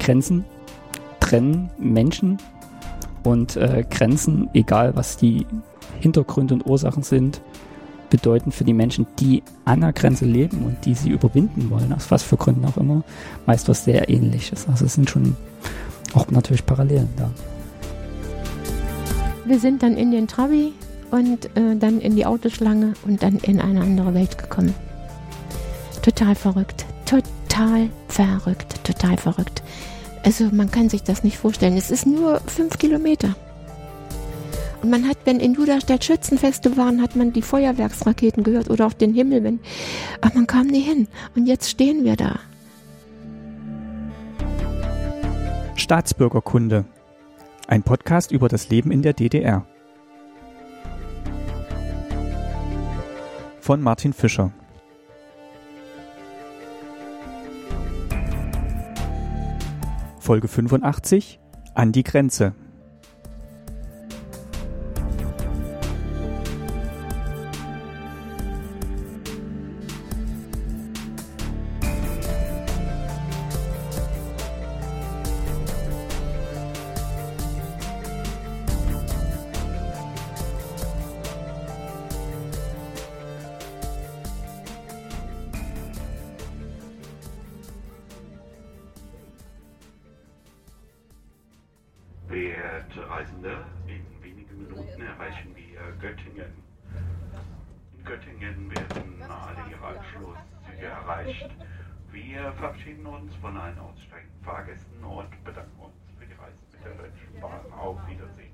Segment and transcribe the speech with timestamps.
[0.00, 0.44] Grenzen
[1.20, 2.38] trennen Menschen
[3.22, 5.46] und äh, Grenzen, egal was die
[6.00, 7.40] Hintergründe und Ursachen sind,
[8.08, 12.10] bedeuten für die Menschen, die an der Grenze leben und die sie überwinden wollen, aus
[12.10, 13.04] was für Gründen auch immer,
[13.46, 14.66] meist was sehr ähnliches.
[14.68, 15.36] Also es sind schon
[16.14, 17.30] auch natürlich Parallelen da.
[19.44, 20.72] Wir sind dann in den Trabi
[21.10, 24.74] und äh, dann in die Autoschlange und dann in eine andere Welt gekommen.
[26.02, 26.86] Total verrückt.
[27.04, 27.39] Total
[28.08, 28.84] verrückt.
[28.84, 29.62] Total verrückt.
[30.22, 31.76] Also man kann sich das nicht vorstellen.
[31.76, 33.34] Es ist nur fünf Kilometer.
[34.82, 38.94] Und man hat, wenn in Judastadt Schützenfeste waren, hat man die Feuerwerksraketen gehört oder auf
[38.94, 39.60] den Himmel, wenn,
[40.22, 41.06] aber man kam nie hin.
[41.36, 42.38] Und jetzt stehen wir da.
[45.76, 46.86] Staatsbürgerkunde.
[47.66, 49.66] Ein Podcast über das Leben in der DDR.
[53.60, 54.50] Von Martin Fischer.
[60.30, 61.40] Folge 85
[61.74, 62.54] An die Grenze.
[107.78, 108.52] Auf Wiedersehen.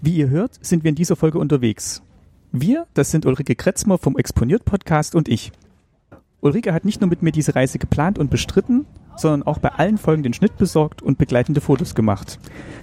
[0.00, 2.02] Wie ihr hört, sind wir in dieser Folge unterwegs.
[2.50, 5.52] Wir, das sind Ulrike Kretzmer vom Exponiert Podcast und ich.
[6.40, 8.84] Ulrike hat nicht nur mit mir diese Reise geplant und bestritten,
[9.16, 12.38] sondern auch bei allen Folgen den Schnitt besorgt und begleitende Fotos gemacht.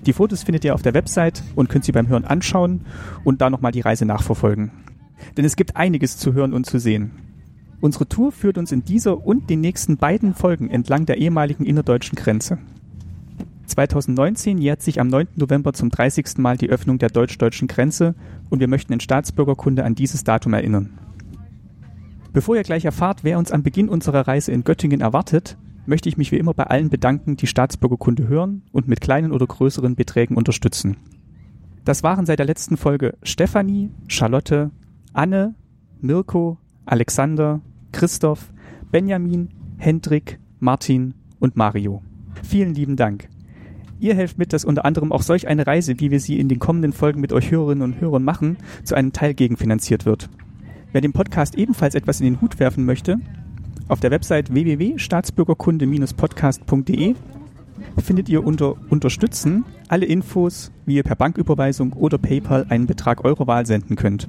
[0.05, 2.85] Die Fotos findet ihr auf der Website und könnt sie beim Hören anschauen
[3.23, 4.71] und da nochmal die Reise nachverfolgen.
[5.35, 7.11] Denn es gibt einiges zu hören und zu sehen.
[7.81, 12.15] Unsere Tour führt uns in dieser und den nächsten beiden Folgen entlang der ehemaligen innerdeutschen
[12.15, 12.57] Grenze.
[13.69, 15.27] 2019 jährt sich am 9.
[15.35, 16.37] November zum 30.
[16.37, 18.15] Mal die Öffnung der deutsch-deutschen Grenze
[18.49, 20.99] und wir möchten in Staatsbürgerkunde an dieses Datum erinnern.
[22.33, 26.17] Bevor ihr gleich erfahrt, wer uns am Beginn unserer Reise in Göttingen erwartet, möchte ich
[26.17, 30.37] mich wie immer bei allen bedanken, die Staatsbürgerkunde hören und mit kleinen oder größeren Beträgen
[30.37, 30.97] unterstützen.
[31.85, 34.69] Das waren seit der letzten Folge Stefanie, Charlotte,
[35.13, 35.55] Anne,
[36.01, 38.53] Mirko, Alexander, Christoph,
[38.91, 42.03] Benjamin, Hendrik, Martin und Mario.
[42.43, 43.29] Vielen lieben Dank.
[44.01, 46.59] Ihr helft mit, dass unter anderem auch solch eine Reise, wie wir sie in den
[46.59, 50.29] kommenden Folgen mit euch Hörerinnen und Hörern machen, zu einem Teil gegenfinanziert wird.
[50.93, 53.17] Wer dem Podcast ebenfalls etwas in den Hut werfen möchte,
[53.89, 57.15] auf der Website www.staatsbürgerkunde-podcast.de
[58.03, 63.47] findet ihr unter Unterstützen alle Infos, wie ihr per Banküberweisung oder PayPal einen Betrag eurer
[63.47, 64.27] Wahl senden könnt.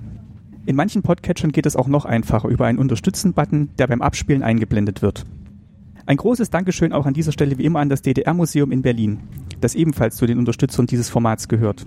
[0.66, 5.03] In manchen Podcatchern geht es auch noch einfacher über einen Unterstützen-Button, der beim Abspielen eingeblendet
[5.03, 5.25] wird.
[6.10, 9.21] Ein großes Dankeschön auch an dieser Stelle wie immer an das DDR-Museum in Berlin,
[9.60, 11.87] das ebenfalls zu den Unterstützern dieses Formats gehört.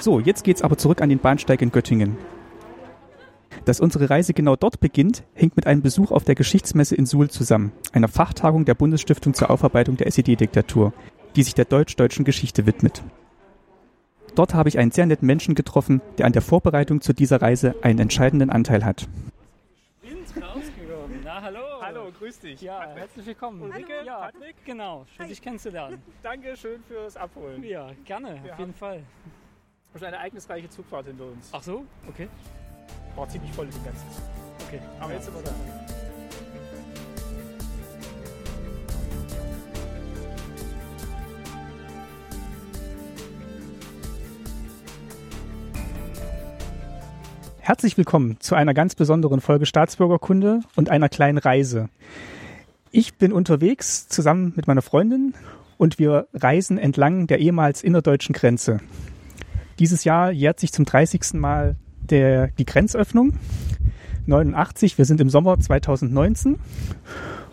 [0.00, 2.39] So, jetzt geht's aber zurück an den Bahnsteig in Göttingen.
[3.64, 7.30] Dass unsere Reise genau dort beginnt, hängt mit einem Besuch auf der Geschichtsmesse in Suhl
[7.30, 10.92] zusammen, einer Fachtagung der Bundesstiftung zur Aufarbeitung der SED-Diktatur,
[11.36, 13.02] die sich der deutsch-deutschen Geschichte widmet.
[14.34, 17.74] Dort habe ich einen sehr netten Menschen getroffen, der an der Vorbereitung zu dieser Reise
[17.82, 19.08] einen entscheidenden Anteil hat.
[21.24, 21.60] Na, hallo.
[21.80, 22.60] Hallo, grüß dich.
[22.60, 23.62] Ja, herzlich willkommen.
[23.62, 24.56] Ulrike, ja, Patrick.
[24.64, 26.02] Genau, schön dich kennenzulernen.
[26.22, 27.62] Danke schön fürs Abholen.
[27.62, 29.02] Ja, gerne, Wir auf jeden Fall.
[29.94, 31.50] schon eine ereignisreiche Zugfahrt hinter uns.
[31.52, 32.28] Ach so, okay.
[33.16, 34.06] War ziemlich voll den ganzen.
[34.66, 34.80] okay.
[35.00, 35.50] Aber jetzt sind wir da.
[47.70, 51.88] Herzlich willkommen zu einer ganz besonderen Folge Staatsbürgerkunde und einer kleinen Reise.
[52.90, 55.34] Ich bin unterwegs zusammen mit meiner Freundin
[55.78, 58.80] und wir reisen entlang der ehemals innerdeutschen Grenze.
[59.78, 61.34] Dieses Jahr jährt sich zum 30.
[61.34, 61.76] Mal
[62.10, 63.34] der, die Grenzöffnung.
[64.26, 66.58] 89, wir sind im Sommer 2019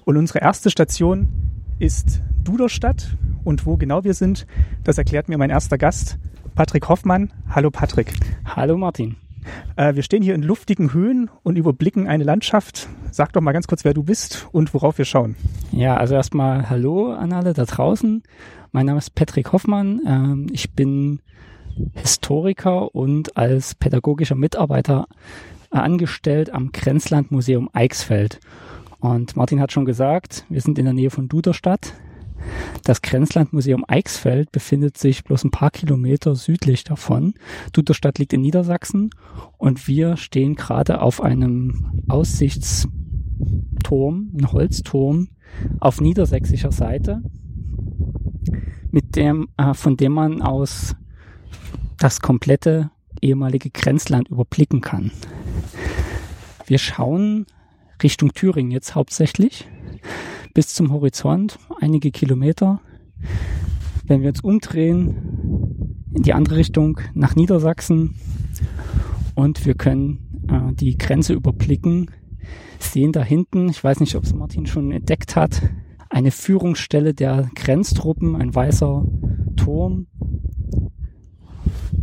[0.06, 1.27] und unsere erste Station
[1.80, 4.45] ist Duderstadt und wo genau wir sind,
[4.83, 6.18] das erklärt mir mein erster Gast,
[6.56, 7.31] Patrick Hoffmann.
[7.50, 8.13] Hallo Patrick.
[8.45, 9.15] Hallo Martin.
[9.75, 13.68] Äh, wir stehen hier in luftigen Höhen und überblicken eine Landschaft sag doch mal ganz
[13.68, 15.36] kurz, wer du bist und worauf wir schauen.
[15.71, 18.24] Ja, also erstmal Hallo an alle da draußen.
[18.71, 20.01] Mein Name ist Patrick Hoffmann.
[20.06, 21.19] Ähm, ich bin
[21.94, 25.07] Historiker und als pädagogischer Mitarbeiter
[25.69, 28.39] angestellt am Grenzland Museum Eichsfeld.
[29.00, 31.94] Und Martin hat schon gesagt, wir sind in der Nähe von Duderstadt.
[32.83, 37.33] Das Grenzlandmuseum Eichsfeld befindet sich bloß ein paar Kilometer südlich davon.
[37.74, 39.09] Duderstadt liegt in Niedersachsen
[39.57, 45.30] und wir stehen gerade auf einem Aussichtsturm, ein Holzturm
[45.80, 47.21] auf niedersächsischer Seite,
[48.91, 50.95] mit dem, äh, von dem man aus
[51.97, 52.91] das komplette
[53.21, 55.11] ehemalige Grenzland überblicken kann.
[56.65, 57.45] Wir schauen
[58.03, 59.67] Richtung Thüringen jetzt hauptsächlich
[60.53, 62.81] bis zum Horizont, einige Kilometer.
[64.05, 68.15] Wenn wir uns umdrehen in die andere Richtung nach Niedersachsen
[69.35, 72.09] und wir können äh, die Grenze überblicken,
[72.79, 75.61] sehen da hinten, ich weiß nicht, ob es Martin schon entdeckt hat,
[76.09, 79.05] eine Führungsstelle der Grenztruppen, ein weißer
[79.57, 80.07] Turm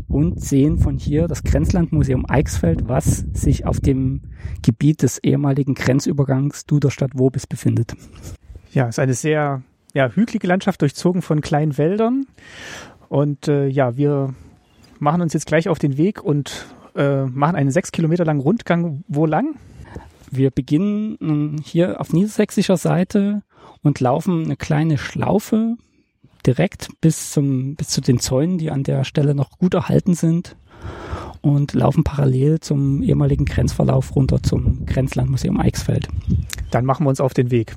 [0.08, 4.22] und sehen von hier das Grenzlandmuseum Eichsfeld, was sich auf dem
[4.62, 7.94] Gebiet des ehemaligen Grenzübergangs Duderstadt-Wobis befindet.
[8.72, 9.62] Ja, es ist eine sehr
[9.94, 12.26] ja, hügelige Landschaft, durchzogen von kleinen Wäldern.
[13.08, 14.34] Und äh, ja, wir
[14.98, 16.66] machen uns jetzt gleich auf den Weg und
[16.96, 19.04] äh, machen einen sechs Kilometer langen Rundgang.
[19.08, 19.56] Wo lang?
[20.30, 23.42] Wir beginnen hier auf niedersächsischer Seite
[23.82, 25.76] und laufen eine kleine Schlaufe
[26.46, 30.56] direkt bis zum, bis zu den Zäunen, die an der Stelle noch gut erhalten sind
[31.40, 36.08] und laufen parallel zum ehemaligen Grenzverlauf runter zum Grenzlandmuseum Eichsfeld.
[36.70, 37.76] Dann machen wir uns auf den Weg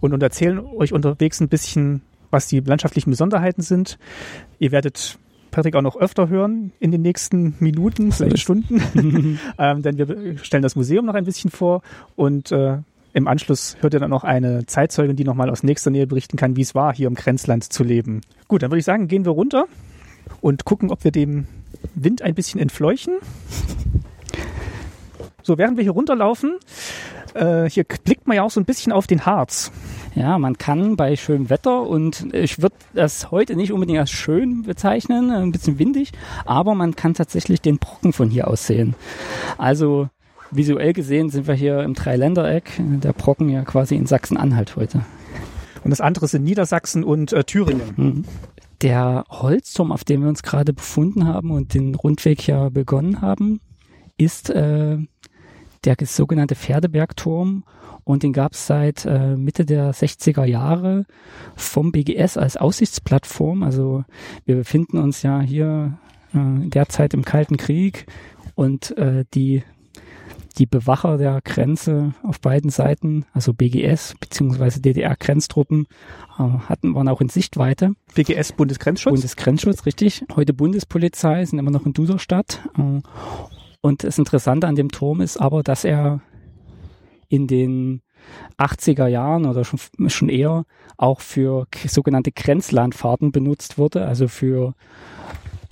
[0.00, 3.98] und, und erzählen euch unterwegs ein bisschen, was die landschaftlichen Besonderheiten sind.
[4.58, 5.18] Ihr werdet
[5.50, 8.80] Patrick auch noch öfter hören in den nächsten Minuten, vielleicht Stunden,
[9.58, 11.82] ähm, denn wir stellen das Museum noch ein bisschen vor
[12.16, 12.78] und äh,
[13.12, 16.56] im Anschluss hört ihr dann noch eine Zeitzeugin, die nochmal aus nächster Nähe berichten kann,
[16.56, 18.22] wie es war, hier im Grenzland zu leben.
[18.48, 19.66] Gut, dann würde ich sagen, gehen wir runter
[20.40, 21.46] und gucken, ob wir dem
[21.94, 23.14] Wind ein bisschen entfleuchen.
[25.42, 26.56] So, während wir hier runterlaufen,
[27.34, 29.72] äh, hier blickt man ja auch so ein bisschen auf den Harz.
[30.14, 34.62] Ja, man kann bei schönem Wetter und ich würde das heute nicht unbedingt als schön
[34.62, 36.12] bezeichnen, ein bisschen windig,
[36.44, 38.94] aber man kann tatsächlich den Brocken von hier aus sehen.
[39.56, 40.08] Also
[40.52, 45.04] visuell gesehen sind wir hier im Dreiländereck, der Brocken ja quasi in Sachsen-Anhalt heute.
[45.84, 47.92] Und das andere sind Niedersachsen und äh, Thüringen.
[47.96, 48.24] Mhm.
[48.82, 53.60] Der Holzturm, auf dem wir uns gerade befunden haben und den Rundweg ja begonnen haben,
[54.16, 54.98] ist äh,
[55.84, 57.64] der sogenannte Pferdebergturm
[58.04, 61.06] und den gab es seit äh, Mitte der 60er Jahre
[61.54, 63.62] vom BGS als Aussichtsplattform.
[63.62, 64.04] Also
[64.44, 65.98] wir befinden uns ja hier
[66.34, 68.06] äh, derzeit im Kalten Krieg
[68.54, 69.62] und äh, die
[70.52, 74.80] die Bewacher der Grenze auf beiden Seiten, also BGS bzw.
[74.80, 75.86] DDR-Grenztruppen,
[76.38, 77.94] äh, hatten, waren auch in Sichtweite.
[78.14, 79.12] BGS Bundesgrenzschutz?
[79.12, 80.24] Bundesgrenzschutz, richtig.
[80.34, 82.60] Heute Bundespolizei, sind immer noch in Duderstadt.
[82.78, 83.00] Äh,
[83.80, 86.20] und das Interessante an dem Turm ist aber, dass er
[87.28, 88.02] in den
[88.58, 90.64] 80er Jahren oder schon, schon eher
[90.96, 94.74] auch für sogenannte Grenzlandfahrten benutzt wurde, also für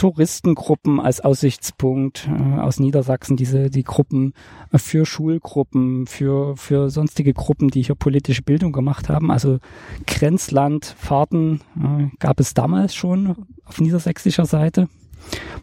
[0.00, 4.32] Touristengruppen als Aussichtspunkt äh, aus Niedersachsen, diese die Gruppen
[4.72, 9.30] äh, für Schulgruppen, für für sonstige Gruppen, die hier politische Bildung gemacht haben.
[9.30, 9.58] Also
[10.06, 14.88] Grenzlandfahrten äh, gab es damals schon auf niedersächsischer Seite.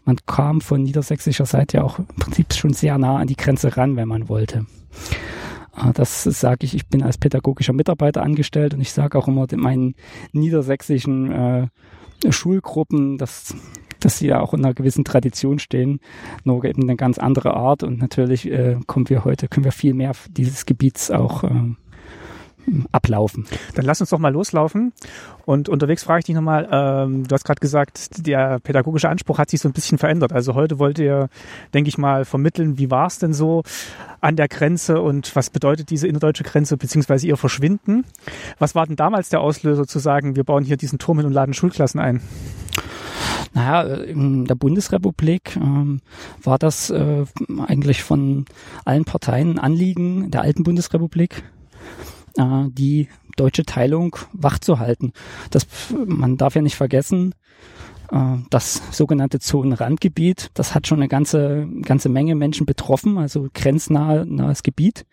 [0.04, 3.76] Man kam von niedersächsischer Seite ja auch im Prinzip schon sehr nah an die Grenze
[3.76, 4.66] ran, wenn man wollte.
[5.76, 9.48] Äh, das sage ich, ich bin als pädagogischer Mitarbeiter angestellt und ich sage auch immer
[9.56, 9.96] meinen
[10.30, 11.68] niedersächsischen äh,
[12.30, 13.56] Schulgruppen, dass
[14.00, 16.00] dass sie ja auch in einer gewissen Tradition stehen,
[16.44, 17.82] nur eben eine ganz andere Art.
[17.82, 21.50] Und natürlich äh, kommen wir heute, können wir viel mehr dieses Gebiets auch äh,
[22.92, 23.46] ablaufen.
[23.74, 24.92] Dann lass uns doch mal loslaufen.
[25.44, 29.50] Und unterwegs frage ich dich nochmal, ähm, du hast gerade gesagt, der pädagogische Anspruch hat
[29.50, 30.32] sich so ein bisschen verändert.
[30.32, 31.28] Also heute wollt ihr,
[31.74, 33.62] denke ich mal, vermitteln, wie war es denn so
[34.20, 38.04] an der Grenze und was bedeutet diese innerdeutsche Grenze beziehungsweise ihr Verschwinden?
[38.58, 41.32] Was war denn damals der Auslöser zu sagen, wir bauen hier diesen Turm hin und
[41.32, 42.20] laden Schulklassen ein?
[43.54, 46.00] Naja, in der Bundesrepublik ähm,
[46.42, 47.24] war das äh,
[47.66, 48.44] eigentlich von
[48.84, 51.42] allen Parteien Anliegen der alten Bundesrepublik,
[52.36, 55.12] äh, die deutsche Teilung wachzuhalten.
[55.50, 55.66] Das,
[56.06, 57.34] man darf ja nicht vergessen,
[58.10, 64.62] äh, das sogenannte Zonenrandgebiet, das hat schon eine ganze, ganze Menge Menschen betroffen, also grenznahes
[64.62, 65.06] Gebiet.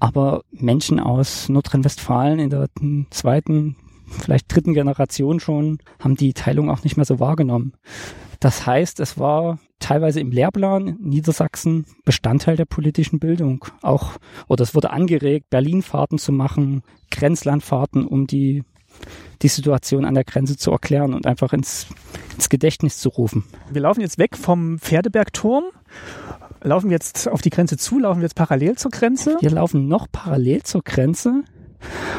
[0.00, 2.68] Aber Menschen aus Nordrhein-Westfalen in der
[3.10, 3.76] zweiten
[4.06, 7.72] vielleicht dritten Generation schon, haben die Teilung auch nicht mehr so wahrgenommen.
[8.40, 13.64] Das heißt, es war teilweise im Lehrplan in Niedersachsen Bestandteil der politischen Bildung.
[13.82, 14.12] Auch,
[14.48, 18.62] oder es wurde angeregt, Berlinfahrten zu machen, Grenzlandfahrten, um die,
[19.42, 21.86] die Situation an der Grenze zu erklären und einfach ins,
[22.34, 23.44] ins Gedächtnis zu rufen.
[23.70, 25.64] Wir laufen jetzt weg vom Pferdebergturm.
[26.62, 29.36] Laufen wir jetzt auf die Grenze zu, laufen wir jetzt parallel zur Grenze.
[29.40, 31.44] Wir laufen noch parallel zur Grenze.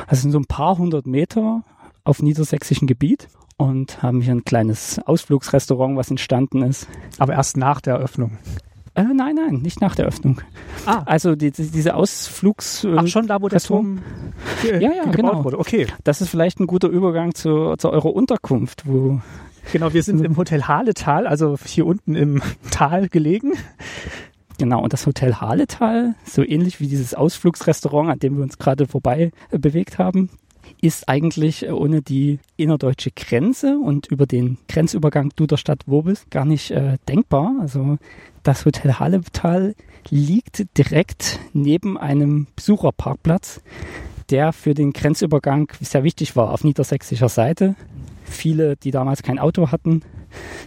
[0.06, 1.64] Also sind so ein paar hundert Meter
[2.08, 6.88] auf niedersächsischem Gebiet und haben hier ein kleines Ausflugsrestaurant, was entstanden ist.
[7.18, 8.38] Aber erst nach der Eröffnung.
[8.94, 10.42] Äh, nein, nein, nicht nach der Öffnung.
[10.86, 11.04] Ah.
[11.06, 12.84] Also die, die, diese Ausflugs...
[12.84, 14.02] äh, Ach, schon da, wo der Turm
[14.64, 15.44] Ja, ja, gebaut genau.
[15.44, 15.60] wurde.
[15.60, 15.86] Okay.
[16.04, 19.22] Das ist vielleicht ein guter Übergang zu, zu eurer Unterkunft, wo
[19.72, 23.54] Genau, wir sind im Hotel Haletal, also hier unten im Tal gelegen.
[24.58, 28.88] Genau, und das Hotel Haletal, so ähnlich wie dieses Ausflugsrestaurant, an dem wir uns gerade
[28.88, 30.30] vorbei äh, bewegt haben,
[30.82, 36.98] ist eigentlich äh, ohne die innerdeutsche Grenze und über den Grenzübergang Duderstadt-Wobis gar nicht äh,
[37.08, 37.56] denkbar.
[37.60, 37.98] Also
[38.44, 39.76] das Hotel Haletal
[40.10, 43.62] liegt direkt neben einem Besucherparkplatz,
[44.30, 47.76] der für den Grenzübergang sehr wichtig war auf niedersächsischer Seite.
[48.26, 50.02] Viele, die damals kein Auto hatten,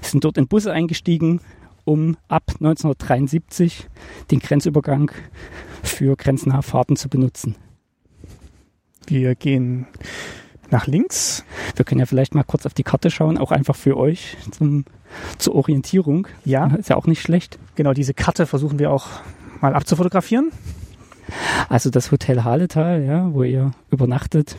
[0.00, 1.40] sind dort in Busse eingestiegen,
[1.84, 3.88] um ab 1973
[4.30, 5.10] den Grenzübergang
[5.82, 7.54] für grenznahe Fahrten zu benutzen.
[9.10, 9.86] Wir gehen
[10.70, 11.44] nach links.
[11.74, 14.84] Wir können ja vielleicht mal kurz auf die Karte schauen, auch einfach für euch zum,
[15.36, 16.28] zur Orientierung.
[16.44, 17.58] Ja, Ist ja auch nicht schlecht.
[17.74, 19.08] genau, diese Karte versuchen wir auch
[19.60, 20.52] mal abzufotografieren.
[21.68, 24.56] Also das Hotel Haletal, ja, wo ihr übernachtet,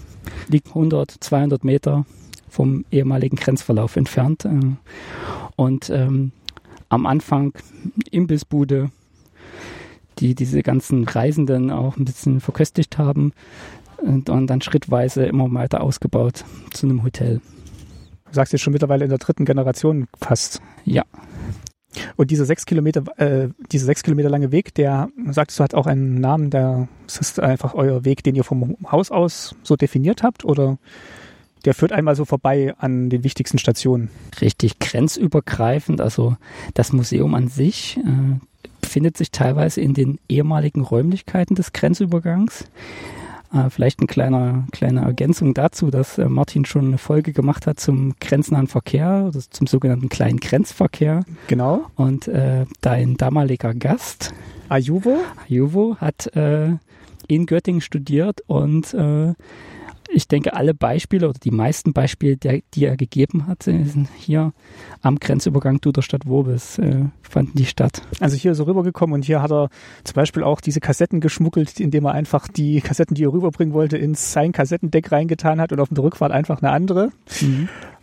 [0.49, 2.05] liegt 100, 200 Meter
[2.49, 4.43] vom ehemaligen Grenzverlauf entfernt.
[4.43, 4.49] äh,
[5.55, 6.33] Und ähm,
[6.89, 7.53] am Anfang
[8.11, 8.91] Imbissbude,
[10.19, 13.31] die diese ganzen Reisenden auch ein bisschen verköstigt haben
[14.01, 17.41] und, dann schrittweise immer weiter ausgebaut zu einem Hotel.
[18.25, 20.61] Du sagst jetzt schon mittlerweile in der dritten Generation fast.
[20.85, 21.03] Ja.
[22.15, 25.87] Und dieser sechs Kilometer, äh, dieser sechs Kilometer lange Weg, der, sagtest du, hat auch
[25.87, 30.23] einen Namen, der, ist das einfach euer Weg, den ihr vom Haus aus so definiert
[30.23, 30.77] habt, oder
[31.65, 34.09] der führt einmal so vorbei an den wichtigsten Stationen?
[34.39, 36.01] richtig grenzübergreifend.
[36.01, 36.37] Also
[36.73, 38.39] das Museum an sich äh,
[38.79, 42.65] befindet sich teilweise in den ehemaligen Räumlichkeiten des Grenzübergangs.
[43.53, 47.79] Äh, vielleicht eine kleine, kleine Ergänzung dazu, dass äh, Martin schon eine Folge gemacht hat
[47.79, 51.23] zum grenznahen Verkehr, also zum sogenannten kleinen Grenzverkehr.
[51.47, 51.85] Genau.
[51.95, 54.33] Und äh, dein damaliger Gast,
[54.69, 55.17] Ajuvo?
[55.47, 56.75] Juvo, hat äh,
[57.27, 59.33] in Göttingen studiert und äh,
[60.13, 64.53] ich denke, alle Beispiele oder die meisten Beispiele, der, die er gegeben hat, sind hier
[65.01, 68.01] am Grenzübergang Duderstadt-Wobis, äh, fanden die statt.
[68.19, 69.69] Also hier ist er rübergekommen und hier hat er
[70.03, 73.97] zum Beispiel auch diese Kassetten geschmuggelt, indem er einfach die Kassetten, die er rüberbringen wollte,
[73.97, 77.11] ins sein Kassettendeck reingetan hat und auf der Rückfahrt einfach eine andere.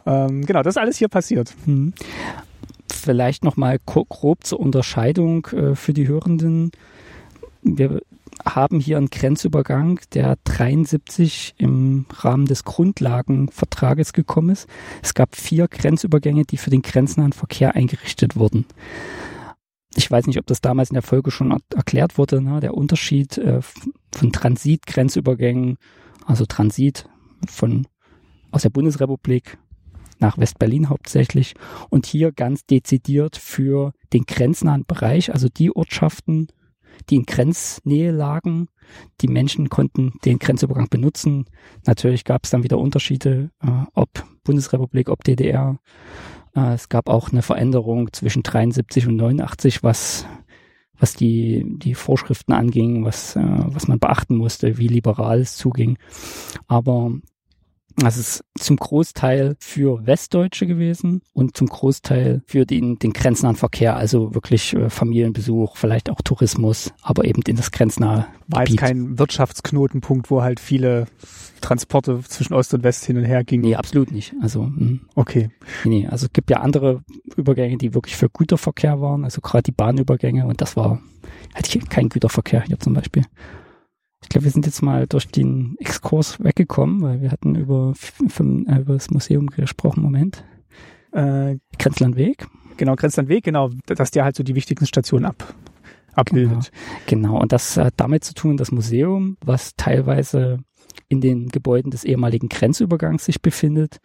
[0.06, 1.54] Ähm, genau, das ist alles hier passiert.
[1.66, 1.92] Mhm.
[2.90, 6.72] Vielleicht nochmal grob zur Unterscheidung äh, für die Hörenden.
[7.62, 8.00] Wir
[8.44, 14.68] haben hier einen Grenzübergang, der 73 im Rahmen des Grundlagenvertrages gekommen ist.
[15.02, 18.66] Es gab vier Grenzübergänge, die für den grenznahen Verkehr eingerichtet wurden.
[19.96, 22.60] Ich weiß nicht, ob das damals in der Folge schon er erklärt wurde, ne?
[22.60, 23.60] der Unterschied äh,
[24.12, 25.78] von Transit-Grenzübergängen,
[26.26, 27.08] also Transit
[27.46, 27.86] von
[28.50, 29.58] aus der Bundesrepublik
[30.20, 31.54] nach West-Berlin hauptsächlich
[31.90, 36.48] und hier ganz dezidiert für den grenznahen Bereich, also die Ortschaften,
[37.10, 38.68] die in Grenznähe lagen.
[39.20, 41.46] Die Menschen konnten den Grenzübergang benutzen.
[41.86, 45.78] Natürlich gab es dann wieder Unterschiede, äh, ob Bundesrepublik, ob DDR.
[46.54, 50.26] Äh, es gab auch eine Veränderung zwischen 73 und 89, was
[50.98, 55.96] was die, die Vorschriften anging, was, äh, was man beachten musste, wie liberal es zuging.
[56.66, 57.12] Aber
[58.04, 63.96] das ist zum Großteil für Westdeutsche gewesen und zum Großteil für den, den grenznahen Verkehr,
[63.96, 68.80] also wirklich äh, Familienbesuch, vielleicht auch Tourismus, aber eben in das grenznahe War jetzt Gebiet.
[68.80, 71.06] kein Wirtschaftsknotenpunkt, wo halt viele
[71.60, 73.64] Transporte zwischen Ost und West hin und her gingen.
[73.64, 74.34] Nee, absolut nicht.
[74.40, 75.50] Also, mh, Okay.
[75.84, 77.02] nee, also es gibt ja andere
[77.36, 81.00] Übergänge, die wirklich für Güterverkehr waren, also gerade die Bahnübergänge und das war,
[81.54, 83.24] hatte ich kein Güterverkehr hier zum Beispiel.
[84.22, 88.80] Ich glaube, wir sind jetzt mal durch den Exkurs weggekommen, weil wir hatten über, äh,
[88.80, 90.02] über das Museum gesprochen.
[90.02, 90.44] Moment.
[91.12, 92.46] Äh, Grenzlandweg.
[92.76, 95.54] genau, Grenzlandweg, genau, dass der halt so die wichtigsten Stationen ab,
[96.12, 96.70] abbildet.
[97.06, 100.58] Genau, und das hat damit zu tun, das Museum, was teilweise
[101.08, 103.98] in den Gebäuden des ehemaligen Grenzübergangs sich befindet,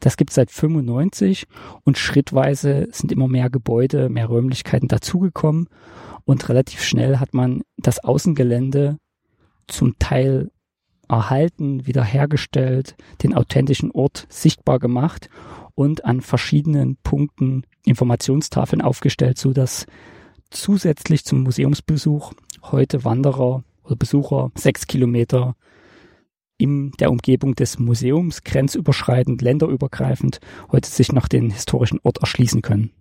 [0.00, 1.46] das gibt es seit 95
[1.82, 5.68] und schrittweise sind immer mehr Gebäude, mehr Räumlichkeiten dazugekommen
[6.24, 8.98] und relativ schnell hat man das Außengelände
[9.66, 10.50] zum Teil
[11.08, 15.28] erhalten, wiederhergestellt, den authentischen Ort sichtbar gemacht
[15.74, 19.86] und an verschiedenen Punkten Informationstafeln aufgestellt, so dass
[20.50, 22.32] zusätzlich zum Museumsbesuch
[22.62, 25.54] heute Wanderer oder Besucher sechs Kilometer
[26.58, 30.40] in der Umgebung des Museums grenzüberschreitend, länderübergreifend
[30.72, 32.92] heute sich noch den historischen Ort erschließen können.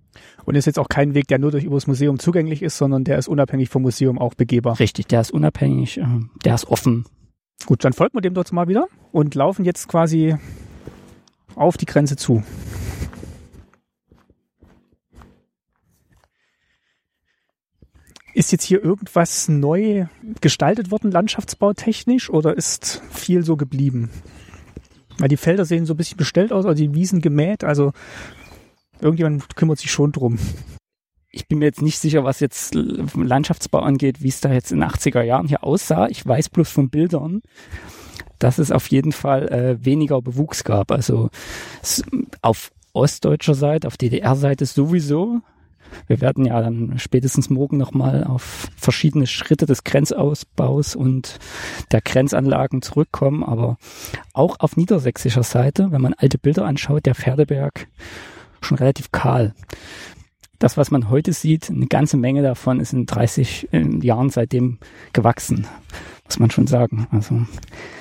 [0.45, 3.03] Und ist jetzt auch kein Weg, der nur durch über das Museum zugänglich ist, sondern
[3.03, 4.79] der ist unabhängig vom Museum auch begehbar.
[4.79, 6.05] Richtig, der ist unabhängig, äh,
[6.43, 7.05] der ist offen.
[7.65, 10.35] Gut, dann folgen wir dem dort mal wieder und laufen jetzt quasi
[11.55, 12.43] auf die Grenze zu.
[18.35, 20.07] Ist jetzt hier irgendwas neu
[20.41, 24.09] gestaltet worden, landschaftsbautechnisch, oder ist viel so geblieben?
[25.17, 27.93] Weil die Felder sehen so ein bisschen bestellt aus, also die Wiesen gemäht, also
[28.99, 30.39] irgendjemand kümmert sich schon drum.
[31.31, 34.79] Ich bin mir jetzt nicht sicher, was jetzt Landschaftsbau angeht, wie es da jetzt in
[34.79, 36.07] den 80er Jahren hier aussah.
[36.07, 37.41] Ich weiß bloß von Bildern,
[38.39, 40.91] dass es auf jeden Fall äh, weniger Bewuchs gab.
[40.91, 41.29] Also
[42.41, 45.41] auf ostdeutscher Seite, auf DDR-Seite sowieso.
[46.07, 51.39] Wir werden ja dann spätestens morgen nochmal auf verschiedene Schritte des Grenzausbaus und
[51.91, 53.77] der Grenzanlagen zurückkommen, aber
[54.33, 57.87] auch auf niedersächsischer Seite, wenn man alte Bilder anschaut, der Pferdeberg
[58.65, 59.53] schon relativ kahl.
[60.59, 63.69] Das, was man heute sieht, eine ganze Menge davon ist in 30
[64.01, 64.79] Jahren seitdem
[65.13, 65.67] gewachsen,
[66.25, 67.07] muss man schon sagen.
[67.11, 67.41] Also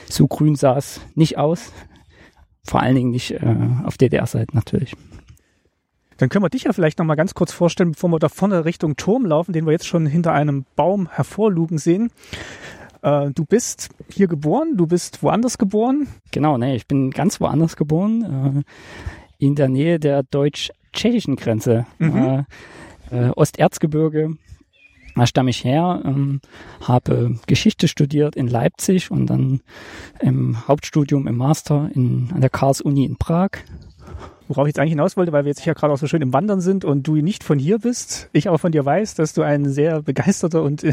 [0.08, 1.72] so grün sah es nicht aus,
[2.64, 4.94] vor allen Dingen nicht äh, auf DDR-Seite natürlich.
[6.16, 8.64] Dann können wir dich ja vielleicht noch mal ganz kurz vorstellen, bevor wir da vorne
[8.64, 12.10] Richtung Turm laufen, den wir jetzt schon hinter einem Baum hervorlugen sehen.
[13.02, 16.08] Äh, du bist hier geboren, du bist woanders geboren?
[16.30, 18.72] Genau, ne, ich bin ganz woanders geboren, äh,
[19.46, 22.46] in der Nähe der deutsch-tschechischen Grenze, mhm.
[23.10, 24.36] äh, Osterzgebirge.
[25.16, 26.40] Da stamme ich her, ähm,
[26.80, 29.60] habe Geschichte studiert in Leipzig und dann
[30.20, 33.50] im Hauptstudium im Master in, an der Karls-Uni in Prag
[34.46, 36.34] Worauf ich jetzt eigentlich hinaus wollte, weil wir jetzt hier gerade auch so schön im
[36.34, 39.42] Wandern sind und du nicht von hier bist, ich aber von dir weiß, dass du
[39.42, 40.92] ein sehr begeisterter und äh,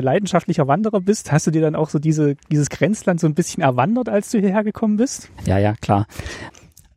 [0.00, 1.30] leidenschaftlicher Wanderer bist.
[1.30, 4.40] Hast du dir dann auch so diese, dieses Grenzland so ein bisschen erwandert, als du
[4.40, 5.30] hierher gekommen bist?
[5.46, 6.06] Ja, ja, klar.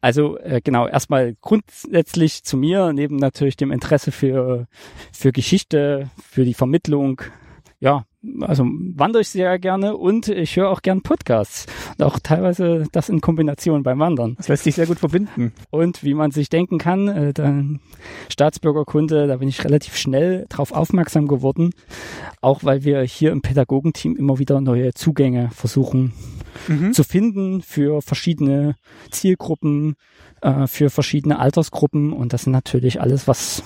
[0.02, 4.68] Also äh, genau, erstmal grundsätzlich zu mir, neben natürlich dem Interesse für,
[5.12, 7.22] für Geschichte, für die Vermittlung,
[7.80, 8.06] ja,
[8.42, 11.66] also wandere ich sehr gerne und ich höre auch gern Podcasts.
[11.98, 14.36] Und auch teilweise das in Kombination beim Wandern.
[14.38, 15.54] Das lässt sich sehr gut verbinden.
[15.70, 17.80] Und wie man sich denken kann, äh, dann
[18.30, 21.72] Staatsbürgerkunde, da bin ich relativ schnell drauf aufmerksam geworden.
[22.42, 26.14] Auch weil wir hier im Pädagogenteam immer wieder neue Zugänge versuchen
[26.68, 26.94] mhm.
[26.94, 28.76] zu finden für verschiedene
[29.12, 29.96] Zielgruppen,
[30.42, 32.14] äh, für verschiedene Altersgruppen.
[32.14, 33.64] Und das sind natürlich alles, was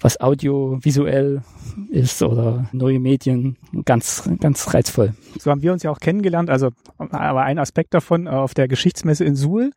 [0.00, 1.42] was audiovisuell
[1.90, 5.14] ist oder neue Medien, ganz, ganz reizvoll.
[5.38, 6.50] So haben wir uns ja auch kennengelernt.
[6.50, 9.70] Also, aber ein Aspekt davon äh, auf der Geschichtsmesse in Suhl,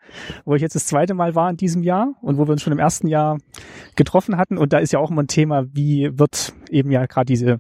[0.45, 2.73] wo ich jetzt das zweite Mal war in diesem Jahr und wo wir uns schon
[2.73, 3.37] im ersten Jahr
[3.95, 4.57] getroffen hatten.
[4.57, 7.59] Und da ist ja auch immer ein Thema, wie wird eben ja gerade diese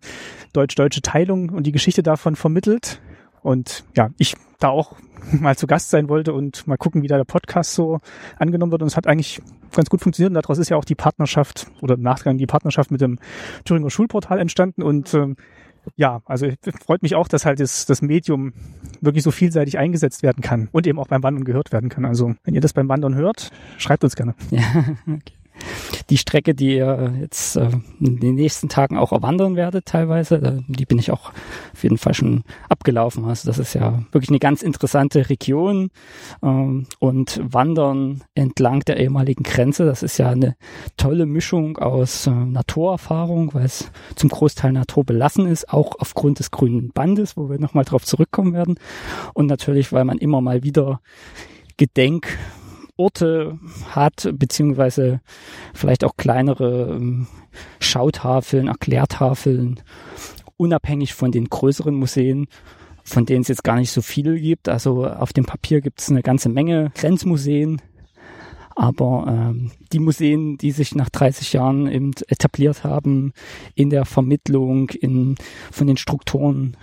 [0.53, 3.01] deutsch-deutsche Teilung und die Geschichte davon vermittelt.
[3.41, 4.95] Und ja, ich da auch
[5.31, 7.99] mal zu Gast sein wollte und mal gucken, wie da der Podcast so
[8.37, 8.81] angenommen wird.
[8.81, 9.41] Und es hat eigentlich
[9.75, 10.31] ganz gut funktioniert.
[10.31, 13.19] Und daraus ist ja auch die Partnerschaft oder im Nachgang die Partnerschaft mit dem
[13.65, 14.83] Thüringer Schulportal entstanden.
[14.83, 15.35] Und ähm,
[15.95, 16.47] ja, also
[16.85, 18.53] freut mich auch, dass halt das, das Medium
[19.01, 22.05] wirklich so vielseitig eingesetzt werden kann und eben auch beim Wandern gehört werden kann.
[22.05, 24.35] Also wenn ihr das beim Wandern hört, schreibt uns gerne.
[24.51, 24.61] Ja,
[25.07, 25.38] okay
[26.09, 27.69] die Strecke, die ihr jetzt äh,
[27.99, 31.31] in den nächsten Tagen auch erwandern werdet teilweise, äh, die bin ich auch
[31.73, 33.25] auf jeden Fall schon abgelaufen.
[33.25, 35.89] Also das ist ja wirklich eine ganz interessante Region
[36.43, 40.55] ähm, und Wandern entlang der ehemaligen Grenze, das ist ja eine
[40.97, 46.91] tolle Mischung aus äh, Naturerfahrung, weil es zum Großteil naturbelassen ist, auch aufgrund des grünen
[46.93, 48.79] Bandes, wo wir nochmal drauf zurückkommen werden
[49.33, 51.01] und natürlich, weil man immer mal wieder
[51.77, 52.37] Gedenk
[52.99, 53.57] Orte
[53.89, 55.21] hat, beziehungsweise
[55.73, 57.27] vielleicht auch kleinere ähm,
[57.79, 59.79] Schautafeln, Erklärtafeln,
[60.57, 62.47] unabhängig von den größeren Museen,
[63.03, 64.69] von denen es jetzt gar nicht so viele gibt.
[64.69, 67.81] Also auf dem Papier gibt es eine ganze Menge Grenzmuseen,
[68.75, 73.33] aber ähm, die Museen, die sich nach 30 Jahren eben etabliert haben
[73.75, 75.35] in der Vermittlung, in,
[75.71, 76.77] von den Strukturen,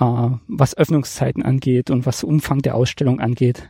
[0.00, 3.68] äh, was Öffnungszeiten angeht und was Umfang der Ausstellung angeht,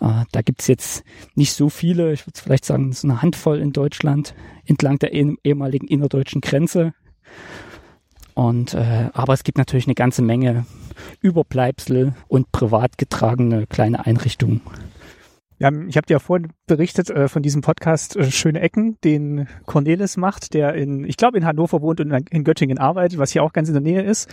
[0.00, 1.04] äh, da gibt's jetzt
[1.34, 4.34] nicht so viele, ich würde vielleicht sagen, ist eine Handvoll in Deutschland
[4.66, 6.92] entlang der eh ehemaligen innerdeutschen Grenze.
[8.34, 10.66] Und äh, aber es gibt natürlich eine ganze Menge
[11.20, 14.60] Überbleibsel und privat getragene kleine Einrichtungen.
[15.58, 19.48] Ja, ich habe dir ja vorhin berichtet äh, von diesem Podcast äh, Schöne Ecken, den
[19.64, 23.42] Cornelis macht, der in, ich glaube, in Hannover wohnt und in Göttingen arbeitet, was hier
[23.42, 24.28] auch ganz in der Nähe ist.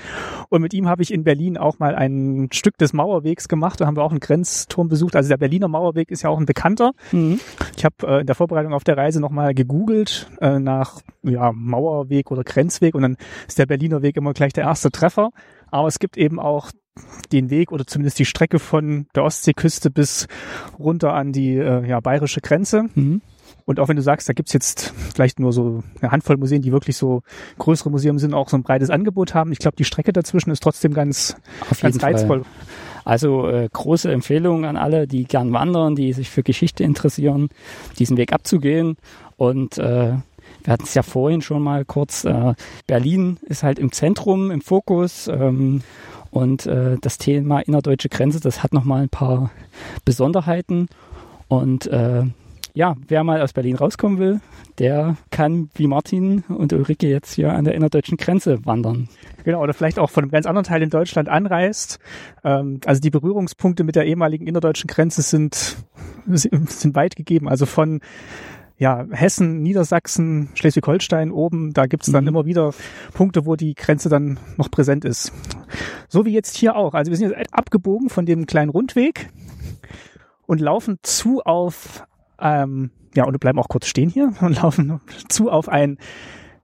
[0.49, 3.79] Und mit ihm habe ich in Berlin auch mal ein Stück des Mauerwegs gemacht.
[3.79, 5.15] Da haben wir auch einen Grenzturm besucht.
[5.15, 6.91] Also der Berliner Mauerweg ist ja auch ein bekannter.
[7.13, 7.39] Mhm.
[7.77, 12.31] Ich habe äh, in der Vorbereitung auf der Reise nochmal gegoogelt äh, nach ja, Mauerweg
[12.31, 13.15] oder Grenzweg und dann
[13.47, 15.29] ist der Berliner Weg immer gleich der erste Treffer.
[15.71, 16.69] Aber es gibt eben auch
[17.31, 20.27] den Weg oder zumindest die Strecke von der Ostseeküste bis
[20.77, 22.85] runter an die äh, ja, bayerische Grenze.
[22.93, 23.21] Mhm.
[23.65, 26.71] Und auch wenn du sagst, da gibt's jetzt vielleicht nur so eine Handvoll Museen, die
[26.71, 27.21] wirklich so
[27.59, 29.51] größere Museen sind, auch so ein breites Angebot haben.
[29.51, 31.37] Ich glaube, die Strecke dazwischen ist trotzdem ganz,
[31.81, 32.13] ganz Fall.
[32.13, 32.43] reizvoll.
[33.05, 37.49] Also äh, große Empfehlung an alle, die gern wandern, die sich für Geschichte interessieren,
[37.99, 38.97] diesen Weg abzugehen.
[39.37, 40.13] Und äh,
[40.63, 42.23] wir hatten es ja vorhin schon mal kurz.
[42.23, 42.53] Äh,
[42.87, 45.27] Berlin ist halt im Zentrum, im Fokus.
[45.27, 45.81] Ähm,
[46.33, 49.51] und äh, das Thema innerdeutsche Grenze, das hat nochmal ein paar
[50.03, 50.87] Besonderheiten.
[51.47, 52.23] Und äh,
[52.73, 54.41] ja, wer mal aus Berlin rauskommen will,
[54.79, 59.09] der kann wie Martin und Ulrike jetzt hier an der innerdeutschen Grenze wandern.
[59.43, 61.99] Genau, oder vielleicht auch von einem ganz anderen Teil in Deutschland anreist.
[62.43, 65.77] Ähm, also die Berührungspunkte mit der ehemaligen innerdeutschen Grenze sind,
[66.25, 67.47] sind weit gegeben.
[67.47, 68.01] Also von
[68.83, 72.27] ja, Hessen, Niedersachsen, Schleswig-Holstein oben, da gibt's dann Mhm.
[72.27, 72.73] immer wieder
[73.13, 75.31] Punkte, wo die Grenze dann noch präsent ist.
[76.09, 76.93] So wie jetzt hier auch.
[76.93, 79.29] Also wir sind jetzt abgebogen von dem kleinen Rundweg
[80.47, 82.03] und laufen zu auf,
[82.41, 85.97] ähm, ja, und bleiben auch kurz stehen hier und laufen zu auf einen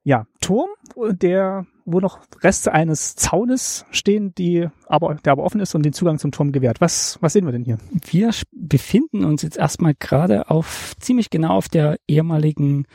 [0.04, 0.68] ja, Turm,
[1.12, 5.94] der, wo noch Reste eines Zaunes stehen, die aber, der aber offen ist und den
[5.94, 6.82] Zugang zum Turm gewährt.
[6.82, 7.78] Was, was sehen wir denn hier?
[8.10, 12.86] Wir befinden uns jetzt erstmal gerade auf ziemlich genau auf der ehemaligen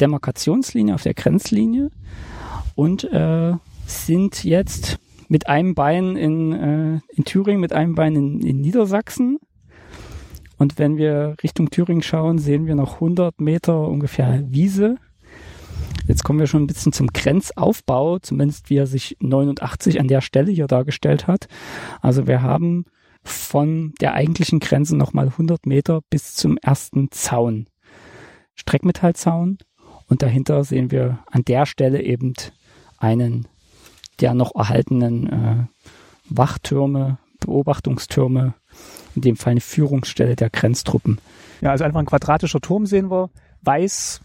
[0.00, 1.90] Demarkationslinie, auf der Grenzlinie
[2.74, 3.54] und äh,
[3.86, 9.38] sind jetzt mit einem Bein in, äh, in Thüringen, mit einem Bein in, in Niedersachsen.
[10.58, 14.96] Und wenn wir Richtung Thüringen schauen, sehen wir noch 100 Meter ungefähr Wiese.
[16.06, 20.20] Jetzt kommen wir schon ein bisschen zum Grenzaufbau, zumindest wie er sich 89 an der
[20.20, 21.48] Stelle hier dargestellt hat.
[22.00, 22.84] Also wir haben
[23.22, 27.66] von der eigentlichen Grenze nochmal 100 Meter bis zum ersten Zaun.
[28.54, 29.58] Streckmetallzaun.
[30.08, 32.34] Und dahinter sehen wir an der Stelle eben
[32.98, 33.46] einen
[34.20, 35.64] der noch erhaltenen äh,
[36.28, 38.54] Wachtürme, Beobachtungstürme,
[39.14, 41.18] in dem Fall eine Führungsstelle der Grenztruppen.
[41.60, 43.30] Ja, also einfach ein quadratischer Turm sehen wir,
[43.62, 44.20] weiß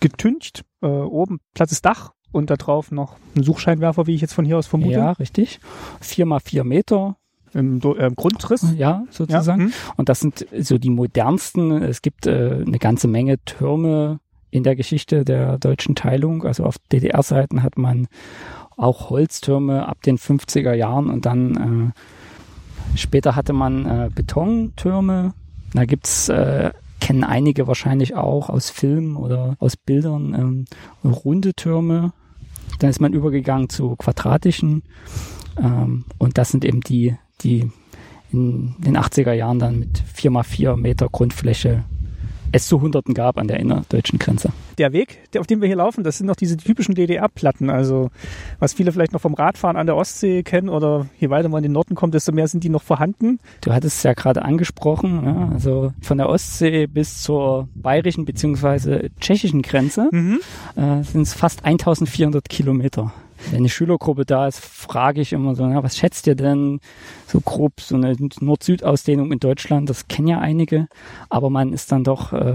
[0.00, 4.44] getüncht, äh, oben plattes Dach und da drauf noch ein Suchscheinwerfer, wie ich jetzt von
[4.44, 5.60] hier aus vermute, Ja, richtig.
[6.00, 7.16] Vier mal vier Meter,
[7.54, 8.74] im äh, Grundriss.
[8.76, 9.62] ja, sozusagen.
[9.62, 9.72] hm.
[9.96, 11.82] Und das sind so die modernsten.
[11.82, 14.20] Es gibt äh, eine ganze Menge Türme
[14.50, 16.44] in der Geschichte der deutschen Teilung.
[16.44, 18.06] Also auf DDR-Seiten hat man
[18.76, 21.92] auch Holztürme ab den 50er Jahren und dann
[22.94, 25.34] äh, später hatte man äh, Betontürme.
[25.74, 26.70] Da gibt's äh,
[27.00, 30.64] kennen einige wahrscheinlich auch aus Filmen oder aus Bildern ähm,
[31.04, 32.12] runde Türme.
[32.78, 34.82] Dann ist man übergegangen zu quadratischen
[35.58, 37.70] ähm, und das sind eben die, die
[38.30, 41.84] in den 80er Jahren dann mit 4 mal 4 Meter Grundfläche
[42.52, 44.50] es zu Hunderten gab an der innerdeutschen Grenze.
[44.78, 47.70] Der Weg, auf dem wir hier laufen, das sind noch diese typischen DDR-Platten.
[47.70, 48.10] Also
[48.58, 51.64] was viele vielleicht noch vom Radfahren an der Ostsee kennen oder je weiter man in
[51.64, 53.38] den Norden kommt, desto mehr sind die noch vorhanden.
[53.60, 59.10] Du hattest es ja gerade angesprochen, ja, also von der Ostsee bis zur bayerischen beziehungsweise
[59.20, 60.40] tschechischen Grenze Mhm.
[60.76, 63.12] äh, sind es fast 1400 Kilometer.
[63.50, 66.80] Wenn eine Schülergruppe da ist, frage ich immer so, na, was schätzt ihr denn
[67.26, 69.88] so grob so eine Nord-Süd-Ausdehnung in Deutschland?
[69.88, 70.88] Das kennen ja einige,
[71.28, 72.54] aber man ist dann doch, äh,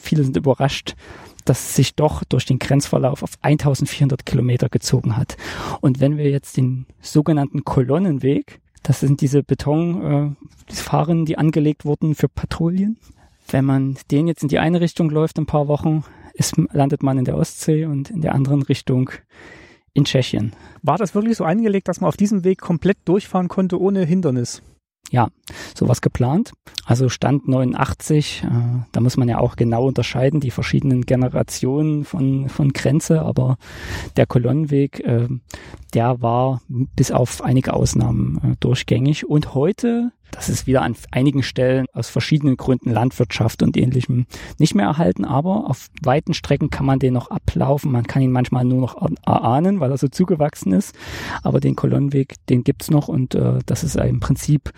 [0.00, 0.96] viele sind überrascht,
[1.44, 5.36] dass sich doch durch den Grenzverlauf auf 1400 Kilometer gezogen hat.
[5.80, 11.38] Und wenn wir jetzt den sogenannten Kolonnenweg, das sind diese Beton, äh, die Fahren, die
[11.38, 12.98] angelegt wurden für Patrouillen,
[13.48, 17.18] wenn man den jetzt in die eine Richtung läuft, ein paar Wochen, ist, landet man
[17.18, 19.10] in der Ostsee und in der anderen Richtung
[19.94, 20.52] in Tschechien.
[20.82, 24.62] War das wirklich so angelegt, dass man auf diesem Weg komplett durchfahren konnte ohne Hindernis?
[25.10, 25.28] Ja,
[25.76, 26.52] sowas geplant.
[26.86, 28.48] Also Stand 89, äh,
[28.90, 33.56] da muss man ja auch genau unterscheiden, die verschiedenen Generationen von, von Grenze, aber
[34.16, 35.28] der Kolonnenweg, äh,
[35.92, 39.26] der war bis auf einige Ausnahmen äh, durchgängig.
[39.28, 44.26] Und heute, das ist wieder an einigen Stellen aus verschiedenen Gründen Landwirtschaft und ähnlichem
[44.58, 47.92] nicht mehr erhalten, aber auf weiten Strecken kann man den noch ablaufen.
[47.92, 50.94] Man kann ihn manchmal nur noch erahnen, weil er so zugewachsen ist.
[51.42, 54.72] Aber den Kolonnenweg, den gibt's noch und äh, das ist im Prinzip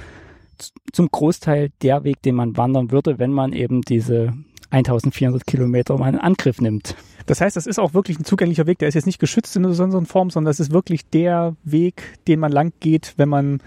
[0.93, 4.33] zum Großteil der Weg, den man wandern würde, wenn man eben diese
[4.71, 6.97] 1400 Kilometer mal in Angriff nimmt.
[7.27, 8.79] Das heißt, das ist auch wirklich ein zugänglicher Weg.
[8.79, 12.19] Der ist jetzt nicht geschützt in einer besonderen Form, sondern das ist wirklich der Weg,
[12.29, 13.61] den man lang geht, wenn man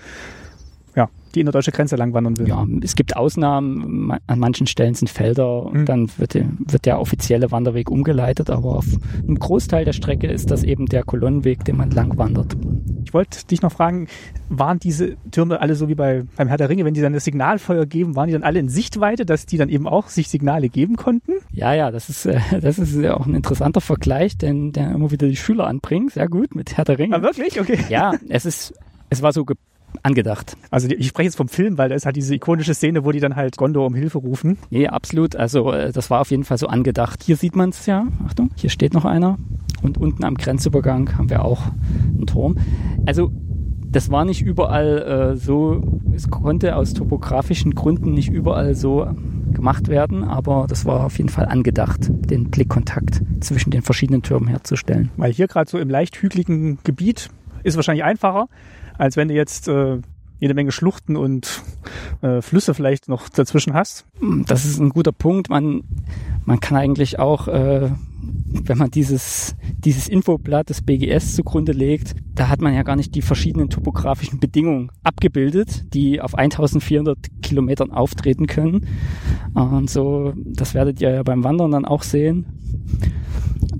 [1.35, 2.47] die innerdeutsche Grenze lang wandern will.
[2.47, 4.11] Ja, es gibt Ausnahmen.
[4.27, 5.85] An manchen Stellen sind Felder Mhm.
[5.85, 8.49] dann wird, der- wird der offizielle Wanderweg umgeleitet.
[8.49, 8.85] Aber auf
[9.17, 12.55] einem Großteil der Strecke ist das eben der Kolonnenweg, den man lang wandert.
[13.05, 14.07] Ich wollte dich noch fragen,
[14.49, 17.23] waren diese Türme alle so wie bei, beim Herr der Ringe, wenn die dann das
[17.25, 20.69] Signalfeuer geben, waren die dann alle in Sichtweite, dass die dann eben auch sich Signale
[20.69, 21.33] geben konnten?
[21.51, 25.11] Ja, ja, das ist, äh, das ist ja auch ein interessanter Vergleich, denn der immer
[25.11, 26.13] wieder die Schüler anbringt.
[26.13, 27.15] Sehr gut mit Herr der Ringe.
[27.15, 27.59] Ah, wirklich?
[27.59, 27.79] Okay.
[27.89, 28.73] Ja, es ist,
[29.09, 29.55] es war so ge
[30.03, 30.57] angedacht.
[30.71, 33.19] Also ich spreche jetzt vom Film, weil da ist halt diese ikonische Szene, wo die
[33.19, 34.57] dann halt Gondor um Hilfe rufen.
[34.69, 35.35] Nee, absolut.
[35.35, 37.23] Also äh, das war auf jeden Fall so angedacht.
[37.23, 38.07] Hier sieht man es ja.
[38.25, 39.37] Achtung, hier steht noch einer.
[39.81, 41.63] Und unten am Grenzübergang haben wir auch
[42.15, 42.57] einen Turm.
[43.05, 43.31] Also
[43.91, 45.81] das war nicht überall äh, so,
[46.13, 49.07] es konnte aus topografischen Gründen nicht überall so
[49.51, 54.47] gemacht werden, aber das war auf jeden Fall angedacht, den Blickkontakt zwischen den verschiedenen Türmen
[54.47, 55.09] herzustellen.
[55.17, 57.29] Weil hier gerade so im leicht hügeligen Gebiet
[57.63, 58.47] ist wahrscheinlich einfacher,
[58.99, 59.97] als wenn du jetzt äh,
[60.39, 61.61] jede Menge Schluchten und
[62.21, 64.05] äh, Flüsse vielleicht noch dazwischen hast.
[64.45, 65.49] Das ist ein guter Punkt.
[65.49, 65.83] Man,
[66.45, 67.89] man kann eigentlich auch, äh,
[68.51, 73.15] wenn man dieses, dieses Infoblatt des BGS zugrunde legt, da hat man ja gar nicht
[73.15, 78.87] die verschiedenen topografischen Bedingungen abgebildet, die auf 1400 Kilometern auftreten können.
[79.53, 82.45] Und so, das werdet ihr ja beim Wandern dann auch sehen,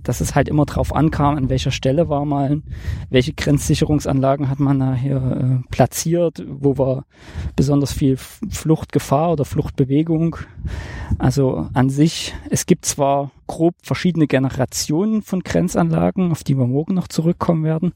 [0.03, 2.63] dass es halt immer drauf ankam, an welcher Stelle war man,
[3.09, 7.05] welche Grenzsicherungsanlagen hat man da hier äh, platziert, wo war
[7.55, 10.37] besonders viel Fluchtgefahr oder Fluchtbewegung.
[11.17, 16.93] Also an sich, es gibt zwar grob verschiedene Generationen von Grenzanlagen, auf die wir morgen
[16.93, 17.93] noch zurückkommen werden,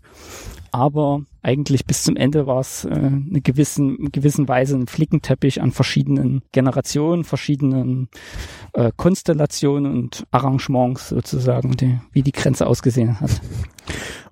[0.73, 5.61] aber eigentlich bis zum Ende war es äh, eine gewissen, in gewissen Weise ein Flickenteppich
[5.61, 8.09] an verschiedenen Generationen, verschiedenen
[8.73, 13.39] äh, Konstellationen und Arrangements sozusagen, die, wie die Grenze ausgesehen hat.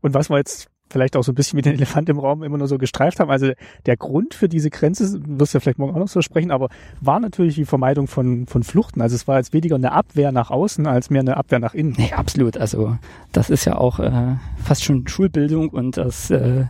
[0.01, 2.57] Und was wir jetzt vielleicht auch so ein bisschen mit dem Elefant im Raum immer
[2.57, 3.51] nur so gestreift haben, also
[3.85, 6.69] der Grund für diese Grenze, wirst du ja vielleicht morgen auch noch so sprechen, aber
[6.99, 9.01] war natürlich die Vermeidung von, von Fluchten.
[9.01, 11.95] Also es war jetzt weniger eine Abwehr nach außen, als mehr eine Abwehr nach innen.
[11.97, 12.57] Nee, absolut.
[12.57, 12.97] Also
[13.31, 16.65] das ist ja auch äh, fast schon Schulbildung und das, äh,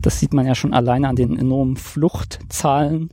[0.00, 3.10] das sieht man ja schon alleine an den enormen Fluchtzahlen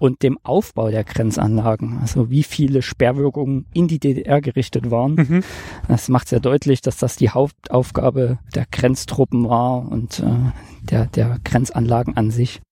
[0.00, 1.98] und dem Aufbau der Grenzanlagen.
[2.00, 5.14] Also wie viele Sperrwirkungen in die DDR gerichtet waren.
[5.14, 5.44] Mhm.
[5.88, 11.38] Das macht sehr deutlich, dass das die Hauptaufgabe der Grenztruppen war und äh, der, der
[11.44, 12.62] Grenzanlagen an sich.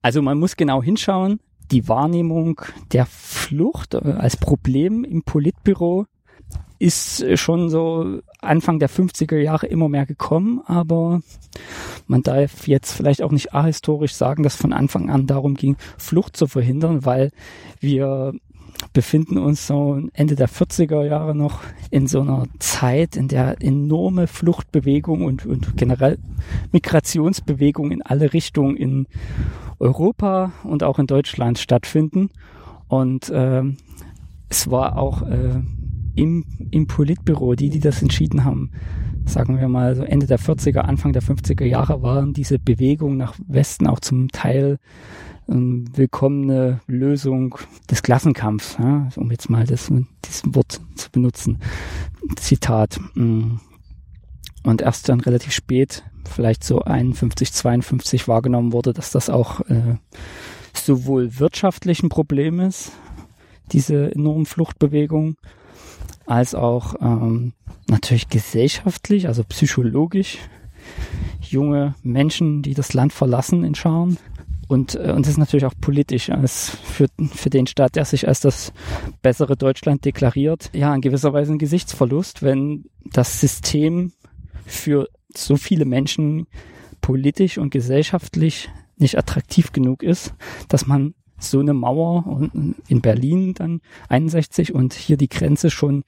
[0.00, 1.40] Also man muss genau hinschauen.
[1.72, 2.60] Die Wahrnehmung
[2.92, 6.06] der Flucht äh, als Problem im Politbüro
[6.78, 11.20] ist äh, schon so Anfang der 50er Jahre immer mehr gekommen, aber
[12.06, 16.36] man darf jetzt vielleicht auch nicht ahistorisch sagen, dass von Anfang an darum ging, Flucht
[16.36, 17.32] zu verhindern, weil
[17.80, 18.34] wir
[18.92, 21.60] befinden uns so Ende der 40er Jahre noch
[21.90, 26.18] in so einer Zeit, in der enorme Fluchtbewegung und, und generell
[26.72, 29.06] Migrationsbewegung in alle Richtungen in
[29.78, 32.30] Europa und auch in Deutschland stattfinden.
[32.88, 33.78] Und ähm,
[34.48, 35.62] es war auch äh,
[36.16, 38.70] im, im Politbüro, die, die das entschieden haben,
[39.26, 43.34] sagen wir mal so Ende der 40er, Anfang der 50er Jahre, waren diese Bewegungen nach
[43.46, 44.78] Westen auch zum Teil
[45.48, 47.56] ähm, willkommene Lösung
[47.90, 49.92] des Klassenkampfs, ja, um jetzt mal das,
[50.24, 51.58] dieses Wort zu benutzen.
[52.36, 52.98] Zitat.
[53.14, 53.58] mm.
[54.64, 59.94] Und erst dann relativ spät, vielleicht so 51, 52 wahrgenommen wurde, dass das auch äh,
[60.74, 62.90] sowohl wirtschaftlich ein Problem ist,
[63.70, 65.36] diese enormen Fluchtbewegungen,
[66.26, 67.52] als auch ähm,
[67.88, 70.38] natürlich gesellschaftlich, also psychologisch.
[71.40, 74.18] Junge Menschen, die das Land verlassen in Scharen.
[74.68, 78.26] Und, äh, und das ist natürlich auch politisch als für, für den Staat, der sich
[78.26, 78.72] als das
[79.22, 84.12] bessere Deutschland deklariert, ja, in gewisser Weise ein Gesichtsverlust, wenn das System
[84.64, 86.46] für so viele Menschen
[87.00, 90.34] politisch und gesellschaftlich nicht attraktiv genug ist,
[90.68, 92.48] dass man so eine Mauer
[92.88, 96.04] in Berlin dann 61 und hier die Grenze schon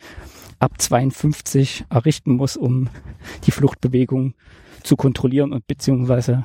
[0.58, 2.88] ab 52 errichten muss, um
[3.44, 4.34] die Fluchtbewegung
[4.82, 6.44] zu kontrollieren und beziehungsweise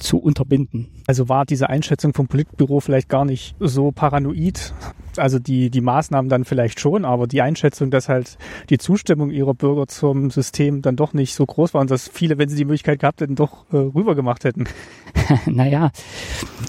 [0.00, 0.88] zu unterbinden.
[1.06, 4.74] Also war diese Einschätzung vom Politbüro vielleicht gar nicht so paranoid.
[5.16, 8.38] Also die, die Maßnahmen dann vielleicht schon, aber die Einschätzung, dass halt
[8.70, 12.38] die Zustimmung ihrer Bürger zum System dann doch nicht so groß war und dass viele,
[12.38, 14.64] wenn sie die Möglichkeit gehabt hätten, doch äh, rübergemacht hätten.
[15.46, 15.90] naja,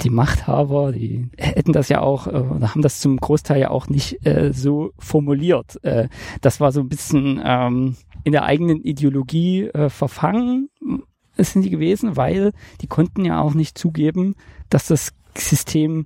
[0.04, 4.26] die Machthaber, die hätten das ja auch, äh, haben das zum Großteil ja auch nicht
[4.26, 5.84] äh, so formuliert.
[5.84, 6.10] Äh,
[6.41, 9.89] das war so ein bisschen ähm, in der eigenen Ideologie äh,
[11.49, 12.51] sind die gewesen, weil
[12.82, 14.36] die konnten ja auch nicht zugeben,
[14.69, 16.06] dass das System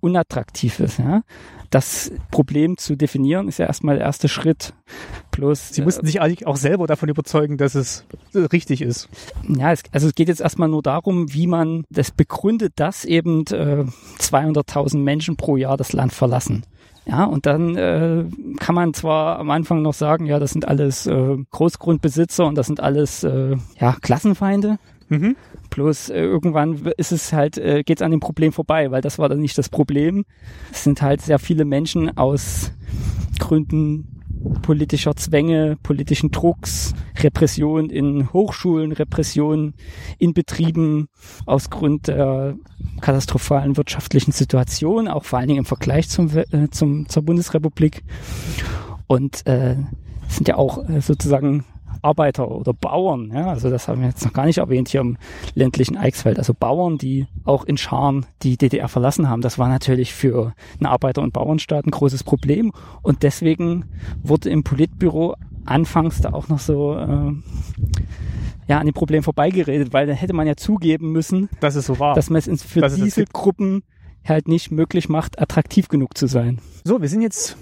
[0.00, 0.98] unattraktiv ist.
[0.98, 1.22] Ja?
[1.70, 4.74] Das Problem zu definieren ist ja erstmal der erste Schritt.
[5.30, 9.08] Bloß, Sie mussten sich eigentlich auch selber davon überzeugen, dass es äh, richtig ist.
[9.48, 13.46] ja, es, also es geht jetzt erstmal nur darum, wie man das begründet, dass eben
[13.46, 13.84] äh,
[14.18, 16.64] 200.000 Menschen pro Jahr das Land verlassen.
[17.04, 18.24] Ja, und dann äh,
[18.60, 22.66] kann man zwar am Anfang noch sagen, ja, das sind alles äh, Großgrundbesitzer und das
[22.66, 24.78] sind alles äh, ja, Klassenfeinde.
[25.08, 25.36] Mhm.
[25.70, 29.18] Bloß äh, irgendwann ist es halt, äh, geht es an dem Problem vorbei, weil das
[29.18, 30.24] war dann nicht das Problem.
[30.70, 32.72] Es sind halt sehr viele Menschen aus
[33.38, 34.11] Gründen
[34.62, 39.74] politischer Zwänge, politischen Drucks, Repression in Hochschulen, Repression
[40.18, 41.08] in Betrieben
[41.46, 42.56] aus Grund der
[43.00, 48.02] katastrophalen wirtschaftlichen Situation, auch vor allen Dingen im Vergleich zum, äh, zum, zur Bundesrepublik.
[49.06, 49.76] Und äh,
[50.28, 51.64] sind ja auch äh, sozusagen
[52.02, 55.16] Arbeiter oder Bauern, ja, also das haben wir jetzt noch gar nicht erwähnt hier im
[55.54, 59.40] ländlichen Eichsfeld, also Bauern, die auch in Scharen die DDR verlassen haben.
[59.40, 63.84] Das war natürlich für einen Arbeiter- und Bauernstaat ein großes Problem und deswegen
[64.22, 67.32] wurde im Politbüro anfangs da auch noch so äh,
[68.68, 71.98] ja an dem Problem vorbeigeredet, weil da hätte man ja zugeben müssen, Dass es so
[71.98, 72.14] war.
[72.14, 73.32] dass man es für Dass es das diese gibt.
[73.32, 73.82] Gruppen
[74.24, 76.60] halt nicht möglich macht, attraktiv genug zu sein.
[76.84, 77.56] So, wir sind jetzt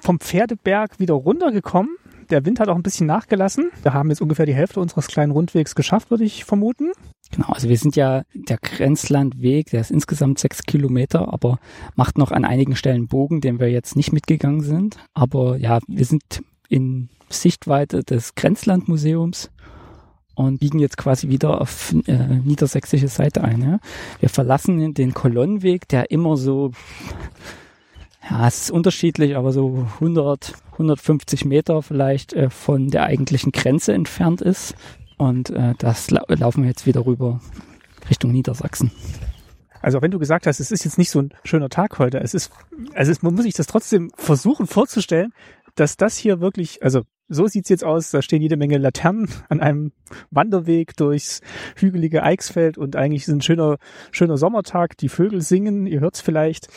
[0.00, 1.96] vom Pferdeberg wieder runtergekommen.
[2.30, 3.70] Der Wind hat auch ein bisschen nachgelassen.
[3.82, 6.92] Wir haben jetzt ungefähr die Hälfte unseres kleinen Rundwegs geschafft, würde ich vermuten.
[7.32, 11.58] Genau, also wir sind ja der Grenzlandweg, der ist insgesamt sechs Kilometer, aber
[11.96, 14.96] macht noch an einigen Stellen Bogen, den wir jetzt nicht mitgegangen sind.
[15.12, 16.22] Aber ja, wir sind
[16.68, 19.50] in Sichtweite des Grenzlandmuseums
[20.34, 23.62] und biegen jetzt quasi wieder auf äh, niedersächsische Seite ein.
[23.62, 23.78] Ja?
[24.20, 26.72] Wir verlassen den Kolonnenweg, der immer so,
[28.28, 33.92] ja, es ist unterschiedlich, aber so 100, 150 Meter vielleicht äh, von der eigentlichen Grenze
[33.92, 34.74] entfernt ist.
[35.16, 37.40] Und äh, das lau laufen wir jetzt wieder rüber
[38.08, 38.90] Richtung Niedersachsen.
[39.82, 42.34] Also wenn du gesagt hast, es ist jetzt nicht so ein schöner Tag heute, es
[42.34, 42.52] ist,
[42.94, 45.32] also es, man muss sich das trotzdem versuchen vorzustellen,
[45.74, 49.60] dass das hier wirklich, also so sieht's jetzt aus, da stehen jede Menge Laternen an
[49.60, 49.92] einem
[50.30, 51.40] Wanderweg durchs
[51.76, 53.78] hügelige Eichsfeld und eigentlich ist ein schöner,
[54.10, 56.68] schöner Sommertag, die Vögel singen, ihr hört's vielleicht.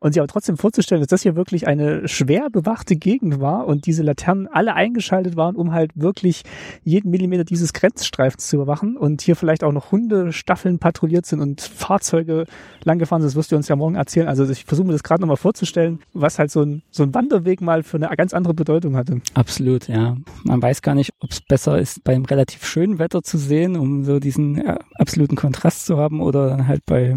[0.00, 3.86] Und sich aber trotzdem vorzustellen, dass das hier wirklich eine schwer bewachte Gegend war und
[3.86, 6.42] diese Laternen alle eingeschaltet waren, um halt wirklich
[6.84, 11.60] jeden Millimeter dieses Grenzstreifens zu überwachen und hier vielleicht auch noch Hundestaffeln patrouilliert sind und
[11.60, 12.44] Fahrzeuge
[12.84, 14.28] langgefahren sind, das wirst du uns ja morgen erzählen.
[14.28, 17.60] Also ich versuche mir das gerade nochmal vorzustellen, was halt so ein, so ein Wanderweg
[17.60, 19.20] mal für eine ganz andere Bedeutung hatte.
[19.34, 20.16] Absolut, ja.
[20.44, 24.04] Man weiß gar nicht, ob es besser ist, beim relativ schönen Wetter zu sehen, um
[24.04, 27.16] so diesen ja, absoluten Kontrast zu haben, oder dann halt bei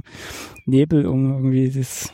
[0.65, 2.11] Nebel, um irgendwie das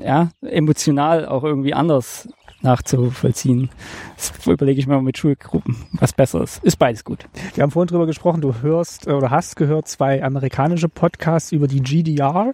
[0.00, 2.28] ja, emotional auch irgendwie anders
[2.62, 3.68] nachzuvollziehen.
[4.16, 6.64] Das überlege ich mir mal mit Schulgruppen, was besser ist.
[6.64, 7.26] Ist beides gut.
[7.54, 11.82] Wir haben vorhin drüber gesprochen, du hörst oder hast gehört zwei amerikanische Podcasts über die
[11.82, 12.52] GDR.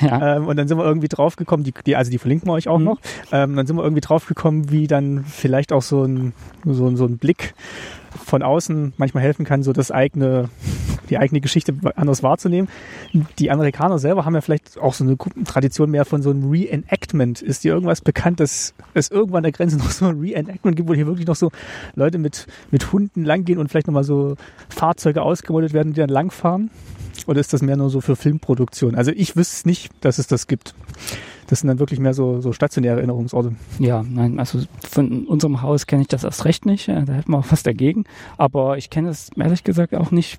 [0.00, 0.36] Ja.
[0.36, 2.78] Ähm, und dann sind wir irgendwie draufgekommen, die, die, also die verlinken wir euch auch
[2.78, 2.84] Mhm.
[2.84, 2.98] noch.
[3.32, 6.32] Ähm, dann sind wir irgendwie draufgekommen, wie dann vielleicht auch so ein,
[6.64, 7.54] so, so ein Blick
[8.24, 10.48] von außen manchmal helfen kann, so das eigene,
[11.10, 12.68] die eigene Geschichte anders wahrzunehmen.
[13.38, 17.42] Die Amerikaner selber haben ja vielleicht auch so eine Tradition mehr von so einem Reenactment.
[17.42, 20.88] Ist dir irgendwas bekannt, dass es irgendwann an der Grenze noch so ein Reenactment gibt,
[20.88, 21.50] wo hier wirklich noch so
[21.94, 24.36] Leute mit, mit Hunden langgehen und vielleicht nochmal so
[24.68, 26.70] Fahrzeuge ausgemodelt werden, die dann langfahren?
[27.26, 28.94] Oder ist das mehr nur so für Filmproduktion?
[28.94, 30.74] Also ich wüsste nicht, dass es das gibt.
[31.48, 33.54] Das sind dann wirklich mehr so, so stationäre Erinnerungsorte.
[33.78, 36.88] Ja, nein, also von unserem Haus kenne ich das erst recht nicht.
[36.88, 38.04] äh, Da hätten wir auch was dagegen.
[38.36, 40.36] Aber ich kenne es ehrlich gesagt auch nicht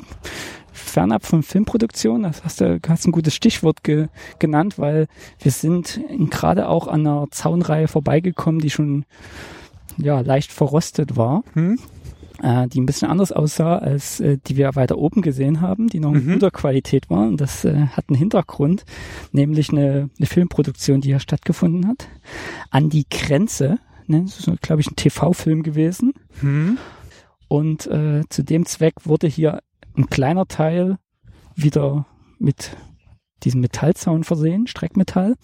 [0.71, 2.23] fernab von Filmproduktion.
[2.23, 4.07] Das hast du hast ein gutes Stichwort ge,
[4.39, 5.07] genannt, weil
[5.39, 9.05] wir sind gerade auch an einer Zaunreihe vorbeigekommen, die schon
[9.97, 11.43] ja leicht verrostet war.
[11.53, 11.79] Hm?
[12.41, 15.99] Äh, die ein bisschen anders aussah als äh, die wir weiter oben gesehen haben, die
[15.99, 16.33] noch in Mhm.
[16.33, 17.27] guter Qualität war.
[17.27, 18.85] Und das äh, hat einen Hintergrund,
[19.31, 22.07] nämlich eine, eine Filmproduktion, die hier stattgefunden hat.
[22.71, 24.23] An die Grenze, ne?
[24.23, 26.13] das ist, glaube ich, ein TV-Film gewesen.
[26.41, 26.77] Hm?
[27.47, 29.61] Und äh, zu dem Zweck wurde hier
[29.95, 30.97] ein kleiner Teil
[31.55, 32.05] wieder
[32.39, 32.75] mit
[33.43, 35.35] diesem Metallzaun versehen, Streckmetall.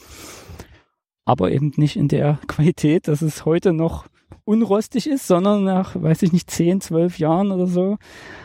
[1.25, 4.07] Aber eben nicht in der Qualität, dass es heute noch
[4.51, 7.97] unrostig ist, sondern nach, weiß ich nicht, 10, 12 Jahren oder so,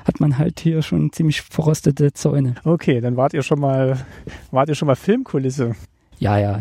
[0.04, 2.54] hat man halt hier schon ziemlich verrostete Zäune.
[2.64, 4.06] Okay, dann wart ihr schon mal,
[4.52, 5.74] wart ihr schon mal Filmkulisse.
[6.18, 6.60] Ja, ja,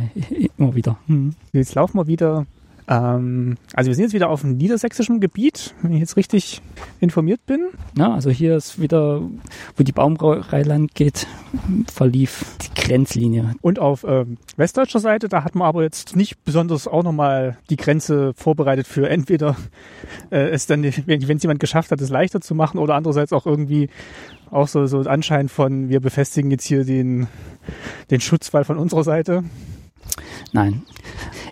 [0.57, 0.97] immer wieder.
[1.07, 1.35] Hm.
[1.53, 2.45] Jetzt laufen wir wieder.
[2.87, 6.61] Ähm, also wir sind jetzt wieder auf dem niedersächsischen Gebiet, wenn ich jetzt richtig
[6.99, 7.69] informiert bin.
[7.95, 9.21] Na, also hier ist wieder,
[9.75, 9.93] wo die
[10.63, 11.27] lang geht,
[11.91, 13.55] verlief die Grenzlinie.
[13.61, 17.77] Und auf ähm, westdeutscher Seite, da hat man aber jetzt nicht besonders auch nochmal die
[17.77, 19.55] Grenze vorbereitet für entweder
[20.29, 23.45] äh, es dann, wenn es jemand geschafft hat, es leichter zu machen oder andererseits auch
[23.45, 23.89] irgendwie
[24.51, 27.27] auch so, so ein Anschein von, wir befestigen jetzt hier den,
[28.11, 29.43] den Schutzwall von unserer Seite.
[30.53, 30.83] Nein.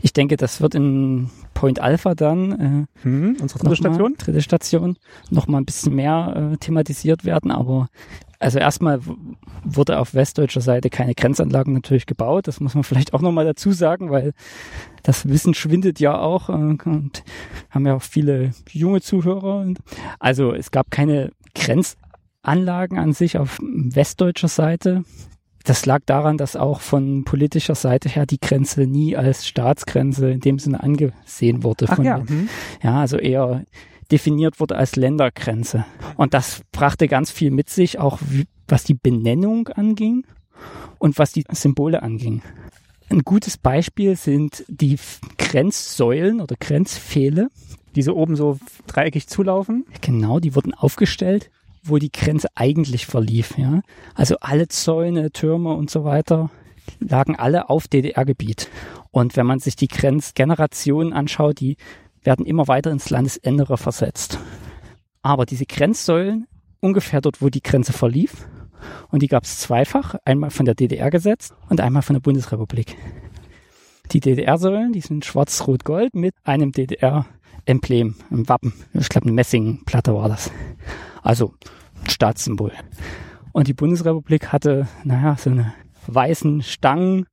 [0.01, 4.15] Ich denke, das wird in Point Alpha dann äh, Hm, unsere dritte noch mal- Station.
[4.17, 4.97] dritte Station,
[5.29, 7.51] noch mal ein bisschen mehr äh, thematisiert werden.
[7.51, 7.89] Aber
[8.39, 8.99] also erstmal
[9.63, 12.47] wurde auf westdeutscher Seite keine Grenzanlagen natürlich gebaut.
[12.47, 14.33] Das muss man vielleicht auch noch mal dazu sagen, weil
[15.03, 17.23] das Wissen schwindet ja auch äh, und
[17.69, 19.65] haben ja auch viele junge Zuhörer.
[20.19, 25.03] Also es gab keine Grenzanlagen an sich auf westdeutscher Seite.
[25.63, 30.41] Das lag daran, dass auch von politischer Seite her die Grenze nie als Staatsgrenze in
[30.41, 31.85] dem Sinne angesehen wurde.
[31.89, 32.19] Ach ja.
[32.19, 32.49] den- Hm.
[32.83, 33.63] ja, also eher
[34.11, 35.85] definiert wurde als Ländergrenze.
[36.17, 40.25] Und das brachte ganz viel mit sich, auch wie, was die Benennung anging
[40.99, 42.41] und was die Symbole anging.
[43.09, 44.97] Ein gutes Beispiel sind die
[45.37, 47.49] Grenzsäulen oder Grenzpfähle.
[47.95, 48.57] Diese oben so
[48.87, 49.85] dreieckig zulaufen.
[50.01, 51.51] Genau, die wurden aufgestellt,
[51.83, 53.57] wo die Grenze eigentlich verlief.
[53.57, 53.81] Ja?
[54.15, 56.49] Also alle Zäune, Türme und so weiter
[56.99, 58.69] lagen alle auf DDR-Gebiet.
[59.11, 61.77] Und wenn man sich die Grenzgenerationen anschaut, die
[62.23, 64.39] werden immer weiter ins Landesinnere versetzt.
[65.21, 66.47] Aber diese Grenzsäulen,
[66.79, 68.47] ungefähr dort, wo die Grenze verlief,
[69.11, 72.97] und die gab es zweifach, einmal von der DDR gesetzt und einmal von der Bundesrepublik.
[74.11, 78.73] Die DDR-Säulen, die sind schwarz-rot-gold mit einem DDR-Emblem, einem Wappen.
[78.93, 80.51] Ich glaube, eine Messingplatte war das.
[81.23, 81.53] Also
[82.03, 82.71] ein Staatssymbol.
[83.51, 85.73] Und die Bundesrepublik hatte, naja, so eine
[86.07, 87.27] weißen Stangen,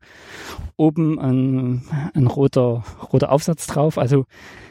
[0.76, 1.82] oben ein,
[2.14, 3.98] ein roter, roter Aufsatz drauf.
[3.98, 4.26] Also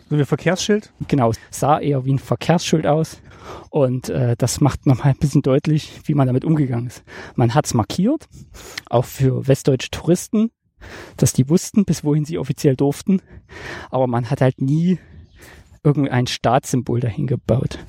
[0.10, 0.94] So wie ein Verkehrsschild.
[1.08, 3.22] genau, sah eher wie ein Verkehrsschild aus.
[3.70, 7.04] Und äh, das macht nochmal ein bisschen deutlich, wie man damit umgegangen ist.
[7.36, 8.28] Man hat es markiert,
[8.90, 10.52] auch für westdeutsche Touristen,
[11.18, 13.22] dass die wussten, bis wohin sie offiziell durften.
[13.90, 15.00] Aber man hat halt nie
[15.84, 17.80] irgendein Staatssymbol dahin gebaut.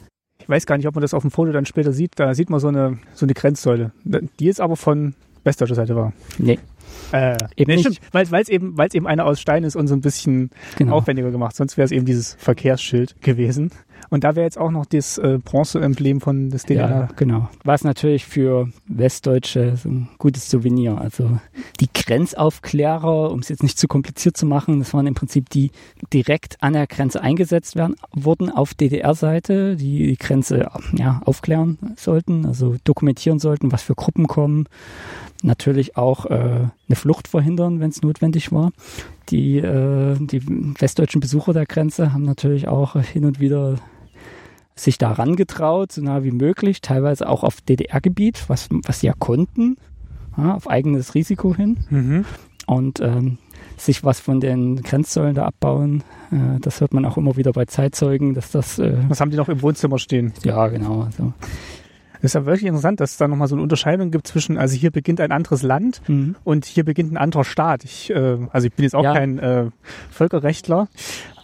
[0.51, 2.19] Ich weiß gar nicht, ob man das auf dem Foto dann später sieht.
[2.19, 3.93] Da sieht man so eine, so eine Grenzsäule.
[4.05, 6.13] Die jetzt aber von westdeutscher Seite war.
[6.39, 6.59] Nee,
[7.13, 7.83] Äh, Eben nee, nicht.
[7.83, 10.97] stimmt, weil es eben, weil's eben eine aus Stein ist und so ein bisschen genau.
[10.97, 11.55] aufwendiger gemacht.
[11.55, 13.71] Sonst wäre es eben dieses Verkehrsschild gewesen.
[14.11, 16.91] Und da wäre jetzt auch noch das äh, Bronze-Emblem von des DDR.
[16.91, 17.49] Ja, genau.
[17.63, 21.01] Was natürlich für Westdeutsche so ein gutes Souvenir.
[21.01, 21.39] Also
[21.79, 25.71] die Grenzaufklärer, um es jetzt nicht zu kompliziert zu machen, das waren im Prinzip die
[26.13, 32.47] direkt an der Grenze eingesetzt werden, wurden auf DDR-Seite, die die Grenze ja, aufklären sollten,
[32.47, 34.67] also dokumentieren sollten, was für Gruppen kommen.
[35.43, 38.73] Natürlich auch äh, eine Flucht verhindern, wenn es notwendig war.
[39.31, 40.43] Die, äh, die
[40.81, 43.77] westdeutschen Besucher der Grenze haben natürlich auch hin und wieder
[44.83, 49.15] sich da rangetraut, so nah wie möglich, teilweise auch auf DDR-Gebiet, was, was sie ja
[49.19, 49.77] konnten,
[50.37, 52.25] ja, auf eigenes Risiko hin Mhm.
[52.67, 53.39] und ähm,
[53.77, 56.03] sich was von den Grenzsäulen da abbauen.
[56.31, 59.37] Äh, das hört man auch immer wieder bei Zeitzeugen, dass das, äh, Was haben die
[59.37, 60.33] noch im Wohnzimmer stehen?
[60.45, 61.80] ja genau, also, Das
[62.23, 64.91] ist ja wirklich interessant, dass es da nochmal so eine Unterscheidung gibt zwischen, also hier
[64.91, 66.37] beginnt ein anderes Land mhm.
[66.45, 67.85] und hier beginnt ein anderer Staat.
[67.85, 69.15] Ich, äh, also ich bin jetzt auch Ja.
[69.15, 69.67] kein äh,
[70.11, 70.89] Völkerrechtler,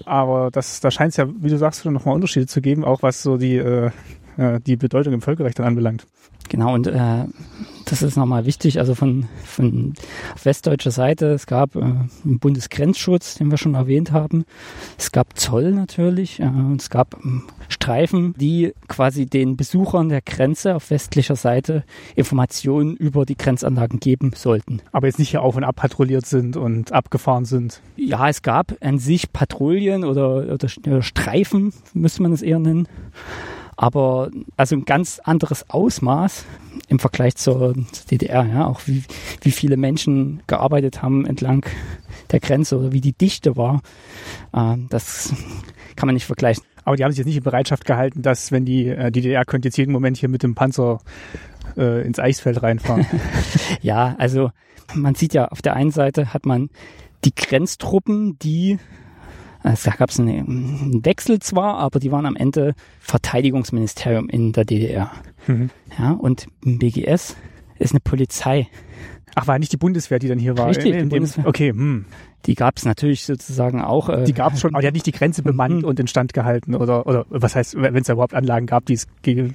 [0.05, 3.03] aber das, da scheint es ja, wie du sagst, schon nochmal Unterschiede zu geben, auch
[3.03, 3.91] was so die, äh,
[4.37, 6.07] äh, die Bedeutung im Völkerrecht anbelangt.
[6.49, 7.25] Genau, und äh,
[7.87, 9.95] das ist nochmal wichtig, also von, von
[10.43, 14.45] westdeutscher Seite, es gab äh, einen Bundesgrenzschutz, den wir schon erwähnt haben.
[14.99, 20.21] Es gab Zoll natürlich äh, und es gab ähm, Streifen, die quasi den Besuchern der
[20.21, 21.85] Grenze auf westlicher Seite
[22.17, 24.83] Informationen über die Grenzanlagen geben sollten.
[24.91, 27.81] Aber jetzt nicht hier auf und ab patrouilliert sind und abgefahren sind.
[27.97, 32.89] Ja, es gab an sich Patrouillen oder, oder Streifen, müsste man es eher nennen.
[33.77, 36.45] Aber also ein ganz anderes Ausmaß
[36.89, 37.75] im Vergleich zur,
[38.11, 39.05] DDR, ja, auch wie,
[39.43, 41.67] wie viele Menschen gearbeitet haben entlang
[42.31, 43.83] der Grenze oder wie die Dichte war.
[44.55, 45.35] Ähm, das
[45.97, 46.65] kann man nicht vergleichen.
[46.85, 49.45] Aber die haben sich jetzt nicht in Bereitschaft gehalten, dass, wenn die, äh, die DDR
[49.45, 51.01] könnte jetzt jeden Moment hier mit dem Panzer
[51.77, 53.07] äh, ins Eichsfeld reinfahren.
[53.83, 54.51] Ja, also
[54.95, 56.71] man sieht ja, auf der einen Seite hat man
[57.25, 58.79] die Grenztruppen, die,
[59.73, 65.11] es gab es einen Wechsel zwar, aber die waren am Ende Verteidigungsministerium in der DDR.
[65.47, 65.71] Mhm.
[65.99, 67.37] Ja, und BGS
[67.79, 68.69] ist eine Polizei.
[69.35, 70.69] Ach, war nicht die Bundeswehr, die dann hier war?
[70.69, 71.47] Richtig, In- in die dem- Bundeswehr.
[71.47, 72.07] Okay, hm.
[72.47, 74.09] Die gab es natürlich sozusagen auch.
[74.09, 76.75] Äh, Die gab es schon, aber die hat nicht die Grenze bemannt und instand gehalten
[76.77, 79.07] oder, oder was heißt, wenn es da überhaupt Anlagen gab, die es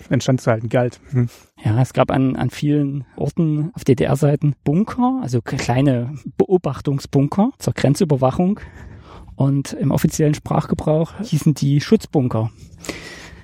[0.09, 0.99] instand zu halten galt.
[1.11, 1.29] Hm.
[1.63, 8.59] Ja, es gab an, an vielen Orten auf DDR-Seiten Bunker, also kleine Beobachtungsbunker zur Grenzüberwachung.
[9.41, 12.51] Und im offiziellen Sprachgebrauch hießen die Schutzbunker.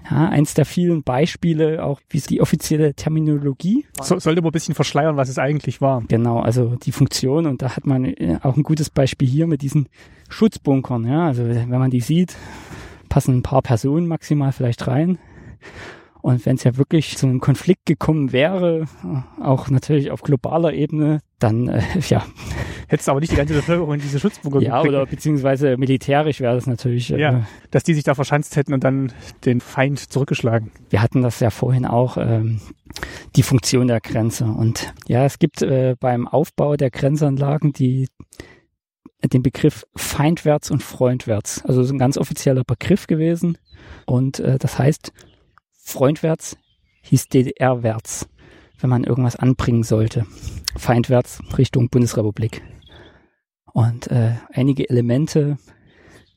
[0.08, 3.88] Ja, eins der vielen Beispiele, auch wie die offizielle Terminologie.
[4.04, 6.04] So, sollte man ein bisschen verschleiern, was es eigentlich war.
[6.08, 7.48] Genau, also die Funktion.
[7.48, 9.90] Und da hat man äh, auch ein gutes Beispiel hier mit diesen
[10.30, 11.04] Schutzbunkern.
[11.08, 12.36] Ja, also wenn man die sieht,
[13.10, 15.18] passen ein paar Personen maximal vielleicht rein.
[16.28, 20.74] Und wenn es ja wirklich zu einem Konflikt gekommen wäre, äh, auch natürlich auf globaler
[20.74, 22.26] Ebene, dann äh, ja,
[22.90, 26.42] Hättest du aber nicht die ganze Bevölkerung in diese Schutzbunker Ja, gekriegt, oder beziehungsweise militärisch
[26.42, 27.14] wäre das natürlich.
[27.14, 29.14] äh, ja, dass die sich da verschanzt hätten und dann
[29.46, 30.72] den Feind zurückgeschlagen.
[30.90, 32.60] wir hatten das ja vorhin auch, ähm,
[33.38, 34.44] die Funktion der Grenze.
[34.48, 38.10] Und ja, es gibt äh, beim Aufbau der Grenzanlagen die,
[39.24, 41.64] den Begriff feindwärts und freundwärts.
[41.64, 43.58] Also das ist ein ganz offizieller Begriff gewesen.
[44.06, 45.14] Und äh, das heißt,
[45.88, 46.58] freundwärts
[47.04, 48.28] hieß DDR-wärts,
[48.80, 50.26] wenn man irgendwas anbringen sollte.
[50.76, 52.62] Feindwärts Richtung Bundesrepublik.
[53.74, 55.58] Und äh, einige Elemente,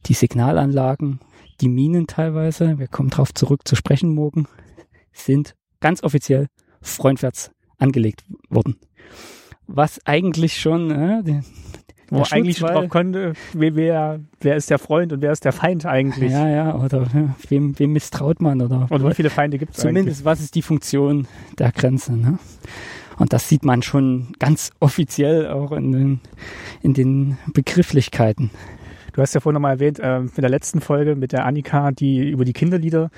[0.07, 1.18] die Signalanlagen,
[1.61, 4.46] die Minen teilweise, wir kommen drauf zurück zu sprechen morgen,
[5.12, 6.46] sind ganz offiziell
[6.80, 8.76] freundwärts angelegt worden.
[9.66, 11.42] Was eigentlich schon, äh,
[12.11, 15.53] Wo der eigentlich schon drauf konnte, wer, wer, ist der Freund und wer ist der
[15.53, 16.33] Feind eigentlich?
[16.33, 19.85] ja, ja, oder ja, wem, wem misstraut man oder Und wie viele Feinde gibt es
[19.85, 19.95] eigentlich?
[19.95, 22.17] zumindest was ist die Funktion der Grenze.
[22.17, 22.39] Ne?
[23.19, 26.21] Und das sieht man schon ganz offiziell auch in den,
[26.83, 28.51] in den Begrifflichkeiten.
[29.13, 32.31] Du hast ja vorhin nochmal erwähnt, ähm, in der letzten Folge mit der Annika, die
[32.31, 33.11] über die Kinderlieder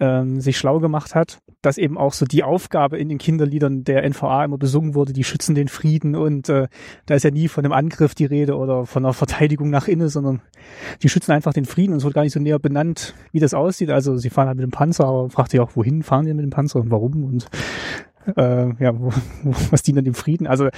[0.00, 4.08] ähm, sich schlau gemacht hat, dass eben auch so die Aufgabe in den Kinderliedern der
[4.08, 6.68] NVA immer besungen wurde, die schützen den Frieden und äh,
[7.06, 10.08] da ist ja nie von einem Angriff die Rede oder von einer Verteidigung nach innen,
[10.08, 10.42] sondern
[11.02, 13.54] die schützen einfach den Frieden und es wird gar nicht so näher benannt, wie das
[13.54, 13.90] aussieht.
[13.90, 16.44] Also sie fahren halt mit dem Panzer, aber fragt sich auch, wohin fahren die mit
[16.44, 17.46] dem Panzer und warum und
[18.36, 19.10] äh, ja, wo,
[19.42, 20.46] wo, was dient dann dem Frieden?
[20.46, 20.68] Also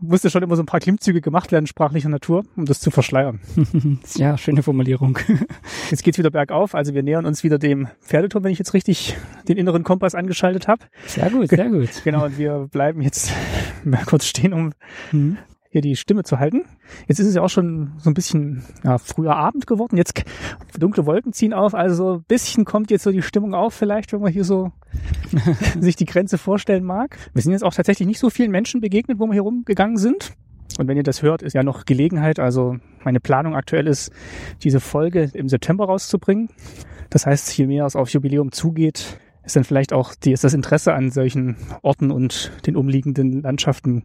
[0.00, 3.40] musste schon immer so ein paar Klimmzüge gemacht werden, sprachlicher Natur, um das zu verschleiern.
[4.16, 5.18] Ja, schöne Formulierung.
[5.90, 9.16] Jetzt geht's wieder bergauf, also wir nähern uns wieder dem Pferdeturm, wenn ich jetzt richtig
[9.48, 10.84] den inneren Kompass angeschaltet habe.
[11.06, 11.90] Sehr gut, sehr gut.
[12.04, 13.32] Genau, und wir bleiben jetzt
[13.84, 14.72] mal kurz stehen, um
[15.12, 15.38] Mhm.
[15.70, 16.64] Hier die Stimme zu halten.
[17.06, 19.96] Jetzt ist es ja auch schon so ein bisschen ja, früher Abend geworden.
[19.96, 20.24] Jetzt
[20.78, 24.12] dunkle Wolken ziehen auf, also so ein bisschen kommt jetzt so die Stimmung auf, vielleicht,
[24.12, 24.72] wenn man hier so
[25.80, 27.16] sich die Grenze vorstellen mag.
[27.34, 30.32] Wir sind jetzt auch tatsächlich nicht so vielen Menschen begegnet, wo wir hier rumgegangen sind.
[30.78, 32.40] Und wenn ihr das hört, ist ja noch Gelegenheit.
[32.40, 34.10] Also meine Planung aktuell ist,
[34.64, 36.48] diese Folge im September rauszubringen.
[37.10, 40.54] Das heißt, je mehr es aufs Jubiläum zugeht, ist dann vielleicht auch die, ist das
[40.54, 44.04] Interesse an solchen Orten und den umliegenden Landschaften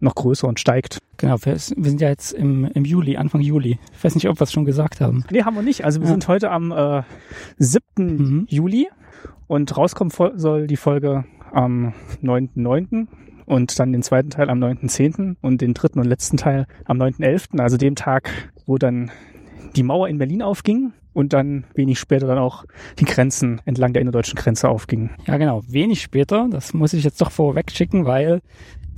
[0.00, 0.98] noch größer und steigt.
[1.16, 3.78] Genau, wir, sind ja jetzt im, im Juli, Anfang Juli.
[3.92, 5.24] Ich weiß nicht, ob wir es schon gesagt haben.
[5.30, 5.84] Nee, haben wir nicht.
[5.84, 6.12] Also wir Ja.
[6.12, 7.02] sind heute am äh,
[7.58, 7.82] 7.
[7.96, 8.46] Mhm.
[8.48, 8.88] Juli
[9.46, 11.92] und rauskommen soll die Folge am
[12.22, 13.06] 9.9.
[13.46, 15.36] und dann den zweiten Teil am 9.10.
[15.40, 18.30] und den dritten und letzten Teil am 9.11., also dem Tag,
[18.66, 19.10] wo dann
[19.76, 22.64] die Mauer in Berlin aufging und dann wenig später dann auch
[22.98, 25.10] die Grenzen entlang der innerdeutschen Grenze aufgingen.
[25.26, 25.62] Ja, genau.
[25.66, 28.40] Wenig später, das muss ich jetzt doch vorweg schicken, weil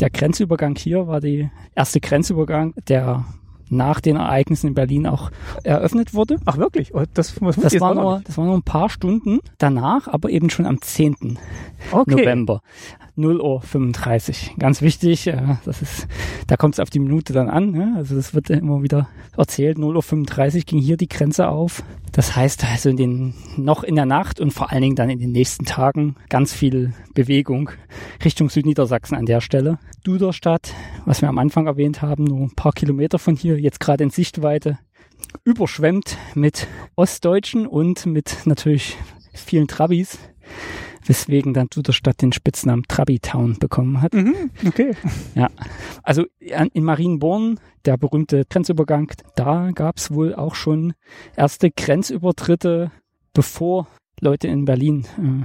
[0.03, 3.25] der Grenzübergang hier war die erste Grenzübergang, der
[3.71, 5.31] nach den Ereignissen in Berlin auch
[5.63, 6.39] eröffnet wurde.
[6.45, 6.93] Ach wirklich?
[6.93, 10.51] Oh, Das, das, Das war, nur, das war nur ein paar Stunden danach, aber eben
[10.51, 11.39] schon am 10.
[11.93, 12.11] okay.
[12.11, 12.63] November.
[13.15, 14.55] 0 Uhr 35.
[14.59, 16.09] Ganz wichtig, äh, das ist,
[16.47, 17.71] da kommt es auf die Minute dann an.
[17.71, 17.95] Ne?
[17.97, 19.79] Also das wird immer wieder erzählt.
[19.79, 21.83] 0 Uhr 35 ging hier die Grenze auf.
[22.13, 25.19] Das heißt also in den, noch in der Nacht und vor allen Dingen dann in
[25.19, 27.71] den nächsten Tagen ganz viel Bewegung
[28.25, 29.79] Richtung Südniedersachsen an der Stelle.
[30.05, 34.05] Duderstadt, was wir am Anfang erwähnt haben, nur ein paar Kilometer von hier, jetzt gerade
[34.05, 34.79] in Sichtweite,
[35.45, 38.97] überschwemmt mit Ostdeutschen und mit natürlich
[39.35, 40.19] vielen Trabis
[41.05, 44.15] weswegen dann Duderstadt den Spitznamen Trabi Town bekommen hat.
[44.15, 44.35] Mhm,
[44.67, 44.93] okay.
[46.03, 46.25] Also
[46.55, 50.95] an- in Marienborn, der berühmte Grenzübergang, da gab es wohl auch schon
[51.37, 52.91] erste Grenzübertritte,
[53.35, 53.87] bevor
[54.21, 55.45] Leute in Berlin äh,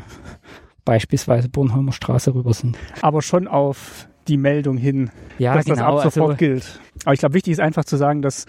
[0.85, 2.77] beispielsweise Bornholmer Straße rüber sind.
[3.01, 5.97] Aber schon auf die Meldung hin, Ja, dass das genau.
[5.97, 6.79] ab sofort Also, gilt.
[7.05, 8.45] Aber ich glaube, wichtig ist einfach zu sagen, dass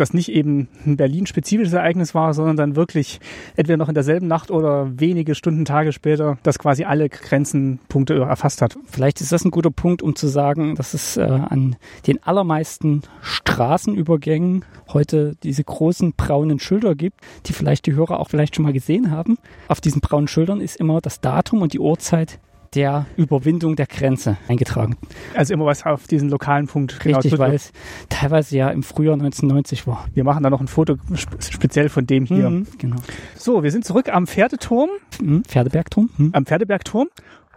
[0.00, 3.20] das nicht eben ein Berlin-spezifisches Ereignis war, sondern dann wirklich
[3.56, 8.62] entweder noch in derselben Nacht oder wenige Stunden, Tage später, das quasi alle Grenzenpunkte erfasst
[8.62, 8.78] hat.
[8.86, 11.76] vielleicht ist das ein guter Punkt, um zu sagen, dass es äh, an
[12.06, 18.56] den allermeisten Straßenübergängen heute diese großen braunen Schilder gibt, die vielleicht die Hörer auch vielleicht
[18.56, 19.38] schon mal gesehen haben.
[19.68, 22.40] Auf diesen braunen Schildern ist immer das Datum und die Uhrzeit
[22.74, 24.96] der Überwindung der Grenze eingetragen.
[25.34, 27.00] Also immer was auf diesen lokalen Punkt.
[27.00, 27.72] genau Richtig, zu- weil es
[28.08, 30.06] teilweise ja im Frühjahr 1990 war.
[30.14, 32.48] Wir machen da noch ein Foto spe- speziell von dem hier.
[32.50, 32.96] Mhm, genau.
[33.36, 34.88] So, wir sind zurück am Pferdeturm,
[35.20, 36.10] Mhm, Pferdebergturm.
[36.16, 36.30] Mhm.
[36.32, 37.08] am Pferdebergturm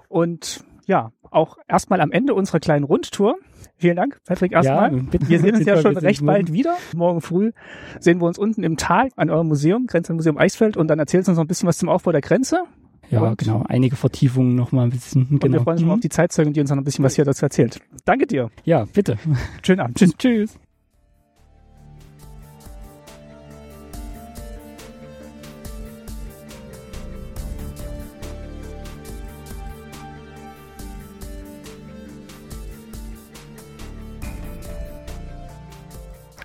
[0.10, 3.36] und ja, auch erstmal am Ende unserer kleinen Rundtour.
[3.78, 4.92] Vielen Dank, Patrick, erstmal.
[4.92, 5.28] bitte.
[5.30, 6.76] Wir sehen uns ja schon recht bald wieder.
[6.96, 7.52] Morgen früh
[8.00, 11.32] sehen wir uns unten im Tal an eurem Museum, Grenzenmuseum Eichsfeld und dann erzählst du
[11.32, 12.64] uns noch ein bisschen was zum Aufbau der Grenze.
[13.10, 13.64] Ja, Und- genau.
[13.68, 15.24] Einige Vertiefungen noch mal ein bisschen.
[15.24, 15.64] Und wir Genau.
[15.64, 16.00] freuen uns schon mal Mhm.
[16.00, 17.80] auf die Zeitzeugin, die uns noch ein bisschen was hier dazu erzählt.
[18.06, 18.50] Danke dir.
[18.64, 19.18] Ja, bitte.
[19.62, 19.98] Schönen Abend.
[19.98, 20.14] Tschüss.
[20.18, 20.60] Tschüss.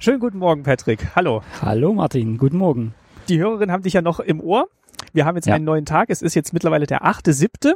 [0.01, 1.15] Schönen guten Morgen, Patrick.
[1.17, 1.43] Hallo.
[1.61, 2.95] Hallo Martin, guten Morgen.
[3.29, 4.69] Die Hörerinnen haben dich ja noch im Ohr.
[5.13, 5.55] Wir haben jetzt Ja.
[5.55, 6.11] einen neuen Tag.
[6.11, 7.75] Es ist jetzt mittlerweile der 8.7.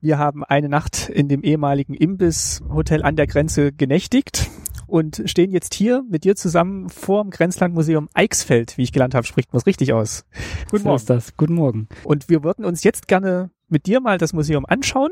[0.00, 4.50] Wir haben eine Nacht in dem ehemaligen Imbiss-Hotel an der Grenze genächtigt
[4.86, 9.26] und stehen jetzt hier mit dir zusammen vor dem Grenzlandmuseum Eichsfeld, wie ich gelernt habe,
[9.26, 10.24] spricht man es richtig aus.
[10.70, 10.96] Guten so Morgen.
[10.96, 11.36] ist das.
[11.36, 11.88] Guten Morgen.
[12.04, 15.10] Und wir würden uns jetzt gerne mit dir mal das Museum anschauen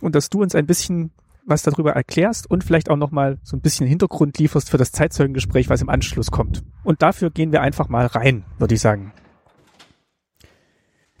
[0.00, 1.12] und dass du uns ein bisschen
[1.46, 5.68] was darüber erklärst und vielleicht auch nochmal so ein bisschen Hintergrund lieferst für das Zeitzeugengespräch,
[5.68, 6.62] was im Anschluss kommt.
[6.84, 9.12] Und dafür gehen wir einfach mal rein, würde ich sagen.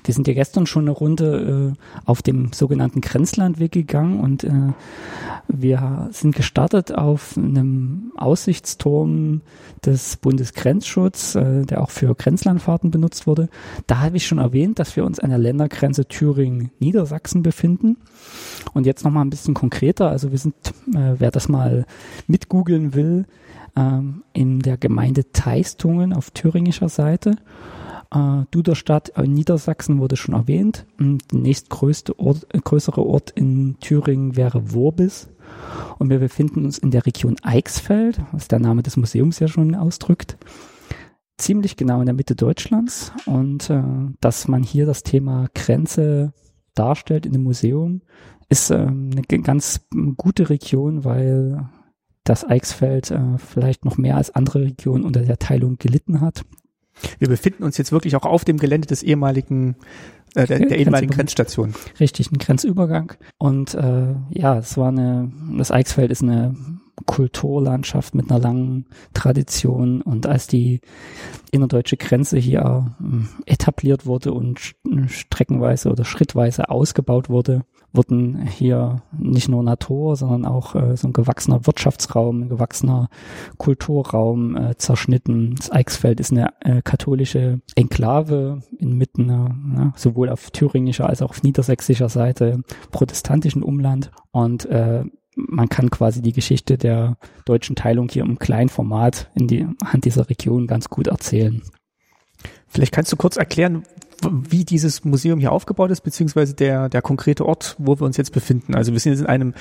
[0.04, 4.72] Wir sind ja gestern schon eine Runde äh, auf dem sogenannten Grenzlandweg gegangen und äh,
[5.48, 9.42] wir sind gestartet auf einem Aussichtsturm
[9.84, 13.48] des Bundesgrenzschutz, äh, der auch für Grenzlandfahrten benutzt wurde.
[13.86, 17.96] Da habe ich schon erwähnt, dass wir uns an der Ländergrenze Thüringen-Niedersachsen befinden.
[18.74, 20.08] Und jetzt nochmal ein bisschen konkreter.
[20.08, 20.54] Also wir sind,
[20.94, 21.86] äh, wer das mal
[22.26, 23.26] mitgoogeln will,
[23.76, 27.36] ähm, in der Gemeinde Teistungen auf thüringischer Seite.
[28.12, 30.86] Äh, Duderstadt in Niedersachsen wurde schon erwähnt.
[30.98, 35.30] Und der nächstgrößte Ort, äh, größere Ort in Thüringen wäre Worbis.
[35.98, 39.74] Und wir befinden uns in der Region Eichsfeld, was der Name des Museums ja schon
[39.74, 40.36] ausdrückt.
[41.38, 43.12] Ziemlich genau in der Mitte Deutschlands.
[43.26, 43.82] Und äh,
[44.20, 46.32] dass man hier das Thema Grenze
[46.74, 48.02] darstellt in dem Museum,
[48.48, 49.86] ist ähm, eine ganz
[50.16, 51.68] gute Region, weil
[52.24, 56.44] das Eichsfeld äh, vielleicht noch mehr als andere Regionen unter der Teilung gelitten hat.
[57.18, 59.76] Wir befinden uns jetzt wirklich auch auf dem Gelände des ehemaligen,
[60.34, 61.12] äh, der, der ehemaligen.
[61.12, 61.74] Grenzstation.
[62.00, 63.12] richtig ein Grenzübergang.
[63.38, 66.54] Und äh, ja, es war eine, das Eichsfeld ist eine
[67.06, 70.02] Kulturlandschaft mit einer langen Tradition.
[70.02, 70.80] Und als die
[71.50, 79.02] innerdeutsche Grenze hier ähm, etabliert wurde und sch- streckenweise oder schrittweise ausgebaut wurde, wurden hier
[79.16, 83.08] nicht nur Natur, sondern auch äh, so ein gewachsener Wirtschaftsraum, ein gewachsener
[83.58, 85.54] Kulturraum äh, zerschnitten.
[85.56, 91.30] Das Eichsfeld ist eine äh, katholische Enklave inmitten einer, ja, sowohl auf thüringischer als auch
[91.30, 97.16] auf niedersächsischer Seite protestantischen Umland und äh, man kann quasi die Geschichte der
[97.46, 101.62] deutschen Teilung hier im kleinen Format in die Hand dieser Region ganz gut erzählen.
[102.72, 103.84] Vielleicht kannst du kurz erklären,
[104.30, 108.32] wie dieses Museum hier aufgebaut ist, beziehungsweise der, der konkrete Ort, wo wir uns jetzt
[108.32, 108.74] befinden.
[108.74, 109.54] Also wir sind jetzt in einem,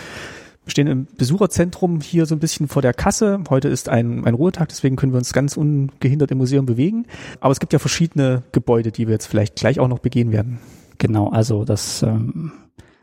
[0.65, 3.43] stehen im Besucherzentrum hier so ein bisschen vor der Kasse.
[3.49, 7.05] Heute ist ein, ein Ruhetag, deswegen können wir uns ganz ungehindert im Museum bewegen.
[7.39, 10.59] Aber es gibt ja verschiedene Gebäude, die wir jetzt vielleicht gleich auch noch begehen werden.
[10.97, 12.51] Genau, also das ähm,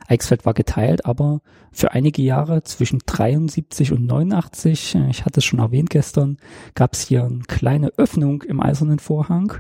[0.09, 5.45] Eichsfeld war geteilt, aber für einige Jahre zwischen 73 und 89, äh, ich hatte es
[5.45, 6.39] schon erwähnt gestern,
[6.75, 9.53] gab es hier eine kleine Öffnung im Eisernen Vorhang,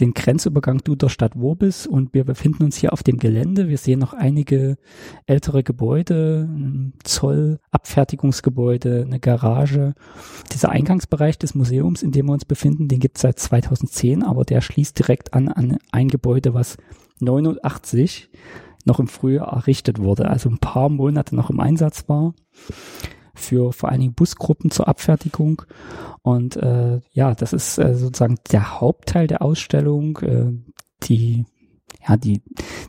[0.00, 3.68] den Grenzübergang Duderstadt-Worbis und wir befinden uns hier auf dem Gelände.
[3.68, 4.78] Wir sehen noch einige
[5.26, 9.94] ältere Gebäude, ein Zollabfertigungsgebäude, eine Garage.
[10.52, 14.44] Dieser Eingangsbereich des Museums, in dem wir uns befinden, den gibt es seit 2010, aber
[14.44, 16.78] der schließt direkt an, an ein Gebäude, was
[17.20, 18.28] 89
[18.88, 22.34] noch im Frühjahr errichtet wurde, also ein paar Monate noch im Einsatz war
[23.34, 25.62] für vor allen Dingen Busgruppen zur Abfertigung.
[26.22, 30.18] Und äh, ja, das ist äh, sozusagen der Hauptteil der Ausstellung.
[30.18, 30.52] Äh,
[31.04, 31.44] die
[32.06, 32.42] ja, die,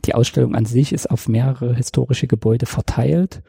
[0.04, 3.42] die Ausstellung an sich ist auf mehrere historische Gebäude verteilt.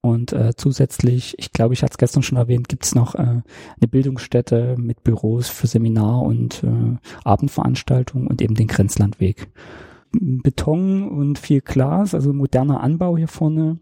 [0.00, 3.20] Und äh, zusätzlich, ich glaube, ich hatte es gestern schon erwähnt, gibt es noch äh,
[3.20, 9.48] eine Bildungsstätte mit Büros für Seminar- und äh, Abendveranstaltungen und eben den Grenzlandweg.
[10.12, 13.78] Beton und viel Glas, also moderner Anbau hier vorne.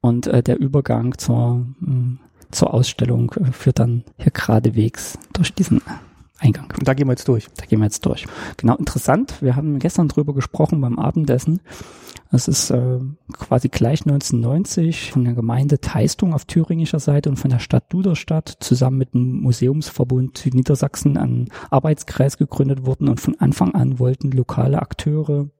[0.00, 2.18] Und äh, der Übergang zur, mh,
[2.50, 5.82] zur Ausstellung äh, führt dann hier geradewegs durch diesen
[6.40, 6.72] Eingang.
[6.84, 7.48] Da gehen wir jetzt durch.
[7.56, 8.24] Da gehen wir jetzt durch.
[8.56, 9.42] Genau, interessant.
[9.42, 11.60] Wir haben gestern drüber gesprochen beim Abendessen.
[12.30, 13.00] Es ist äh,
[13.32, 18.56] quasi gleich 1990 von der Gemeinde Teistung auf thüringischer Seite und von der Stadt Duderstadt
[18.60, 24.80] zusammen mit dem Museumsverbund Südniedersachsen ein Arbeitskreis gegründet worden und von Anfang an wollten lokale
[24.80, 25.48] Akteure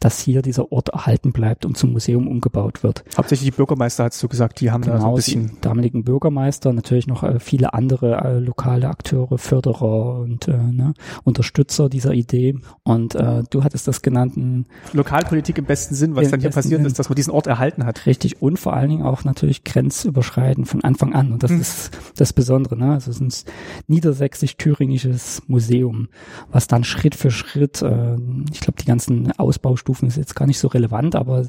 [0.00, 3.04] dass hier dieser Ort erhalten bleibt und zum Museum umgebaut wird.
[3.16, 5.48] Hauptsächlich die Bürgermeister, hast du gesagt, die haben da so ein Genau, bisschen.
[5.54, 10.94] die damaligen Bürgermeister, natürlich noch äh, viele andere äh, lokale Akteure, Förderer und äh, ne,
[11.24, 12.56] Unterstützer dieser Idee.
[12.82, 16.84] Und äh, du hattest das genannt, ein Lokalpolitik im besten Sinn, was dann hier passiert
[16.84, 18.06] ist, dass man diesen Ort erhalten hat.
[18.06, 21.32] richtig und vor allen Dingen auch natürlich grenzüberschreitend von Anfang an.
[21.32, 21.60] Und das Mhm.
[21.60, 22.76] ist das Besondere.
[22.76, 22.92] Ne?
[22.94, 23.52] Also es ist ein
[23.88, 26.08] niedersächsisch-thüringisches Museum,
[26.50, 28.16] was dann Schritt für Schritt, äh,
[28.52, 31.46] ich glaube, die ganzen Ausbaustufen ist jetzt gar nicht so relevant, aber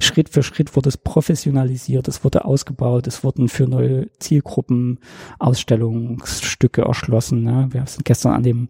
[0.00, 4.98] Schritt für Schritt wurde es professionalisiert, es wurde ausgebaut, es wurden für neue Zielgruppen
[5.38, 7.42] Ausstellungsstücke erschlossen.
[7.42, 7.68] Ne?
[7.70, 8.68] Wir sind gestern an dem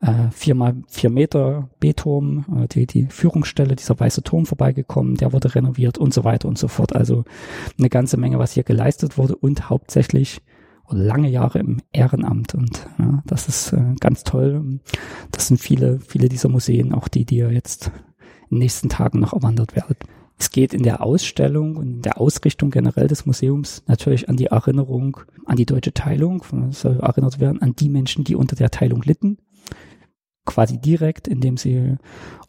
[0.00, 5.32] äh, 4 mal 4 Meter B-Turm, äh, die, die Führungsstelle, dieser weiße Turm vorbeigekommen, der
[5.32, 6.94] wurde renoviert und so weiter und so fort.
[6.94, 7.24] Also
[7.78, 10.42] eine ganze Menge, was hier geleistet wurde und hauptsächlich
[10.90, 14.80] lange Jahre im Ehrenamt und ja, das ist äh, ganz toll.
[15.30, 17.90] Das sind viele, viele dieser Museen, auch die, die ihr jetzt
[18.50, 19.98] nächsten Tagen noch erwandert werdet.
[20.38, 24.46] Es geht in der Ausstellung und in der Ausrichtung generell des Museums natürlich an die
[24.46, 26.44] Erinnerung an die deutsche Teilung.
[26.70, 29.38] Es soll erinnert werden an die Menschen, die unter der Teilung litten.
[30.44, 31.96] Quasi direkt, indem sie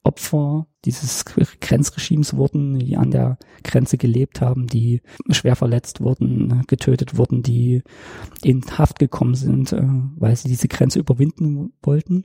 [0.03, 7.17] Opfer dieses Grenzregimes wurden, die an der Grenze gelebt haben, die schwer verletzt wurden, getötet
[7.17, 7.83] wurden, die
[8.43, 9.83] in Haft gekommen sind, äh,
[10.15, 12.23] weil sie diese Grenze überwinden wollten.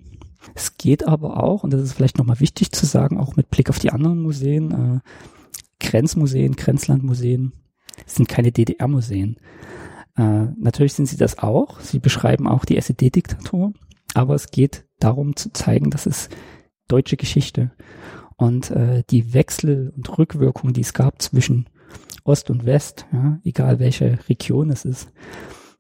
[0.55, 3.70] Es geht aber auch, und das ist vielleicht nochmal wichtig zu sagen, auch mit Blick
[3.70, 5.01] auf die anderen Museen, äh,
[5.80, 7.53] Grenzmuseen, Grenzlandmuseen
[8.07, 9.36] sind keine DDR-Museen.
[10.16, 11.80] Äh, natürlich sind sie das auch.
[11.80, 13.72] Sie beschreiben auch die SED-Diktatur.
[14.14, 16.28] Aber es geht darum zu zeigen, dass es
[16.88, 17.72] deutsche Geschichte
[18.36, 21.68] und äh, die Wechsel und Rückwirkungen, die es gab zwischen
[22.24, 25.12] Ost und West, ja, egal welche Region es ist,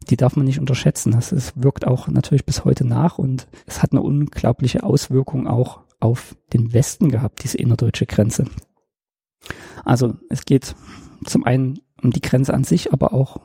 [0.04, 1.12] die darf man nicht unterschätzen.
[1.12, 5.80] Das ist, wirkt auch natürlich bis heute nach und es hat eine unglaubliche Auswirkung auch
[6.00, 8.44] auf den Westen gehabt, diese innerdeutsche Grenze.
[9.84, 10.74] Also es geht
[11.24, 13.40] zum einen um die Grenze an sich, aber auch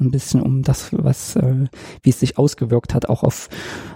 [0.00, 1.66] ein bisschen um das, was, äh,
[2.02, 3.48] wie es sich ausgewirkt hat, auch auf,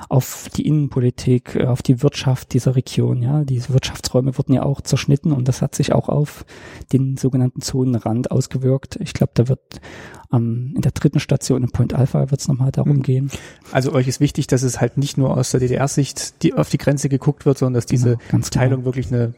[0.09, 3.23] auf die Innenpolitik, äh, auf die Wirtschaft dieser Region.
[3.23, 6.45] Ja, diese Wirtschaftsräume wurden ja auch zerschnitten und das hat sich auch auf
[6.93, 8.97] den sogenannten Zonenrand ausgewirkt.
[9.01, 9.81] Ich glaube, da wird
[10.33, 13.03] ähm, in der dritten Station in Point Alpha wird es nochmal darum mhm.
[13.03, 13.31] gehen.
[13.73, 16.79] Also euch ist wichtig, dass es halt nicht nur aus der DDR-Sicht die, auf die
[16.79, 18.85] Grenze geguckt wird, sondern dass diese genau, Teilung genau.
[18.85, 19.35] wirklich eine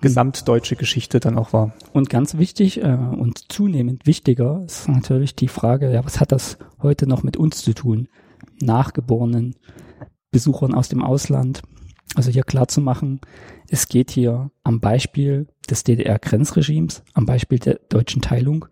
[0.00, 1.72] gesamtdeutsche Geschichte dann auch war.
[1.92, 6.58] Und ganz wichtig äh, und zunehmend wichtiger ist natürlich die Frage, ja, was hat das
[6.82, 8.08] heute noch mit uns zu tun?
[8.60, 9.56] Nachgeborenen,
[10.30, 11.62] Besuchern aus dem Ausland.
[12.14, 13.20] Also hier klar zu machen,
[13.68, 18.66] es geht hier am Beispiel des DDR-Grenzregimes, am Beispiel der deutschen Teilung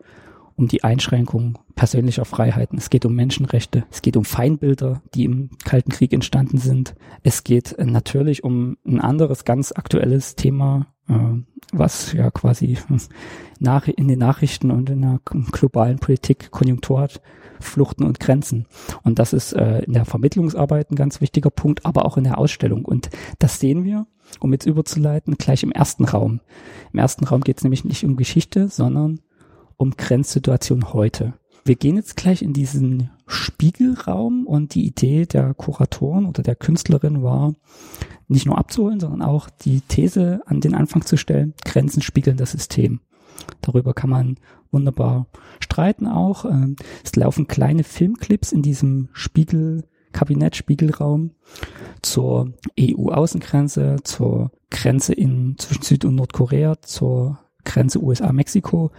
[0.56, 2.78] um die Einschränkung persönlicher Freiheiten.
[2.78, 3.84] Es geht um Menschenrechte.
[3.90, 6.94] Es geht um Feindbilder, die im Kalten Krieg entstanden sind.
[7.22, 11.14] Es geht natürlich um ein anderes ganz aktuelles Thema, äh,
[11.72, 12.76] was ja quasi
[13.96, 17.20] in den Nachrichten und in der globalen Politik Konjunktur hat,
[17.60, 18.66] Fluchten und Grenzen.
[19.02, 22.38] Und das ist äh, in der Vermittlungsarbeit ein ganz wichtiger Punkt, aber auch in der
[22.38, 22.84] Ausstellung.
[22.84, 24.06] Und das sehen wir,
[24.40, 26.40] um jetzt überzuleiten, gleich im ersten Raum.
[26.92, 29.20] Im ersten Raum geht es nämlich nicht um Geschichte, sondern
[29.82, 31.34] um Grenzsituation heute.
[31.64, 37.22] Wir gehen jetzt gleich in diesen Spiegelraum und die Idee der Kuratoren oder der Künstlerin
[37.22, 37.54] war,
[38.28, 42.52] nicht nur abzuholen, sondern auch die These an den Anfang zu stellen, Grenzen spiegeln das
[42.52, 43.00] System.
[43.60, 44.36] Darüber kann man
[44.70, 45.26] wunderbar
[45.58, 46.44] streiten auch.
[46.44, 51.32] Ähm, es laufen kleine Filmclips in diesem Spiegel, Kabinett, Spiegelraum
[52.02, 58.90] zur EU-Außengrenze, zur Grenze in, zwischen Süd- und Nordkorea, zur Grenze USA-Mexiko,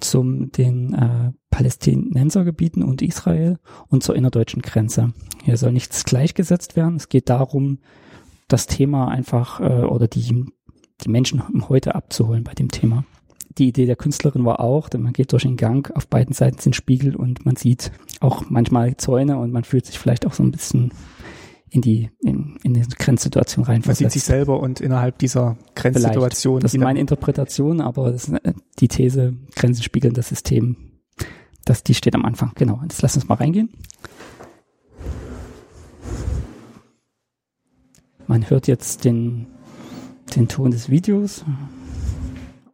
[0.00, 3.58] zum den äh, Palästinensergebieten und Israel
[3.88, 5.12] und zur innerdeutschen Grenze.
[5.42, 6.96] Hier soll nichts gleichgesetzt werden.
[6.96, 7.78] Es geht darum,
[8.48, 10.44] das Thema einfach äh, oder die,
[11.02, 13.04] die Menschen heute abzuholen bei dem Thema.
[13.58, 16.60] Die Idee der Künstlerin war auch, denn man geht durch den Gang, auf beiden Seiten
[16.60, 17.90] sind Spiegel und man sieht
[18.20, 20.92] auch manchmal Zäune und man fühlt sich vielleicht auch so ein bisschen
[21.70, 23.82] in die in, in die Grenzsituation rein.
[23.86, 26.54] Man sieht sich selber und innerhalb dieser Grenzsituation.
[26.54, 26.64] Vielleicht.
[26.64, 30.76] Das ist meine Interpretation, aber das, äh, die These Grenzen spiegeln das System.
[31.64, 32.52] Das, die steht am Anfang.
[32.56, 32.80] Genau.
[32.82, 33.70] Jetzt lass uns mal reingehen.
[38.26, 39.46] Man hört jetzt den,
[40.36, 41.44] den Ton des Videos.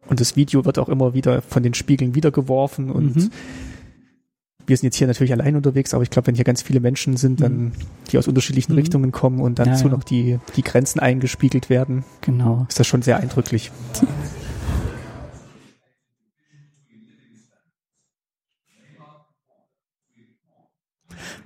[0.07, 3.29] Und das Video wird auch immer wieder von den Spiegeln wiedergeworfen und mhm.
[4.67, 7.15] Wir sind jetzt hier natürlich allein unterwegs, aber ich glaube, wenn hier ganz viele Menschen
[7.15, 7.71] sind, dann, mhm.
[8.11, 8.79] die aus unterschiedlichen mhm.
[8.79, 9.87] Richtungen kommen und dann ja, ja.
[9.87, 12.65] noch die, die Grenzen eingespiegelt werden, genau.
[12.67, 13.71] ist das schon sehr eindrücklich.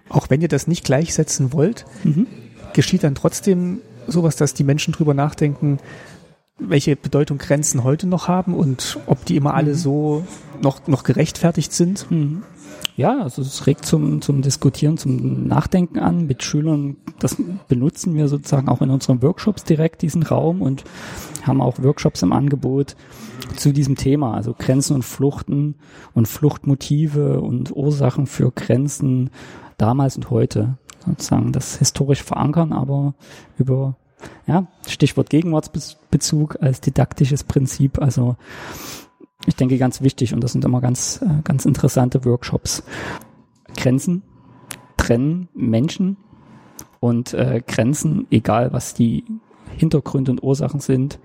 [0.09, 2.25] Auch wenn ihr das nicht gleichsetzen wollt, mhm.
[2.73, 5.77] geschieht dann trotzdem sowas, dass die Menschen drüber nachdenken,
[6.57, 9.77] welche Bedeutung Grenzen heute noch haben und ob die immer alle mhm.
[9.77, 10.25] so
[10.61, 12.09] noch, noch gerechtfertigt sind.
[12.09, 12.41] Mhm.
[12.97, 16.97] Ja, also es regt zum, zum Diskutieren, zum Nachdenken an mit Schülern.
[17.19, 20.83] Das benutzen wir sozusagen auch in unseren Workshops direkt, diesen Raum und
[21.43, 22.95] haben auch Workshops im Angebot
[23.55, 25.75] zu diesem Thema, also Grenzen und Fluchten
[26.13, 29.29] und Fluchtmotive und Ursachen für Grenzen
[29.77, 33.15] damals und heute sozusagen das historisch verankern, aber
[33.57, 33.95] über
[34.45, 37.99] ja, Stichwort Gegenwartsbezug als didaktisches Prinzip.
[37.99, 38.35] Also
[39.45, 42.83] ich denke ganz wichtig und das sind immer ganz, äh, ganz interessante Workshops.
[43.75, 44.21] Grenzen
[44.97, 46.17] trennen Menschen
[46.99, 49.23] und äh, Grenzen, egal was die
[49.75, 51.19] Hintergründe und Ursachen sind,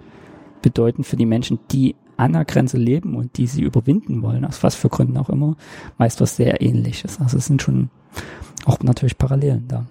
[0.63, 4.63] bedeuten für die Menschen, die an der Grenze leben und die sie überwinden wollen, aus
[4.63, 5.57] was für Gründen auch immer,
[5.99, 7.21] meist was sehr ähnliches.
[7.21, 7.91] Also es sind schon
[8.65, 9.87] auch natürlich Parallelen da.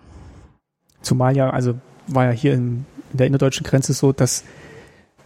[1.01, 1.75] Zumal ja, also
[2.07, 4.43] war ja hier in, in der innerdeutschen Grenze so, dass,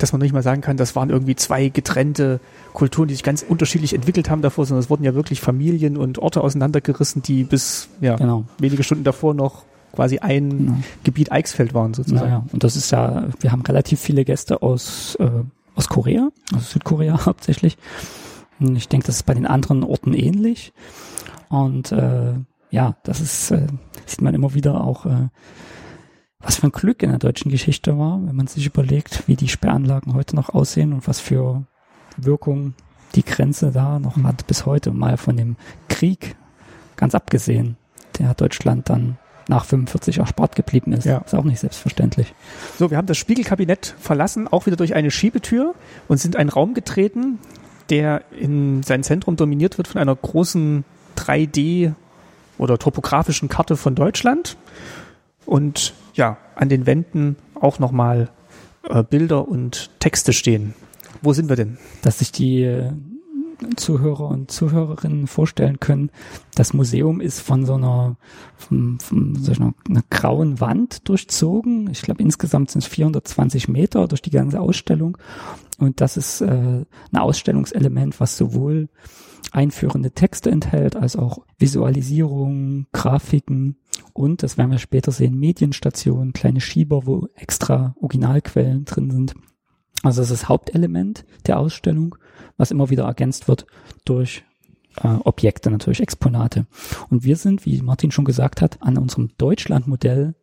[0.02, 2.40] dass man nicht mal sagen kann, das waren irgendwie zwei getrennte
[2.74, 6.18] Kulturen, die sich ganz unterschiedlich entwickelt haben davor, sondern es wurden ja wirklich Familien und
[6.18, 8.46] Orte auseinandergerissen, die bis ja, Genau.
[8.58, 10.78] wenige Stunden davor noch quasi ein Genau.
[11.04, 12.26] Gebiet Eichsfeld waren sozusagen.
[12.32, 12.46] Ja, ja.
[12.52, 15.30] Und das ist ja, wir haben relativ viele Gäste aus, äh,
[15.76, 17.78] aus Korea, also Südkorea hauptsächlich.
[18.60, 20.74] Und ich denke, das ist bei den anderen Orten ähnlich.
[21.50, 22.34] Und äh,
[22.72, 23.68] ja, das ist, äh,
[24.06, 25.28] sieht man immer wieder auch, äh,
[26.40, 29.50] was für ein Glück in der deutschen Geschichte war, wenn man sich überlegt, wie die
[29.50, 31.64] Sperranlagen heute noch aussehen und was für
[32.18, 32.74] Wirkung
[33.16, 34.92] die Grenze da noch hat bis heute.
[34.92, 35.56] Mal von dem
[35.88, 36.36] Krieg
[36.96, 37.78] ganz abgesehen,
[38.18, 39.18] der Deutschland dann
[39.48, 41.06] nach 45 erspart geblieben ist.
[41.06, 41.18] Ja.
[41.20, 42.34] Ist auch nicht selbstverständlich.
[42.78, 45.74] So, wir haben das Spiegelkabinett verlassen, auch wieder durch eine Schiebetür
[46.08, 47.40] und sind in einen Raum getreten,
[47.90, 50.86] der in sein Zentrum dominiert wird von einer großen
[51.18, 51.94] 3D
[52.60, 54.56] oder topografischen Karte von Deutschland.
[55.46, 58.30] Und ja, an den Wänden auch nochmal
[58.84, 60.76] äh, Bilder und Texte stehen.
[61.22, 61.80] Wo sind wir denn?
[62.02, 62.92] dass sich die äh,
[63.76, 66.12] Zuhörer und Zuhörerinnen vorstellen können,
[66.56, 68.18] das Museum ist von so einer,
[68.56, 71.90] von, von so einer, einer grauen Wand durchzogen.
[71.90, 75.18] Ich glaube, insgesamt sind es 420 Meter durch die ganze Ausstellung.
[75.78, 78.90] Und das ist äh, ein Ausstellungselement, was sowohl
[79.52, 83.78] einführende Texte enthält, als auch Visualisierungen, Grafiken
[84.14, 89.34] und, das werden wir später sehen, Medienstationen, kleine Schieber, wo extra Originalquellen drin sind.
[90.04, 92.16] Also das ist das Hauptelement der Ausstellung,
[92.58, 93.66] was immer wieder ergänzt wird
[94.06, 94.44] durch
[95.04, 96.68] äh, Objekte, natürlich Exponate.
[97.10, 100.36] Und wir sind, wie Martin schon gesagt hat, an unserem Deutschlandmodell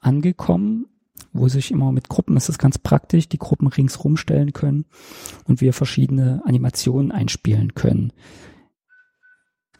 [0.00, 0.86] angekommen,
[1.32, 4.86] wo sich immer mit Gruppen, ist es ganz praktisch, die Gruppen ringsrum stellen können
[5.44, 8.12] und wir verschiedene Animationen einspielen können.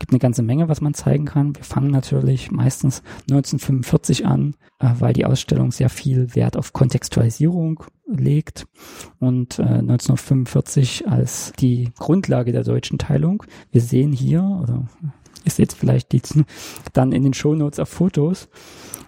[0.02, 1.54] Gibt eine ganze Menge, was man zeigen kann.
[1.54, 7.84] Wir fangen natürlich meistens 1945 an, äh, weil die Ausstellung sehr viel Wert auf Kontextualisierung
[8.08, 8.66] legt
[9.20, 13.44] und äh, 1945 als die Grundlage der deutschen Teilung.
[13.70, 14.88] Wir sehen hier, oder
[15.44, 16.20] ihr seht vielleicht die,
[16.92, 18.48] dann in den Shownotes auf Fotos,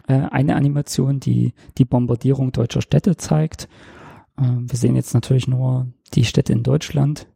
[0.07, 3.69] äh, eine Animation, die die Bombardierung deutscher Städte zeigt.
[4.39, 7.27] Äh, wir sehen jetzt natürlich nur die Städte in Deutschland.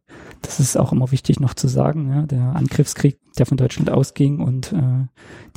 [0.41, 2.09] Das ist auch immer wichtig noch zu sagen.
[2.11, 5.07] Ja, der Angriffskrieg, der von Deutschland ausging und äh,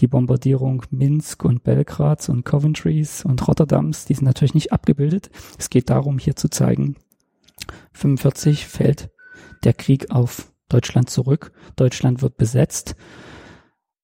[0.00, 5.30] die Bombardierung Minsk und Belgrads und Coventrys und Rotterdams, die sind natürlich nicht abgebildet.
[5.58, 6.96] Es geht darum, hier zu zeigen,
[7.92, 9.10] 45 fällt
[9.64, 11.52] der Krieg auf Deutschland zurück.
[11.76, 12.96] Deutschland wird besetzt.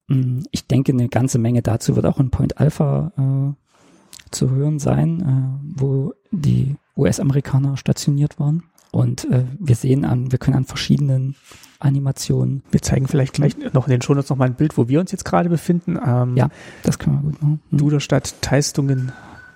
[0.07, 4.79] Mm, Ich denke, eine ganze Menge dazu wird auch in Point Alpha äh, zu hören
[4.79, 8.63] sein, äh, wo die US-Amerikaner stationiert waren.
[8.91, 11.35] Und äh, wir sehen an, wir können an verschiedenen
[11.79, 14.99] Animationen, Wir zeigen vielleicht gleich noch in den Shownotes noch mal ein Bild, wo wir
[14.99, 15.97] uns jetzt gerade befinden.
[16.05, 16.49] Ähm, Ja.
[16.83, 17.61] das können wir gut machen.
[17.69, 17.77] Hm.
[17.77, 19.11] Duderstadt, Teistungen,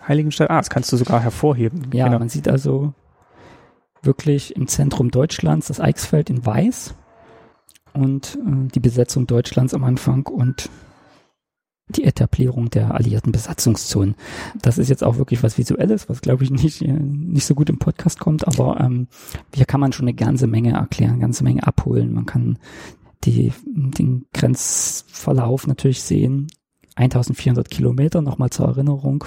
[0.07, 0.49] Heiligenstadt.
[0.49, 1.87] Ah, das kannst du sogar hervorheben.
[1.93, 2.19] Ja, Genau.
[2.19, 2.93] man sieht also
[4.01, 6.93] wirklich im Zentrum Deutschlands das Eichsfeld in Weiß
[7.93, 10.69] und äh, die Besetzung Deutschlands am Anfang und
[11.89, 14.15] die Etablierung der alliierten Besatzungszonen.
[14.61, 17.69] Das ist jetzt auch wirklich was Visuelles, was glaube ich nicht, äh, nicht so gut
[17.69, 19.07] im Podcast kommt, aber ähm,
[19.53, 22.13] hier kann man schon eine ganze Menge erklären, eine ganze Menge abholen.
[22.13, 22.57] Man kann
[23.25, 26.47] die, den Grenzverlauf natürlich sehen.
[26.95, 29.25] 1400 Kilometer, nochmal zur Erinnerung.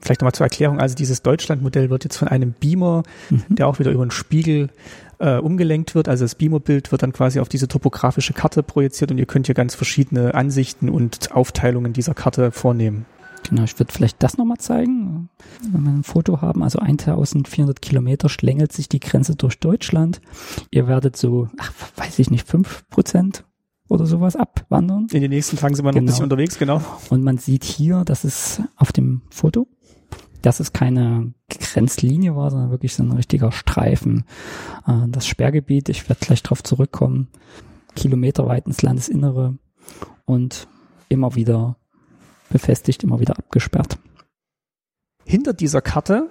[0.00, 0.80] Vielleicht nochmal zur Erklärung.
[0.80, 3.42] Also dieses Deutschlandmodell wird jetzt von einem Beamer, Mhm.
[3.48, 4.70] der auch wieder über einen Spiegel
[5.18, 6.08] äh, umgelenkt wird.
[6.08, 9.54] Also das Beamerbild wird dann quasi auf diese topografische Karte projiziert und ihr könnt hier
[9.54, 13.06] ganz verschiedene Ansichten und Aufteilungen dieser Karte vornehmen.
[13.48, 15.28] Genau, ich würde vielleicht das nochmal zeigen,
[15.70, 16.62] wenn wir ein Foto haben.
[16.62, 20.22] Also 1400 Kilometer schlängelt sich die Grenze durch Deutschland.
[20.70, 23.44] Ihr werdet so, ach, weiß ich nicht, fünf Prozent
[23.86, 25.08] oder sowas abwandern.
[25.12, 26.10] In den nächsten Tagen sind wir noch ein Genau.
[26.12, 26.80] bisschen unterwegs, genau.
[27.10, 29.66] Und man sieht hier, dass es auf dem Foto,
[30.44, 34.24] dass es keine Grenzlinie war, sondern wirklich so ein richtiger Streifen.
[34.86, 37.28] Äh, Das Sperrgebiet, ich werde gleich darauf zurückkommen,
[37.96, 39.56] kilometerweit ins Landesinnere
[40.24, 40.68] und
[41.08, 41.76] immer wieder
[42.50, 43.98] befestigt, immer wieder abgesperrt.
[45.24, 46.28] Hinter dieser Karte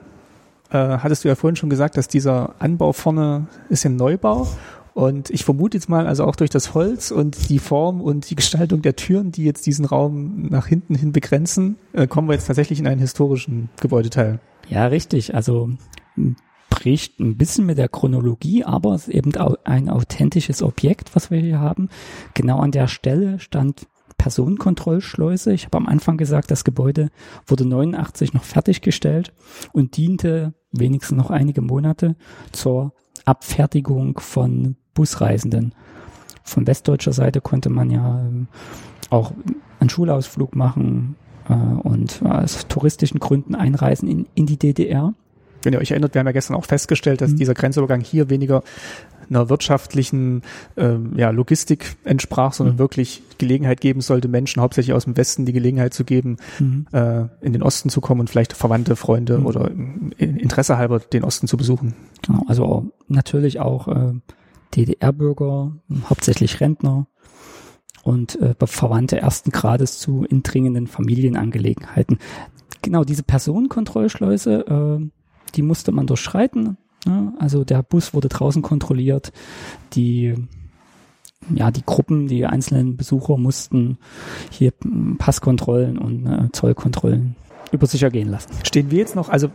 [0.69, 4.47] äh, hattest du ja vorhin schon gesagt, dass dieser Anbau vorne ist ein Neubau.
[4.93, 8.35] Und ich vermute jetzt mal, also auch durch das Holz und die Form und die
[8.35, 12.45] Gestaltung der Türen, die jetzt diesen Raum nach hinten hin begrenzen, äh, kommen wir jetzt
[12.45, 14.39] tatsächlich in einen historischen Gebäudeteil.
[14.69, 15.33] Ja, richtig.
[15.33, 15.71] Also
[16.69, 19.31] bricht ein bisschen mit der Chronologie, aber es ist eben
[19.63, 21.89] ein authentisches Objekt, was wir hier haben.
[22.33, 23.87] Genau an der Stelle stand
[24.17, 25.53] Personenkontrollschleuse.
[25.53, 27.09] Ich habe am Anfang gesagt, das Gebäude
[27.45, 29.33] wurde 89 noch fertiggestellt
[29.71, 32.15] und diente wenigstens noch einige Monate
[32.51, 32.93] zur
[33.25, 35.73] Abfertigung von Busreisenden.
[36.43, 38.47] Von westdeutscher Seite konnte man ja ähm,
[39.09, 39.31] auch
[39.79, 41.15] einen Schulausflug machen
[41.49, 45.13] äh, und aus touristischen Gründen einreisen in, in die DDR.
[45.63, 47.37] Wenn ihr euch erinnert, wir haben ja gestern auch festgestellt, dass mhm.
[47.37, 48.63] dieser Grenzübergang hier weniger
[49.29, 50.41] einer wirtschaftlichen
[50.75, 52.79] ähm, ja, Logistik entsprach, sondern mhm.
[52.79, 56.87] wirklich Gelegenheit geben sollte, Menschen hauptsächlich aus dem Westen die Gelegenheit zu geben, mhm.
[56.91, 59.45] äh, in den Osten zu kommen und vielleicht Verwandte, Freunde mhm.
[59.45, 59.71] oder
[60.17, 61.95] Interesse halber den Osten zu besuchen.
[62.21, 64.13] Genau, also natürlich auch äh,
[64.75, 65.73] DDR-Bürger,
[66.09, 67.07] hauptsächlich Rentner
[68.03, 72.19] und äh, Verwandte ersten Grades zu indringenden Familienangelegenheiten.
[72.81, 75.09] Genau, diese Personenkontrollschleuse, äh,
[75.55, 76.77] die musste man durchschreiten.
[77.05, 79.31] Ja, also der Bus wurde draußen kontrolliert.
[79.93, 80.35] Die
[81.53, 83.97] ja, die Gruppen, die einzelnen Besucher mussten
[84.49, 84.71] hier
[85.17, 87.35] Passkontrollen und äh, Zollkontrollen
[87.73, 88.51] über sich ergehen lassen.
[88.63, 89.49] Stehen wir jetzt noch, also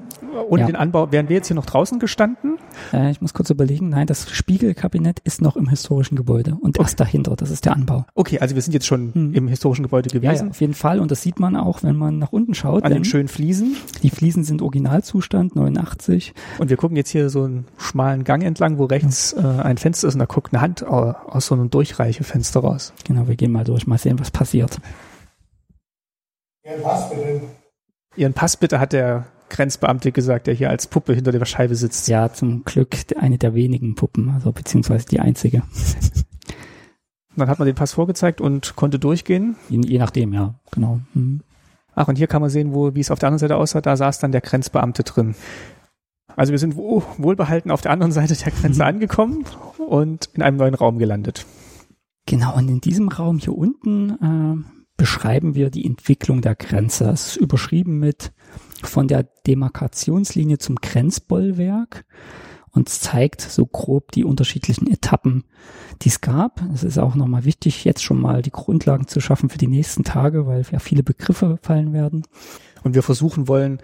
[0.48, 0.66] ohne ja.
[0.66, 2.58] den Anbau, wären wir jetzt hier noch draußen gestanden?
[2.92, 6.84] Äh, ich muss kurz überlegen, nein, das Spiegelkabinett ist noch im historischen Gebäude und okay.
[6.84, 8.04] erst dahinter, das ist der Anbau.
[8.14, 9.34] Okay, also wir sind jetzt schon hm.
[9.34, 10.34] im historischen Gebäude gewesen.
[10.34, 12.84] Ja, ja, auf jeden Fall und das sieht man auch, wenn man nach unten schaut.
[12.84, 13.76] An den schönen Fliesen.
[14.02, 16.34] Die Fliesen sind Originalzustand, 89.
[16.58, 20.08] Und wir gucken jetzt hier so einen schmalen Gang entlang, wo rechts äh, ein Fenster
[20.08, 22.92] ist und da guckt eine Hand aus so einem Durchreichefenster raus.
[23.04, 24.78] Genau, wir gehen mal durch, mal sehen, was passiert.
[26.64, 27.40] Ja, was bitte?
[28.18, 32.08] Ihren Pass bitte hat der Grenzbeamte gesagt, der hier als Puppe hinter der Scheibe sitzt.
[32.08, 35.62] Ja, zum Glück eine der wenigen Puppen, also beziehungsweise die einzige.
[37.36, 39.54] Dann hat man den Pass vorgezeigt und konnte durchgehen.
[39.68, 40.98] Je, je nachdem, ja, genau.
[41.14, 41.42] Mhm.
[41.94, 43.96] Ach, und hier kann man sehen, wo, wie es auf der anderen Seite aussah, da
[43.96, 45.36] saß dann der Grenzbeamte drin.
[46.34, 48.88] Also wir sind wohlbehalten auf der anderen Seite der Grenze mhm.
[48.88, 49.44] angekommen
[49.78, 51.46] und in einem neuen Raum gelandet.
[52.26, 57.09] Genau, und in diesem Raum hier unten äh, beschreiben wir die Entwicklung der Grenze.
[57.09, 58.32] Es ist überschrieben mit
[58.82, 62.05] von der Demarkationslinie zum Grenzbollwerk
[62.72, 65.44] und zeigt so grob die unterschiedlichen Etappen,
[66.03, 66.61] die es gab.
[66.74, 70.05] Es ist auch nochmal wichtig, jetzt schon mal die Grundlagen zu schaffen für die nächsten
[70.05, 72.24] Tage, weil ja viele Begriffe fallen werden.
[72.82, 73.78] Und wir versuchen wollen,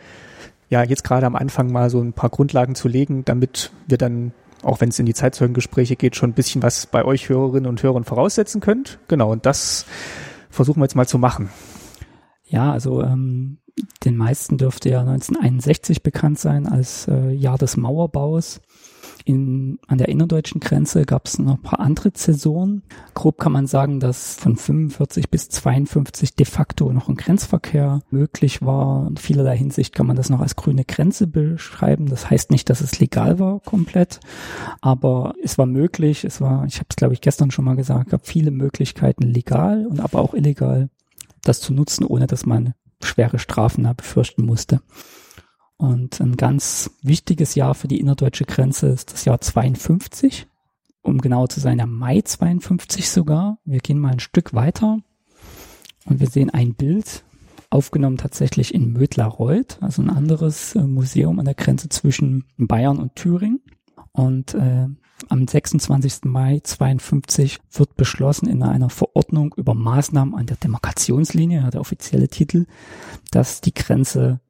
[0.68, 4.32] ja, jetzt gerade am Anfang mal so ein paar Grundlagen zu legen, damit wir dann,
[4.62, 7.82] auch wenn es in die Zeitzeugengespräche geht, schon ein bisschen was bei euch Hörerinnen und
[7.82, 8.98] Hörern voraussetzen könnt.
[9.06, 9.86] Genau, und das
[10.54, 11.50] versuchen wir jetzt mal zu machen.
[12.46, 13.58] Ja, also ähm,
[14.04, 18.60] den meisten dürfte ja 1961 bekannt sein als äh, Jahr des Mauerbaus.
[19.26, 22.82] In, an der innerdeutschen Grenze gab es noch ein paar andere Zäsuren.
[23.14, 28.60] Grob kann man sagen, dass von 45 bis 52 de facto noch ein Grenzverkehr möglich
[28.60, 29.06] war.
[29.06, 32.06] In vielerlei Hinsicht kann man das noch als grüne Grenze beschreiben.
[32.06, 34.20] Das heißt nicht, dass es legal war komplett,
[34.82, 36.24] aber es war möglich.
[36.24, 39.86] Es war, ich habe es glaube ich gestern schon mal gesagt, gab viele Möglichkeiten legal
[39.86, 40.90] und aber auch illegal,
[41.42, 44.80] das zu nutzen, ohne dass man schwere Strafen befürchten musste.
[45.84, 50.46] Und ein ganz wichtiges Jahr für die innerdeutsche Grenze ist das Jahr 52.
[51.02, 53.58] Um genauer zu sein, der Mai 52 sogar.
[53.66, 55.00] Wir gehen mal ein Stück weiter
[56.06, 57.22] und wir sehen ein Bild,
[57.68, 63.14] aufgenommen tatsächlich in Mödlareuth, also ein anderes äh, Museum an der Grenze zwischen Bayern und
[63.14, 63.60] Thüringen.
[64.12, 64.86] Und äh,
[65.28, 66.24] am 26.
[66.24, 72.64] Mai 52 wird beschlossen in einer Verordnung über Maßnahmen an der Demarkationslinie, der offizielle Titel,
[73.30, 74.40] dass die Grenze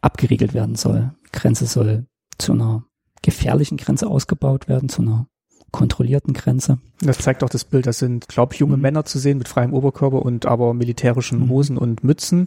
[0.00, 1.12] abgeriegelt werden soll.
[1.26, 2.06] Die Grenze soll
[2.38, 2.84] zu einer
[3.22, 5.26] gefährlichen Grenze ausgebaut werden, zu einer
[5.70, 6.78] kontrollierten Grenze.
[7.00, 8.82] Das zeigt auch das Bild, das sind, glaube ich, junge mhm.
[8.82, 11.48] Männer zu sehen mit freiem Oberkörper und aber militärischen mhm.
[11.50, 12.46] Hosen und Mützen,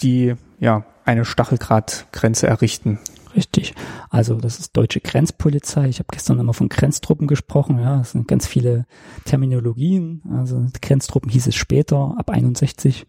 [0.00, 2.98] die ja eine Stachelgradgrenze errichten.
[3.34, 3.74] Richtig.
[4.08, 5.88] Also das ist deutsche Grenzpolizei.
[5.88, 7.78] Ich habe gestern nochmal von Grenztruppen gesprochen.
[7.78, 8.86] Ja, es sind ganz viele
[9.24, 10.22] Terminologien.
[10.32, 13.06] Also Grenztruppen hieß es später, ab 61,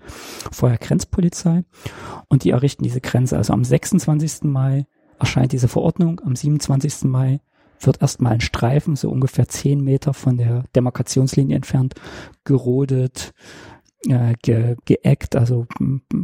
[0.51, 1.63] vorher Grenzpolizei.
[2.27, 3.37] Und die errichten diese Grenze.
[3.37, 4.43] Also am 26.
[4.43, 4.85] Mai
[5.19, 6.21] erscheint diese Verordnung.
[6.23, 7.03] Am 27.
[7.05, 7.41] Mai
[7.79, 11.95] wird erstmal ein Streifen, so ungefähr 10 Meter von der Demarkationslinie entfernt,
[12.43, 13.33] gerodet,
[14.07, 15.67] äh, ge geeckt, also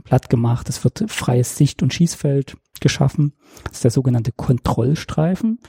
[0.04, 0.70] platt gemacht.
[0.70, 3.34] Es wird freies Sicht- und Schießfeld geschaffen.
[3.66, 5.60] Das ist der sogenannte Kontrollstreifen.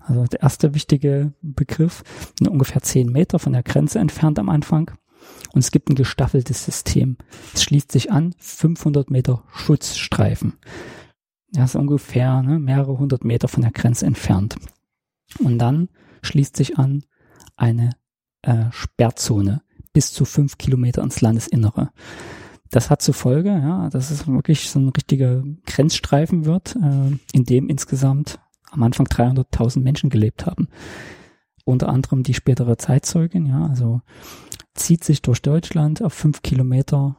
[0.00, 2.02] Also der erste wichtige Begriff,
[2.40, 4.90] ungefähr zehn Meter von der Grenze entfernt am Anfang.
[5.52, 7.16] Und es gibt ein gestaffeltes System.
[7.52, 10.54] Es schließt sich an 500 Meter Schutzstreifen.
[11.50, 14.56] Das ist ungefähr ne, mehrere hundert Meter von der Grenze entfernt.
[15.38, 15.88] Und dann
[16.22, 17.04] schließt sich an
[17.56, 17.90] eine
[18.42, 19.62] äh, Sperrzone
[19.98, 21.90] bis zu fünf Kilometer ins Landesinnere.
[22.70, 27.44] Das hat zur Folge, ja, dass es wirklich so ein richtiger Grenzstreifen wird, äh, in
[27.44, 28.38] dem insgesamt
[28.70, 30.68] am Anfang 300.000 Menschen gelebt haben.
[31.64, 34.00] Unter anderem die spätere Zeitzeugin, ja, also
[34.76, 37.16] zieht sich durch Deutschland auf fünf Kilometer,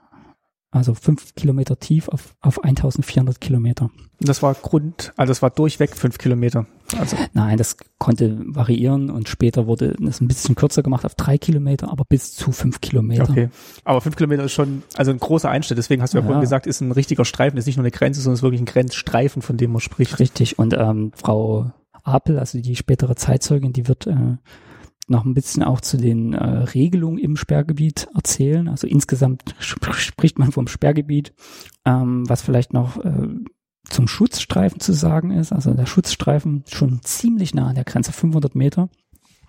[0.71, 3.89] also fünf Kilometer tief auf, auf 1400 Kilometer.
[4.19, 6.67] Das war Grund, also das war durchweg fünf Kilometer.
[6.99, 11.37] Also, Nein, das konnte variieren und später wurde es ein bisschen kürzer gemacht auf drei
[11.37, 13.29] Kilometer, aber bis zu fünf Kilometer.
[13.29, 13.49] okay.
[13.83, 15.77] Aber fünf Kilometer ist schon, also ein großer Einschnitt.
[15.77, 16.25] Deswegen hast du ja, Ja.
[16.27, 18.65] vorhin gesagt, ist ein richtiger Streifen, ist nicht nur eine Grenze, sondern ist wirklich ein
[18.65, 20.19] Grenzstreifen, von dem man spricht.
[20.19, 20.59] Richtig.
[20.59, 21.71] Und ähm, Frau
[22.03, 24.37] Apel, also die spätere Zeitzeugin, die wird äh,
[25.09, 28.67] noch ein bisschen auch zu den äh, Regelungen im Sperrgebiet erzählen.
[28.67, 31.33] Also insgesamt sp spricht man vom Sperrgebiet,
[31.85, 33.27] ähm, was vielleicht noch äh,
[33.89, 35.51] zum Schutzstreifen zu sagen ist.
[35.51, 38.89] Also der Schutzstreifen schon ziemlich nah an der Grenze, 500 Meter.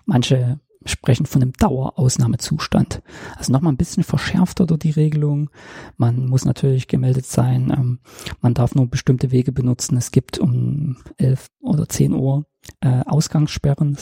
[0.05, 3.01] Manche sprechen von einem Dauerausnahmezustand.
[3.35, 5.49] Also nochmal ein bisschen verschärfter dort die Regelung.
[5.97, 7.71] Man muss natürlich gemeldet sein.
[7.75, 7.99] Ähm,
[8.41, 9.97] man darf nur bestimmte Wege benutzen.
[9.97, 12.45] Es gibt um 11 oder 10 Uhr
[12.81, 13.97] äh, Ausgangssperren.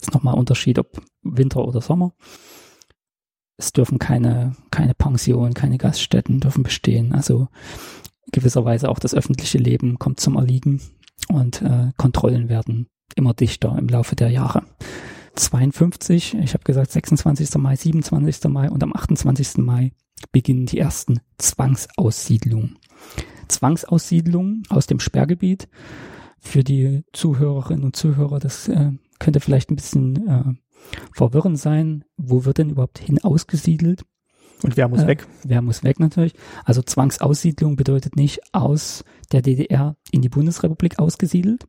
[0.00, 2.14] Ist nochmal Unterschied, ob Winter oder Sommer.
[3.56, 7.12] Es dürfen keine, keine Pensionen, keine Gaststätten dürfen bestehen.
[7.12, 7.48] Also
[8.32, 10.80] gewisserweise auch das öffentliche Leben kommt zum Erliegen
[11.28, 14.62] und äh, Kontrollen werden immer dichter im Laufe der Jahre.
[15.34, 17.54] 52, ich habe gesagt 26.
[17.56, 18.44] Mai, 27.
[18.50, 19.58] Mai und am 28.
[19.58, 19.92] Mai
[20.32, 22.78] beginnen die ersten Zwangsaussiedlungen.
[23.48, 25.68] Zwangsaussiedlungen aus dem Sperrgebiet
[26.38, 30.54] für die Zuhörerinnen und Zuhörer, das äh, könnte vielleicht ein bisschen äh,
[31.12, 32.04] verwirrend sein.
[32.16, 34.04] Wo wird denn überhaupt hin ausgesiedelt?
[34.62, 35.26] Und wer muss Äh, weg?
[35.44, 36.34] Wer muss weg natürlich?
[36.64, 41.66] Also Zwangsaussiedlung bedeutet nicht aus der DDR in die Bundesrepublik ausgesiedelt,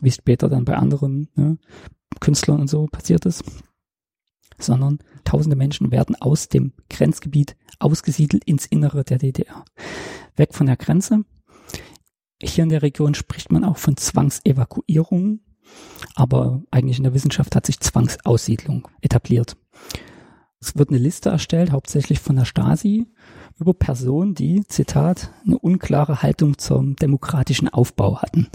[0.00, 1.58] wie es später dann bei anderen ne,
[2.20, 3.44] Künstlern und so passiert ist,
[4.58, 9.64] sondern tausende Menschen werden aus dem Grenzgebiet ausgesiedelt ins Innere der DDR.
[10.34, 11.24] Weg von der Grenze.
[12.42, 15.40] Hier in der Region spricht man auch von Zwangsevakuierung,
[16.14, 19.56] aber eigentlich in der Wissenschaft hat sich Zwangsaussiedlung etabliert.
[20.60, 23.06] Es wird eine Liste erstellt, hauptsächlich von der Stasi,
[23.58, 28.48] über Personen, die, Zitat, eine unklare Haltung zum demokratischen Aufbau hatten.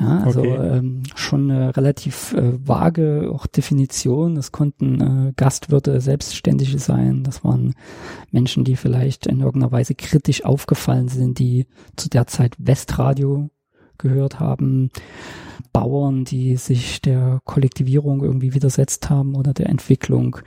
[0.00, 0.78] Ja, also Okay.
[0.78, 4.34] ähm, schon eine relativ äh, vage auch Definition.
[4.34, 7.22] Das konnten äh, Gastwirte, Selbstständige sein.
[7.22, 7.74] Das waren
[8.32, 13.50] Menschen, die vielleicht in irgendeiner Weise kritisch aufgefallen sind, die zu der Zeit Westradio
[13.96, 14.90] gehört haben.
[15.72, 20.38] Bauern, die sich der Kollektivierung irgendwie widersetzt haben oder der Entwicklung.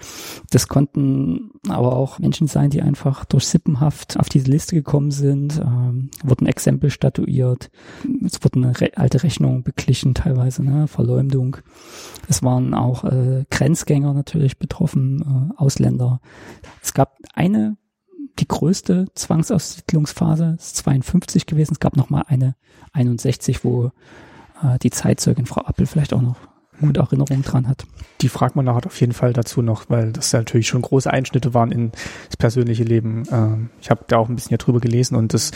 [0.52, 5.60] Das konnten aber auch Menschen sein, die einfach durch Sippenhaft auf diese Liste gekommen sind,
[5.60, 7.70] ähm, wurden Exempel statuiert,
[8.26, 11.58] es wurden re alte Rechnungen beglichen teilweise, ne, Verleumdung.
[12.30, 16.22] Es waren auch äh, Grenzgänger natürlich betroffen, äh, Ausländer.
[16.82, 17.78] Es gab eine,
[18.40, 21.74] die größte Zwangsaussiedlungsphase, ist 52 gewesen.
[21.74, 22.56] Es gab noch mal eine
[22.94, 23.92] 61, wo
[24.64, 26.38] äh, die Zeitzeugin Frau Appel vielleicht auch noch
[26.80, 27.86] gute Erinnerungen dran hat.
[28.22, 31.54] Die fragt man nachher auf jeden Fall dazu noch, weil das natürlich schon große Einschnitte
[31.54, 31.92] waren in
[32.28, 33.24] das persönliche Leben.
[33.32, 35.52] Ähm, ich habe da auch ein bisschen drüber gelesen und das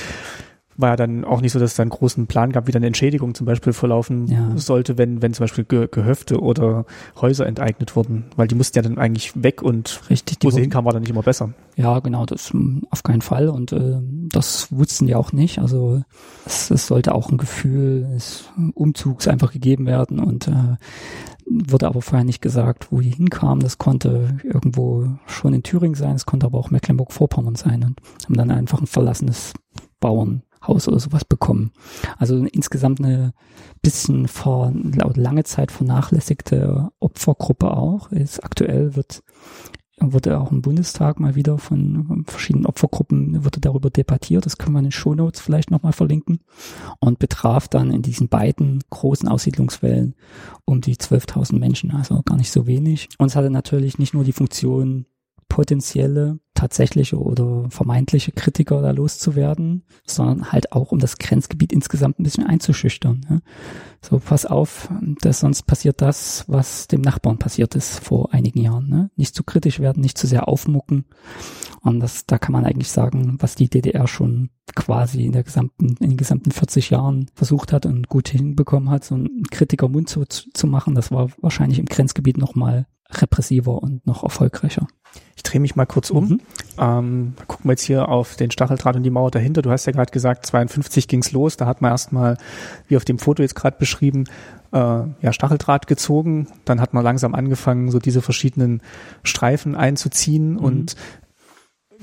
[0.77, 2.83] war ja dann auch nicht so, dass es da einen großen Plan gab, wie dann
[2.83, 4.51] Entschädigung zum Beispiel verlaufen Ja.
[4.55, 6.85] sollte, wenn, wenn zum Beispiel Ge Gehöfte oder
[7.19, 10.55] Häuser enteignet wurden, weil die mussten ja dann eigentlich weg und Richtig, die wo sie
[10.55, 11.53] wurden- hinkamen, war dann nicht immer besser.
[11.75, 13.49] Ja, genau, das mm, auf keinen Fall.
[13.49, 13.97] Und äh,
[14.29, 15.59] das wussten die auch nicht.
[15.59, 16.01] Also
[16.45, 20.77] es, es sollte auch ein Gefühl des Umzugs einfach gegeben werden und äh,
[21.45, 23.59] wurde aber vorher nicht gesagt, wo die hinkamen.
[23.59, 28.35] Das konnte irgendwo schon in Thüringen sein, es konnte aber auch Mecklenburg-Vorpommern sein und haben
[28.37, 29.53] dann einfach ein verlassenes
[30.61, 31.71] Bauernhaus oder sowas bekommen.
[32.17, 33.33] Also insgesamt eine
[33.81, 34.71] bisschen vor
[35.15, 38.11] lange Zeit vernachlässigte Opfergruppe auch.
[38.11, 39.23] Ist aktuell wird
[40.03, 44.47] wurde auch im Bundestag mal wieder von verschiedenen Opfergruppen wurde darüber debattiert.
[44.47, 46.39] Das können wir in den Shownotes vielleicht nochmal verlinken.
[46.99, 50.15] Und betraf dann in diesen beiden großen Aussiedlungswellen
[50.65, 53.09] um die 12.000 Menschen, also gar nicht so wenig.
[53.19, 55.05] Und es hatte natürlich nicht nur die Funktion,
[55.51, 62.23] potenzielle, tatsächliche oder vermeintliche Kritiker da loszuwerden, sondern halt auch um das Grenzgebiet insgesamt ein
[62.23, 63.25] bisschen einzuschüchtern.
[63.29, 63.41] Ja.
[64.01, 64.89] So, pass auf,
[65.21, 68.87] dass sonst passiert das, was dem Nachbarn passiert ist vor einigen Jahren.
[68.87, 69.11] Ne?
[69.17, 71.03] Nicht zu kritisch werden, nicht zu sehr aufmucken.
[71.81, 75.97] Und das, da kann man eigentlich sagen, was die DDR schon quasi in der gesamten,
[75.99, 80.07] in den gesamten 40 Jahren versucht hat und gut hinbekommen hat, so einen Kritiker Mund
[80.07, 84.87] zu, zu machen, das war wahrscheinlich im Grenzgebiet noch mal repressiver und noch erfolgreicher.
[85.51, 86.29] Ich drehe mich mal kurz um.
[86.29, 86.41] Mhm.
[86.79, 89.61] Ähm, gucken wir jetzt hier auf den Stacheldraht und die Mauer dahinter.
[89.61, 91.57] Du hast ja gerade gesagt, 52 ging's los.
[91.57, 92.37] Da hat man erstmal,
[92.87, 94.23] wie auf dem Foto jetzt gerade beschrieben,
[94.71, 96.47] äh, ja, Stacheldraht gezogen.
[96.63, 98.81] Dann hat man langsam angefangen, so diese verschiedenen
[99.23, 100.55] Streifen einzuziehen.
[100.55, 100.95] Und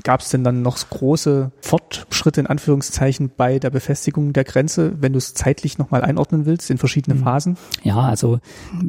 [0.04, 5.12] gab es denn dann noch große Fortschritte in Anführungszeichen bei der Befestigung der Grenze, wenn
[5.12, 7.22] du es zeitlich nochmal einordnen willst, in verschiedene Mhm.
[7.24, 7.56] Phasen?
[7.82, 8.38] Ja, also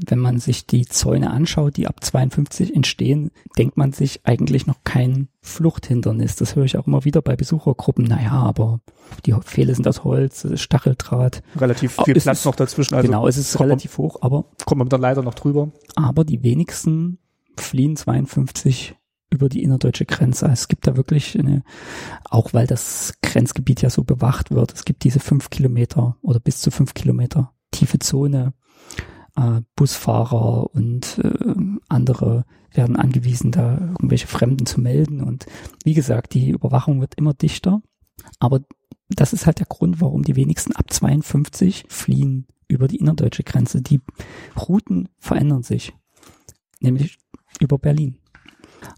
[0.08, 4.78] wenn man sich die Zäune anschaut, die ab 52 entstehen, denkt man sich eigentlich noch
[4.84, 6.36] kein Fluchthindernis.
[6.36, 8.06] Das höre ich auch immer wieder bei Besuchergruppen.
[8.06, 8.80] Naja, aber
[9.26, 11.42] die Pfähle sind aus Holz, es ist Stacheldraht.
[11.60, 12.96] Relativ Oh, viel ist Platz es- noch dazwischen.
[12.96, 15.72] Also genau, es ist kommt man- relativ hoch, aber, kommt man dann leider noch drüber.
[15.96, 17.18] aber die wenigsten
[17.58, 18.96] fliehen 52
[19.30, 20.48] über die innerdeutsche Grenze.
[20.48, 21.64] Es gibt da wirklich eine,
[22.26, 26.62] auch weil das Grenzgebiet ja so bewacht wird, es gibt diese fünf Kilometer oder bis
[26.62, 28.54] zu fünf Kilometer tiefe Zone.
[29.36, 31.56] Äh, Busfahrer und äh,
[31.88, 35.22] andere werden angewiesen, da irgendwelche Fremden zu melden.
[35.22, 35.46] Und
[35.84, 37.82] wie gesagt, die Überwachung wird immer dichter.
[38.40, 38.62] Aber
[39.10, 43.82] das ist halt der Grund, warum die wenigsten ab 52 fliehen über die innerdeutsche Grenze.
[43.82, 44.02] Die
[44.56, 45.94] Routen verändern sich,
[46.80, 47.18] nämlich
[47.60, 48.19] über Berlin.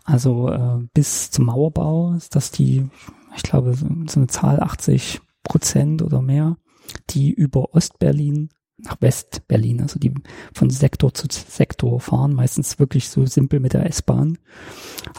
[0.04, 2.90] Also äh, bis zum Mauerbau ist das die,
[3.36, 6.58] ich glaube, so so eine Zahl 80 Prozent oder mehr,
[7.10, 8.50] die über Ostberlin
[8.84, 10.14] nach Westberlin, also die
[10.54, 14.38] von Sektor zu Sektor fahren, meistens wirklich so simpel mit der S-Bahn.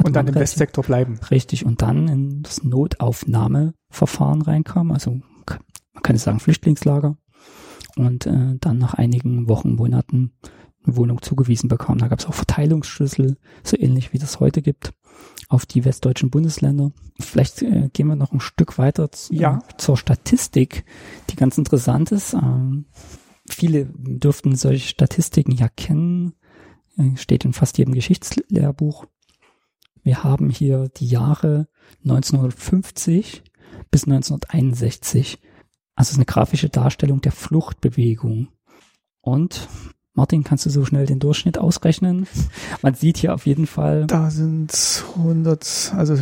[0.03, 1.21] Und dann im Westsektor bleiben.
[1.31, 5.21] Richtig, und dann in das Notaufnahmeverfahren reinkam, also
[5.95, 7.17] man kann es sagen Flüchtlingslager,
[7.97, 10.33] und äh, dann nach einigen Wochen, Monaten
[10.85, 11.99] eine Wohnung zugewiesen bekam.
[11.99, 14.93] Da gab es auch Verteilungsschlüssel, so ähnlich wie das heute gibt,
[15.49, 16.93] auf die westdeutschen Bundesländer.
[17.21, 19.59] Vielleicht äh, gehen wir noch ein Stück weiter z- Ja.
[19.59, 20.85] äh, zur Statistik,
[21.31, 22.35] die ganz interessant ist.
[22.35, 22.87] Ähm,
[23.49, 26.35] viele dürften solche Statistiken ja kennen,
[26.97, 29.07] äh, steht in fast jedem Geschichtslehrbuch.
[30.03, 31.69] Wir haben hier die Jahre
[32.05, 33.43] 1950
[33.91, 35.39] bis 1961.
[35.95, 38.49] Also es ist eine grafische Darstellung der Fluchtbewegung.
[39.21, 39.69] Und
[40.15, 42.27] Martin, kannst du so schnell den Durchschnitt ausrechnen?
[42.83, 44.73] Man sieht hier auf jeden Fall, Da sind
[45.17, 46.19] 100, also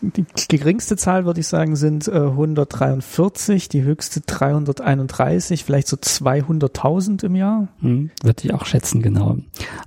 [0.00, 7.24] die geringste Zahl würde ich sagen sind äh, 143, die höchste 331, vielleicht so 200.000
[7.24, 7.68] im Jahr.
[7.80, 9.36] hm, würde ich auch schätzen, genau.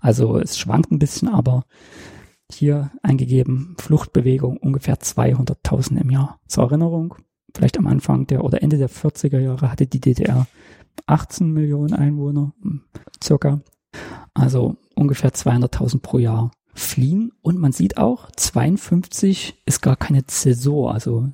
[0.01, 1.63] Also es schwankt ein bisschen, aber
[2.51, 6.39] hier eingegeben, Fluchtbewegung ungefähr 200.000 im Jahr.
[6.47, 7.15] Zur Erinnerung,
[7.55, 10.45] vielleicht am Anfang der oder Ende der 40er Jahre hatte die DDR
[11.05, 12.81] 18 Millionen Einwohner, hm,
[13.23, 13.61] circa.
[14.34, 17.31] Also ungefähr 200.000 pro Jahr fliehen.
[17.41, 20.93] Und man sieht auch, 52 ist gar keine Zäsur.
[20.93, 21.30] Also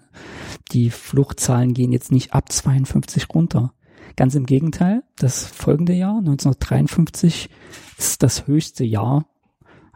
[0.71, 3.73] die Fluchtzahlen gehen jetzt nicht ab 52 runter.
[4.15, 7.49] Ganz im Gegenteil, das folgende Jahr, 1953,
[7.97, 9.25] ist das höchste Jahr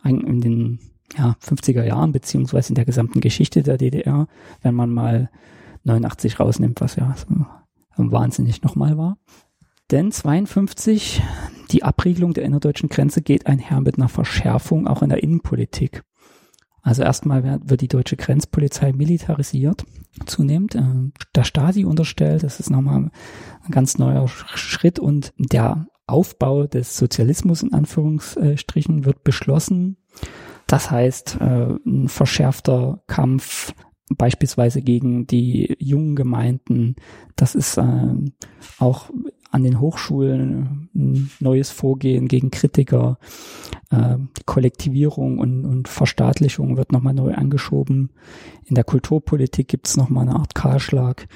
[0.03, 0.79] in den
[1.17, 4.27] ja, 50er Jahren, beziehungsweise in der gesamten Geschichte der DDR,
[4.61, 5.29] wenn man mal
[5.83, 9.17] 89 rausnimmt, was ja so wahnsinnig nochmal war.
[9.91, 11.21] Denn 52,
[11.71, 16.03] die Abriegelung der innerdeutschen Grenze geht einher mit einer Verschärfung auch in der Innenpolitik.
[16.81, 19.83] Also erstmal wird die deutsche Grenzpolizei militarisiert,
[20.25, 23.11] zunehmend, äh, der Stasi unterstellt, das ist nochmal
[23.63, 29.97] ein ganz neuer Sch- Schritt und der Aufbau des Sozialismus in Anführungsstrichen wird beschlossen.
[30.65, 33.73] Das heißt, äh, ein verschärfter Kampf
[34.17, 36.95] beispielsweise gegen die jungen Gemeinden.
[37.35, 38.15] Das ist äh,
[38.79, 39.09] auch
[39.51, 43.19] an den Hochschulen ein neues Vorgehen gegen Kritiker.
[43.89, 48.11] Äh, die Kollektivierung und, und Verstaatlichung wird nochmal neu angeschoben.
[48.65, 51.27] In der Kulturpolitik gibt es nochmal eine Art Kahlschlag.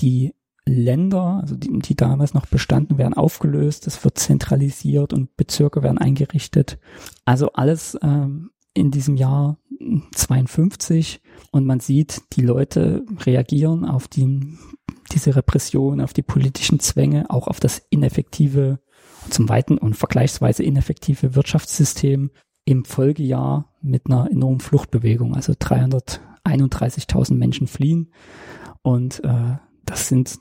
[0.00, 0.34] Die
[0.66, 5.98] Länder, also die, die damals noch bestanden, werden aufgelöst, es wird zentralisiert und Bezirke werden
[5.98, 6.78] eingerichtet.
[7.24, 9.58] Also alles ähm, in diesem Jahr
[10.12, 11.20] 52
[11.50, 14.56] und man sieht, die Leute reagieren auf die,
[15.12, 18.80] diese Repression, auf die politischen Zwänge, auch auf das ineffektive,
[19.28, 22.30] zum Weiten und vergleichsweise ineffektive Wirtschaftssystem
[22.64, 25.34] im Folgejahr mit einer enormen Fluchtbewegung.
[25.34, 28.12] Also 331.000 Menschen fliehen
[28.82, 30.38] und äh, das sind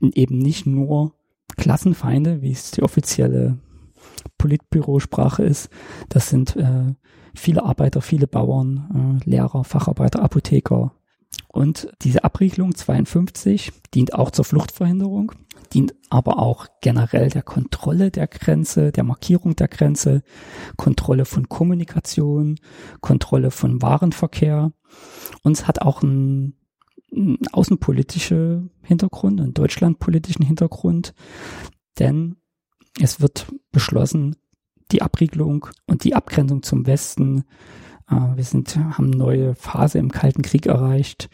[0.00, 1.14] eben nicht nur
[1.56, 3.58] Klassenfeinde, wie es die offizielle
[4.38, 5.70] Politbürosprache ist.
[6.08, 6.94] Das sind äh,
[7.34, 10.92] viele Arbeiter, viele Bauern, äh, Lehrer, Facharbeiter, Apotheker.
[11.48, 15.32] Und diese Abriegelung 52 dient auch zur Fluchtverhinderung,
[15.72, 20.22] dient aber auch generell der Kontrolle der Grenze, der Markierung der Grenze,
[20.76, 22.58] Kontrolle von Kommunikation,
[23.00, 24.72] Kontrolle von Warenverkehr.
[25.42, 26.56] Und es hat auch einen,
[27.14, 31.14] einen außenpolitischen Hintergrund, einen deutschlandpolitischen Hintergrund,
[31.98, 32.36] denn
[33.00, 34.36] es wird beschlossen,
[34.92, 37.44] die Abriegelung und die Abgrenzung zum Westen.
[38.10, 41.28] Äh, wir sind, haben neue Phase im Kalten Krieg erreicht.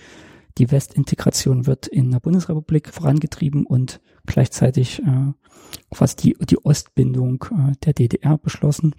[0.59, 5.32] Die Westintegration wird in der Bundesrepublik vorangetrieben und gleichzeitig äh,
[5.90, 8.94] quasi die, die Ostbindung äh, der DDR beschlossen.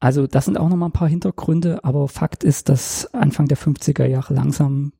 [0.00, 4.06] Also das sind auch nochmal ein paar Hintergründe, aber Fakt ist, dass Anfang der 50er
[4.06, 4.92] Jahre langsam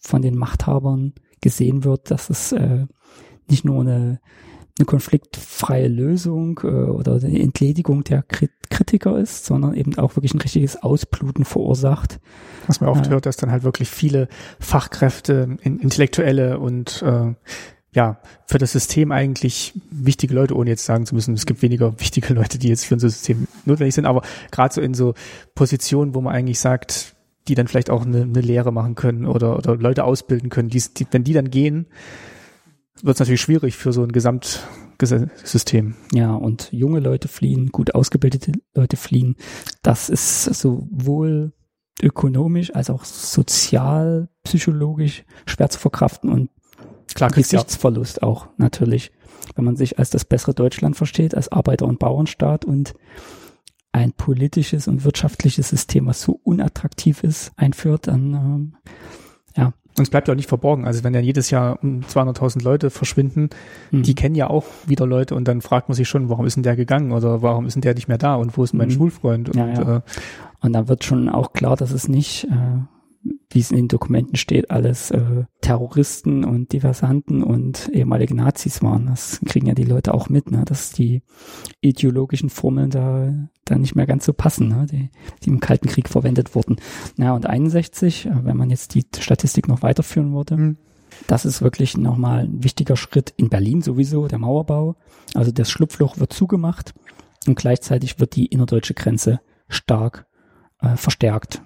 [0.00, 2.86] von den Machthabern gesehen wird, dass es äh,
[3.48, 4.20] nicht nur eine,
[4.78, 10.32] eine konfliktfreie Lösung äh, oder eine Entledigung der Krit Kritiker ist, sondern eben auch wirklich
[10.32, 12.20] ein richtiges Ausbluten verursacht.
[12.66, 13.12] Was man oft Ja.
[13.12, 14.28] hört, dass dann halt wirklich viele
[14.60, 17.34] Fachkräfte, in, Intellektuelle und äh,
[17.94, 22.00] ja, für das System eigentlich wichtige Leute, ohne jetzt sagen zu müssen, es gibt weniger
[22.00, 25.12] wichtige Leute, die jetzt für unser System notwendig sind, aber gerade so in so
[25.54, 27.14] Positionen, wo man eigentlich sagt,
[27.48, 30.82] die dann vielleicht auch eine, eine Lehre machen können oder, oder Leute ausbilden können, die,
[30.96, 31.86] die, wenn die dann gehen,
[33.02, 35.94] wird es natürlich schwierig für so ein Gesamtsystem.
[36.12, 39.36] Ja, und junge Leute fliehen, gut ausgebildete Leute fliehen.
[39.82, 41.52] Das ist sowohl
[42.00, 46.50] ökonomisch als auch sozial, psychologisch schwer zu verkraften und
[47.14, 49.12] Klar, du ja, Gesichtsverlust auch natürlich.
[49.54, 52.94] Wenn man sich als das bessere Deutschland versteht, als Arbeiter- und Bauernstaat und
[53.90, 58.76] ein politisches und wirtschaftliches System, was so unattraktiv ist, einführt, dann ähm,
[59.56, 59.74] ja.
[59.98, 60.84] Und es bleibt ja auch nicht verborgen.
[60.86, 63.50] Also wenn dann jedes Jahr um 200.000 Leute verschwinden,
[63.90, 64.02] Mhm.
[64.02, 66.62] die kennen ja auch wieder Leute und dann fragt man sich schon, warum ist denn
[66.62, 68.92] der gegangen oder warum ist denn der nicht mehr da und wo ist mein Mhm.
[68.92, 69.48] Schulfreund?
[69.50, 69.96] Und, Ja, ja.
[69.96, 70.00] Äh,
[70.64, 74.36] Und dann wird schon auch klar, dass es nicht, äh, wie es in den Dokumenten
[74.36, 79.06] steht, alles äh, Terroristen und Diversanten und ehemalige Nazis waren.
[79.06, 80.62] Das kriegen ja die Leute auch mit, ne?
[80.64, 81.22] dass die
[81.80, 83.32] ideologischen Formeln da,
[83.64, 84.86] da nicht mehr ganz so passen, ne?
[84.90, 85.10] die,
[85.44, 86.76] die im Kalten Krieg verwendet wurden.
[87.16, 90.76] Na und 61, äh, wenn man jetzt die Statistik noch weiterführen würde, Mhm.
[91.26, 94.96] das ist wirklich nochmal ein wichtiger Schritt in Berlin sowieso, der Mauerbau.
[95.34, 96.94] Also das Schlupfloch wird zugemacht
[97.46, 100.26] und gleichzeitig wird die innerdeutsche Grenze stark
[100.80, 101.62] äh, verstärkt.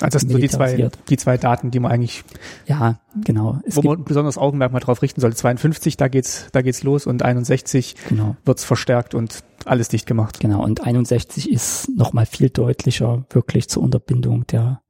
[0.00, 2.24] Also das sind so die zwei, die zwei Daten, die man eigentlich,
[2.66, 3.60] Ja, genau.
[3.64, 5.36] Es wo man besonders Augenmerk mal drauf richten sollte.
[5.36, 10.40] 52, da geht's, da geht's los und 61 genau, wird's verstärkt und alles dicht gemacht.
[10.40, 10.62] genau.
[10.62, 14.80] Und 61 ist nochmal viel deutlicher wirklich zur Unterbindung der,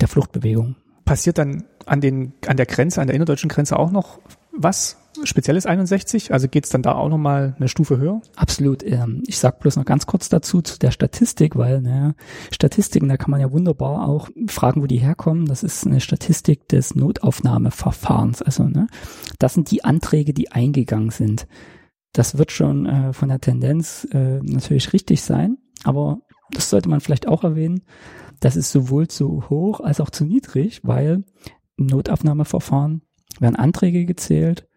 [0.00, 0.76] der Fluchtbewegung.
[1.04, 4.20] Passiert dann an den, an der Grenze, an der innerdeutschen Grenze auch noch
[4.56, 6.32] was Spezielles 61?
[6.32, 8.20] Also geht's dann da auch noch mal eine Stufe höher?
[8.34, 8.82] Absolut.
[8.82, 12.14] Ähm, ich sag bloß noch ganz kurz dazu zu der Statistik, weil naja,
[12.50, 15.46] Statistiken, da kann man ja wunderbar auch fragen, wo die herkommen.
[15.46, 18.42] Das ist eine Statistik des Notaufnahmeverfahrens.
[18.42, 18.88] Also ne,
[19.38, 21.46] das sind die Anträge, die eingegangen sind.
[22.12, 26.18] Das wird schon äh, von der Tendenz äh, natürlich richtig sein, aber
[26.50, 27.82] das sollte man vielleicht auch erwähnen.
[28.40, 31.24] Das ist sowohl zu hoch als auch zu niedrig, weil
[31.76, 33.02] Notaufnahmeverfahren
[33.40, 34.68] werden Anträge gezählt,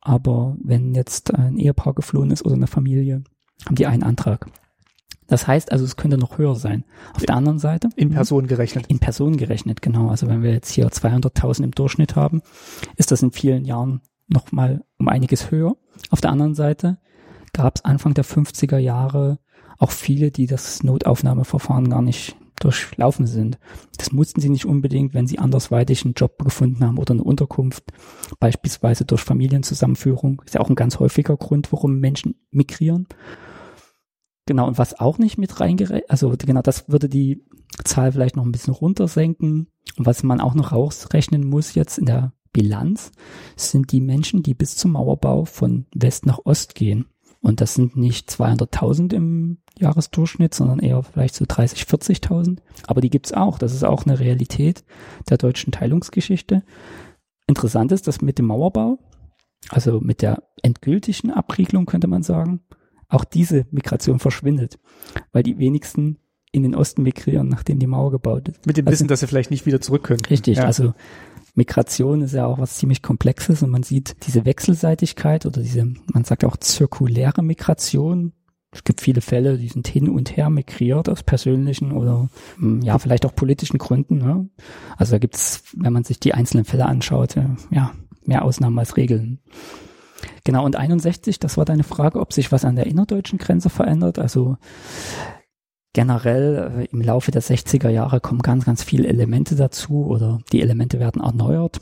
[0.00, 3.22] aber wenn jetzt ein Ehepaar geflohen ist oder eine Familie,
[3.66, 4.46] haben die einen Antrag.
[5.26, 6.84] Das heißt also, es könnte noch höher sein.
[7.14, 7.90] Auf der anderen Seite.
[7.96, 8.86] In Personen gerechnet.
[8.86, 10.08] In Personen gerechnet, genau.
[10.08, 12.40] Also wenn wir jetzt hier 200.000 im Durchschnitt haben,
[12.96, 15.76] ist das in vielen Jahren noch mal um einiges höher.
[16.10, 16.98] Auf der anderen Seite
[17.52, 19.38] gab es Anfang der 50er Jahre
[19.78, 23.58] auch viele, die das Notaufnahmeverfahren gar nicht durchlaufen sind.
[23.96, 27.84] Das mussten sie nicht unbedingt, wenn sie andersweitig einen Job gefunden haben oder eine Unterkunft,
[28.40, 30.42] beispielsweise durch Familienzusammenführung.
[30.44, 33.06] Ist ja auch ein ganz häufiger Grund, warum Menschen migrieren.
[34.46, 37.44] Genau, und was auch nicht mit reingerechnet, also genau, das würde die
[37.84, 39.68] Zahl vielleicht noch ein bisschen runtersenken.
[39.96, 43.12] Und was man auch noch rausrechnen muss jetzt in der Bilanz,
[43.56, 47.06] sind die Menschen, die bis zum Mauerbau von West nach Ost gehen.
[47.40, 52.58] Und das sind nicht 200.000 im Jahresdurchschnitt, sondern eher vielleicht so 30, 40.000.
[52.86, 53.58] Aber die gibt's auch.
[53.58, 54.84] Das ist auch eine Realität
[55.30, 56.62] der deutschen Teilungsgeschichte.
[57.46, 58.98] Interessant ist, dass mit dem Mauerbau,
[59.70, 62.60] also mit der endgültigen Abriegelung könnte man sagen,
[63.08, 64.78] auch diese Migration verschwindet,
[65.32, 66.18] weil die wenigsten
[66.52, 68.66] in den Osten migrieren, nachdem die Mauer gebaut ist.
[68.66, 70.24] Mit dem Also- Wissen, dass sie vielleicht nicht wieder zurück können.
[70.28, 70.64] Richtig, Ja.
[70.64, 70.94] also
[71.54, 76.24] Migration ist ja auch was ziemlich Komplexes und man sieht diese Wechselseitigkeit oder diese, man
[76.24, 78.32] sagt auch zirkuläre Migration.
[78.70, 82.98] Es gibt viele Fälle, die sind hin und her migriert aus persönlichen oder hm, ja,
[82.98, 84.18] vielleicht auch politischen Gründen.
[84.18, 84.48] Ne?
[84.96, 87.92] Also da gibt's, wenn man sich die einzelnen Fälle anschaut, äh, ja,
[88.24, 89.40] mehr Ausnahmen als Regeln.
[90.44, 94.18] Genau, und 61, das war deine Frage, ob sich was an der innerdeutschen Grenze verändert.
[94.18, 94.56] Also
[95.94, 100.60] generell äh, im Laufe der 60er Jahre kommen ganz, ganz viele Elemente dazu oder die
[100.60, 101.80] Elemente werden erneuert.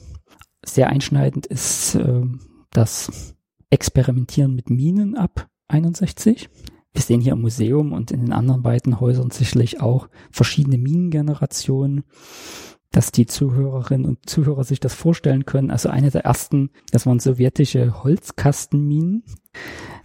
[0.65, 2.23] Sehr einschneidend ist äh,
[2.71, 3.35] das
[3.71, 6.49] Experimentieren mit Minen ab 61.
[6.97, 12.05] Wir sehen hier im Museum und in den anderen beiden Häusern sicherlich auch verschiedene Minengenerationen,
[12.91, 15.71] dass die Zuhörerinnen und Zuhörer sich das vorstellen können.
[15.71, 19.25] Also eine der ersten, das waren sowjetische Holzkastenminen.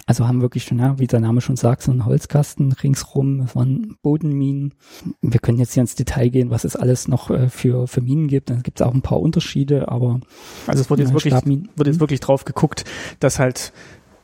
[0.06, 3.56] Also haben wirklich schon, ja, wie der Name schon sagt, so einen Holzkasten ringsrum, das
[3.56, 4.74] waren Bodenminen.
[5.22, 8.28] Wir können jetzt hier ins Detail gehen, was es alles noch äh, für, für Minen
[8.28, 8.50] gibt.
[8.50, 10.20] Da gibt es auch ein paar Unterschiede, aber
[10.68, 11.70] Also es wird jetzt wirklich, Stabminen.
[11.78, 12.84] wird jetzt wirklich drauf geguckt,
[13.22, 13.72] dass halt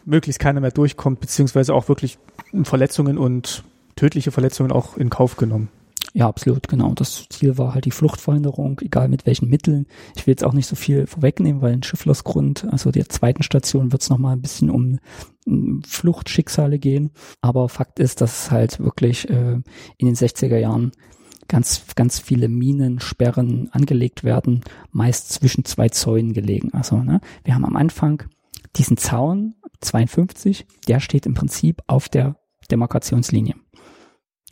[0.07, 2.17] möglichst keiner mehr durchkommt, beziehungsweise auch wirklich
[2.63, 3.63] Verletzungen und
[3.95, 5.69] tödliche Verletzungen auch in Kauf genommen.
[6.13, 6.93] Ja, absolut, genau.
[6.93, 9.85] Das Ziel war halt die Fluchtverhinderung, egal mit welchen Mitteln.
[10.15, 13.91] Ich will jetzt auch nicht so viel vorwegnehmen, weil in Schifflersgrund, also der zweiten Station,
[13.91, 14.99] wird es nochmal ein bisschen um
[15.45, 17.11] um Fluchtschicksale gehen.
[17.41, 19.61] Aber Fakt ist, dass es halt wirklich äh,
[19.97, 20.91] in den 60er Jahren
[21.47, 24.61] ganz, ganz viele Minensperren angelegt werden,
[24.91, 26.73] meist zwischen zwei Zäunen gelegen.
[26.73, 28.23] Also, ne, wir haben am Anfang
[28.77, 32.35] diesen Zaun 52, der steht im Prinzip auf der
[32.71, 33.55] Demarkationslinie.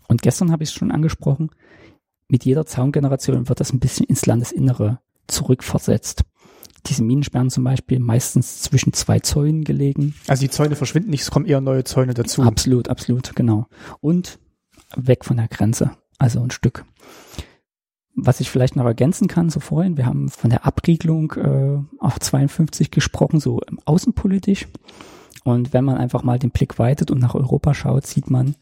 [0.08, 1.50] Und gestern habe ich es schon angesprochen,
[2.28, 6.24] mit jeder Zaungeneration wird das ein bisschen ins Landesinnere zurückversetzt.
[6.88, 10.14] Diese Minensperren zum Beispiel meistens zwischen zwei Zäunen gelegen.
[10.28, 12.44] Also die Zäune verschwinden nicht, es kommen eher neue Zäune dazu.
[12.44, 13.68] Absolut, absolut, genau.
[14.02, 14.40] Und
[14.96, 16.86] weg von der Grenze, also ein Stück.
[18.16, 22.20] Was ich vielleicht noch ergänzen kann, so vorhin, wir haben von der Abriegelung äh, auf
[22.20, 24.68] 52 gesprochen, so außenpolitisch.
[25.44, 28.56] Und wenn man einfach mal den Blick weitet und nach Europa schaut, sieht man,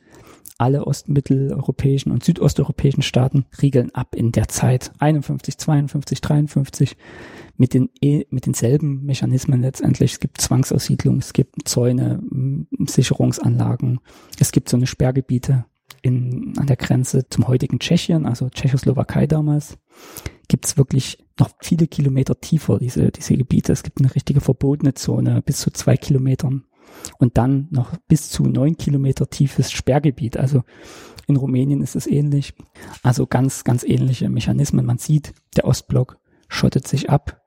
[0.58, 6.98] alle ostmitteleuropäischen und südosteuropäischen Staaten riegeln ab in der Zeit 51, 52, 53
[7.58, 10.14] mit den eh, mit denselben Mechanismen letztendlich.
[10.14, 12.22] Es gibt Zwangsaussiedlung, es gibt Zäune,
[12.88, 14.00] Sicherungsanlagen,
[14.40, 15.66] es gibt so eine Sperrgebiete
[16.02, 19.78] in, an der Grenze zum heutigen Tschechien, also Tschechoslowakei damals,
[20.48, 23.72] gibt es wirklich noch viele Kilometer tiefer diese, diese Gebiete.
[23.72, 26.66] Es gibt eine richtige verbotene Zone bis zu zwei Kilometern
[27.18, 30.38] und dann noch bis zu neun Kilometer tiefes Sperrgebiet.
[30.38, 30.64] Also
[31.28, 32.54] in Rumänien ist es ähnlich.
[33.02, 34.86] Also ganz, ganz ähnliche Mechanismen.
[34.86, 36.18] Man sieht, der Ostblock
[36.48, 37.42] schottet sich ab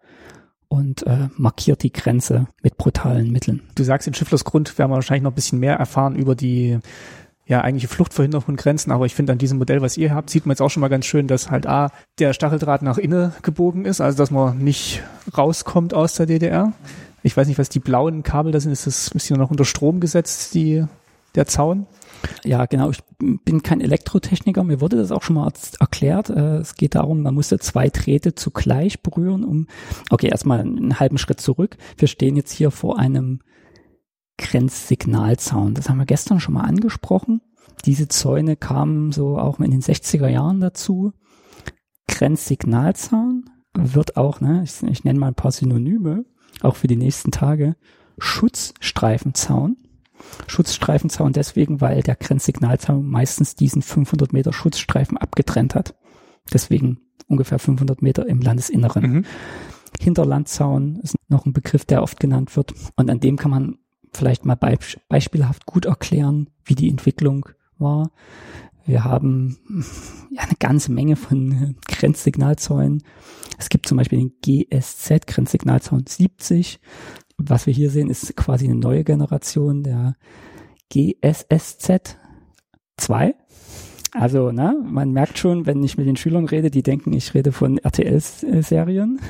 [0.68, 3.62] und äh, markiert die Grenze mit brutalen Mitteln.
[3.74, 6.78] Du sagst, in Schifflersgrund werden wir wahrscheinlich noch ein bisschen mehr erfahren über die
[7.47, 10.47] ja eigentliche Fluchtverhinderung von Grenzen, aber ich finde an diesem Modell, was ihr habt, sieht
[10.47, 13.85] man jetzt auch schon mal ganz schön, dass halt A, der Stacheldraht nach innen gebogen
[13.85, 15.02] ist, also dass man nicht
[15.36, 16.73] rauskommt aus der DDR.
[17.23, 18.73] Ich weiß nicht, was die blauen Kabel da sind.
[18.73, 20.85] Ist das ein bisschen noch unter Strom gesetzt, die,
[21.35, 21.86] der Zaun?
[22.44, 22.90] Ja, genau.
[22.90, 24.62] Ich bin kein Elektrotechniker.
[24.62, 26.31] Mir wurde das auch schon mal erklärt.
[26.31, 29.66] Äh, es geht darum, man musste zwei Drähte zugleich berühren, um,
[30.10, 31.77] okay, erstmal einen halben Schritt zurück.
[31.97, 33.40] Wir stehen jetzt hier vor einem
[34.38, 35.74] Grenzsignalzaun.
[35.74, 37.40] Das haben wir gestern schon mal angesprochen.
[37.84, 41.12] Diese Zäune kamen so auch in den 60er Jahren dazu.
[42.08, 46.24] Grenzsignalzaun wird auch, ne, ich, ich nenne mal ein paar Synonyme
[46.62, 47.76] auch für die nächsten Tage,
[48.18, 49.76] Schutzstreifenzaun.
[50.46, 55.94] Schutzstreifenzaun deswegen, weil der Grenzsignalzaun meistens diesen 500 Meter Schutzstreifen abgetrennt hat.
[56.52, 59.12] Deswegen ungefähr 500 Meter im Landesinneren.
[59.12, 59.24] Mhm.
[60.00, 62.72] Hinterlandzaun ist noch ein Begriff, der oft genannt wird.
[62.96, 63.78] Und an dem kann man
[64.16, 64.59] vielleicht mal
[65.09, 67.48] beispielhaft gut erklären, wie die Entwicklung
[67.78, 68.10] war.
[68.84, 69.59] Wir haben
[70.30, 73.02] ja eine ganze Menge von Grenzsignalzäunen.
[73.59, 76.80] Es gibt zum Beispiel den GSZ, Grenzsignalzaun 70.
[77.36, 80.16] Was wir hier sehen, ist quasi eine neue Generation der
[80.90, 82.16] GSSZ
[82.97, 83.34] 2.
[84.18, 87.52] Also, ne, man merkt schon, wenn ich mit den Schülern rede, die denken, ich rede
[87.52, 89.20] von RTL-Serien.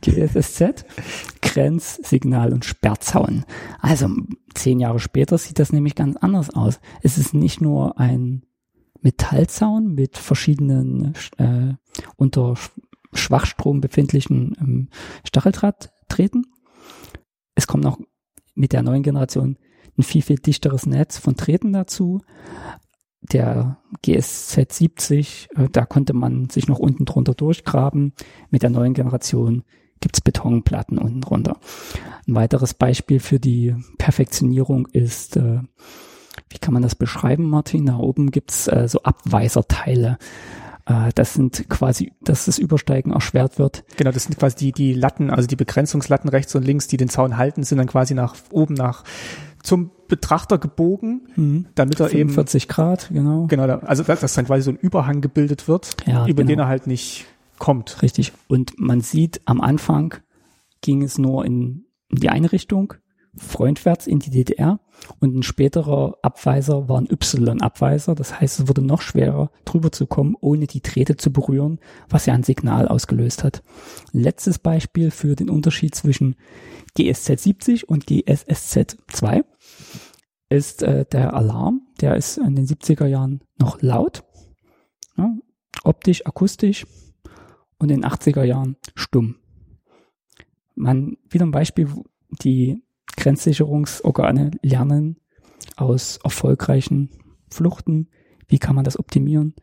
[0.00, 0.84] GSSZ,
[1.42, 3.44] Grenz, Signal und Sperrzaun.
[3.80, 4.08] Also,
[4.54, 6.78] zehn Jahre später sieht das nämlich ganz anders aus.
[7.02, 8.42] Es ist nicht nur ein
[9.00, 11.74] Metallzaun mit verschiedenen äh,
[12.16, 12.54] unter
[13.12, 14.88] Schwachstrom befindlichen ähm,
[15.24, 16.46] Stacheldrahtdrähten.
[17.56, 17.98] Es kommt noch
[18.54, 19.58] mit der neuen Generation
[19.98, 22.20] ein viel, viel dichteres Netz von Drähten dazu.
[23.22, 28.12] Der GSZ 70, äh, da konnte man sich noch unten drunter durchgraben.
[28.50, 29.64] Mit der neuen Generation
[30.00, 31.58] gibt's Betonplatten unten drunter.
[32.26, 35.60] Ein weiteres Beispiel für die Perfektionierung ist äh,
[36.48, 37.86] wie kann man das beschreiben, Martin?
[37.86, 40.18] Da oben gibt's äh, so Abweiserteile.
[40.86, 43.84] Äh, das sind quasi, dass das Übersteigen erschwert wird.
[43.96, 47.08] Genau, das sind quasi die, die Latten, also die Begrenzungslatten rechts und links, die den
[47.08, 49.04] Zaun halten, sind dann quasi nach oben nach
[49.62, 51.66] zum Betrachter gebogen, mhm.
[51.74, 53.46] damit er 45 eben 40 Grad, genau.
[53.46, 56.48] Genau, also dass, dass dann quasi so ein Überhang gebildet wird, ja, über genau.
[56.48, 57.26] den er halt nicht
[57.58, 58.02] kommt.
[58.02, 58.32] Richtig.
[58.48, 60.16] Und man sieht, am Anfang
[60.80, 62.94] ging es nur in die eine Richtung
[63.36, 64.80] freundwärts in die DDR
[65.18, 68.14] und ein späterer Abweiser war ein Y-Abweiser.
[68.14, 71.78] Das heißt, es wurde noch schwerer, drüber zu kommen, ohne die Drähte zu berühren,
[72.08, 73.62] was ja ein Signal ausgelöst hat.
[74.12, 76.36] Letztes Beispiel für den Unterschied zwischen
[76.94, 79.44] GSZ 70 und GSSZ 2
[80.48, 81.86] ist äh, der Alarm.
[82.00, 84.24] Der ist in den 70er Jahren noch laut,
[85.16, 85.32] ja,
[85.84, 86.86] optisch, akustisch
[87.78, 89.36] und in den 80er Jahren stumm.
[90.74, 91.88] Man, wieder ein Beispiel,
[92.42, 92.82] die
[93.16, 95.16] Grenzsicherungsorgane lernen
[95.76, 97.10] aus erfolgreichen
[97.50, 98.08] Fluchten.
[98.48, 99.54] Wie kann man das optimieren?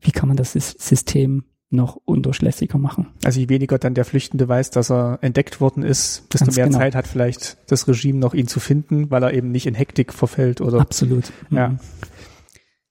[0.00, 3.08] Wie kann man das System noch undurchlässiger machen?
[3.24, 6.66] Also je weniger dann der Flüchtende weiß, dass er entdeckt worden ist, desto Ganz mehr
[6.66, 6.78] genau.
[6.78, 10.12] Zeit hat vielleicht das Regime noch ihn zu finden, weil er eben nicht in Hektik
[10.12, 10.80] verfällt oder.
[10.80, 11.32] Absolut.
[11.50, 11.68] Ja.
[11.70, 11.78] Mhm.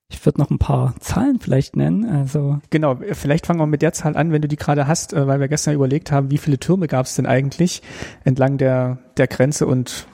[0.10, 2.06] Ich würde noch ein paar Zahlen vielleicht nennen.
[2.06, 5.28] Also Genau, vielleicht fangen wir mit der Zahl an, wenn du die gerade hast, äh,
[5.28, 7.82] weil wir gestern überlegt haben, wie viele Türme gab es denn eigentlich
[8.24, 10.08] entlang der, der Grenze und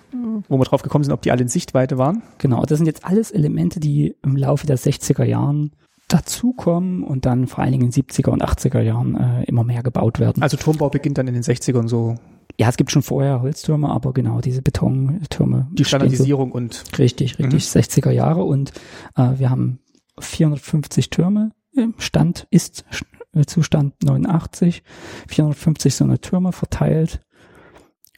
[0.48, 2.24] wo wir drauf gekommen sind, ob die alle in Sichtweite waren.
[2.38, 5.72] genau, das sind jetzt alles Elemente, die im Laufe der 60er Jahren
[6.08, 9.84] dazukommen und dann vor allen Dingen in den 70er und 80er Jahren äh, immer mehr
[9.84, 10.44] gebaut werden.
[10.44, 12.16] Also Turmbau beginnt dann in den 60ern so,
[12.60, 15.68] ja, es gibt schon vorher Holztürme, aber genau diese Betontürme.
[15.72, 18.72] die Standardisierung und So, richtig, richtig, 60er Jahre und
[19.16, 19.80] äh, wir haben
[20.20, 22.86] 450 Türme im Stand, ist
[23.34, 24.84] äh, Zustand 89,
[25.28, 27.22] 450 so eine Türme verteilt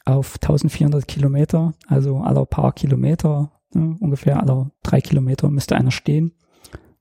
[0.04, 6.32] auf 1400 Kilometer, also aller paar Kilometer, ne, ungefähr aller drei Kilometer müsste einer stehen.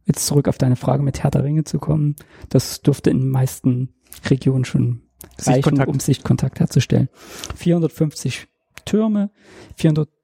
[0.05, 2.15] Jetzt zurück auf deine Frage mit Herr der Ringe zu kommen.
[2.49, 3.95] Das dürfte in den meisten
[4.29, 5.01] Regionen schon
[5.39, 7.09] reichen, um Sichtkontakt herzustellen.
[7.55, 8.47] 450
[8.85, 9.31] Türme,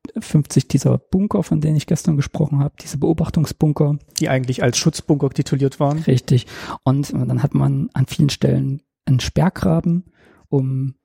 [0.07, 5.29] 450 dieser Bunker, von denen ich gestern gesprochen habe, diese Beobachtungsbunker, die eigentlich als Schutzbunker
[5.29, 5.99] tituliert waren.
[5.99, 6.47] richtig.
[6.83, 10.05] Und dann hat man an vielen Stellen einen Sperrgraben,
[10.49, 10.95] um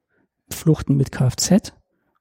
[0.50, 1.72] Fluchten mit Kfz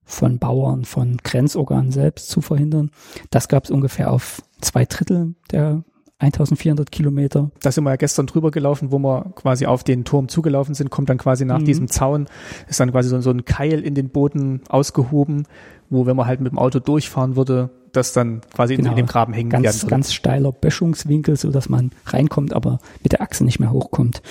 [0.03, 2.91] von Bauern, von Grenzorganen selbst zu verhindern.
[3.31, 5.83] Das gab es ungefähr auf zwei Drittel der
[6.19, 7.51] 1400 Kilometer.
[7.61, 10.89] Da sind wir ja gestern drüber gelaufen, wo wir quasi auf den Turm zugelaufen sind,
[10.89, 11.65] kommt dann quasi nach Mhm.
[11.65, 12.27] diesem Zaun,
[12.69, 15.45] ist dann quasi so, so ein Keil in den Boden ausgehoben,
[15.89, 18.91] wo wenn man halt mit dem Auto durchfahren würde, das dann quasi in, Genau.
[18.91, 19.89] in dem Graben hängen werden Ganz, würde.
[19.91, 24.21] ganz steiler Böschungswinkel, so dass man reinkommt, aber mit der Achse nicht mehr hochkommt.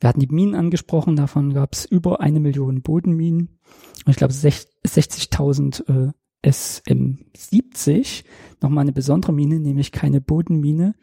[0.00, 3.58] Wir hatten die Minen angesprochen, davon gab es über eine Million Bodenminen.
[4.06, 6.12] Und ich glaube sech- 60.000 äh,
[6.44, 8.24] SM70.
[8.60, 10.94] Nochmal eine besondere Mine, nämlich keine Bodenmine,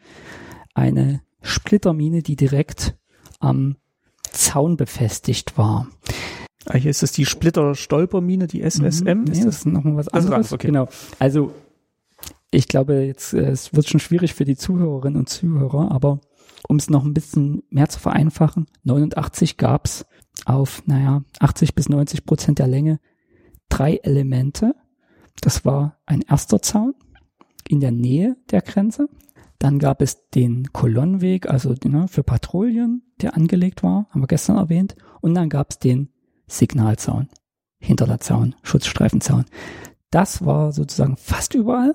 [0.74, 2.96] eine Splittermine, die direkt
[3.38, 3.76] am
[4.30, 5.88] Zaun befestigt war.
[6.66, 8.80] Ah, hier ist das die Splitter-Stolpermine, die SSM.
[8.80, 8.88] Mhm.
[8.88, 9.44] Ist Nee, das?
[9.44, 10.32] das ist nochmal was Das ist anderes.
[10.34, 10.66] anders, okay.
[10.68, 10.88] Genau.
[11.18, 11.52] Also
[12.50, 16.20] ich glaube, jetzt äh, es wird schon schwierig für die Zuhörerinnen und Zuhörer, aber
[16.68, 20.06] um es noch ein bisschen mehr zu vereinfachen, 89 gab's
[20.44, 22.98] auf, naja, 80 bis 90 Prozent der Länge
[23.68, 24.74] drei Elemente.
[25.40, 26.94] Das war ein erster Zaun
[27.68, 29.08] in der Nähe der Grenze.
[29.58, 34.58] Dann gab es den Kolonnenweg, also ne, für Patrouillen, der angelegt war, haben wir gestern
[34.58, 34.96] erwähnt.
[35.20, 36.10] Und dann gab es den
[36.46, 37.28] Signalzaun,
[37.78, 39.46] Hinterladzaun, Schutzstreifenzaun.
[40.10, 41.94] Das war sozusagen fast überall.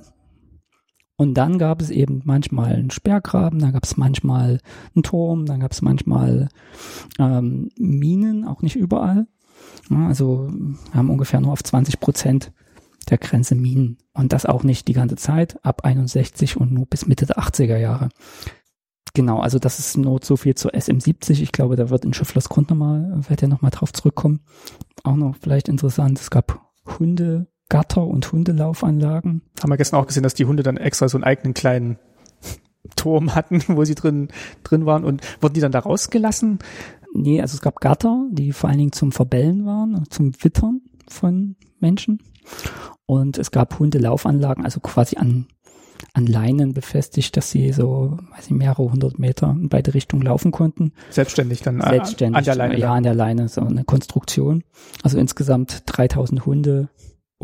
[1.17, 4.59] Und dann gab es eben manchmal einen Sperrgraben, dann gab es manchmal
[4.95, 6.49] einen Turm, dann gab es manchmal
[7.19, 9.27] ähm, Minen, auch nicht überall.
[9.91, 10.49] Ja, also
[10.91, 12.51] haben ungefähr nur auf 20 Prozent
[13.09, 13.97] der Grenze Minen.
[14.13, 17.77] Und das auch nicht die ganze Zeit, ab 61 und nur bis Mitte der 80er
[17.77, 18.09] Jahre.
[19.13, 21.41] Genau, also das ist nur so viel zur SM70.
[21.41, 24.41] Ich glaube, da wird in Schifflers Grund nochmal, wird er nochmal drauf zurückkommen.
[25.03, 26.61] Auch noch vielleicht interessant, es gab
[26.99, 29.41] Hundegatter und Hundelaufanlagen.
[29.61, 31.97] Haben wir gestern auch gesehen, dass die Hunde dann extra so einen eigenen kleinen
[32.95, 34.29] Turm hatten, wo sie drin,
[34.63, 35.03] drin waren.
[35.03, 36.59] Und wurden die dann da rausgelassen?
[37.13, 41.57] Nee, also es gab Gatter, die vor allen Dingen zum Verbellen waren, zum Wittern von
[41.79, 42.19] Menschen.
[43.05, 45.47] Und es gab Hundelaufanlagen, also quasi an,
[46.13, 50.51] an Leinen befestigt, dass sie so, weiß ich, mehrere hundert Meter in beide Richtungen laufen
[50.51, 50.93] konnten.
[51.09, 52.37] Selbstständig dann Selbstständig.
[52.37, 52.79] an der Leine.
[52.79, 54.63] Ja, an der Leine, so eine Konstruktion.
[55.03, 56.89] Also insgesamt 3000 Hunde,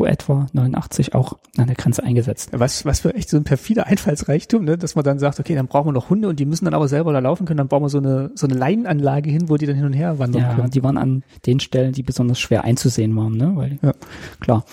[0.06, 2.50] etwa 89 auch an der Grenze eingesetzt.
[2.52, 4.78] Was, was für echt so ein perfider Einfallsreichtum, ne?
[4.78, 6.88] dass man dann sagt, okay, dann brauchen wir noch Hunde und die müssen dann aber
[6.88, 9.66] selber da laufen können, dann bauen wir so eine, so eine Leinenanlage hin, wo die
[9.66, 10.70] dann hin und her wandern Ja, können.
[10.70, 13.52] die waren an den Stellen, die besonders schwer einzusehen waren, ne?
[13.54, 13.92] Weil, Ja.
[14.40, 14.64] klar.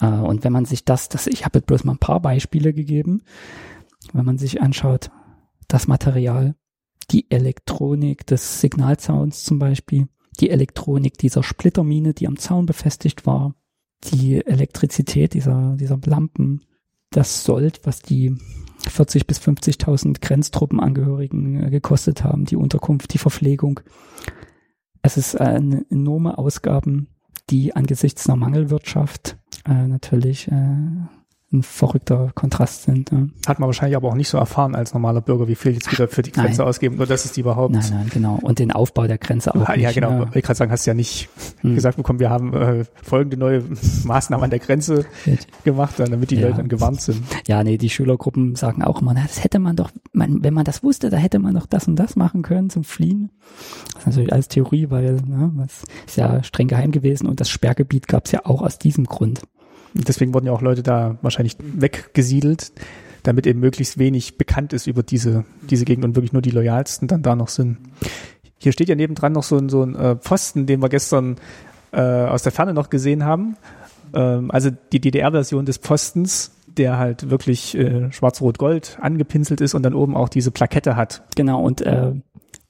[0.00, 2.72] Äh, und wenn man sich das, das, ich habe jetzt bloß mal ein paar Beispiele
[2.72, 3.22] gegeben,
[4.12, 5.10] wenn man sich anschaut,
[5.68, 6.54] das Material,
[7.10, 10.08] die Elektronik des Signalzauns zum Beispiel,
[10.40, 13.54] die Elektronik dieser Splittermine, die am Zaun befestigt war,
[14.04, 16.62] die Elektrizität dieser, dieser Lampen,
[17.10, 18.36] das Sold, was die
[18.88, 23.80] 40 bis 50.000 Grenztruppenangehörigen äh, gekostet haben, die Unterkunft, die Verpflegung.
[25.02, 27.08] Es ist äh, eine enorme Ausgaben,
[27.50, 30.76] die angesichts einer Mangelwirtschaft äh, natürlich äh,
[31.52, 33.12] ein verrückter Kontrast sind.
[33.12, 33.30] Ne?
[33.46, 36.08] Hat man wahrscheinlich aber auch nicht so erfahren als normaler Bürger, wie viel jetzt wieder
[36.08, 36.68] für die Grenze Nein.
[36.68, 37.72] ausgeben, nur dass es die überhaupt.
[37.74, 38.38] Nein, nein, genau.
[38.42, 39.94] Und den Aufbau der Grenze auch ja, nicht.
[39.94, 40.10] genau.
[40.20, 40.30] Ne?
[40.34, 41.28] Ich gerade sagen, hast ja nicht
[41.60, 41.74] Hm.
[41.74, 43.62] gesagt bekommen, wir haben äh, folgende neue
[44.04, 45.04] Maßnahmen an der Grenze
[45.64, 46.42] gemacht, damit die Ja.
[46.48, 47.22] Leute dann gewarnt sind.
[47.46, 50.64] Ja, nee, die Schülergruppen sagen auch immer, na, das hätte man doch, man, wenn man
[50.64, 53.30] das wusste, da hätte man doch das und das machen können zum Fliehen.
[53.94, 57.48] Das ist natürlich alles Theorie, weil ne, das ist ja streng geheim gewesen und das
[57.50, 59.42] Sperrgebiet gab es ja auch aus diesem Grund.
[59.94, 62.72] Deswegen wurden ja auch Leute da wahrscheinlich weggesiedelt,
[63.22, 67.08] damit eben möglichst wenig bekannt ist über diese, diese Gegend und wirklich nur die loyalsten
[67.08, 67.78] dann da noch sind.
[68.58, 71.36] Hier steht ja nebendran noch so ein, so ein äh, Pfosten, den wir gestern
[71.92, 73.56] äh, aus der Ferne noch gesehen haben.
[74.14, 79.94] Ähm, also die DDR-Version des Postens, der halt wirklich äh, schwarz-rot-gold angepinselt ist und dann
[79.94, 81.22] oben auch diese Plakette hat.
[81.36, 82.12] Genau, und äh,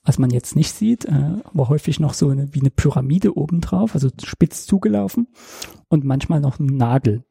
[0.05, 3.95] was man jetzt nicht sieht, äh, war häufig noch so eine, wie eine Pyramide obendrauf,
[3.95, 5.29] also spitz zugelaufen
[5.89, 7.25] und manchmal noch ein Nagel.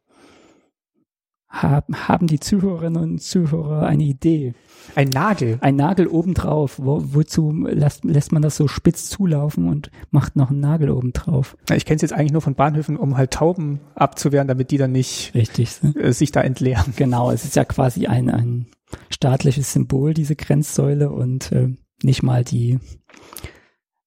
[1.52, 4.53] Haben, haben die Zuhörerinnen und Zuhörer eine Idee?
[4.95, 5.57] Ein Nagel.
[5.60, 6.80] Ein Nagel obendrauf.
[6.81, 11.57] Wo, wozu lässt, lässt man das so spitz zulaufen und macht noch einen Nagel obendrauf?
[11.76, 14.93] Ich kenne es jetzt eigentlich nur von Bahnhöfen, um halt Tauben abzuwehren, damit die dann
[14.93, 15.84] nicht Richtig.
[15.84, 15.93] Ne?
[15.98, 16.93] äh, sich da entleeren.
[16.95, 18.68] Genau, es ist ja quasi ein, ein
[19.10, 22.80] staatliches Symbol, diese Grenzsäule und äh, nicht mal die,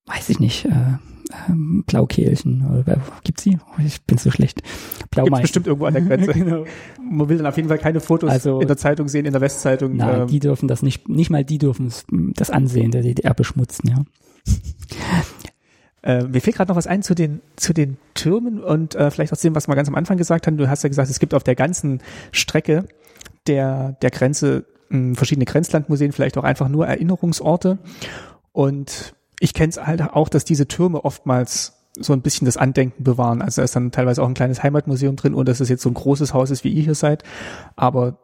[0.07, 0.99] weiß ich nicht, äh,
[1.49, 2.67] ähm, Blaukehlchen.
[2.67, 3.59] Oder, gibt's die?
[3.59, 4.63] Oh, ich bin so schlecht.
[4.63, 5.43] Gibt's Blaumeichen.
[5.43, 6.33] bestimmt irgendwo an der Grenze.
[6.35, 6.65] genau.
[7.03, 9.41] Man will dann auf jeden Fall keine Fotos Also- in der Zeitung sehen, in der
[9.41, 9.97] Westzeitung.
[9.97, 13.35] Nein, ähm, die dürfen das nicht, nicht mal die dürfen es, das Ansehen der DDR
[13.35, 14.05] beschmutzen, ja.
[16.03, 19.33] Äh, mir fällt gerade noch was ein zu den, zu den Türmen und äh, vielleicht
[19.33, 20.59] auch zu dem, was wir ganz am Anfang gesagt haben.
[20.59, 22.87] Du hast ja gesagt, es gibt auf der ganzen Strecke
[23.47, 24.67] der, der Grenze
[25.15, 27.79] verschiedene Grenzlandmuseen, vielleicht auch einfach nur Erinnerungsorte.
[28.53, 33.05] Und ich kenne es halt auch, dass diese Türme oftmals so ein bisschen das Andenken
[33.05, 33.43] bewahren.
[33.43, 35.91] Also da ist dann teilweise auch ein kleines Heimatmuseum drin und dass es jetzt so
[35.91, 37.23] ein großes Haus ist, wie ihr hier seid.
[37.77, 38.19] Aber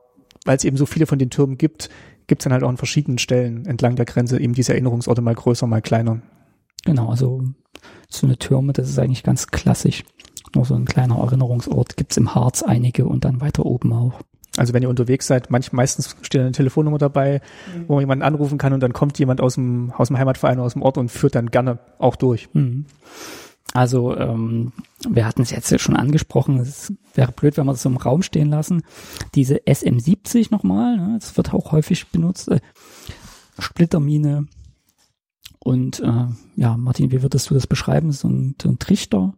[0.44, 1.90] weil es eben so viele von den Türmen gibt,
[2.26, 5.34] gibt es dann halt auch an verschiedenen Stellen entlang der Grenze eben diese Erinnerungsorte mal
[5.34, 6.20] größer, mal kleiner.
[6.84, 7.42] Genau, also
[8.08, 10.04] so eine Türme, das ist eigentlich ganz klassisch.
[10.54, 14.20] Nur so ein kleiner Erinnerungsort gibt's im Harz einige und dann weiter oben auch.
[14.56, 17.40] Also wenn ihr unterwegs seid, manch, meistens steht eine Telefonnummer dabei,
[17.86, 20.66] wo man jemanden anrufen kann und dann kommt jemand aus dem, aus dem Heimatverein oder
[20.66, 22.48] aus dem Ort und führt dann gerne auch durch.
[22.52, 22.86] Mhm.
[23.72, 24.72] Also ähm,
[25.08, 28.22] wir hatten es jetzt schon angesprochen, es wäre blöd, wenn wir das so im Raum
[28.22, 28.82] stehen lassen.
[29.36, 32.48] Diese SM70 nochmal, ne, das wird auch häufig benutzt.
[32.48, 32.60] Äh,
[33.58, 34.46] Splittermine.
[35.60, 38.10] Und äh, ja, Martin, wie würdest du das beschreiben?
[38.10, 39.34] So ein, so ein Trichter?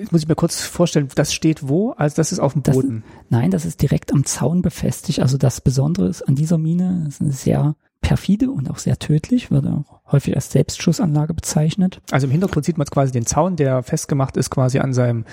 [0.00, 1.92] Jetzt muss ich mir kurz vorstellen, das steht wo?
[1.92, 3.04] Also das ist auf dem Das- Boden.
[3.28, 5.20] Nein, das ist direkt am Zaun befestigt.
[5.20, 8.98] Also das Besondere ist an dieser Mine, es ist eine sehr perfide und auch sehr
[8.98, 12.00] tödlich, wird auch häufig als Selbstschussanlage bezeichnet.
[12.10, 15.26] Also im Hintergrund sieht man jetzt quasi den Zaun, der festgemacht ist quasi an seinem,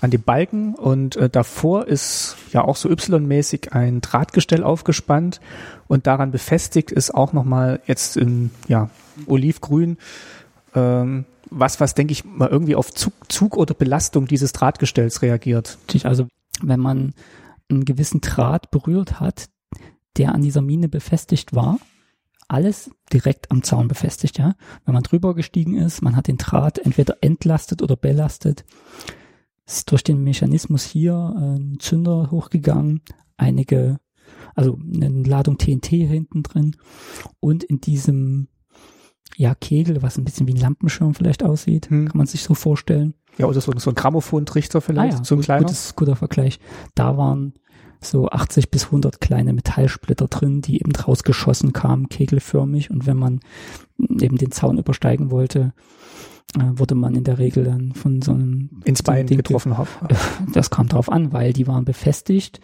[0.00, 5.40] an dem Balken und äh, davor ist ja auch so Y-mäßig ein Drahtgestell aufgespannt
[5.86, 8.90] und daran befestigt ist auch nochmal jetzt in, ja,
[9.26, 9.96] olivgrün,
[10.74, 15.78] ähm, was, was denke ich mal irgendwie auf Zug, Zug oder Belastung dieses Drahtgestells reagiert.
[16.04, 16.26] Also
[16.62, 17.14] wenn man
[17.68, 19.48] einen gewissen Draht berührt hat,
[20.16, 21.78] der an dieser Mine befestigt war,
[22.48, 24.54] alles direkt am Zaun befestigt, ja.
[24.84, 28.64] Wenn man drüber gestiegen ist, man hat den Draht entweder entlastet oder belastet,
[29.66, 33.02] ist durch den Mechanismus hier äh, ein Zünder hochgegangen,
[33.36, 33.98] einige,
[34.54, 36.76] also eine Ladung TNT hinten drin
[37.38, 38.48] und in diesem
[39.36, 42.08] ja, Kegel, was ein bisschen wie ein Lampenschirm vielleicht aussieht, Hm.
[42.08, 43.14] kann man sich so vorstellen.
[43.36, 45.64] Ja, oder so, so ein Grammophontrichter vielleicht, so ein gut, kleiner.
[45.66, 46.58] Gutes, guter Vergleich.
[46.94, 47.54] Da waren
[48.00, 52.90] so 80 bis 100 kleine Metallsplitter drin, die eben draus geschossen kamen, kegelförmig.
[52.90, 53.40] Und wenn man
[53.98, 55.72] eben den Zaun übersteigen wollte,
[56.56, 59.76] äh, wurde man in der Regel dann von so einem ins so Bein Ding getroffen
[59.76, 59.88] hat.
[60.52, 62.60] das kam drauf an, weil die waren befestigt,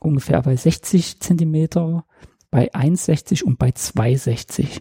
[0.00, 2.04] ungefähr bei 60 Zentimeter,
[2.50, 4.80] bei 1,60 und bei 2,60.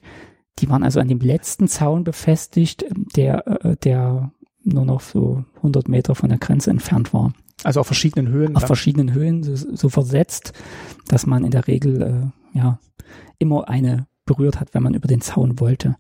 [0.60, 2.86] Die waren also an dem letzten Zaun befestigt,
[3.16, 4.32] der, äh, der
[4.64, 7.34] nur noch so 100 Meter von der Grenze entfernt war.
[7.64, 8.56] Also auf verschiedenen Höhen.
[8.56, 8.68] Auf dann.
[8.68, 10.54] verschiedenen Höhen, so, so versetzt,
[11.08, 12.02] dass man in der Regel
[12.54, 12.80] äh, ja
[13.40, 15.98] immer eine berührt hat, wenn man über den Zaun wollte.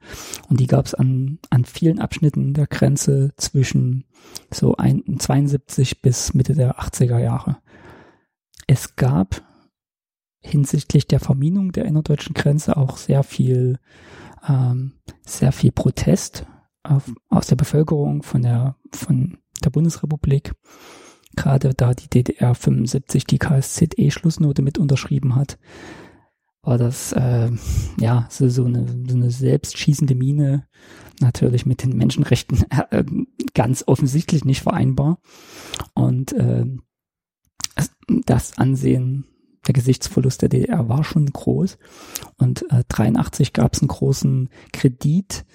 [0.49, 4.05] Und die gab es an, an vielen Abschnitten der Grenze zwischen
[4.51, 7.57] so ein, 72 bis Mitte der 80er Jahre.
[8.67, 9.41] Es gab
[10.39, 13.79] hinsichtlich der Verminung der innerdeutschen Grenze auch sehr viel,
[14.47, 14.93] ähm,
[15.25, 16.45] sehr viel Protest
[16.83, 20.53] auf, aus der Bevölkerung von der, von der Bundesrepublik
[21.35, 25.57] gerade da die DDR 75 die KSZE-Schlussnote mit unterschrieben hat,
[26.61, 27.51] war das äh,
[27.99, 30.67] ja so, so, eine, so eine selbstschießende Mine
[31.19, 33.03] natürlich mit den Menschenrechten äh,
[33.53, 35.19] ganz offensichtlich nicht vereinbar.
[35.93, 36.65] Und äh,
[38.25, 39.25] das Ansehen,
[39.67, 41.77] der Gesichtsverlust der DDR war schon groß.
[42.37, 45.45] Und äh, 83 gab es einen großen Kredit,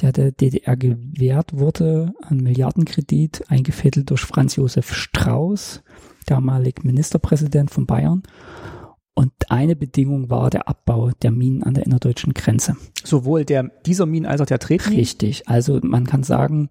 [0.00, 5.82] der der DDR gewährt wurde, ein Milliardenkredit, eingefädelt durch Franz Josef Strauß,
[6.26, 8.22] damalig Ministerpräsident von Bayern.
[9.14, 12.76] Und eine Bedingung war der Abbau der Minen an der innerdeutschen Grenze.
[13.04, 14.98] Sowohl der, dieser Minen als auch der Tretminen.
[14.98, 15.48] Richtig.
[15.48, 16.70] Also man kann sagen,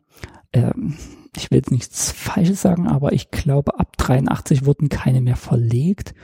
[0.51, 0.95] ähm,
[1.37, 6.15] ich will jetzt nichts Falsches sagen, aber ich glaube, ab 83 wurden keine mehr verlegt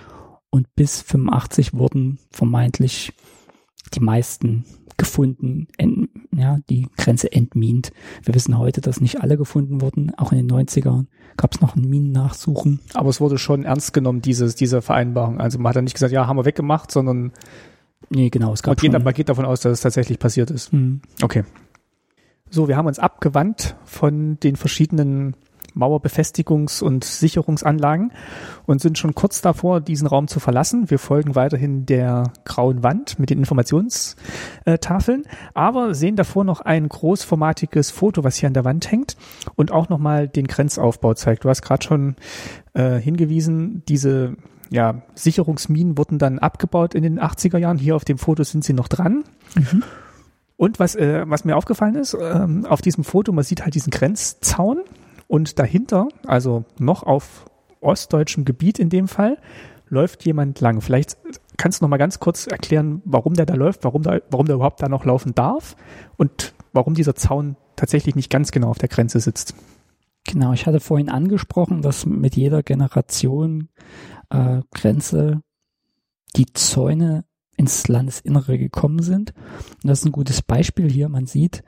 [0.49, 3.13] und bis 85 wurden vermeintlich
[3.93, 4.65] die meisten
[4.97, 7.91] gefunden, ent, ja, die Grenze entmint.
[8.23, 10.13] Wir wissen heute, dass nicht alle gefunden wurden.
[10.15, 11.05] Auch in den 90ern
[11.37, 12.79] gab es noch ein Minennachsuchen.
[12.95, 15.39] Aber es wurde schon ernst genommen, dieses, diese Vereinbarung.
[15.39, 17.31] Also man hat dann nicht gesagt, ja, haben wir weggemacht, sondern
[18.09, 20.51] Nee, genau, es man gab geht, schon, man geht davon aus, dass es tatsächlich passiert
[20.51, 20.71] ist.
[20.71, 21.01] Mhm.
[21.21, 21.43] Okay.
[22.49, 25.35] So, wir haben uns abgewandt von den verschiedenen
[25.77, 28.11] Mauerbefestigungs- und Sicherungsanlagen
[28.65, 30.89] und sind schon kurz davor, diesen Raum zu verlassen.
[30.89, 35.23] Wir folgen weiterhin der grauen Wand mit den Informationstafeln,
[35.53, 39.15] aber sehen davor noch ein großformatiges Foto, was hier an der Wand hängt
[39.55, 41.45] und auch nochmal den Grenzaufbau zeigt.
[41.45, 42.15] Du hast gerade schon
[42.73, 44.35] äh, hingewiesen, diese
[44.69, 47.77] ja, Sicherungsminen wurden dann abgebaut in den 80er Jahren.
[47.77, 49.23] Hier auf dem Foto sind sie noch dran.
[50.57, 53.91] Und was, äh, was mir aufgefallen ist, ähm, auf diesem Foto, man sieht halt diesen
[53.91, 54.79] Grenzzaun
[55.27, 57.45] und dahinter, also noch auf
[57.81, 59.37] ostdeutschem Gebiet in dem Fall,
[59.89, 60.81] läuft jemand lang.
[60.81, 61.17] Vielleicht
[61.57, 64.55] kannst du noch mal ganz kurz erklären, warum der da läuft, warum, da, warum der
[64.55, 65.75] überhaupt da noch laufen darf
[66.17, 69.55] und warum dieser Zaun tatsächlich nicht ganz genau auf der Grenze sitzt.
[70.25, 73.69] Genau, ich hatte vorhin angesprochen, dass mit jeder Generation
[74.29, 75.41] äh, Grenze
[76.35, 77.23] die Zäune
[77.55, 79.33] ins Landesinnere gekommen sind.
[79.83, 81.09] Und das ist ein gutes Beispiel hier.
[81.09, 81.63] Man sieht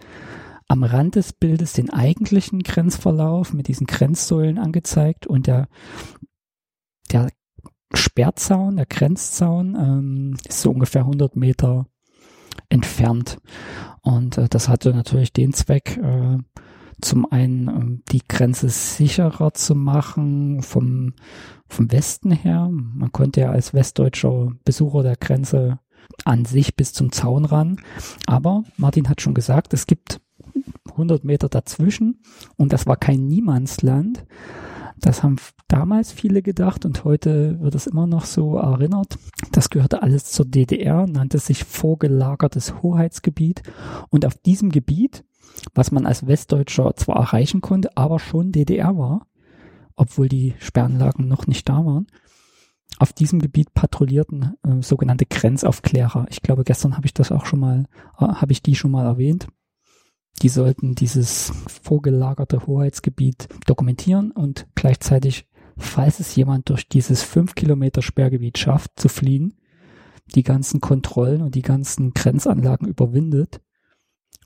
[0.69, 5.67] am Rand des Bildes den eigentlichen Grenzverlauf mit diesen Grenzsäulen angezeigt und der,
[7.11, 7.29] der
[7.93, 11.87] Sperrzaun, der Grenzzaun ähm, ist so ungefähr 100 Meter
[12.69, 13.39] entfernt.
[14.01, 16.37] Und äh, das hatte natürlich den Zweck, äh,
[17.01, 21.13] zum einen ähm, die Grenze sicherer zu machen vom,
[21.67, 22.69] vom Westen her.
[22.69, 25.79] Man konnte ja als westdeutscher Besucher der Grenze
[26.25, 27.81] an sich bis zum Zaun ran.
[28.27, 30.21] Aber Martin hat schon gesagt, es gibt
[30.91, 32.21] 100 Meter dazwischen
[32.57, 34.25] und das war kein Niemandsland.
[34.97, 35.37] Das haben
[35.69, 39.17] damals viele gedacht und heute wird es immer noch so erinnert.
[39.53, 43.63] Das gehörte alles zur DDR, nannte sich vorgelagertes Hoheitsgebiet
[44.09, 45.23] und auf diesem Gebiet
[45.73, 49.27] was man als Westdeutscher zwar erreichen konnte, aber schon DDR war,
[49.95, 52.07] obwohl die Sperranlagen noch nicht da waren.
[52.97, 56.25] Auf diesem Gebiet patrouillierten äh, sogenannte Grenzaufklärer.
[56.29, 57.85] Ich glaube, gestern habe ich das auch schon mal,
[58.17, 59.47] äh, habe ich die schon mal erwähnt.
[60.41, 65.47] Die sollten dieses vorgelagerte Hoheitsgebiet dokumentieren und gleichzeitig,
[65.77, 69.59] falls es jemand durch dieses fünf Kilometer Sperrgebiet schafft, zu fliehen,
[70.35, 73.61] die ganzen Kontrollen und die ganzen Grenzanlagen überwindet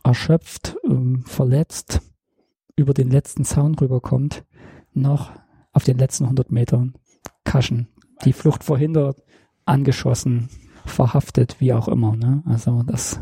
[0.03, 2.01] erschöpft, ähm, verletzt
[2.75, 4.43] über den letzten Zaun rüberkommt,
[4.93, 5.31] noch
[5.71, 6.93] auf den letzten 100 Metern
[7.43, 7.87] Kaschen.
[8.25, 9.21] Die Flucht verhindert,
[9.65, 10.49] angeschossen,
[10.85, 12.15] verhaftet, wie auch immer.
[12.15, 12.43] Ne?
[12.45, 13.19] Also das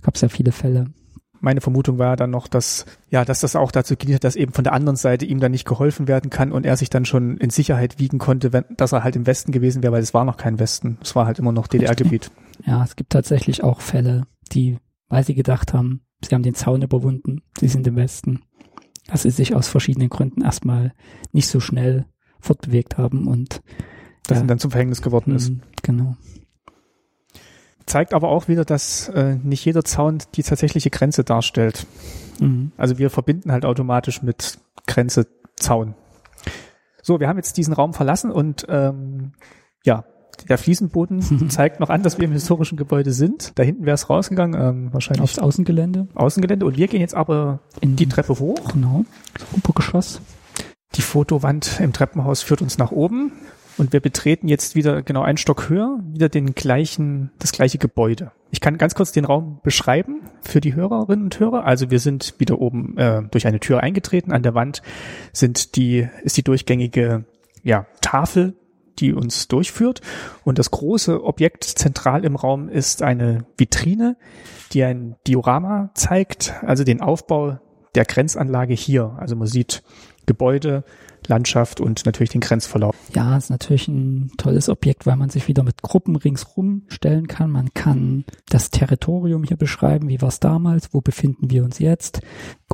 [0.00, 0.92] gab es ja viele Fälle.
[1.40, 4.52] Meine Vermutung war dann noch, dass, ja, dass das auch dazu gedient hat, dass eben
[4.52, 7.36] von der anderen Seite ihm dann nicht geholfen werden kann und er sich dann schon
[7.38, 10.24] in Sicherheit wiegen konnte, wenn, dass er halt im Westen gewesen wäre, weil es war
[10.24, 10.98] noch kein Westen.
[11.02, 12.30] Es war halt immer noch DDR-Gebiet.
[12.66, 14.78] Ja, es gibt tatsächlich auch Fälle, die,
[15.08, 18.42] weil sie gedacht haben, sie haben den Zaun überwunden, sie sind im Westen,
[19.06, 20.92] dass sie sich aus verschiedenen Gründen erstmal
[21.32, 22.06] nicht so schnell
[22.40, 23.60] fortbewegt haben und
[24.26, 25.50] das ja, dann zum Verhängnis geworden ist.
[25.50, 26.16] mh, Genau.
[27.88, 31.86] Zeigt aber auch wieder, dass äh, nicht jeder Zaun die tatsächliche Grenze darstellt.
[32.38, 32.72] Mhm.
[32.76, 35.94] Also wir verbinden halt automatisch mit Grenze Zaun.
[37.02, 39.32] So, wir haben jetzt diesen Raum verlassen und ähm,
[39.84, 40.04] ja,
[40.50, 43.52] der Fliesenboden zeigt noch an, dass wir im historischen Gebäude sind.
[43.54, 46.08] Da hinten wäre es rausgegangen, ähm, wahrscheinlich Aufs Außengelände.
[46.14, 46.66] Außengelände.
[46.66, 48.72] Und wir gehen jetzt aber In die Treppe hoch.
[48.74, 49.06] Genau.
[49.56, 50.20] Obergeschoss.
[50.94, 53.32] Die Fotowand im Treppenhaus führt uns nach oben
[53.78, 58.32] und wir betreten jetzt wieder genau einen Stock höher, wieder den gleichen, das gleiche Gebäude.
[58.50, 61.64] Ich kann ganz kurz den Raum beschreiben für die Hörerinnen und Hörer.
[61.64, 64.32] Also wir sind wieder oben äh, durch eine Tür eingetreten.
[64.32, 64.82] An der Wand
[65.32, 67.24] sind die, ist die durchgängige
[67.62, 68.56] ja, Tafel,
[68.98, 70.00] die uns durchführt.
[70.44, 74.16] Und das große Objekt zentral im Raum ist eine Vitrine,
[74.72, 77.58] die ein Diorama zeigt, also den Aufbau
[77.94, 79.16] der Grenzanlage hier.
[79.18, 79.82] Also man sieht
[80.26, 80.84] Gebäude,
[81.26, 82.96] Landschaft und natürlich den Grenzverlauf.
[83.14, 87.50] Ja, ist natürlich ein tolles Objekt, weil man sich wieder mit Gruppen ringsrum stellen kann.
[87.50, 92.20] Man kann das Territorium hier beschreiben, wie war es damals, wo befinden wir uns jetzt.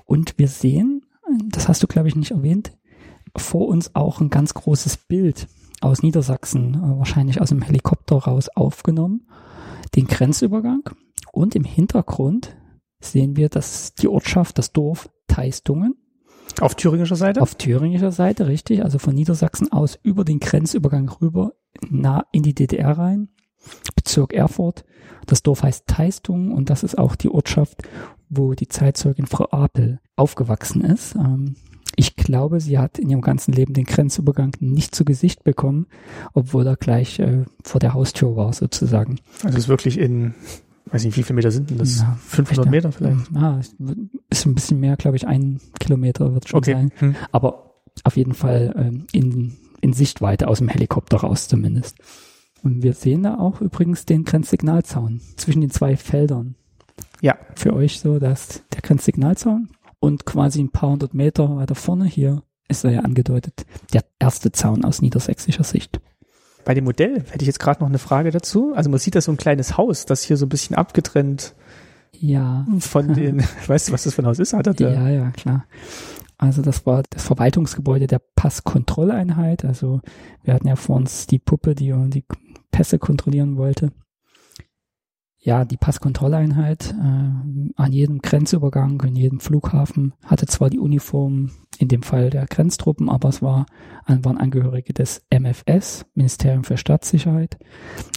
[0.04, 1.06] Und wir sehen,
[1.48, 2.72] das hast du glaube ich nicht erwähnt,
[3.36, 5.48] vor uns auch ein ganz großes Bild
[5.80, 9.26] aus Niedersachsen, äh, wahrscheinlich aus dem Helikopter raus aufgenommen,
[9.94, 10.82] den Grenzübergang.
[11.32, 12.56] Und im Hintergrund
[13.00, 15.96] sehen wir, dass die Ortschaft, das Dorf Teistungen
[16.60, 17.42] Auf thüringischer Seite?
[17.42, 21.52] auf thüringischer Seite, richtig, also von Niedersachsen aus über den Grenzübergang rüber,
[21.88, 23.28] nah in die DDR rein,
[23.94, 24.84] Bezirk Erfurt.
[25.26, 27.82] Das Dorf heißt Teistung und das ist auch die Ortschaft,
[28.28, 31.14] wo die Zeitzeugin Frau Apel aufgewachsen ist.
[31.14, 31.56] Ähm,
[31.96, 35.86] ich glaube, sie hat in ihrem ganzen Leben den Grenzübergang nicht zu Gesicht bekommen,
[36.32, 39.20] obwohl er gleich äh, vor der Haustür war, sozusagen.
[39.42, 40.34] Also es ist wirklich in
[40.86, 42.00] weiß nicht, wie viele Meter sind denn das?
[42.00, 43.30] Ja, 500 Meter vielleicht?
[43.34, 43.58] Ja,
[44.30, 46.72] ist ein bisschen mehr, glaube ich, ein Kilometer wird schon Okay.
[46.74, 46.92] sein.
[46.96, 47.16] Hm.
[47.32, 47.74] Aber
[48.04, 51.96] auf jeden Fall ähm, in, in Sichtweite aus dem Helikopter raus zumindest.
[52.62, 56.54] Und wir sehen da auch übrigens den Grenzsignalzaun zwischen den zwei Feldern.
[57.20, 57.36] Ja.
[57.54, 59.68] Für euch so, dass der Grenzsignalzaun
[60.00, 64.50] und quasi ein paar hundert Meter weiter vorne hier ist er ja angedeutet, der erste
[64.50, 66.00] Zaun aus niedersächsischer Sicht.
[66.64, 68.72] Bei dem Modell hätte ich jetzt gerade noch eine Frage dazu.
[68.74, 71.54] Also man sieht da so ein kleines Haus, das hier so ein bisschen abgetrennt
[72.12, 72.66] Ja.
[72.78, 74.52] von den, weißt du, was das für ein Haus ist?
[74.52, 74.92] Hat er da?
[74.92, 75.66] Ja, ja, klar.
[76.36, 79.64] Also das war das Verwaltungsgebäude der Passkontrolleinheit.
[79.64, 80.00] Also
[80.42, 82.24] wir hatten ja vor uns die Puppe, die die
[82.70, 83.92] Pässe kontrollieren wollte.
[85.38, 91.88] Ja, die Passkontrolleinheit äh, an jedem Grenzübergang, in jedem Flughafen hatte zwar die Uniform, in
[91.88, 93.66] dem Fall der Grenztruppen, aber es war,
[94.06, 97.58] waren Angehörige des MFS, Ministerium für Staatssicherheit.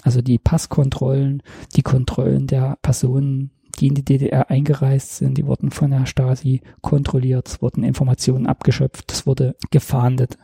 [0.04, 1.44] Also die Passkontrollen,
[1.76, 6.62] die Kontrollen der Personen, die in die DDR eingereist sind, die wurden von der Stasi
[6.82, 10.38] kontrolliert, es wurden Informationen abgeschöpft, es wurde gefahndet,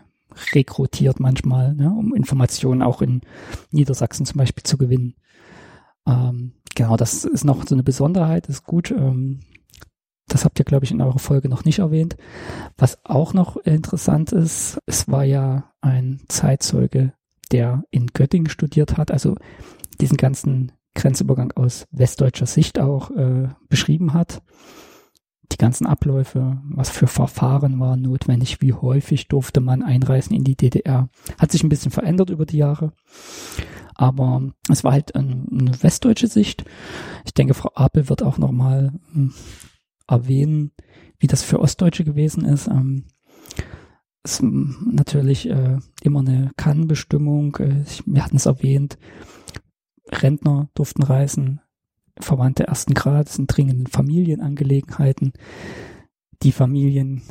[0.54, 3.22] rekrutiert manchmal, ne, um Informationen auch in
[3.72, 5.16] Niedersachsen zum Beispiel zu gewinnen.
[6.08, 8.92] Ähm, genau, das ist noch so eine Besonderheit, ist gut.
[8.92, 9.40] Ähm,
[10.28, 12.16] das habt ihr, glaube ich, in eurer Folge noch nicht erwähnt.
[12.78, 17.14] Was auch noch interessant ist, es war ja ein Zeitzeuge,
[17.52, 19.36] der in Göttingen studiert hat, also
[20.00, 24.42] diesen ganzen Grenzübergang aus westdeutscher Sicht auch äh, beschrieben hat.
[25.52, 30.56] Die ganzen Abläufe, was für Verfahren waren notwendig, wie häufig durfte man einreisen in die
[30.56, 31.10] DDR.
[31.38, 32.94] Hat sich ein bisschen verändert über die Jahre.
[33.94, 36.66] Aber es war halt ein, eine westdeutsche Sicht.
[37.26, 39.34] Ich denke, Frau Apel wird auch nochmal hm,
[40.08, 40.72] erwähnen,
[41.20, 42.68] wie das für Ostdeutsche gewesen ist.
[42.68, 43.06] Ähm,
[44.24, 47.56] ist natürlich äh, immer eine Kannbestimmung.
[47.58, 48.98] Äh, wir hatten es erwähnt.
[50.12, 51.62] Rentner durften reisen,
[52.20, 55.34] Verwandte ersten Grades in dringenden Familienangelegenheiten.
[56.44, 57.24] Die Familien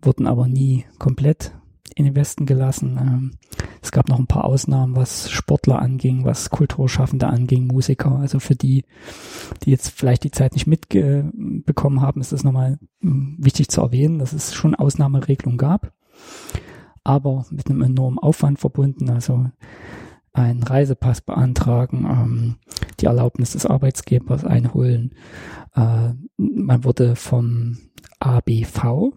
[0.00, 1.54] wurden aber nie komplett
[1.98, 2.96] in den Westen gelassen.
[3.00, 3.30] Ähm,
[3.82, 8.16] es gab noch ein paar Ausnahmen, was Sportler anging, was Kulturschaffende anging, Musiker.
[8.16, 8.84] Also für die,
[9.64, 14.32] die jetzt vielleicht die Zeit nicht mitbekommen haben, ist es nochmal wichtig zu erwähnen, dass
[14.32, 15.92] es schon Ausnahmeregelungen gab,
[17.02, 19.10] aber mit einem enormen Aufwand verbunden.
[19.10, 19.46] Also
[20.32, 22.56] einen Reisepass beantragen, ähm,
[23.00, 25.14] die Erlaubnis des Arbeitsgebers einholen.
[25.74, 27.78] Äh, man wurde vom
[28.20, 29.12] ABV,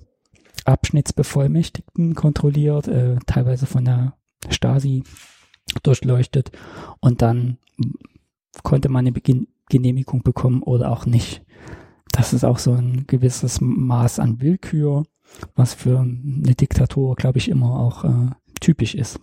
[0.66, 4.14] Abschnittsbevollmächtigten, kontrolliert, äh, teilweise von der
[4.50, 5.04] Stasi
[5.84, 6.52] durchleuchtet
[7.00, 7.58] und dann
[8.64, 11.44] konnte man eine Beginn Genehmigung bekommen oder auch nicht.
[12.12, 15.06] Das ist auch so ein gewisses Maß an Willkür,
[15.56, 18.30] was für eine Diktatur, glaube ich, immer auch äh,
[18.60, 19.20] typisch ist.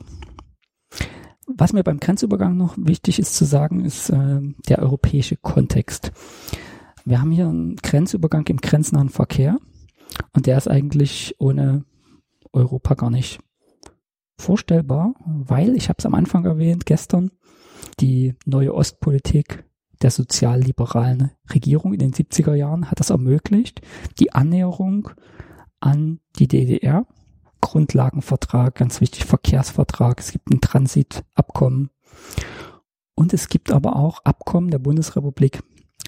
[1.47, 6.13] Was mir beim Grenzübergang noch wichtig ist zu sagen, ist äh, der europäische Kontext.
[7.05, 9.59] Wir haben hier einen Grenzübergang im grenznahen Verkehr
[10.33, 11.85] und der ist eigentlich ohne
[12.53, 13.41] Europa gar nicht
[14.39, 17.31] vorstellbar, weil, ich habe es am Anfang erwähnt, gestern,
[18.01, 19.65] die neue Ostpolitik
[20.03, 23.83] der sozialliberalen Regierung in den 70er Jahren hat das ermöglicht,
[24.21, 25.11] die Annäherung
[25.81, 27.07] an die DDR
[27.61, 31.91] Grundlagenvertrag, ganz wichtig, Verkehrsvertrag, es gibt ein Transitabkommen.
[33.15, 35.63] Und es gibt aber auch Abkommen der Bundesrepublik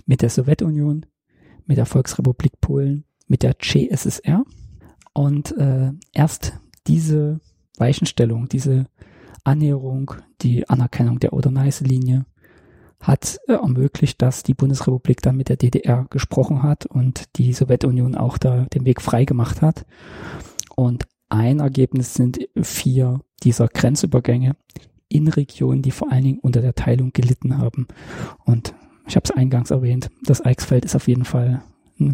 [0.06, 1.06] mit der Sowjetunion,
[1.66, 4.44] mit der Volksrepublik Polen, mit der CSSR
[5.14, 6.54] und äh, erst
[6.86, 7.40] diese
[7.78, 8.86] Weichenstellung, diese
[9.44, 10.12] Annäherung,
[10.42, 12.26] die Anerkennung der Oder-Neiße-Linie
[13.00, 18.16] hat äh, ermöglicht, dass die Bundesrepublik dann mit der DDR gesprochen hat und die Sowjetunion
[18.16, 19.86] auch da den Weg frei gemacht hat.
[20.74, 24.56] Und ein Ergebnis sind vier dieser Grenzübergänge
[25.08, 27.86] in Regionen, die vor allen Dingen unter der Teilung gelitten haben.
[28.44, 28.74] Und
[29.06, 31.62] ich habe es eingangs erwähnt, das Eichsfeld ist auf jeden Fall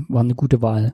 [0.09, 0.93] war eine gute Wahl.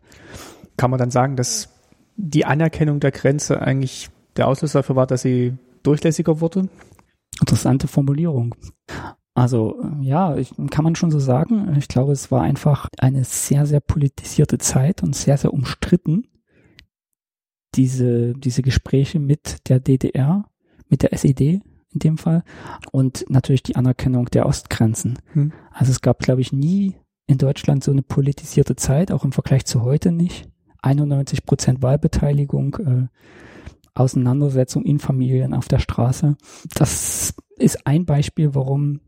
[0.76, 1.68] Kann man dann sagen, dass
[2.16, 6.68] die Anerkennung der Grenze eigentlich der Auslöser dafür war, dass sie durchlässiger wurde?
[7.40, 8.54] Interessante Formulierung.
[9.34, 11.74] Also ja, ich, kann man schon so sagen.
[11.78, 16.28] Ich glaube, es war einfach eine sehr, sehr politisierte Zeit und sehr, sehr umstritten,
[17.74, 20.44] diese, diese Gespräche mit der DDR,
[20.88, 21.62] mit der SED
[21.94, 22.42] in dem Fall
[22.90, 25.18] und natürlich die Anerkennung der Ostgrenzen.
[25.32, 25.52] Hm.
[25.70, 26.96] Also es gab, glaube ich, nie
[27.26, 30.48] in Deutschland so eine politisierte Zeit, auch im Vergleich zu heute nicht.
[30.82, 33.06] 91 Prozent Wahlbeteiligung, äh,
[33.94, 36.36] Auseinandersetzung in Familien auf der Straße.
[36.74, 39.00] Das ist ein Beispiel, warum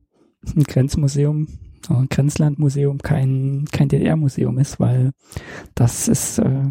[0.54, 1.48] ein Grenzmuseum,
[1.88, 5.12] ein Grenzlandmuseum kein, kein DDR-Museum ist, weil
[5.74, 6.64] das ist äh,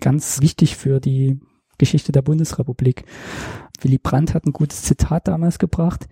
[0.00, 1.40] ganz wichtig für die
[1.78, 3.04] Geschichte der Bundesrepublik.
[3.80, 6.08] Willy Brandt hat ein gutes Zitat damals gebracht.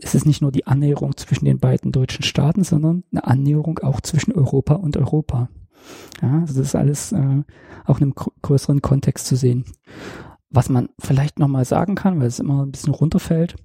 [0.00, 4.00] Es ist nicht nur die Annäherung zwischen den beiden deutschen Staaten, sondern eine Annäherung auch
[4.00, 5.48] zwischen Europa und Europa.
[6.22, 7.42] Ja, also das ist alles äh,
[7.84, 9.64] auch in einem größeren Kontext zu sehen.
[10.50, 13.56] Was man vielleicht nochmal sagen kann, weil es immer ein bisschen runterfällt,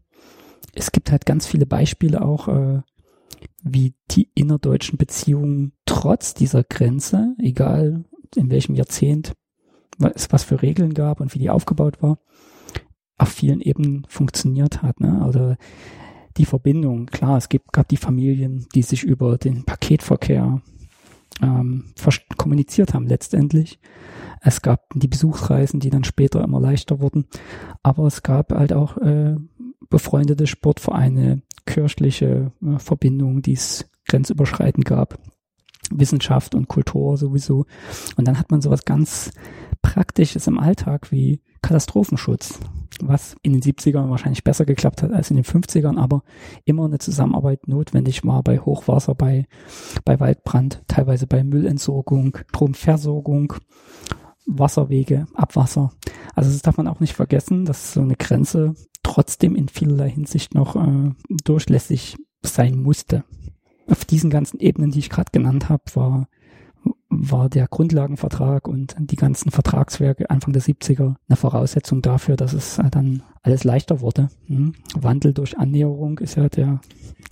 [0.74, 2.82] es gibt halt ganz viele Beispiele auch, äh,
[3.64, 8.06] wie die innerdeutschen Beziehungen trotz dieser Grenze, egal
[8.36, 9.34] in welchem Jahrzehnt
[10.16, 12.18] es was für Regeln gab und wie die aufgebaut war,
[13.18, 15.00] auf vielen Ebenen funktioniert hat.
[15.00, 15.26] Ne?
[15.28, 15.58] Oder
[16.38, 20.62] die Verbindung, klar, es gibt, gab die Familien, die sich über den Paketverkehr
[21.42, 21.86] ähm,
[22.38, 23.80] kommuniziert haben letztendlich.
[24.42, 27.26] Es gab die Besuchsreisen, die dann später immer leichter wurden.
[27.82, 29.36] Aber es gab halt auch äh,
[29.90, 35.18] befreundete Sportvereine, kirchliche äh, Verbindungen, die es grenzüberschreitend gab.
[35.92, 37.66] Wissenschaft und Kultur sowieso.
[38.16, 39.32] Und dann hat man sowas ganz
[39.82, 42.60] Praktisches im Alltag wie Katastrophenschutz,
[43.02, 46.24] was in den 70ern wahrscheinlich besser geklappt hat als in den 50ern, aber
[46.66, 49.48] immer eine Zusammenarbeit notwendig war bei Hochwasser, bei,
[50.06, 53.54] bei Waldbrand, teilweise bei Müllentsorgung, Stromversorgung,
[54.46, 55.92] Wasserwege, Abwasser.
[56.36, 60.54] Also das darf man auch nicht vergessen, dass so eine Grenze trotzdem in vielerlei Hinsicht
[60.54, 61.12] noch äh,
[61.44, 63.24] durchlässig sein musste.
[63.88, 66.28] Auf diesen ganzen Ebenen, die ich gerade genannt habe, war
[67.10, 72.80] war der Grundlagenvertrag und die ganzen Vertragswerke Anfang der 70er eine Voraussetzung dafür, dass es
[72.80, 74.30] äh, dann alles leichter wurde.
[74.48, 74.74] Hm?
[74.96, 76.82] Wandel durch Annäherung ist ja der,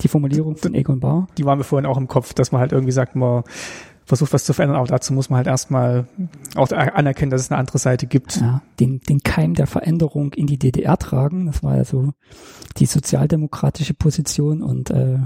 [0.00, 1.26] die Formulierung von Egon Barr.
[1.36, 3.42] Die waren wir vorhin auch im Kopf, dass man halt irgendwie sagt, man
[4.04, 6.06] versucht was zu verändern, aber dazu muss man halt erstmal
[6.56, 8.40] auch anerkennen, dass es eine andere Seite gibt.
[8.40, 12.12] Ja, den, den Keim der Veränderung in die DDR tragen, das war ja so
[12.78, 15.18] die sozialdemokratische Position und äh,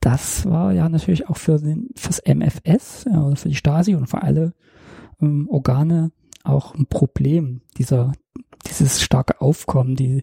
[0.00, 4.22] das war ja natürlich auch für den, fürs MFS, ja, für die Stasi und für
[4.22, 4.54] alle
[5.20, 6.12] ähm, Organe
[6.44, 8.12] auch ein Problem, dieser,
[8.66, 10.22] dieses starke Aufkommen, die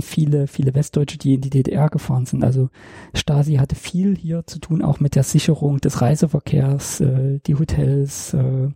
[0.00, 2.44] viele, viele Westdeutsche, die in die DDR gefahren sind.
[2.44, 2.68] Also
[3.14, 8.34] Stasi hatte viel hier zu tun, auch mit der Sicherung des Reiseverkehrs, äh, die Hotels,
[8.34, 8.68] äh,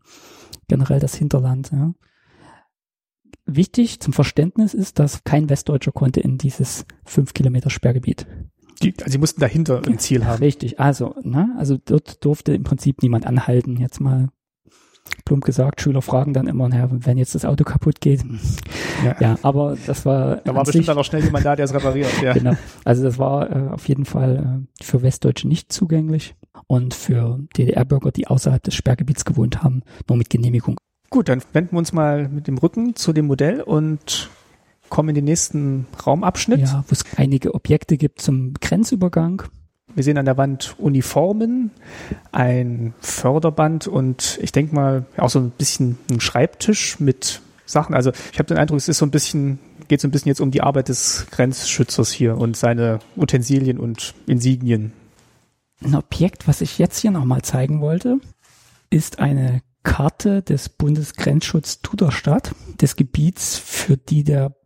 [0.69, 1.71] generell das Hinterland.
[1.71, 1.95] Ja.
[3.47, 8.27] Wichtig zum Verständnis ist, dass kein Westdeutscher konnte in dieses fünf Kilometer Sperrgebiet.
[8.83, 10.39] Die, also sie mussten dahinter ein Ziel haben.
[10.39, 13.77] Richtig, also, ne, also dort durfte im Prinzip niemand anhalten.
[13.77, 14.29] Jetzt mal
[15.25, 18.25] plump gesagt, Schüler fragen dann immer, naja, wenn jetzt das Auto kaputt geht.
[19.05, 20.37] Ja, ja aber das war.
[20.37, 22.11] Da war bestimmt dann auch schnell jemand da, der es repariert.
[22.23, 22.33] Ja.
[22.33, 22.55] Genau.
[22.85, 26.35] Also das war äh, auf jeden Fall äh, für Westdeutsche nicht zugänglich
[26.67, 30.77] und für DDR-Bürger, die außerhalb des Sperrgebiets gewohnt haben, nur mit Genehmigung.
[31.11, 34.31] Gut, dann wenden wir uns mal mit dem Rücken zu dem Modell und
[34.89, 36.61] kommen in den nächsten Raumabschnitt.
[36.61, 39.43] Ja, wo es einige Objekte gibt zum Grenzübergang.
[39.94, 41.70] Wir sehen an der Wand Uniformen,
[42.32, 47.94] ein Förderband und ich denke mal auch so ein bisschen ein Schreibtisch mit Sachen.
[47.94, 50.40] Also ich habe den Eindruck, es ist so ein bisschen, geht so ein bisschen jetzt
[50.40, 54.93] um die Arbeit des Grenzschützers hier und seine Utensilien und Insignien.
[55.82, 58.19] Ein Objekt, was ich jetzt hier nochmal zeigen wollte,
[58.90, 64.56] ist eine Karte des Bundesgrenzschutz Tuderstadt, des Gebiets, für die der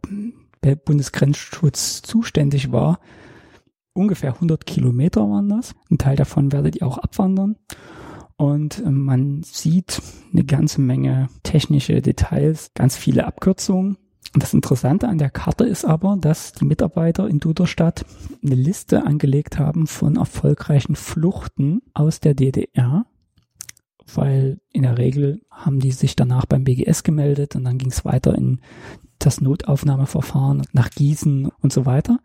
[0.85, 3.01] Bundesgrenzschutz zuständig war.
[3.93, 5.75] Ungefähr 100 Kilometer waren das.
[5.91, 7.57] Ein Teil davon werdet ihr auch abwandern.
[8.37, 10.01] Und äh, man sieht
[10.33, 13.97] eine ganze Menge technische Details, ganz viele Abkürzungen.
[14.35, 18.05] Und das Interessante an der Karte ist aber, dass die Mitarbeiter in Duderstadt
[18.45, 23.07] eine Liste angelegt haben von erfolgreichen Fluchten aus der DDR
[24.15, 28.05] weil in der Regel haben die sich danach beim BGS gemeldet und dann ging es
[28.05, 28.61] weiter in
[29.19, 32.19] das Notaufnahmeverfahren nach Gießen und so weiter.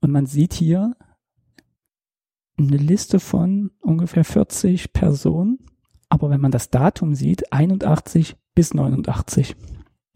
[0.00, 0.96] Und man sieht hier
[2.56, 5.58] eine Liste von ungefähr 40 Personen,
[6.08, 9.56] aber wenn man das Datum sieht, 81 bis 89.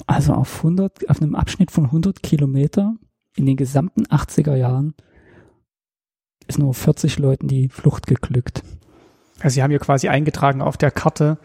[0.07, 2.95] Also auf 100, auf einem Abschnitt von 100 Kilometer
[3.35, 4.95] in den gesamten 80er Jahren
[6.47, 8.63] ist nur 40 Leuten die Flucht geglückt.
[9.41, 11.39] Also Sie haben hier quasi eingetragen auf der Karte,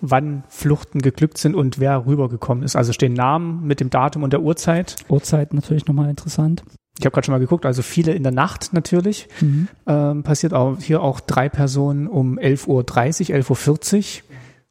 [0.00, 2.76] wann Fluchten geglückt sind und wer rübergekommen ist.
[2.76, 4.96] Also stehen Namen mit dem Datum und der Uhrzeit.
[5.08, 6.64] Uhrzeit natürlich nochmal interessant.
[6.98, 9.28] Ich habe gerade schon mal geguckt, also viele in der Nacht natürlich.
[9.40, 9.68] Mhm.
[9.86, 14.24] Ähm, passiert auch hier auch drei Personen um 11.30 Uhr, 11.40 Uhr,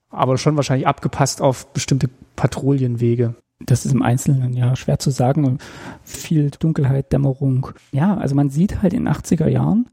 [0.09, 3.35] aber schon wahrscheinlich abgepasst auf bestimmte Patrouillenwege.
[3.59, 5.57] Das ist im Einzelnen ja schwer zu sagen.
[6.03, 7.69] Viel Dunkelheit, Dämmerung.
[7.91, 9.87] Ja, also man sieht halt in den 80er Jahren,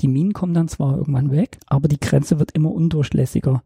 [0.00, 3.62] die Minen kommen dann zwar irgendwann weg, aber die Grenze wird immer undurchlässiger.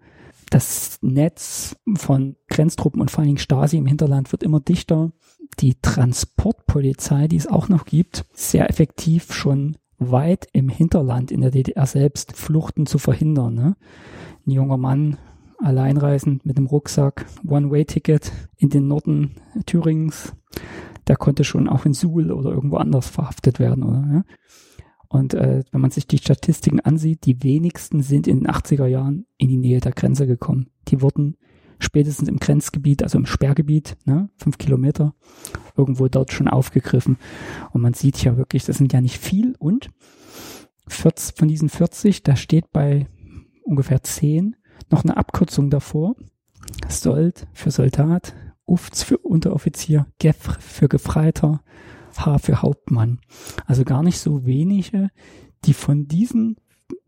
[0.55, 5.11] Das Netz von Grenztruppen und vor allen Dingen Stasi im Hinterland wird immer dichter.
[5.59, 11.51] Die Transportpolizei, die es auch noch gibt, sehr effektiv schon weit im Hinterland in der
[11.51, 13.55] DDR selbst Fluchten zu verhindern.
[13.55, 13.77] Ne?
[14.47, 15.19] Ein junger Mann
[15.59, 19.33] alleinreisend mit einem Rucksack, One-Way-Ticket in den Norden
[19.67, 20.35] Thüringens,
[21.09, 24.09] der konnte schon auch in Suhl oder irgendwo anders verhaftet werden, oder?
[24.13, 24.25] Ja?
[25.15, 29.27] Und äh, wenn man sich die Statistiken ansieht, die wenigsten sind in den 80er Jahren
[29.39, 30.71] in die Nähe der Grenze gekommen.
[30.89, 31.37] Die wurden
[31.79, 35.15] spätestens im Grenzgebiet, also im Sperrgebiet, ne, fünf Kilometer,
[35.77, 37.17] irgendwo dort schon aufgegriffen.
[37.71, 39.93] Und man sieht ja wirklich, das sind ja nicht viel und
[40.89, 43.07] 40, von diesen 40, da steht bei
[43.63, 44.57] ungefähr 10
[44.91, 46.17] noch eine Abkürzung davor.
[46.89, 48.35] Sold für Soldat,
[48.67, 51.63] Ufts für Unteroffizier, Gef für Gefreiter,
[52.21, 53.21] H für Hauptmann.
[53.67, 55.11] Also gar nicht so wenige,
[55.65, 56.57] die von diesen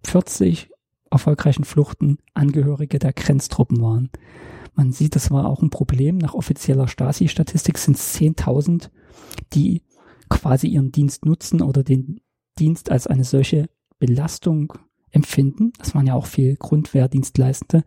[0.04, 0.70] 40
[1.10, 4.10] erfolgreichen Fluchten Angehörige der Grenztruppen waren.
[4.74, 6.18] Man sieht, das war auch ein Problem.
[6.18, 8.90] Nach offizieller Stasi-Statistik sind es 10.000,
[9.54, 9.82] die
[10.28, 12.20] quasi ihren Dienst nutzen oder den
[12.58, 13.68] Dienst als eine solche
[13.98, 14.74] Belastung
[15.10, 15.72] empfinden.
[15.78, 17.84] Das waren ja auch viel Grundwehrdienstleistende,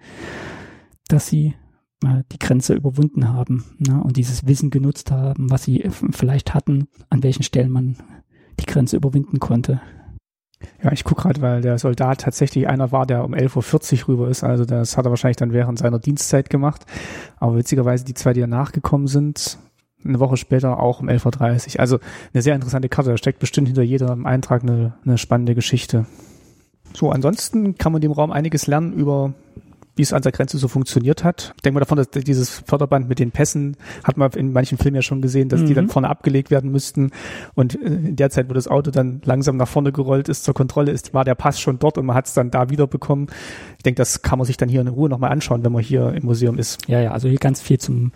[1.08, 1.56] dass sie
[2.02, 7.24] die Grenze überwunden haben ne, und dieses Wissen genutzt haben, was sie vielleicht hatten, an
[7.24, 7.98] welchen Stellen man
[8.60, 9.82] die Grenze überwinden konnte.
[10.84, 14.30] Ja, ich gucke gerade, weil der Soldat tatsächlich einer war, der um 11.40 Uhr rüber
[14.30, 14.44] ist.
[14.44, 16.86] Also das hat er wahrscheinlich dann während seiner Dienstzeit gemacht.
[17.38, 19.58] Aber witzigerweise die zwei, die danach gekommen sind,
[20.04, 21.80] eine Woche später auch um 11.30 Uhr.
[21.80, 22.00] Also
[22.34, 23.12] eine sehr interessante Karte.
[23.12, 26.06] Da steckt bestimmt hinter jedem Eintrag eine, eine spannende Geschichte.
[26.94, 29.34] So, ansonsten kann man dem Raum einiges lernen über
[30.00, 31.52] wie es an der Grenze so funktioniert hat.
[31.58, 34.96] Ich denke mal davon, dass dieses Förderband mit den Pässen hat man in manchen Filmen
[34.96, 35.66] ja schon gesehen, dass mhm.
[35.66, 37.12] die dann vorne abgelegt werden müssten.
[37.54, 40.54] Und äh, in der Zeit, wo das Auto dann langsam nach vorne gerollt ist zur
[40.54, 43.28] Kontrolle ist, war der Pass schon dort und man hat es dann da wieder bekommen.
[43.76, 46.14] Ich denke, das kann man sich dann hier in Ruhe nochmal anschauen, wenn man hier
[46.14, 46.88] im Museum ist.
[46.88, 48.14] Ja, ja, also hier ganz viel zum,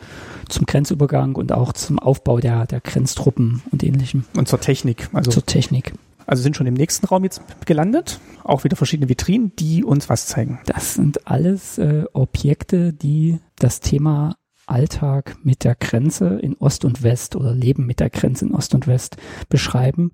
[0.47, 4.23] zum Grenzübergang und auch zum Aufbau der, der Grenztruppen und ähnlichem.
[4.38, 5.10] Und zur Technik.
[5.11, 5.91] Also zur Technik.
[6.26, 8.20] Also sind schon im nächsten Raum jetzt gelandet.
[8.44, 10.60] Auch wieder verschiedene Vitrinen, die uns was zeigen.
[10.66, 14.36] Das sind alles äh, Objekte, die das Thema
[14.66, 18.74] Alltag mit der Grenze in Ost und West oder Leben mit der Grenze in Ost
[18.74, 19.18] und West
[19.50, 20.12] beschreiben.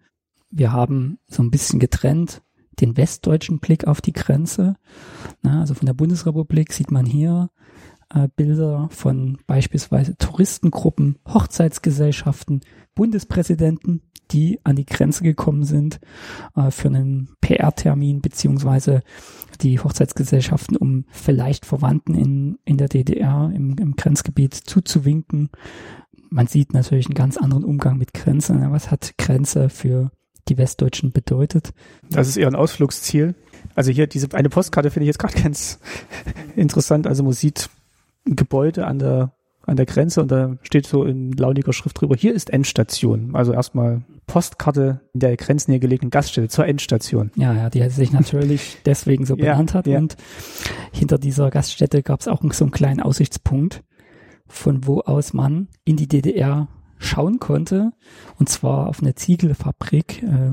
[0.50, 2.42] Wir haben so ein bisschen getrennt
[2.82, 4.76] den westdeutschen Blick auf die Grenze.
[5.42, 7.50] Na, also von der Bundesrepublik sieht man hier
[8.14, 12.62] äh, Bilder von beispielsweise Touristengruppen, Hochzeitsgesellschaften,
[13.00, 16.02] Bundespräsidenten, die an die Grenze gekommen sind
[16.54, 19.04] äh, für einen PR-Termin beziehungsweise
[19.62, 25.50] die Hochzeitsgesellschaften, um vielleicht Verwandten in, in der DDR im, im Grenzgebiet zuzuwinken.
[26.30, 28.70] Man sieht natürlich einen ganz anderen Umgang mit Grenzen.
[28.70, 30.12] Was hat Grenze für
[30.50, 31.72] die Westdeutschen bedeutet?
[32.10, 33.34] Das ist eher ein Ausflugsziel.
[33.76, 35.80] Also hier diese eine Postkarte finde ich jetzt gerade ganz
[36.58, 37.08] interessant.
[37.08, 37.70] Also man sieht
[38.28, 39.32] ein Gebäude an der
[39.70, 43.36] an der Grenze und da steht so in launiger Schrift drüber, hier ist Endstation.
[43.36, 47.32] Also erstmal Postkarte in der grenznähe gelegenen Gaststätte zur Endstation.
[47.36, 49.88] Ja, ja, die sich natürlich deswegen so benannt ja, hat.
[49.88, 49.98] Ja.
[49.98, 50.18] Und
[50.92, 53.84] hinter dieser Gaststätte gab es auch so einen kleinen Aussichtspunkt,
[54.48, 56.68] von wo aus man in die DDR
[56.98, 57.92] schauen konnte.
[58.38, 60.52] Und zwar auf eine Ziegelfabrik, äh,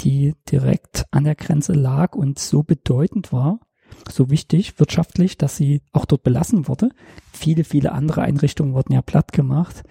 [0.00, 3.60] die direkt an der Grenze lag und so bedeutend war,
[4.10, 6.90] so wichtig wirtschaftlich, dass sie auch dort belassen wurde.
[7.32, 9.82] Viele, viele andere Einrichtungen wurden ja platt gemacht.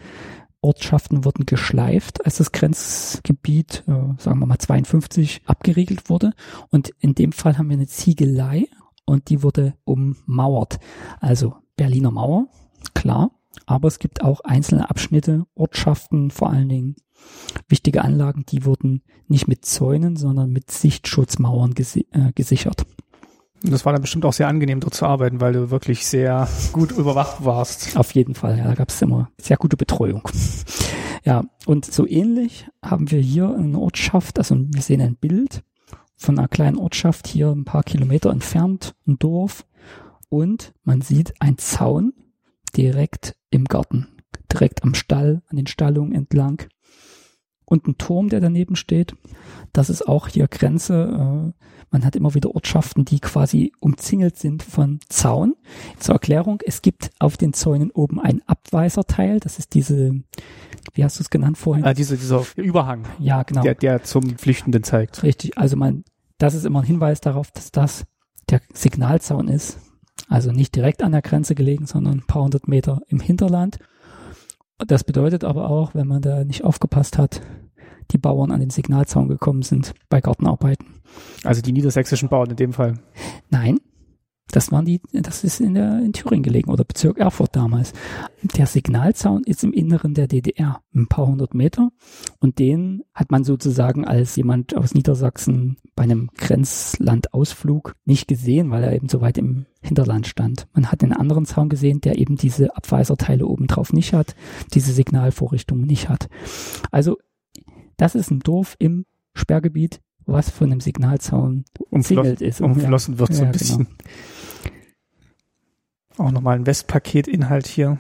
[0.62, 6.34] Ortschaften wurden geschleift, als das Grenzgebiet, äh, sagen wir mal 52, abgeriegelt wurde.
[6.70, 8.68] Und in dem Fall haben wir eine Ziegelei
[9.06, 10.80] und die wurde ummauert.
[11.20, 12.48] Also Berliner Mauer,
[12.94, 13.32] klar.
[13.66, 16.96] Aber es gibt auch einzelne Abschnitte, Ortschaften, vor allen Dingen
[17.68, 22.86] wichtige Anlagen, die wurden nicht mit Zäunen, sondern mit Sichtschutzmauern gesi äh, gesichert.
[23.64, 26.92] Das war dann bestimmt auch sehr angenehm, dort zu arbeiten, weil du wirklich sehr gut
[26.92, 27.96] überwacht warst.
[27.96, 30.28] Auf jeden Fall, ja, da gab es immer sehr gute Betreuung.
[31.24, 35.64] Ja, und so ähnlich haben wir hier eine Ortschaft, also wir sehen ein Bild
[36.16, 39.66] von einer kleinen Ortschaft hier ein paar Kilometer entfernt, ein Dorf,
[40.30, 42.14] und man sieht ein Zaun
[42.76, 44.08] direkt im Garten,
[44.52, 46.64] direkt am Stall, an den Stallungen entlang
[47.66, 49.16] und ein Turm, der daneben steht.
[49.74, 51.54] Das ist auch hier Grenze.
[51.54, 55.56] Äh, man hat immer wieder Ortschaften, die quasi umzingelt sind von Zaun.
[56.00, 59.42] Zur Erklärung, es gibt auf den Zäunen oben ein Abweiserteil.
[59.42, 60.16] Das ist diese,
[60.94, 61.84] wie hast du es genannt vorhin?
[61.84, 63.06] Ah, diese, dieser Überhang.
[63.20, 63.62] Ja, genau.
[63.62, 65.22] Der, der zum Flüchtenden zeigt.
[65.22, 65.58] Richtig.
[65.58, 66.06] Also man,
[66.38, 68.06] das ist immer ein Hinweis darauf, dass das
[68.50, 69.78] der Signalzaun ist.
[70.30, 73.80] Also nicht direkt an der Grenze gelegen, sondern ein paar hundert Meter im Hinterland.
[74.78, 77.42] Das bedeutet aber auch, wenn man da nicht aufgepasst hat,
[78.12, 80.86] die Bauern an den Signalzaun gekommen sind bei Gartenarbeiten.
[81.44, 83.00] Also die niedersächsischen Bauern in dem Fall?
[83.50, 83.80] Nein,
[84.52, 87.94] Das waren die, das ist in der in Thüringen gelegen oder Bezirk Erfurt damals.
[88.58, 91.90] Der Signalzaun ist im Inneren der DDR, ein paar hundert Meter.
[92.40, 98.84] Und den hat man sozusagen als jemand aus Niedersachsen bei einem Grenzlandausflug nicht gesehen, weil
[98.84, 100.68] er eben so weit im Hinterland stand.
[100.74, 104.36] Man hat einen anderen Zaun gesehen, der eben diese Abweiserteile obendrauf nicht hat,
[104.74, 106.28] diese Signalvorrichtungen nicht hat.
[106.92, 107.18] Also
[108.02, 109.06] das ist ein Dorf im
[109.36, 112.60] Sperrgebiet, was von einem Signalzaun umzingelt ist.
[112.60, 113.88] Umflossen wird so ein bisschen.
[116.18, 118.00] Auch nochmal ein Westpaket-Inhalt hier.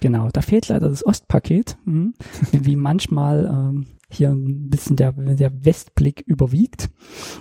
[0.00, 2.14] Genau, da fehlt leider das Ostpaket, mhm.
[2.52, 6.88] wie manchmal ähm, hier ein bisschen der, der Westblick überwiegt.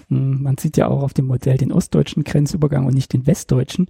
[0.09, 3.87] Mhm, Man sieht ja auch auf dem Modell den ostdeutschen Grenzübergang und nicht den westdeutschen,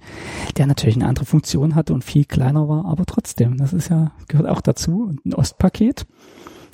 [0.56, 4.11] der natürlich eine andere Funktion hatte und viel kleiner war, aber trotzdem, das ist ja,
[4.27, 5.03] gehört auch dazu.
[5.03, 6.06] Und ein Ostpaket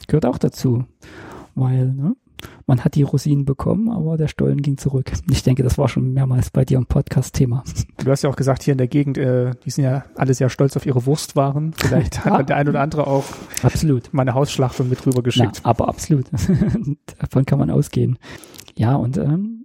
[0.07, 0.83] gehört auch dazu,
[1.55, 2.15] weil ne,
[2.67, 5.11] man hat die Rosinen bekommen, aber der Stollen ging zurück.
[5.29, 7.63] Ich denke, das war schon mehrmals bei dir im Podcast-Thema.
[8.03, 10.49] Du hast ja auch gesagt, hier in der Gegend, äh, die sind ja alle sehr
[10.49, 11.73] stolz auf ihre Wurstwaren.
[11.73, 13.25] Vielleicht hat der ein oder andere auch
[13.63, 14.13] Absolut.
[14.13, 15.61] mal eine Hausschlachtung mit Na, rübergeschickt.
[15.63, 16.25] aber absolut.
[17.19, 18.17] Davon kann man ausgehen.
[18.77, 19.58] Ja, und ähm,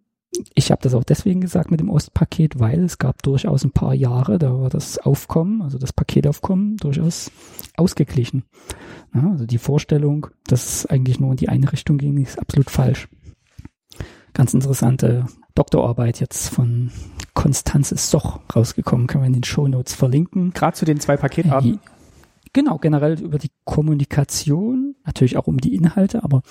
[0.55, 3.95] ich habe das auch deswegen gesagt mit dem Ostpaket, weil es gab durchaus ein paar
[3.95, 7.31] Jahre, da war das Aufkommen, also das Paketaufkommen, durchaus
[7.77, 8.45] ausgeglichen.
[9.15, 12.71] Ja, also die Vorstellung, dass es eigentlich nur in die eine Richtung ging, ist absolut
[12.71, 13.09] falsch.
[14.33, 16.91] Ganz interessante Doktorarbeit jetzt von
[17.35, 20.53] Konstanze Soch rausgekommen, kann man in den Shownotes verlinken.
[20.53, 21.79] Gerade zu den zwei Paketarten.
[22.55, 26.43] Genau, generell über die Kommunikation, natürlich auch um die Inhalte, aber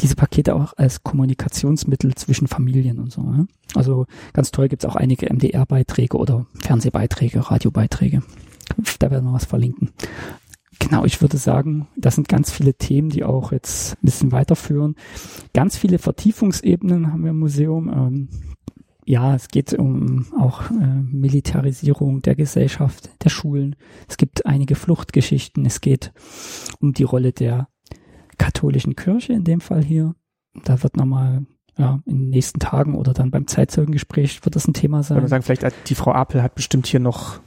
[0.00, 3.22] diese Pakete auch als Kommunikationsmittel zwischen Familien und so.
[3.22, 3.48] Ne?
[3.74, 4.04] Also
[4.34, 8.22] ganz toll gibt's auch einige MDR-Beiträge oder Fernsehbeiträge, Radiobeiträge.
[8.98, 9.92] Da werden wir was verlinken.
[10.78, 14.94] Genau, ich würde sagen, das sind ganz viele Themen, die auch jetzt ein bisschen weiterführen.
[15.54, 17.88] Ganz viele Vertiefungsebenen haben wir im Museum.
[17.88, 18.28] Ähm,
[19.06, 23.76] ja, es geht um auch äh, Militarisierung der Gesellschaft, der Schulen.
[24.08, 25.64] Es gibt einige Fluchtgeschichten.
[25.64, 26.12] Es geht
[26.80, 27.68] um die Rolle der
[28.36, 30.16] katholischen Kirche in dem Fall hier.
[30.64, 31.46] Da wird nochmal
[31.78, 35.28] ja, in den nächsten Tagen oder dann beim Zeitzeugengespräch wird das ein Thema Würde man
[35.28, 35.42] sein.
[35.42, 37.40] sagen, vielleicht die Frau Apel hat bestimmt hier noch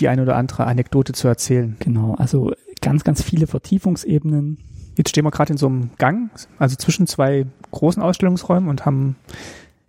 [0.00, 1.76] die eine oder andere Anekdote zu erzählen.
[1.78, 4.58] Genau, also ganz, ganz viele Vertiefungsebenen.
[4.96, 9.16] Jetzt stehen wir gerade in so einem Gang, also zwischen zwei großen Ausstellungsräumen und haben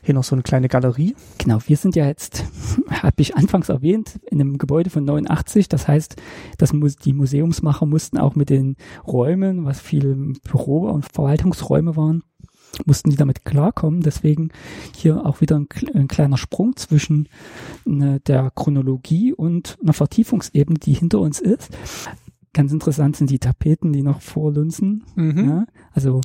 [0.05, 1.15] hier noch so eine kleine Galerie.
[1.39, 2.45] Genau, wir sind ja jetzt,
[2.89, 5.67] habe ich anfangs erwähnt, in einem Gebäude von 89.
[5.67, 6.15] Das heißt,
[6.57, 6.73] das
[7.03, 8.75] die Museumsmacher mussten auch mit den
[9.07, 12.23] Räumen, was viele Büro- und Verwaltungsräume waren,
[12.85, 14.01] mussten die damit klarkommen.
[14.01, 14.49] Deswegen
[14.95, 17.27] hier auch wieder ein, ein kleiner Sprung zwischen
[17.85, 21.69] ne, der Chronologie und einer Vertiefungsebene, die hinter uns ist.
[22.55, 25.03] Ganz interessant sind die Tapeten, die noch vorlunzen.
[25.15, 25.49] Mhm.
[25.49, 26.21] Ja, also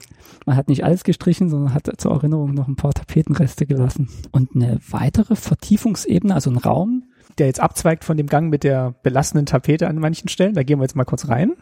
[0.47, 4.09] man hat nicht alles gestrichen, sondern hat zur Erinnerung noch ein paar Tapetenreste gelassen.
[4.31, 7.03] Und eine weitere Vertiefungsebene, also ein Raum,
[7.39, 10.55] Der jetzt abzweigt von dem Gang mit der belastenden Tapete an manchen Stellen.
[10.55, 11.55] Da gehen wir jetzt mal kurz rein.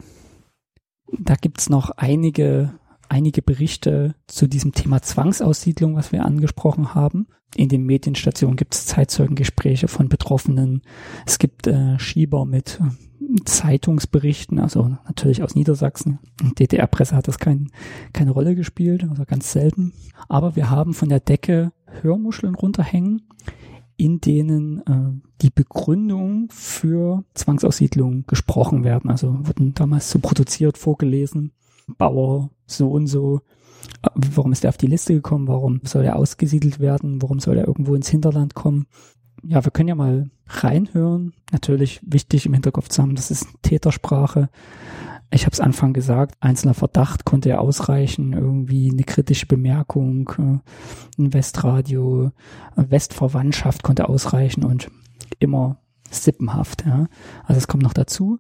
[1.19, 2.75] da gibt's noch einige,
[3.09, 7.27] einige Berichte zu diesem Thema Zwangsaussiedlung, was wir angesprochen haben.
[7.55, 10.83] In den Medienstationen gibt's Zeitzeugengespräche von Betroffenen.
[11.27, 16.19] Es gibt äh, Schieber mit äh, Zeitungsberichten, also natürlich aus Niedersachsen.
[16.59, 17.71] DDR-Presse hat das kein,
[18.13, 19.93] keine Rolle gespielt, also ganz selten.
[20.29, 21.73] Aber wir haben von der Decke
[22.03, 23.23] Hörmuscheln runterhängen,
[23.97, 29.11] in denen äh, die Begründung für Zwangsaussiedlung gesprochen werden.
[29.11, 31.53] Also wurden damals so produziert, vorgelesen.
[31.97, 33.41] Bauer so und so.
[34.15, 35.49] Warum ist er auf die Liste gekommen?
[35.49, 37.21] Warum soll er ausgesiedelt werden?
[37.23, 38.87] Warum soll er irgendwo ins Hinterland kommen?
[39.45, 41.33] Ja, wir können ja mal reinhören.
[41.53, 44.49] Natürlich wichtig im Hinterkopf zu haben, das ist Tätersprache.
[45.31, 51.21] Ich habe es Anfang gesagt, einzelner Verdacht konnte ja ausreichen, irgendwie eine kritische Bemerkung, äh,
[51.21, 52.33] ein Westradio,
[52.77, 54.91] Westverwandtschaft konnte ausreichen und
[55.39, 56.87] immer sippenhaft.
[56.87, 57.09] Ja.
[57.45, 58.39] Also es kommt noch dazu.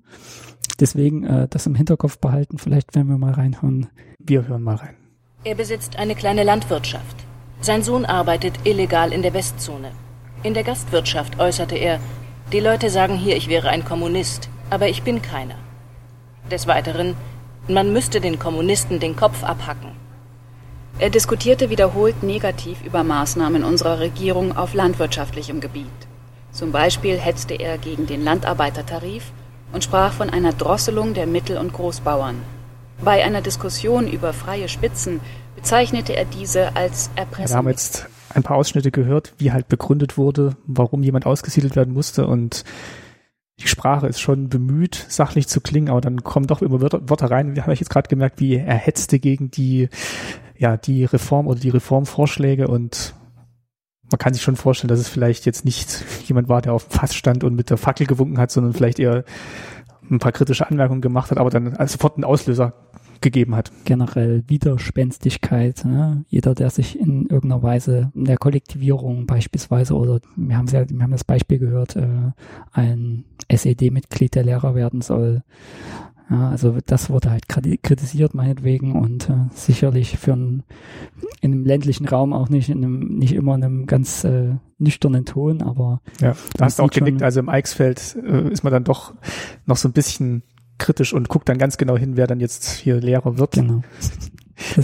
[0.80, 2.56] Deswegen äh, das im Hinterkopf behalten.
[2.56, 3.88] Vielleicht werden wir mal reinhören.
[4.18, 4.94] Wir hören mal rein.
[5.44, 7.16] Er besitzt eine kleine Landwirtschaft.
[7.60, 9.92] Sein Sohn arbeitet illegal in der Westzone.
[10.42, 12.00] In der Gastwirtschaft äußerte er,
[12.52, 15.54] die Leute sagen hier, ich wäre ein Kommunist, aber ich bin keiner.
[16.50, 17.14] Des Weiteren,
[17.68, 19.92] man müsste den Kommunisten den Kopf abhacken.
[20.98, 25.86] Er diskutierte wiederholt negativ über Maßnahmen unserer Regierung auf landwirtschaftlichem Gebiet.
[26.50, 29.30] Zum Beispiel hetzte er gegen den Landarbeitertarif
[29.72, 32.42] und sprach von einer Drosselung der Mittel- und Großbauern.
[33.02, 35.20] Bei einer Diskussion über freie Spitzen
[35.56, 37.54] bezeichnete er diese als Ja, Erpressung.
[37.54, 41.94] wir haben jetzt ein paar Ausschnitte gehört, wie halt begründet wurde, warum jemand ausgesiedelt werden
[41.94, 42.64] musste und
[43.60, 47.28] die Sprache ist schon bemüht, sachlich zu klingen, aber dann kommen doch immer Wörter, Wörter
[47.28, 47.56] rein.
[47.56, 49.88] Wir haben jetzt gerade gemerkt, wie er hetzte gegen die,
[50.56, 53.14] ja, die Reform oder die Reformvorschläge und
[54.10, 56.98] man kann sich schon vorstellen, dass es vielleicht jetzt nicht jemand war, der auf dem
[56.98, 59.24] Fass stand und mit der Fackel gewunken hat, sondern vielleicht eher
[60.10, 62.72] ein paar kritische Anmerkungen gemacht hat, aber dann sofort einen Auslöser
[63.20, 63.72] gegeben hat.
[63.84, 65.84] Generell Widerspenstigkeit.
[65.84, 66.24] Ne?
[66.28, 71.02] Jeder, der sich in irgendeiner Weise in der Kollektivierung beispielsweise oder wir haben ja, wir
[71.02, 72.32] haben das Beispiel gehört, äh,
[72.72, 75.42] ein SED-Mitglied, der Lehrer werden soll.
[76.30, 80.62] Ja, also das wurde halt kritisiert meinetwegen und äh, sicherlich für einen,
[81.40, 85.24] in einem ländlichen Raum auch nicht in einem nicht immer in einem ganz äh, nüchternen
[85.24, 87.22] Ton, aber ja, da hast du auch genickt.
[87.22, 89.14] Also im Eichsfeld äh, ist man dann doch
[89.64, 90.42] noch so ein bisschen
[90.76, 93.52] kritisch und guckt dann ganz genau hin, wer dann jetzt hier Lehrer wird.
[93.52, 93.82] Genau.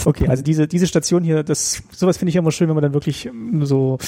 [0.07, 2.95] okay, also diese, diese Station hier, das, sowas finde ich immer schön, wenn man dann
[2.95, 3.31] wirklich
[3.61, 3.99] so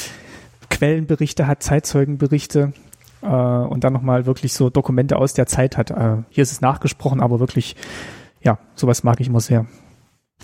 [0.70, 2.72] Quellenberichte hat, Zeitzeugenberichte
[3.22, 5.90] äh, und dann nochmal wirklich so Dokumente aus der Zeit hat.
[5.90, 7.76] Äh, hier ist es nachgesprochen, aber wirklich,
[8.40, 9.66] ja, sowas mag ich immer sehr.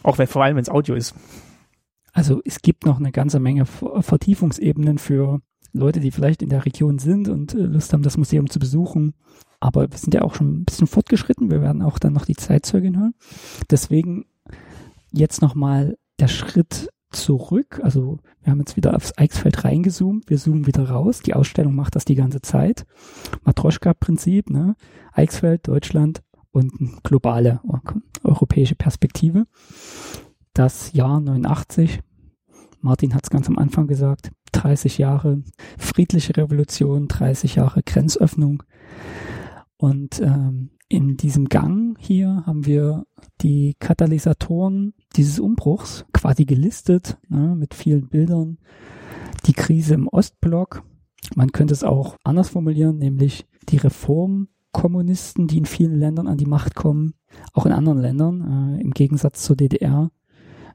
[0.02, 1.14] Auch wenn, vor allem, wenn es Audio ist.
[2.12, 5.40] Also es gibt noch eine ganze Menge Vertiefungsebenen für
[5.72, 9.14] Leute, die vielleicht in der Region sind und äh, Lust haben, das Museum zu besuchen.
[9.60, 11.50] Aber wir sind ja auch schon ein bisschen fortgeschritten.
[11.50, 13.14] Wir werden auch dann noch die Zeitzeugin hören.
[13.70, 14.26] Deswegen
[15.12, 17.80] jetzt nochmal der Schritt zurück.
[17.82, 20.28] Also wir haben jetzt wieder aufs Eichsfeld reingezoomt.
[20.28, 21.20] Wir zoomen wieder raus.
[21.20, 22.84] Die Ausstellung macht das die ganze Zeit.
[23.44, 24.76] Matroschka-Prinzip, ne?
[25.12, 27.60] Eichsfeld, Deutschland und globale
[28.22, 29.46] europäische Perspektive.
[30.54, 32.00] Das Jahr 89.
[32.80, 34.30] Martin hat es ganz am Anfang gesagt.
[34.52, 35.42] 30 Jahre
[35.78, 38.62] friedliche Revolution, 30 Jahre Grenzöffnung.
[39.76, 43.06] Und ähm, in diesem Gang hier haben wir
[43.40, 48.58] die Katalysatoren dieses Umbruchs quasi gelistet, ne, mit vielen Bildern.
[49.46, 50.82] Die Krise im Ostblock.
[51.34, 56.46] Man könnte es auch anders formulieren, nämlich die Reformkommunisten, die in vielen Ländern an die
[56.46, 57.14] Macht kommen,
[57.52, 60.10] auch in anderen Ländern, äh, im Gegensatz zur DDR,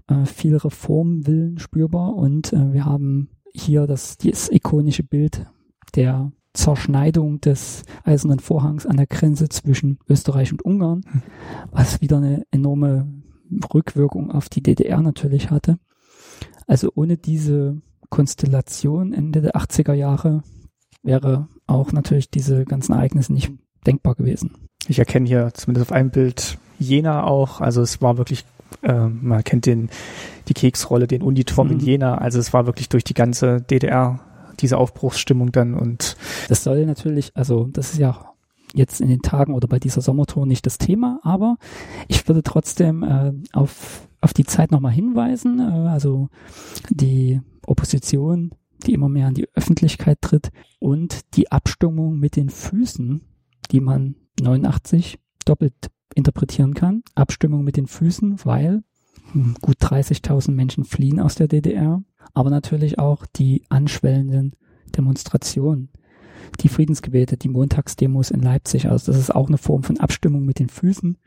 [0.07, 2.15] äh, viel Reformwillen spürbar.
[2.15, 5.45] Und äh, wir haben hier das, das ikonische Bild
[5.95, 11.01] der Zerschneidung des Eisernen Vorhangs an der Grenze zwischen Österreich und Ungarn,
[11.71, 13.07] was wieder eine enorme
[13.73, 15.79] Rückwirkung auf die DDR natürlich hatte.
[16.67, 20.43] Also ohne diese Konstellation Ende der 80er Jahre
[21.03, 23.51] wäre auch natürlich diese ganzen Ereignisse nicht
[23.85, 24.51] denkbar gewesen.
[24.87, 27.61] Ich erkenne hier zumindest auf einem Bild Jena auch.
[27.61, 28.45] Also es war wirklich,
[28.81, 29.89] äh, man kennt den,
[30.47, 31.73] die Keksrolle, den Uniturm mhm.
[31.73, 32.17] in Jena.
[32.17, 34.19] Also es war wirklich durch die ganze DDR
[34.59, 36.17] diese Aufbruchsstimmung dann und
[36.49, 38.33] das soll natürlich, also das ist ja
[38.77, 41.57] jetzt in den Tagen oder bei dieser Sommertour nicht das Thema, aber
[42.07, 45.59] ich würde trotzdem äh, auf, auf die Zeit nochmal hinweisen.
[45.59, 46.29] Äh, also
[46.89, 48.51] die Opposition,
[48.85, 53.21] die immer mehr an die Öffentlichkeit tritt und die Abstimmung mit den Füßen,
[53.71, 55.73] die man 89 doppelt
[56.13, 57.03] interpretieren kann.
[57.15, 58.83] Abstimmung mit den Füßen, weil
[59.31, 62.01] hm, gut 30.000 Menschen fliehen aus der DDR
[62.37, 64.55] aber natürlich auch die anschwellenden
[64.95, 65.89] Demonstrationen,
[66.59, 68.89] die Friedensgebete, die Montagsdemos in Leipzig.
[68.89, 71.17] Also das ist auch eine Form von Abstimmung mit den Füßen.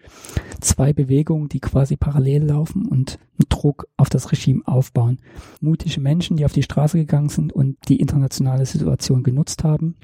[0.61, 5.19] Zwei Bewegungen, die quasi parallel laufen und einen Druck auf das Regime aufbauen.
[5.61, 9.97] Mutige Menschen, die auf die Straße gegangen sind und die internationale Situation genutzt haben.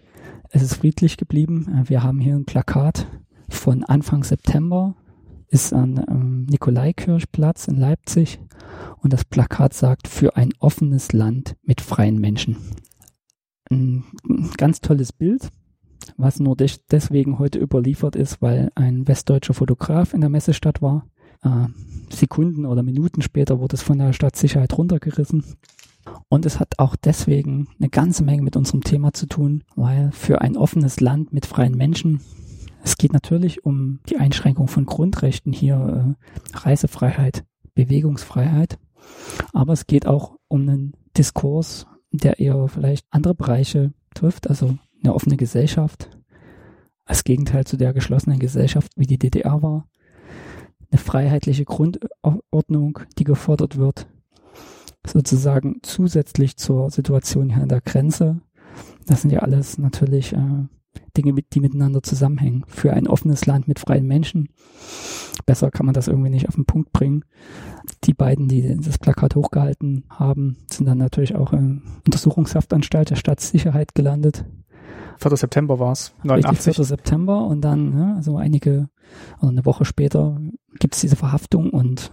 [0.51, 1.85] Es ist friedlich geblieben.
[1.87, 3.07] Wir haben hier ein Plakat
[3.49, 4.95] von Anfang September
[5.49, 8.41] ist an ähm, Nikolaikirchplatz in Leipzig
[8.99, 12.57] und das Plakat sagt für ein offenes Land mit freien Menschen.
[13.71, 14.05] Ein
[14.57, 15.51] ganz tolles Bild,
[16.17, 21.07] was nur des deswegen heute überliefert ist, weil ein westdeutscher Fotograf in der Messestadt war.
[21.43, 21.67] Äh,
[22.11, 25.45] Sekunden oder Minuten später wurde es von der Stadtsicherheit runtergerissen.
[26.29, 30.41] Und es hat auch deswegen eine ganze Menge mit unserem Thema zu tun, weil für
[30.41, 32.21] ein offenes Land mit freien Menschen
[32.87, 36.17] es geht natürlich um die Einschränkung von Grundrechten hier,
[36.55, 37.45] äh, Reisefreiheit,
[37.75, 38.79] Bewegungsfreiheit,
[39.53, 45.15] aber es geht auch um einen Diskurs, der eher vielleicht andere Bereiche trifft, also eine
[45.15, 46.11] offene Gesellschaft,
[47.05, 49.89] als Gegenteil zu der geschlossenen Gesellschaft, wie die DDR war,
[50.91, 54.07] eine freiheitliche Grundordnung, die gefordert wird,
[55.07, 58.41] sozusagen zusätzlich zur Situation hier an der Grenze.
[59.07, 60.67] Das sind ja alles natürlich äh,
[61.17, 62.65] Dinge, die miteinander zusammenhängen.
[62.67, 64.49] Für ein offenes Land mit freien Menschen.
[65.45, 67.25] Besser kann man das irgendwie nicht auf den Punkt bringen.
[68.05, 73.95] Die beiden, die das Plakat hochgehalten haben, sind dann natürlich auch in Untersuchungshaftanstalt der Staatssicherheit
[73.95, 74.45] gelandet.
[75.19, 75.37] 4.
[75.37, 76.59] September war es, 89.
[76.59, 76.85] Richtig, 4.
[76.85, 78.89] September und dann, ja, also einige,
[79.37, 80.39] also eine Woche später
[80.79, 82.13] gibt es diese Verhaftung und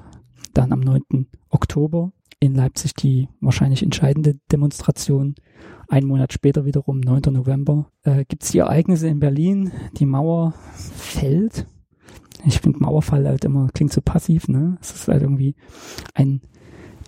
[0.53, 1.27] dann am 9.
[1.49, 5.35] Oktober in Leipzig die wahrscheinlich entscheidende Demonstration
[5.94, 7.32] ein Monat später wiederum, 9.
[7.32, 9.72] November, äh, gibt es die Ereignisse in Berlin.
[9.98, 11.68] Die Mauer fällt.
[12.45, 14.78] Ich finde Mauerfall halt immer, klingt so passiv, ne?
[14.82, 15.56] Es ist halt irgendwie
[16.15, 16.41] ein,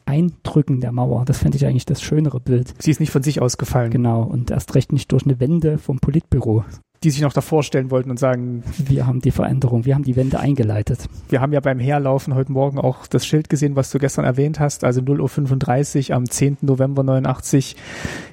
[0.06, 1.26] Eindrücken der Mauer.
[1.26, 2.76] Das fände ich eigentlich das schönere Bild.
[2.80, 3.90] Sie ist nicht von sich aus gefallen.
[3.90, 6.64] Genau, und erst recht nicht durch eine Wende vom Politbüro.
[7.06, 10.16] Die sich noch davor stellen wollten und sagen, Wir haben die Veränderung, wir haben die
[10.16, 11.08] Wende eingeleitet.
[11.30, 14.60] wir haben ja beim Herlaufen heute Morgen auch das Schild gesehen, was du gestern erwähnt
[14.60, 14.84] hast.
[14.84, 16.58] Also 0.35 Uhr am 10.
[16.62, 17.76] November 89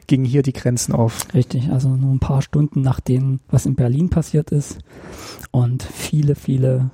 [0.06, 1.26] gingen hier die Grenzen auf.
[1.34, 4.78] Richtig, also nur ein paar Stunden nach dem, was in Berlin passiert ist.
[5.50, 6.90] Und viele, viele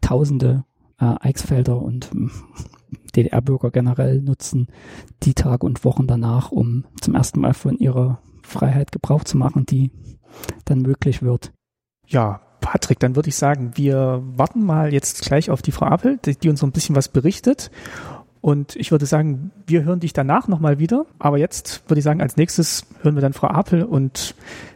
[0.00, 0.64] Tausende
[0.98, 2.32] äh, Eichsfelder und ähm,
[3.14, 4.66] DDR-Bürger generell nutzen
[5.22, 9.64] die Tage und Wochen danach, um zum ersten Mal von ihrer Freiheit Gebrauch zu machen,
[9.64, 9.92] die
[10.64, 11.52] dann möglich wird.
[12.06, 16.18] Ja, Patrick, dann würde ich sagen, wir warten mal jetzt gleich auf die Frau Appel,
[16.24, 17.70] die, die uns so ein bisschen was berichtet.
[18.40, 21.06] Und ich würde sagen, wir hören dich danach nochmal wieder.
[21.18, 24.34] Aber jetzt würde ich sagen, als nächstes hören wir dann Frau Apel und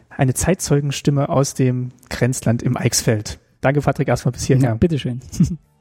[0.09, 3.39] eine Zeitzeugenstimme aus dem Grenzland im Eichsfeld.
[3.61, 4.69] Danke, Patrick, erstmal bis hierher.
[4.69, 5.21] Ja, bitteschön.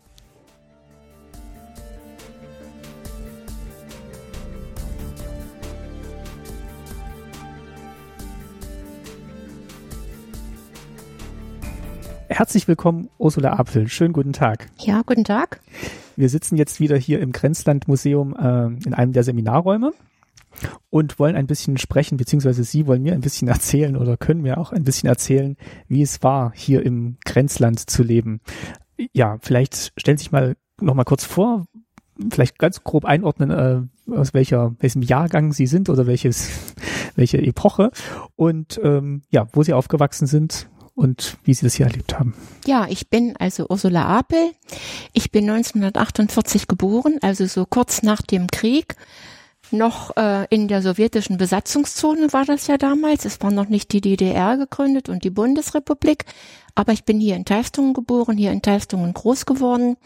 [12.34, 13.88] Herzlich willkommen, Ursula Apfel.
[13.88, 14.70] Schönen guten Tag.
[14.78, 15.60] Ja, guten Tag.
[16.16, 19.92] Wir sitzen jetzt wieder hier im Grenzlandmuseum äh, in einem der Seminarräume
[20.88, 24.56] und wollen ein bisschen sprechen, beziehungsweise Sie wollen mir ein bisschen erzählen oder können mir
[24.56, 28.40] auch ein bisschen erzählen, wie es war, hier im Grenzland zu leben.
[29.12, 31.66] Ja, vielleicht stellen Sie sich mal noch mal kurz vor,
[32.30, 36.48] vielleicht ganz grob einordnen, äh, aus welcher, welchem Jahrgang Sie sind oder welches,
[37.14, 37.90] welche Epoche
[38.36, 40.70] und ähm, ja, wo Sie aufgewachsen sind
[41.03, 42.35] und wie Sie das hier erlebt haben.
[42.65, 44.53] Ja, ich bin also Ursula Apel.
[45.12, 48.95] Ich bin 1948 geboren, also so kurz nach dem Krieg.
[49.73, 53.24] Noch äh, in der sowjetischen Besatzungszone war das ja damals.
[53.24, 56.24] Es war noch nicht die DDR gegründet und die Bundesrepublik.
[56.74, 59.97] Aber ich bin hier in Teistungen geboren, hier in Teistungen groß geworden.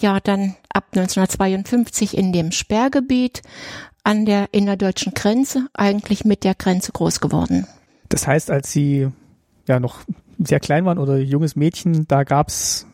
[0.00, 3.42] Ja, dann ab 1952 in dem Sperrgebiet
[4.02, 7.66] an der innerdeutschen Grenze, eigentlich mit der Grenze groß geworden.
[8.08, 9.08] Das heißt, als Sie
[9.66, 10.00] ja noch
[10.38, 12.86] sehr klein waren oder junges Mädchen, da gab's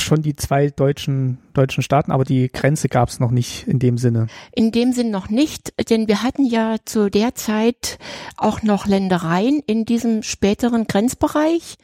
[0.00, 4.26] schon die zwei deutschen, deutschen Staaten, aber die Grenze gab's noch nicht in dem Sinne.
[4.52, 7.98] In dem Sinn noch nicht, denn wir hatten ja zu der Zeit
[8.36, 11.76] auch noch Ländereien in diesem späteren Grenzbereich.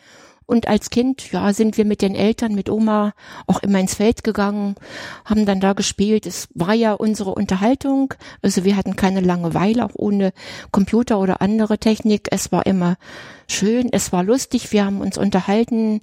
[0.50, 3.12] Und als Kind, ja, sind wir mit den Eltern, mit Oma
[3.46, 4.74] auch immer ins Feld gegangen,
[5.24, 6.26] haben dann da gespielt.
[6.26, 8.14] Es war ja unsere Unterhaltung.
[8.42, 10.32] Also wir hatten keine Langeweile, auch ohne
[10.72, 12.26] Computer oder andere Technik.
[12.32, 12.96] Es war immer
[13.46, 14.72] schön, es war lustig.
[14.72, 16.00] Wir haben uns unterhalten,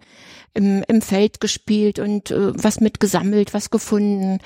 [0.54, 4.40] im, im Feld gespielt und äh, was mitgesammelt, was gefunden.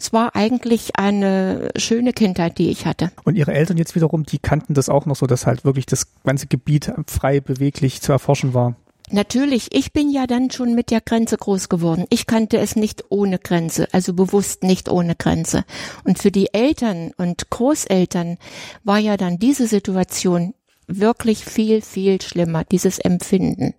[0.00, 3.12] Es war eigentlich eine schöne Kindheit, die ich hatte.
[3.22, 6.08] Und Ihre Eltern jetzt wiederum, die kannten das auch noch so, dass halt wirklich das
[6.24, 8.74] ganze Gebiet frei beweglich zu erforschen war.
[9.10, 12.06] Natürlich, ich bin ja dann schon mit der Grenze groß geworden.
[12.08, 15.64] Ich kannte es nicht ohne Grenze, also bewusst nicht ohne Grenze.
[16.04, 18.38] Und für die Eltern und Großeltern
[18.82, 20.54] war ja dann diese Situation
[20.86, 23.74] wirklich viel, viel schlimmer, dieses Empfinden.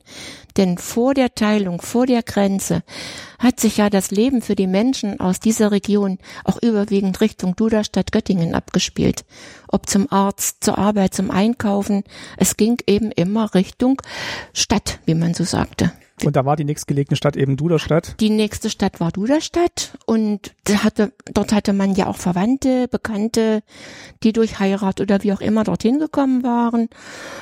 [0.58, 2.84] Denn vor der Teilung, vor der Grenze
[3.40, 8.12] hat sich ja das Leben für die Menschen aus dieser Region auch überwiegend Richtung Duderstadt
[8.12, 9.26] Göttingen abgespielt.
[9.68, 12.04] Ob zum Arzt, zur Arbeit, zum Einkaufen.
[12.38, 14.02] Es ging eben immer Richtung
[14.54, 15.92] Stadt, wie man so sagte.
[16.24, 18.16] Und da war die nächstgelegene Stadt eben Duderstadt.
[18.20, 23.64] Die nächste Stadt war Duderstadt und hatte, dort hatte man ja auch Verwandte, Bekannte,
[24.24, 26.88] die durch Heirat oder wie auch immer dorthin gekommen waren.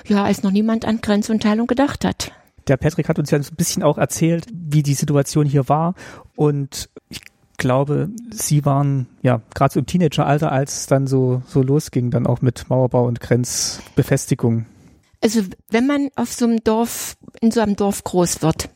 [0.08, 2.32] Ja, als noch niemand an Grenz und Teilung gedacht hat.
[2.68, 5.94] Der Patrick hat uns ja ein bisschen auch erzählt, wie die Situation hier war.
[6.36, 7.22] Und ich
[7.58, 12.26] glaube, Sie waren ja gerade so im Teenageralter, als es dann so, so losging, dann
[12.26, 14.66] auch mit Mauerbau und Grenzbefestigung.
[15.24, 18.68] Also wenn man auf so einem Dorf, in so einem Dorf groß wird,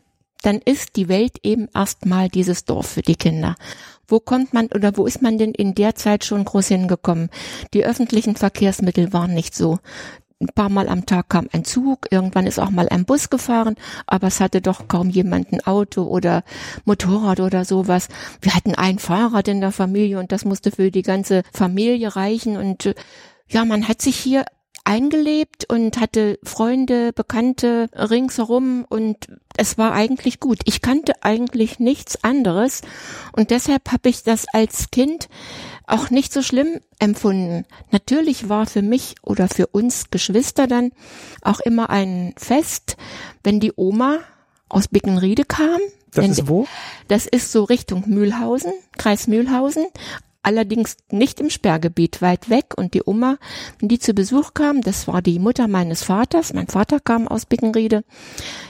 [0.44, 3.56] dann ist die Welt eben erstmal dieses Dorf für die Kinder.
[4.08, 7.30] Wo kommt man oder wo ist man denn in der Zeit schon groß hingekommen?
[7.74, 9.80] Die öffentlichen Verkehrsmittel waren nicht so.
[10.40, 13.76] Ein paar Mal am Tag kam ein Zug, irgendwann ist auch mal ein Bus gefahren,
[14.06, 16.44] aber es hatte doch kaum jemand ein Auto oder
[16.86, 18.08] Motorrad oder sowas.
[18.40, 22.56] Wir hatten ein Fahrrad in der Familie und das musste für die ganze Familie reichen
[22.56, 22.96] und äh,
[23.50, 24.46] ja, man hat sich hier
[24.88, 29.28] eingelebt und hatte Freunde, Bekannte ringsherum und
[29.58, 30.60] es war eigentlich gut.
[30.64, 32.82] Ich kannte eigentlich nichts anderes
[33.34, 35.28] und deshalb habe ich das als Kind
[35.88, 37.66] auch nicht so schlimm empfunden.
[37.92, 40.92] Natürlich war für mich oder für uns Geschwister dann
[41.42, 42.96] auch immer ein Fest,
[43.44, 44.20] wenn die Oma
[44.70, 45.80] aus Bickenriede kam.
[46.12, 46.66] Das Wenn ist wo?
[47.10, 49.86] Das ist so Richtung Mühlhausen, Kreis Mühlhausen.
[50.48, 52.68] Allerdings nicht im Sperrgebiet, weit weg.
[52.78, 53.36] Und die Oma,
[53.82, 56.54] die zu Besuch kam, das war die Mutter meines Vaters.
[56.54, 58.06] Mein Vater kam aus Bickenriede.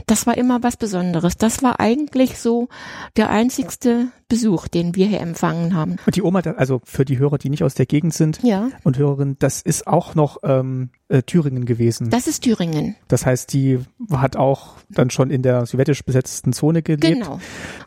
[0.07, 1.37] Das war immer was Besonderes.
[1.37, 2.67] Das war eigentlich so
[3.15, 5.95] der einzigste Besuch, den wir hier empfangen haben.
[6.05, 8.69] Und die Oma, also für die Hörer, die nicht aus der Gegend sind Ja.
[8.83, 12.09] und Hörerinnen, das ist auch noch ähm, äh, Thüringen gewesen.
[12.09, 12.95] Das ist Thüringen.
[13.07, 13.79] Das heißt, die
[14.11, 17.03] hat auch dann schon in der sowjetisch besetzten Zone gelebt.
[17.03, 17.39] Genau.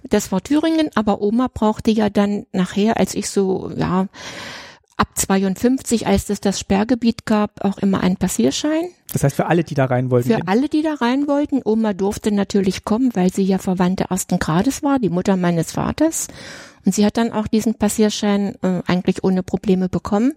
[0.08, 4.08] Das war Thüringen, aber Oma brauchte ja dann nachher, als ich so, ja,
[5.00, 8.90] ab 52, als es das Sperrgebiet gab, auch immer einen Passierschein.
[9.12, 10.28] Das heißt, für alle, die da rein wollten.
[10.28, 11.62] Für alle, die da rein wollten.
[11.64, 16.28] Oma durfte natürlich kommen, weil sie ja Verwandte ersten Grades war, die Mutter meines Vaters.
[16.84, 20.34] Und sie hat dann auch diesen Passierschein äh, eigentlich ohne Probleme bekommen.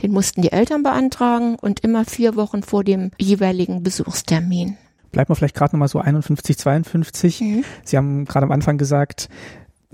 [0.00, 4.76] Den mussten die Eltern beantragen und immer vier Wochen vor dem jeweiligen Besuchstermin.
[5.10, 7.40] Bleiben wir vielleicht gerade nochmal so 51, 52.
[7.40, 7.64] Mhm.
[7.84, 9.28] Sie haben gerade am Anfang gesagt,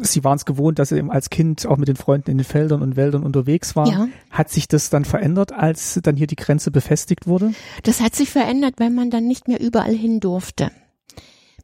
[0.02, 2.44] Sie waren es gewohnt, dass Sie eben als Kind auch mit den Freunden in den
[2.44, 3.90] Feldern und Wäldern unterwegs waren.
[3.90, 4.09] Ja.
[4.31, 7.52] Hat sich das dann verändert, als dann hier die Grenze befestigt wurde?
[7.82, 10.70] Das hat sich verändert, weil man dann nicht mehr überall hin durfte.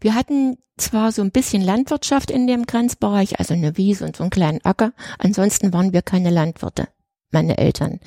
[0.00, 4.22] Wir hatten zwar so ein bisschen Landwirtschaft in dem Grenzbereich, also eine Wiese und so
[4.22, 4.92] einen kleinen Acker.
[5.18, 6.88] Ansonsten waren wir keine Landwirte,
[7.30, 8.00] meine Eltern.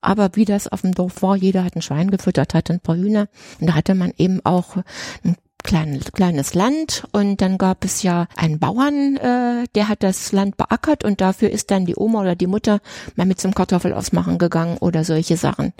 [0.00, 2.96] Aber wie das auf dem Dorf war, jeder hat ein Schwein gefüttert, hatte ein paar
[2.96, 3.28] Hühner.
[3.60, 4.76] Und da hatte man eben auch
[5.24, 10.32] ein klein, kleines Land und dann gab es ja einen Bauern, äh, der hat das
[10.32, 12.80] Land beackert und dafür ist dann die Oma oder die Mutter
[13.16, 15.72] mal mit zum Kartoffelausmachen gegangen oder solche Sachen.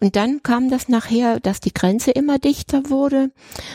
[0.00, 3.30] Und dann kam das nachher, dass die Grenze immer dichter wurde,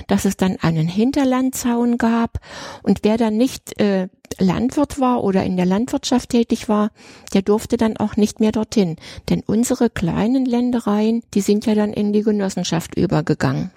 [0.08, 2.40] dass es dann einen Hinterlandzaun gab
[2.84, 6.92] und wer dann nicht äh, Landwirt war oder in der Landwirtschaft tätig war,
[7.34, 8.98] der durfte dann auch nicht mehr dorthin.
[9.30, 13.72] Denn unsere kleinen Ländereien, die sind ja dann in die Genossenschaft übergegangen.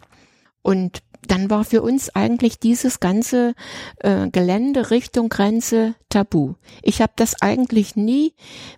[0.63, 3.55] Und dann war für uns eigentlich dieses ganze
[4.01, 6.55] äh, Gelände Richtung Grenze tabu.
[6.83, 8.35] Ich habe das eigentlich nie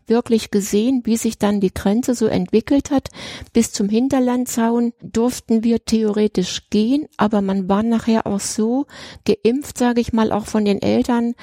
[0.06, 3.08] wirklich gesehen, wie sich dann die Grenze so entwickelt hat.
[3.52, 8.86] Bis zum Hinterlandzaun durften wir theoretisch gehen, aber man war nachher auch so
[9.24, 11.34] geimpft, sage ich mal, auch von den Eltern,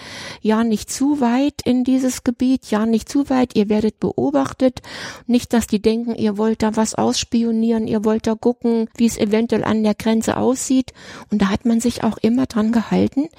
[0.42, 4.82] ja nicht zu weit in dieses Gebiet, ja nicht zu weit, ihr werdet beobachtet.
[5.28, 9.18] Nicht, dass die denken, ihr wollt da was ausspionieren, ihr wollt da gucken, wie es
[9.18, 10.91] eventuell an der Grenze aussieht.
[11.32, 13.30] Und da hat man sich auch immer dran gehalten,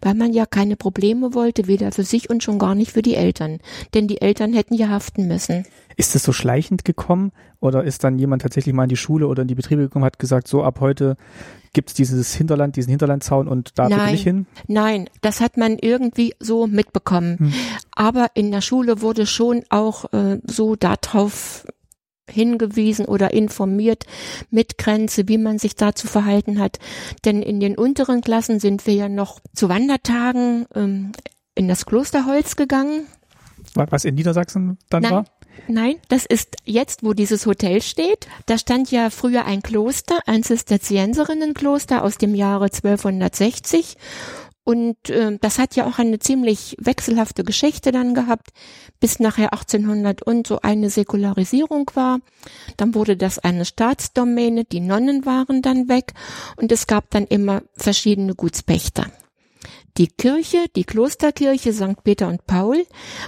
[0.00, 3.14] weil man ja keine Probleme wollte, weder für sich und schon gar nicht für die
[3.14, 3.58] Eltern.
[3.94, 5.66] Denn die Eltern hätten ja haften müssen.
[5.96, 9.42] Ist das so schleichend gekommen oder ist dann jemand tatsächlich mal in die Schule oder
[9.42, 11.16] in die Betriebe gekommen, hat gesagt, so ab heute
[11.72, 14.46] gibt's dieses Hinterland, diesen Hinterlandzaun und da Nein, nicht hin?
[14.66, 17.38] nein, das hat man irgendwie so mitbekommen.
[17.38, 17.52] Hm.
[17.94, 21.66] Aber in der Schule wurde schon auch äh, so darauf
[22.30, 24.04] hingewiesen oder informiert
[24.50, 26.78] mit Grenze, wie man sich dazu verhalten hat.
[27.24, 31.12] Denn in den unteren Klassen sind wir ja noch zu Wandertagen ähm,
[31.54, 33.06] in das Klosterholz gegangen.
[33.74, 35.12] Wa- Was in Niedersachsen dann Nein.
[35.12, 35.24] war?
[35.68, 38.26] Nein, das ist jetzt, wo dieses Hotel steht.
[38.46, 43.96] Da stand ja früher ein Kloster, ein Zisterzienserinnenkloster aus dem Jahre 1260.
[44.64, 48.50] Und äh, das hat ja auch eine ziemlich wechselhafte Geschichte dann gehabt,
[49.00, 52.20] bis nachher 1800 und so eine Säkularisierung war.
[52.76, 56.14] Dann wurde das eine Staatsdomäne, die Nonnen waren dann weg
[56.56, 59.06] und es gab dann immer verschiedene Gutspächter.
[59.98, 62.02] Die Kirche, die Klosterkirche St.
[62.02, 62.86] Peter und Paul,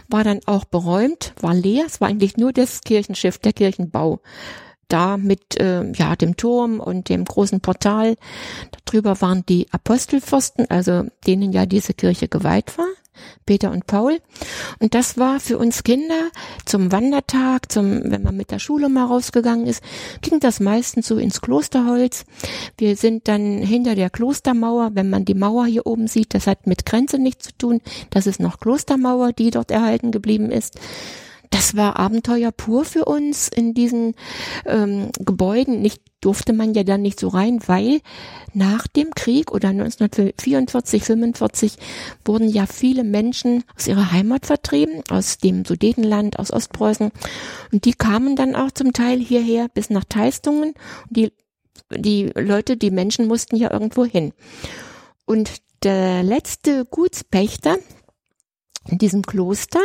[0.08, 1.84] war dann auch beräumt, war leer.
[1.86, 4.20] Es war eigentlich nur das Kirchenschiff, der Kirchenbau.
[4.88, 8.16] Da mit äh, ja, dem Turm und dem großen Portal.
[8.84, 12.86] Darüber waren die Apostelpfosten, also denen ja diese Kirche geweiht war.
[13.46, 14.18] Peter und Paul.
[14.78, 16.30] Und das war für uns Kinder
[16.64, 19.82] zum Wandertag, zum, wenn man mit der Schule mal rausgegangen ist,
[20.22, 22.24] ging das meistens so ins Klosterholz.
[22.78, 26.66] Wir sind dann hinter der Klostermauer, wenn man die Mauer hier oben sieht, das hat
[26.66, 27.80] mit Grenze nichts zu tun.
[28.10, 30.78] Das ist noch Klostermauer, die dort erhalten geblieben ist.
[31.54, 34.16] Das war Abenteuer pur für uns in diesen
[34.66, 35.82] ähm, Gebäuden.
[35.82, 38.00] Nicht durfte man ja dann nicht so rein, weil
[38.54, 41.76] nach dem Krieg oder 1944, 45
[42.24, 47.12] wurden ja viele Menschen aus ihrer Heimat vertrieben, aus dem Sudetenland, aus Ostpreußen.
[47.70, 50.74] Und die kamen dann auch zum Teil hierher bis nach Teistungen.
[51.08, 51.32] Die,
[51.96, 54.32] die Leute, die Menschen mussten ja irgendwo hin.
[55.24, 55.52] Und
[55.84, 57.76] der letzte Gutspächter
[58.88, 59.80] in diesem Kloster,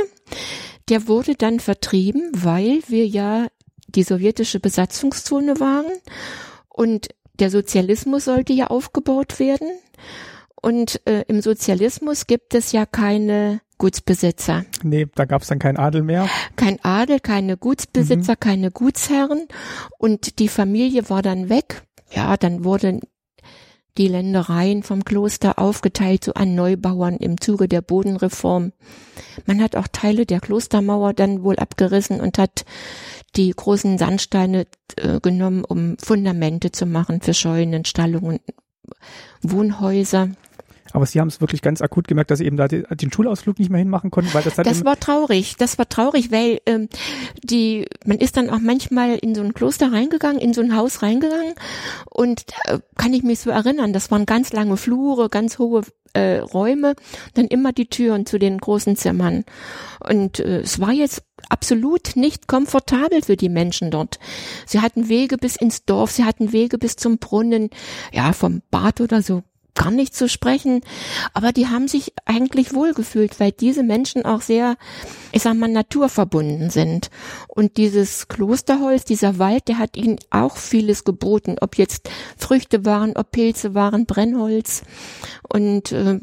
[0.90, 3.48] der wurde dann vertrieben, weil wir ja
[3.88, 5.92] die sowjetische Besatzungszone waren
[6.70, 7.10] und
[7.40, 9.70] der Sozialismus sollte ja aufgebaut werden.
[10.62, 14.66] Und äh, im Sozialismus gibt es ja keine Gutsbesitzer.
[14.84, 16.28] Nee, da gab's dann keinen Adel mehr.
[16.58, 19.48] Kein Adel, keine Gutsbesitzer, keine Gutsherren.
[19.98, 21.84] Und die Familie war dann weg.
[22.12, 23.02] Ja, dann wurden
[23.98, 28.72] die Ländereien vom Kloster aufgeteilt so an Neubauern im Zuge der Bodenreform.
[29.46, 32.66] Man hat auch Teile der Klostermauer dann wohl abgerissen und hat
[33.36, 38.40] die großen Sandsteine äh, genommen, um Fundamente zu machen für Scheunen, Stallungen,
[39.42, 40.30] Wohnhäuser.
[40.94, 43.70] Aber Sie haben es wirklich ganz akut gemerkt, dass Sie eben da den Schulausflug nicht
[43.70, 45.56] mehr hinmachen konnten, weil das hat Das war traurig.
[45.58, 46.90] Das war traurig, weil ähm,
[47.44, 51.02] die, man ist dann auch manchmal in so ein Kloster reingegangen, in so ein Haus
[51.02, 51.54] reingegangen
[52.10, 55.84] und äh, kann ich mich so erinnern, das waren ganz lange Flure, ganz hohe
[56.14, 56.96] äh, Räume,
[57.34, 59.46] dann immer die Türen zu den großen Zimmern.
[60.00, 64.20] Und äh, es war jetzt absolut nicht komfortabel für die Menschen dort.
[64.66, 67.70] Sie hatten Wege bis ins Dorf, sie hatten Wege bis zum Brunnen,
[68.12, 69.44] ja, vom Bad oder so
[69.76, 70.82] gar nicht zu sprechen,
[71.34, 74.76] aber die haben sich eigentlich wohlgefühlt, weil diese Menschen auch sehr,
[75.32, 77.10] ich sag mal, naturverbunden sind.
[77.48, 83.16] Und dieses Klosterholz, dieser Wald, der hat ihnen auch vieles geboten, ob jetzt Früchte waren,
[83.16, 84.84] ob Pilze waren, Brennholz.
[85.48, 86.20] Und äh,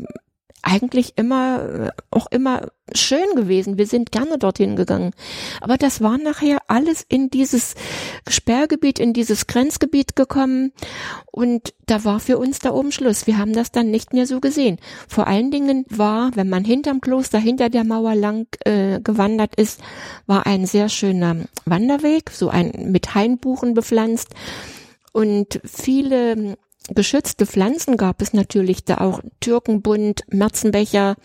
[0.67, 3.79] eigentlich immer, äh, auch immer schön gewesen.
[3.79, 5.13] Wir sind gerne dorthin gegangen.
[5.61, 7.77] Aber das war nachher alles in dieses
[8.29, 10.73] Sperrgebiet, in dieses Grenzgebiet gekommen.
[11.31, 13.29] Und da war für uns da oben Schluss.
[13.29, 14.79] Wir haben das dann nicht mehr so gesehen.
[15.09, 19.81] Vor allen Dingen war, wenn man hinterm Kloster, hinter der Mauer lang äh, gewandert ist,
[20.27, 24.35] war ein sehr schöner Wanderweg, so ein mit Hainbuchen bepflanzt.
[25.13, 26.57] Und viele
[26.89, 31.17] geschützte Pflanzen gab es natürlich da auch Türkenbund, Märzenbecher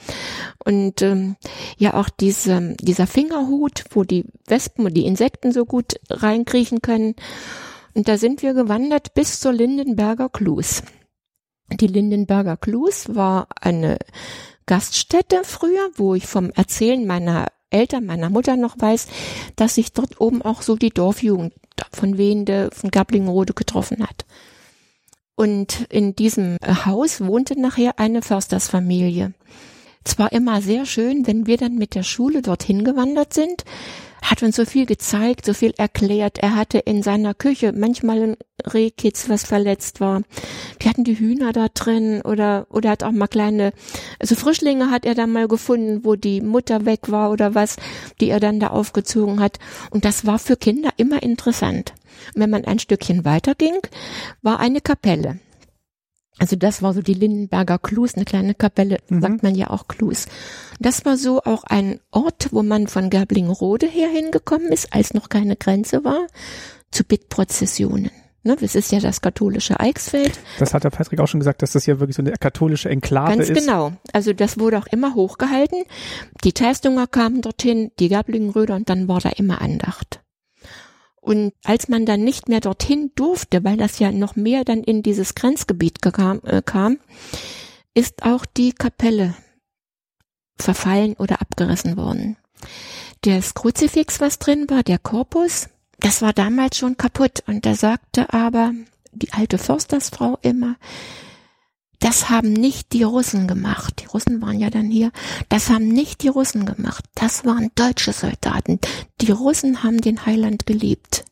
[0.64, 1.36] und ähm,
[1.78, 7.16] ja auch diese, dieser Fingerhut, wo die Wespen und die Insekten so gut reinkriechen können.
[7.94, 10.84] Und da sind wir gewandert bis zur Lindenberger Klus.
[11.80, 13.98] Die Lindenberger Klus war eine
[14.66, 19.08] Gaststätte früher, wo ich vom Erzählen meiner Eltern, meiner Mutter noch weiß,
[19.56, 21.54] dass sich dort oben auch so die Dorfjugend
[21.92, 24.26] von Wende, von Gablingrode getroffen hat.
[25.42, 29.34] Und in diesem Haus wohnte nachher eine Förstersfamilie.
[30.04, 33.64] Es war immer sehr schön, wenn wir dann mit der Schule dorthin gewandert sind,
[34.22, 36.38] hat uns so viel gezeigt, so viel erklärt.
[36.38, 38.38] Er hatte in seiner Küche manchmal ein
[38.72, 40.22] Rehkitz, was verletzt war.
[40.80, 43.74] Die hatten die Hühner da drin oder, oder hat auch mal kleine,
[44.20, 47.78] also Frischlinge hat er dann mal gefunden, wo die Mutter weg war oder was,
[48.20, 49.58] die er dann da aufgezogen hat.
[49.90, 51.94] Und das war für Kinder immer interessant.
[52.35, 53.80] Und wenn man ein Stückchen weiter ging,
[54.41, 55.39] war eine Kapelle.
[56.39, 59.22] Also das war so die Lindenberger Klus, eine kleine Kapelle, mhm.
[59.22, 60.26] sagt man ja auch Klus.
[60.80, 65.30] Das war so auch ein Ort, wo man von Gerblingrode her hingekommen ist, als noch
[65.30, 66.26] keine Grenze war,
[66.89, 68.10] zu Bittprozessionen.
[68.43, 70.39] Ne, das ist ja das katholische Eichsfeld.
[70.57, 73.30] Das hat der Patrick auch schon gesagt, dass das ja wirklich so eine katholische Enklave
[73.30, 73.53] Ganz ist.
[73.53, 73.91] Ganz genau.
[74.14, 75.84] Also das wurde auch immer hochgehalten.
[76.43, 80.20] Die Teistunger kamen dorthin, die Gerblingröder und dann war da immer Andacht.
[81.22, 85.03] Und als man dann nicht mehr dorthin durfte, weil das ja noch mehr dann in
[85.03, 86.98] dieses Grenzgebiet kam, äh, kam
[87.93, 89.35] ist auch die Kapelle
[90.57, 92.38] verfallen oder abgerissen worden.
[93.22, 95.69] Das Kruzifix, was drin war, der Korpus,
[95.99, 97.43] das war damals schon kaputt.
[97.48, 98.73] Und da sagte aber
[99.11, 100.76] die alte Förstersfrau immer,
[102.02, 104.02] das haben nicht die Russen gemacht.
[104.02, 105.11] Die Russen waren ja dann hier.
[105.49, 107.06] Das haben nicht die Russen gemacht.
[107.15, 108.80] Das waren deutsche Soldaten.
[109.22, 111.26] Die Russen haben den Heiland geliebt.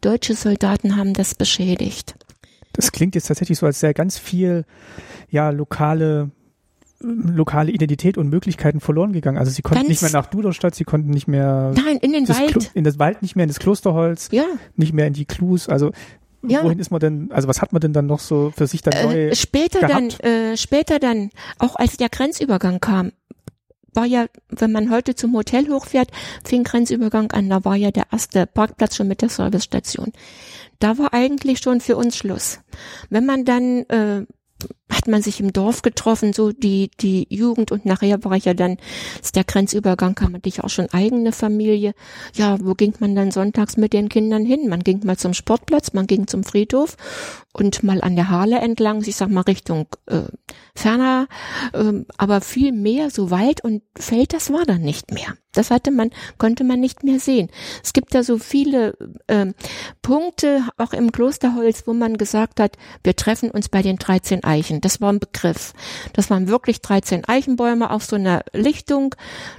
[0.00, 2.14] Deutsche Soldaten haben das beschädigt.
[2.72, 4.64] Das klingt jetzt tatsächlich so, als sei ganz viel,
[5.28, 6.30] ja, lokale
[7.00, 9.38] lokale Identität und Möglichkeiten verloren gegangen.
[9.38, 12.28] Also sie konnten Ganz nicht mehr nach Duderstadt, sie konnten nicht mehr Nein, in den
[12.28, 12.50] Wald.
[12.50, 14.44] Klo in das Wald nicht mehr in das Klosterholz, ja.
[14.74, 15.68] nicht mehr in die Klus.
[15.68, 15.92] Also
[16.42, 16.62] ja.
[16.62, 18.94] wohin ist man denn, also was hat man denn dann noch so für sich dann
[19.04, 20.22] neu äh, Später gehabt?
[20.22, 23.12] dann, äh, später dann, auch als der Grenzübergang kam,
[23.94, 26.10] war ja, wenn man heute zum Hotel hochfährt,
[26.44, 30.12] fing Grenzübergang an, da war ja der erste Parkplatz schon mit der Servicestation.
[30.78, 32.60] Da war eigentlich schon für uns Schluss.
[33.10, 34.26] Wenn man dann äh,
[34.90, 38.54] hat man sich im Dorf getroffen, so die, die Jugend und nachher war ich ja
[38.54, 38.78] dann,
[39.22, 41.94] ist der Grenzübergang, kam dich auch schon eigene Familie.
[42.34, 44.68] Ja, wo ging man dann sonntags mit den Kindern hin?
[44.68, 46.96] Man ging mal zum Sportplatz, man ging zum Friedhof
[47.52, 50.22] und mal an der Hahle entlang, ich sag mal Richtung äh,
[50.74, 51.28] ferner,
[51.72, 55.34] äh, aber viel mehr so Wald und Feld, das war dann nicht mehr.
[55.52, 57.48] Das hatte man, konnte man nicht mehr sehen.
[57.82, 59.46] Es gibt da so viele äh,
[60.02, 64.77] Punkte, auch im Klosterholz, wo man gesagt hat, wir treffen uns bei den 13 Eichen.
[64.80, 65.72] Das war ein Begriff.
[66.12, 69.14] Das waren wirklich 13 Eichenbäume auf so einer Lichtung.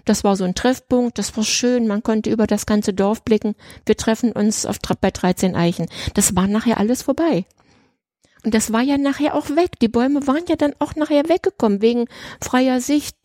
[0.06, 1.17] Das war so ein Treffpunkt.
[1.17, 1.88] Das war schön.
[1.88, 3.56] Man konnte über das ganze Dorf blicken.
[3.85, 5.88] Wir treffen uns auf, bei 13 Eichen.
[6.14, 7.45] Das war nachher alles vorbei.
[8.43, 9.80] Und das war ja nachher auch weg.
[9.81, 12.06] Die Bäume waren ja dann auch nachher weggekommen, wegen
[12.41, 13.15] freier Sicht,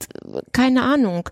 [0.52, 1.28] keine Ahnung.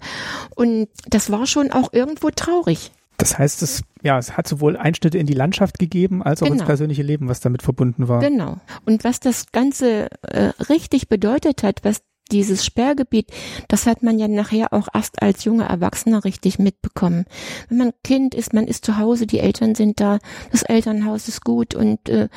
[0.55, 2.93] Und das war schon auch irgendwo traurig.
[3.23, 6.59] Das heißt, es, ja, es hat sowohl Einschnitte in die Landschaft gegeben, als auch genau.
[6.59, 8.19] ins persönliche Leben, was damit verbunden war.
[8.19, 8.57] Genau.
[8.85, 12.03] Und was das Ganze äh, richtig bedeutet hat, was
[12.33, 13.31] dieses Sperrgebiet,
[13.69, 17.27] das hat man ja nachher auch erst als junger Erwachsener richtig mitbekommen.
[17.69, 20.19] Wenn man Kind ist, man ist zu Hause, die Eltern sind da,
[20.51, 22.29] das Elternhaus ist gut und äh,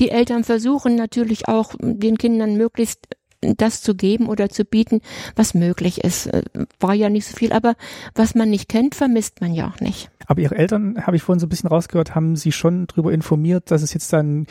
[0.00, 3.08] die Eltern versuchen natürlich auch den Kindern möglichst
[3.56, 5.00] das zu geben oder zu bieten,
[5.36, 6.26] was möglich ist.
[6.26, 6.42] Äh,
[6.80, 7.74] War ja nicht so viel, aber
[8.14, 10.10] was man nicht kennt, vermisst man ja auch nicht.
[10.26, 13.70] Aber Ihre Eltern, habe ich vorhin so ein bisschen rausgehört, haben Sie schon darüber informiert,
[13.70, 14.46] dass es jetzt dann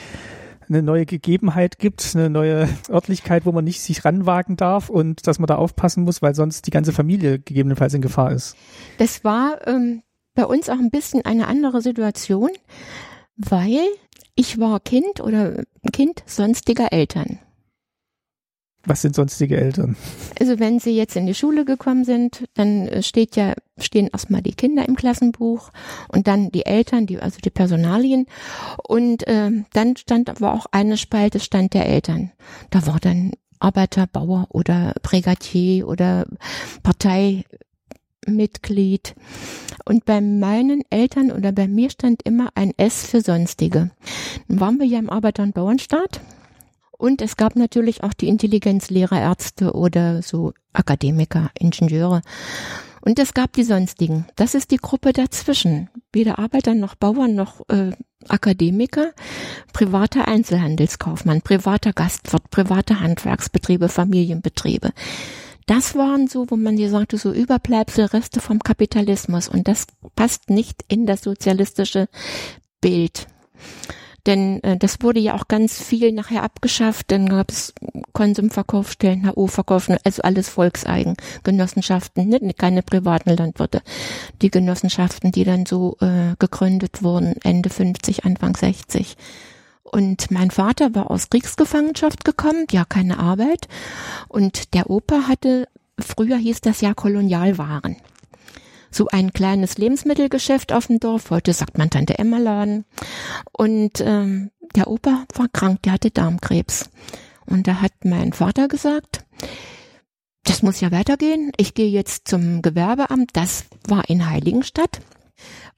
[0.70, 5.40] eine neue Gegebenheit gibt, eine neue Örtlichkeit, wo man nicht sich ranwagen darf und dass
[5.40, 8.56] man da aufpassen muss, weil sonst die ganze Familie gegebenenfalls in Gefahr ist.
[8.98, 10.04] Das war ähm,
[10.36, 12.50] bei uns auch ein bisschen eine andere Situation,
[13.36, 13.82] weil
[14.36, 17.40] ich war Kind oder Kind sonstiger Eltern.
[18.86, 19.96] Was sind sonstige Eltern?
[20.40, 24.42] Also wenn sie jetzt in die Schule gekommen sind, dann äh, steht ja, stehen erstmal
[24.42, 25.70] die Kinder im Klassenbuch
[26.10, 28.26] und dann die Eltern, die, also die Personalien.
[28.86, 32.34] Und äh, dann stand aber auch eine Spalte Stand der Eltern.
[32.72, 36.26] Da war dann Arbeiter, Bauer oder Brigadier oder
[36.84, 39.16] Parteimitglied.
[39.86, 43.92] Und bei meinen Eltern oder bei mir stand immer ein S für Sonstige.
[44.50, 46.20] Dann waren wir ja im Arbeiter- und Bauernstaat.
[47.04, 52.22] Und es gab natürlich auch die Intelligenzlehrer, Ärzte oder so Akademiker, Ingenieure.
[53.02, 54.26] Und es gab die Sonstigen.
[54.38, 55.90] Das ist die Gruppe dazwischen.
[56.14, 57.92] Weder Arbeiter noch Bauern noch äh,
[58.30, 59.12] Akademiker,
[59.74, 64.92] privater Einzelhandelskaufmann, privater Gastwirt, private Handwerksbetriebe, Familienbetriebe.
[65.66, 69.50] Das waren so, wo man dir sagte, so Überbleibsel, Reste vom Kapitalismus.
[69.50, 72.08] Und das passt nicht in das sozialistische
[72.80, 73.28] Bild.
[74.26, 77.12] Denn äh, das wurde ja auch ganz viel nachher abgeschafft.
[77.12, 77.74] Dann gab es
[78.14, 83.82] Konsumverkaufsstellen, HO-Verkaufen, also alles Volkseigen, Genossenschaften, nicht, keine privaten Landwirte.
[84.42, 89.18] Die Genossenschaften, die dann so äh, gegründet wurden, Ende 50, Anfang 60.
[89.84, 93.68] Und mein Vater war aus Kriegsgefangenschaft gekommen, ja keine Arbeit.
[94.28, 95.68] Und der Opa hatte,
[96.00, 97.98] früher hieß das ja Kolonialwaren
[98.94, 101.30] so ein kleines Lebensmittelgeschäft auf dem Dorf.
[101.30, 102.86] Heute sagt man Tante Emma Laden.
[103.52, 106.90] Und ähm, der Opa war krank, der hatte Darmkrebs.
[107.46, 109.26] Und da hat mein Vater gesagt,
[110.46, 111.52] das muss ja weitergehen.
[111.58, 113.32] Ich gehe jetzt zum Gewerbeamt.
[113.34, 115.02] Das war in Heiligenstadt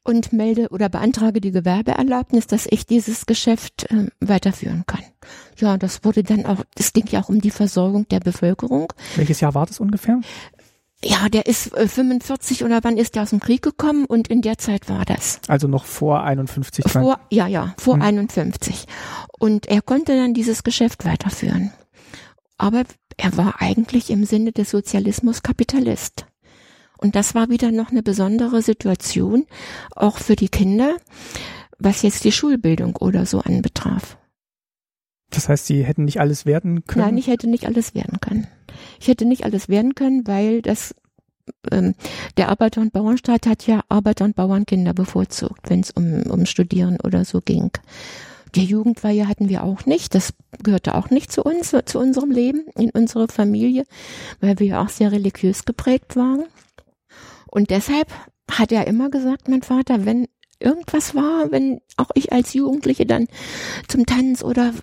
[0.04, 5.04] und melde oder beantrage die Gewerbeerlaubnis, dass ich dieses Geschäft äh, weiterführen kann.
[5.58, 8.94] Ja, das wurde dann auch, das ging ja auch um die Versorgung der Bevölkerung.
[9.16, 10.22] Welches Jahr war das ungefähr?
[11.08, 14.42] Ja, der ist äh, 45 oder wann ist der aus dem Krieg gekommen und in
[14.42, 15.40] der Zeit war das.
[15.48, 16.84] Also noch vor 51.
[16.92, 18.02] Vor, ja, ja, vor hm.
[18.02, 18.88] 51.
[19.38, 21.72] Und er konnte dann dieses Geschäft weiterführen.
[22.58, 22.86] Aber
[23.18, 26.26] er war eigentlich im Sinne des Sozialismus Kapitalist.
[26.98, 29.46] Und das war wieder noch eine besondere Situation,
[29.96, 30.96] auch für die Kinder,
[31.78, 34.18] was jetzt die Schulbildung oder so anbetraf.
[35.36, 37.06] Das heißt, sie hätten nicht alles werden können?
[37.06, 38.48] Nein, ich hätte nicht alles werden können.
[39.00, 40.96] Ich hätte nicht alles werden können, weil das
[41.72, 41.94] ähm,
[42.38, 46.98] der Arbeiter- und Bauernstaat hat ja Arbeiter- und Bauernkinder bevorzugt, wenn es um, um Studieren
[47.04, 47.72] oder so ging.
[48.56, 50.16] Die Jugendweihe hatten wir auch nicht.
[50.16, 50.34] Das
[50.64, 53.86] gehörte auch nicht zu uns, zu unserem Leben, in unsere Familie,
[54.40, 56.46] weil wir ja auch sehr religiös geprägt waren.
[57.48, 58.08] Und deshalb
[58.50, 60.28] hat er immer gesagt, mein Vater, wenn
[60.60, 63.28] irgendwas war, wenn auch ich als Jugendliche dann
[63.90, 64.74] zum Tanz oder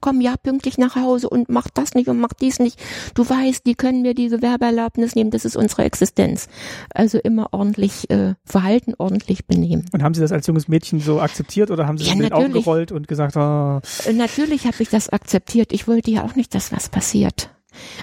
[0.00, 2.78] komm ja pünktlich nach Hause und mach das nicht und mach dies nicht.
[3.14, 6.48] Du weißt, die können mir die Gewerbeerlaubnis nehmen, das ist unsere Existenz.
[6.92, 9.86] Also immer ordentlich äh, verhalten, ordentlich benehmen.
[9.92, 12.32] Und haben Sie das als junges Mädchen so akziktiert oder haben Sie ja, mit den
[12.32, 13.80] Augen gerollt und gesagt, oh.
[14.12, 15.72] Natürlich habe ich das akzeptiert.
[15.72, 17.50] Ich wollte ja auch nicht, dass was passiert.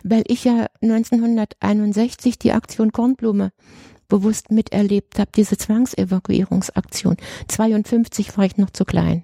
[0.04, 3.52] Weil ich ja 1961 die Aktion Kornblume
[4.10, 7.16] bewusst miterlebt habe, diese Zwangsevakuierungsaktion.
[7.48, 9.24] 52 war ich noch zu klein.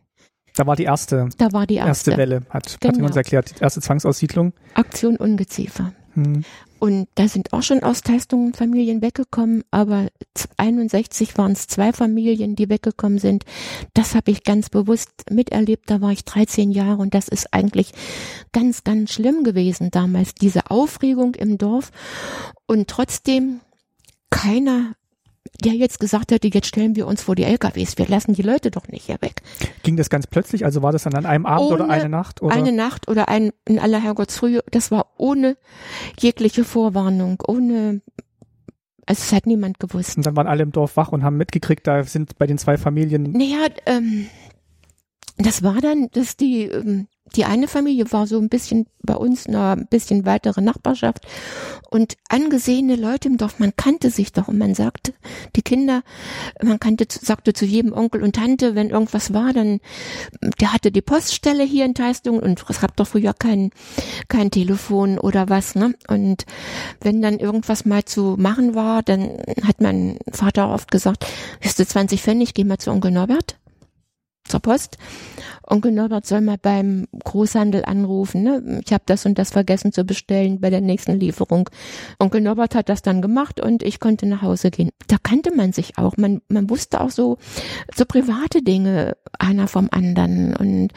[0.58, 2.12] Da war die erste, da war die erste.
[2.12, 3.08] erste Welle, hat Katrin genau.
[3.08, 4.54] uns erklärt, die erste Zwangsaussiedlung.
[4.74, 5.94] Aktion Ungeziefer.
[6.14, 6.44] Hm.
[6.80, 10.08] Und da sind auch schon aus Testungen Familien weggekommen, aber
[10.58, 13.46] 61 waren es zwei Familien, die weggekommen sind.
[13.94, 15.90] Das habe ich ganz bewusst miterlebt.
[15.90, 17.94] Da war ich 13 Jahre und das ist eigentlich
[18.52, 21.92] ganz, ganz schlimm gewesen damals, diese Aufregung im Dorf.
[22.68, 23.62] Und trotzdem
[24.30, 24.94] keiner
[25.64, 28.72] der jetzt gesagt hätte, jetzt stellen wir uns vor die LKWs, wir lassen die Leute
[28.72, 29.42] doch nicht hier weg.
[29.84, 30.66] Ging das ganz plötzlich?
[30.66, 32.42] Also war das dann an einem Abend ohne oder eine Nacht?
[32.42, 32.56] Oder?
[32.56, 34.64] Eine Nacht oder ein, in aller Herrgottsfrühe.
[34.72, 35.58] Das war ohne
[36.20, 38.02] jegliche Vorwarnung, ohne,
[39.06, 40.18] also es hat niemand gewusst.
[40.18, 42.78] Und dann waren alle im Dorf wach und haben mitgekriegt, da sind bei den zwei
[42.78, 43.32] Familien.
[43.32, 44.28] Naja, ähm,
[45.38, 49.48] das war dann, dass die, ähm, die eine Familie war so ein bisschen bei uns
[49.48, 51.26] eine ein bisschen weitere Nachbarschaft.
[51.90, 54.48] Und angesehene Leute im Dorf, man kannte sich doch.
[54.48, 55.14] Und man sagte,
[55.56, 56.04] die Kinder,
[56.62, 59.80] man kannte, sagte zu jedem Onkel und Tante, wenn irgendwas war, dann,
[60.60, 63.72] der hatte die Poststelle hier in Teistung und es gab doch früher kein,
[64.28, 65.96] kein Telefon oder was, ne?
[66.08, 66.46] Und
[67.02, 71.26] wenn dann irgendwas mal zu machen war, dann hat mein Vater oft gesagt,
[71.64, 73.58] hast du 20 Pfennig, geh mal zu Onkel Norbert
[74.48, 74.98] zur Post.
[75.70, 78.44] Onkel Norbert soll mal beim Großhandel anrufen.
[78.44, 78.82] Ne?
[78.86, 81.70] Ich habe das und das vergessen zu bestellen bei der nächsten Lieferung.
[82.20, 84.90] Onkel Norbert hat das dann gemacht und ich konnte nach Hause gehen.
[85.08, 86.16] Da kannte man sich auch.
[86.18, 87.38] Man, man wusste auch so,
[87.94, 90.56] so private Dinge einer vom anderen.
[90.56, 90.90] Und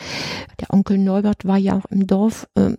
[0.60, 2.46] der Onkel Norbert war ja auch im Dorf.
[2.54, 2.74] Äh,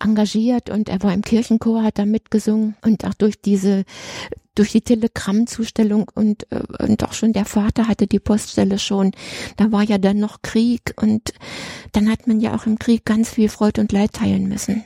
[0.00, 3.84] engagiert und er war im Kirchenchor, hat da mitgesungen und auch durch diese
[4.54, 9.12] durch die Telegrammzustellung und, äh, und auch schon der Vater hatte die Poststelle schon.
[9.56, 11.32] Da war ja dann noch Krieg und
[11.92, 14.84] dann hat man ja auch im Krieg ganz viel Freude und Leid teilen müssen.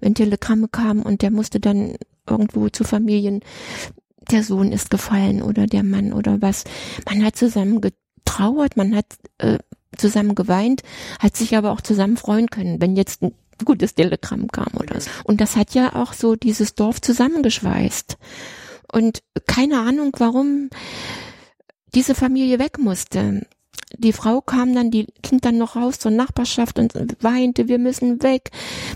[0.00, 1.96] Wenn Telegramme kamen und der musste dann
[2.28, 3.40] irgendwo zu Familien,
[4.30, 6.64] der Sohn ist gefallen oder der Mann oder was.
[7.08, 9.06] Man hat zusammen getrauert, man hat
[9.38, 9.58] äh,
[9.96, 10.82] zusammen geweint,
[11.18, 12.80] hat sich aber auch zusammen freuen können.
[12.80, 13.22] Wenn jetzt
[13.64, 15.10] gutes Telegramm kam oder so.
[15.24, 18.16] Und das hat ja auch so dieses Dorf zusammengeschweißt.
[18.92, 20.70] Und keine Ahnung, warum
[21.94, 23.46] diese Familie weg musste.
[23.98, 28.22] Die Frau kam dann, die ging dann noch raus zur Nachbarschaft und weinte, wir müssen
[28.22, 28.50] weg,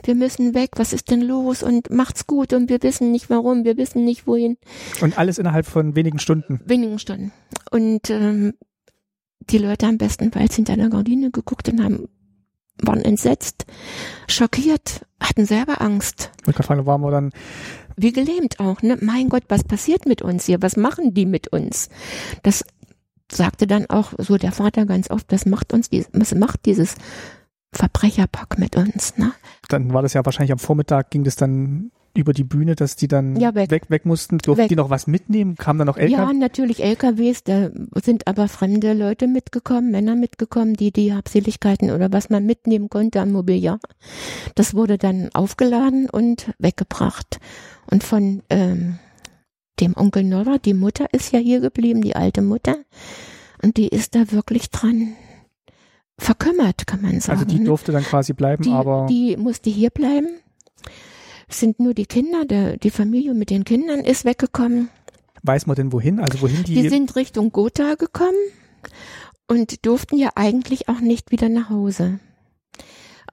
[0.04, 3.64] wir müssen weg, was ist denn los und macht's gut und wir wissen nicht warum,
[3.64, 4.56] wir wissen nicht wohin.
[5.00, 6.60] Und alles innerhalb von wenigen Stunden.
[6.64, 7.32] Wenigen Stunden.
[7.72, 8.54] Und ähm,
[9.50, 12.08] die Leute am besten weil sie hinter der Gardine geguckt und haben
[12.82, 13.66] waren entsetzt,
[14.28, 16.30] schockiert, hatten selber Angst.
[16.46, 17.32] Ich kann fragen, waren wir dann
[17.96, 18.98] wie gelähmt auch, ne?
[19.00, 20.60] Mein Gott, was passiert mit uns hier?
[20.62, 21.88] Was machen die mit uns?
[22.42, 22.64] Das
[23.30, 26.96] sagte dann auch so der Vater ganz oft, was macht uns, was macht dieses
[27.72, 29.32] Verbrecherpack mit uns, ne?
[29.68, 33.08] Dann war das ja wahrscheinlich am Vormittag ging das dann über die Bühne, dass die
[33.08, 33.70] dann ja, weg.
[33.70, 33.90] weg.
[33.90, 34.38] weg mussten.
[34.38, 34.68] Durften weg.
[34.68, 35.56] die noch was mitnehmen?
[35.56, 36.12] Kamen da noch LKW?
[36.12, 37.44] Ja, natürlich LKWs.
[37.44, 37.70] Da
[38.02, 43.20] sind aber fremde Leute mitgekommen, Männer mitgekommen, die die Habseligkeiten oder was man mitnehmen konnte
[43.20, 43.80] am Mobiliar.
[44.54, 47.40] Das wurde dann aufgeladen und weggebracht.
[47.90, 48.98] Und von ähm,
[49.80, 52.76] dem Onkel Nora, die Mutter ist ja hier geblieben, die alte Mutter.
[53.62, 55.14] Und die ist da wirklich dran
[56.18, 57.40] verkümmert, kann man sagen.
[57.40, 59.06] Also die durfte dann quasi bleiben, die, aber.
[59.08, 60.28] Die musste hier bleiben.
[61.48, 64.88] Sind nur die Kinder, der, die Familie mit den Kindern ist weggekommen.
[65.42, 66.20] Weiß man denn wohin?
[66.20, 66.74] Also wohin die?
[66.74, 68.38] Die sind Richtung Gotha gekommen
[69.46, 72.18] und durften ja eigentlich auch nicht wieder nach Hause.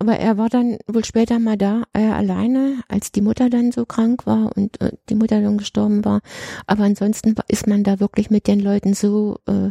[0.02, 3.86] Aber er war dann wohl später mal da, äh, alleine, als die Mutter dann so
[3.86, 6.22] krank war und äh, die Mutter dann gestorben war.
[6.66, 9.70] Aber ansonsten ist man da wirklich mit den Leuten so äh,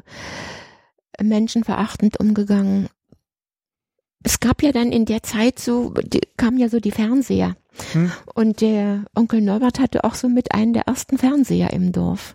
[1.20, 2.88] menschenverachtend umgegangen.
[4.22, 7.56] Es gab ja dann in der Zeit so, die, kamen ja so die Fernseher.
[7.92, 8.12] Hm.
[8.34, 12.34] Und der Onkel Norbert hatte auch so mit einen der ersten Fernseher im Dorf.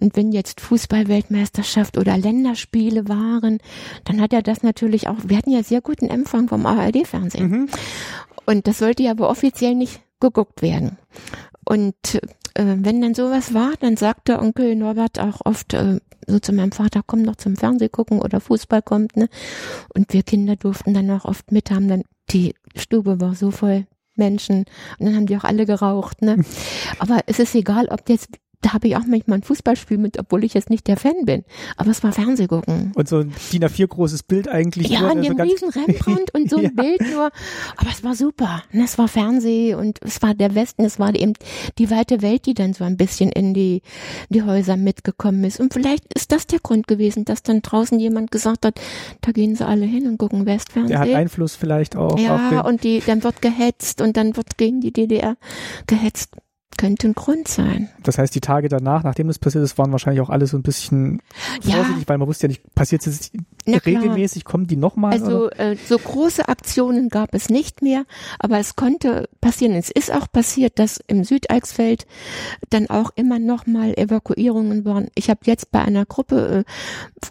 [0.00, 3.58] Und wenn jetzt Fußballweltmeisterschaft oder Länderspiele waren,
[4.04, 7.50] dann hat er das natürlich auch, wir hatten ja sehr guten Empfang vom ARD-Fernsehen.
[7.50, 7.68] Mhm.
[8.44, 10.98] Und das sollte ja aber offiziell nicht geguckt werden.
[11.64, 11.96] Und
[12.56, 16.72] äh, wenn dann sowas war, dann sagte Onkel Norbert auch oft äh, so zu meinem
[16.72, 19.28] Vater, komm noch zum Fernseh gucken oder Fußball kommt, ne?
[19.94, 23.86] Und wir Kinder durften dann auch oft mit haben, dann die Stube war so voll
[24.16, 24.64] Menschen
[24.98, 26.44] und dann haben die auch alle geraucht, ne?
[26.98, 28.30] Aber es ist egal, ob jetzt
[28.62, 31.44] da habe ich auch manchmal ein Fußballspiel mit, obwohl ich jetzt nicht der Fan bin.
[31.76, 32.92] Aber es war Fernsehgucken.
[32.94, 34.88] Und so ein DIN A4 großes Bild eigentlich.
[34.88, 36.70] Ja, also dem ganz- riesen Rembrandt und so ein Ja.
[36.70, 37.30] Bild nur.
[37.76, 38.62] Aber es war super.
[38.72, 41.34] Und Es war Fernseh und es war der Westen, es war eben
[41.78, 43.82] die weite Welt, die dann so ein bisschen in die,
[44.30, 45.60] die Häuser mitgekommen ist.
[45.60, 48.80] Und vielleicht ist das der Grund gewesen, dass dann draußen jemand gesagt hat,
[49.20, 51.00] da gehen sie alle hin und gucken Westfernsehen.
[51.00, 54.80] Der hat Einfluss vielleicht auch Ja, und die, dann wird gehetzt und dann wird gegen
[54.80, 55.36] die DDR
[55.86, 56.30] gehetzt.
[56.76, 57.88] Könnte ein Grund sein.
[58.02, 60.62] Das heißt, die Tage danach, nachdem das passiert ist, waren wahrscheinlich auch alle so ein
[60.62, 61.22] bisschen
[61.62, 61.76] Ja.
[61.76, 63.30] vorsichtig, weil man wusste ja nicht, passiert es
[63.66, 65.12] regelmäßig, kommen die nochmal?
[65.12, 68.04] Also äh, so große Aktionen gab es nicht mehr,
[68.38, 69.74] aber es konnte passieren.
[69.74, 72.06] Es ist auch passiert, dass im Südeichsfeld
[72.70, 75.08] dann auch immer noch mal Evakuierungen waren.
[75.14, 76.64] Ich habe jetzt bei einer Gruppe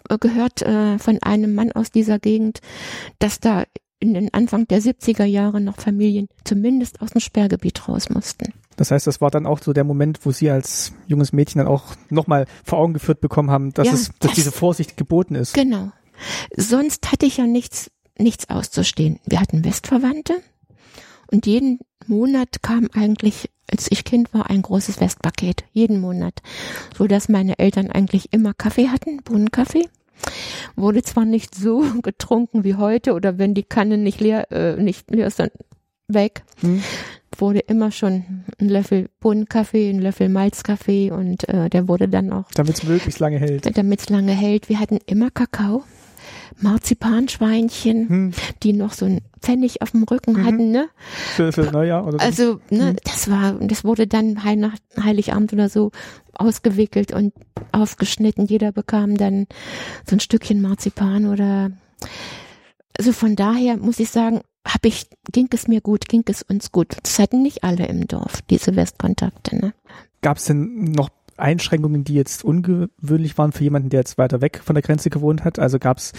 [0.08, 2.60] äh, gehört äh, von einem Mann aus dieser Gegend,
[3.18, 3.64] dass da
[3.98, 8.52] in den Anfang der 70er Jahre noch Familien zumindest aus dem Sperrgebiet raus mussten.
[8.76, 11.68] Das heißt, das war dann auch so der Moment, wo Sie als junges Mädchen dann
[11.68, 15.34] auch nochmal vor Augen geführt bekommen haben, dass Ja, es, dass das- diese Vorsicht geboten
[15.34, 15.54] ist.
[15.54, 15.90] Genau.
[16.56, 19.18] Sonst hatte ich ja nichts, nichts auszustehen.
[19.26, 20.34] Wir hatten Westverwandte
[21.30, 25.64] und jeden Monat kam eigentlich, als ich Kind war, ein großes Westpaket.
[25.72, 26.40] Jeden Monat.
[26.96, 29.88] So dass meine Eltern eigentlich immer Kaffee hatten, Bohnenkaffee.
[30.76, 35.10] Wurde zwar nicht so getrunken wie heute oder wenn die Kanne nicht leer, äh, nicht
[35.10, 35.50] leer ist, dann
[36.08, 36.44] weg.
[36.60, 36.82] Hm.
[37.38, 42.44] Wurde immer schon ein Löffel Bohnenkaffee, ein Löffel Malzkaffee und äh, der wurde dann auch
[42.54, 43.76] Damit es möglichst lange hält.
[43.76, 44.68] damit es lange hält.
[44.68, 45.84] Wir hatten immer Kakao.
[46.58, 48.32] Marzipanschweinchen, Hm.
[48.62, 50.44] die noch so ein Pfennig auf dem Rücken Mhm.
[50.46, 50.88] hatten, ne?
[51.34, 52.24] Für, für Neujahr oder so.
[52.24, 52.96] Also, ne, Mhm.
[53.04, 55.92] das war, das wurde dann Heil nach Heiligabend oder so
[56.32, 57.34] ausgewickelt und
[57.72, 58.46] aufgeschnitten.
[58.46, 59.46] Jeder bekam dann
[60.08, 61.70] so ein Stückchen Marzipan oder,
[62.98, 66.72] also von daher muss ich sagen, hab ich, ging es mir gut, ging es uns
[66.72, 66.96] gut.
[67.02, 69.74] Das hatten nicht alle im Dorf, diese Westkontakte, ne?
[70.22, 74.60] Gab es denn noch Einschränkungen, die jetzt ungewöhnlich waren für jemanden, der jetzt weiter weg
[74.64, 75.58] von der Grenze gewohnt hat?
[75.58, 76.12] Also gab es,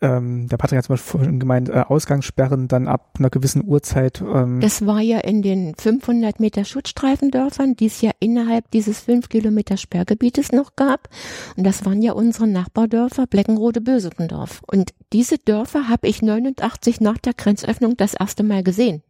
[0.00, 4.22] ähm, der Patrick hat zum Beispiel vorhin gemeint, äh, Ausgangssperren dann ab einer gewissen Uhrzeit.
[4.22, 9.28] Ähm, Das war ja in den 500 Meter Schutzstreifendörfern, die es ja innerhalb dieses 5
[9.28, 11.08] Kilometer Sperrgebietes noch gab.
[11.56, 14.62] Und das waren ja unsere Nachbardörfer, Bleckenrode, Bösekendorf.
[14.66, 19.02] Und diese Dörfer habe ich 89 nach der Grenzöffnung das erste Mal gesehen.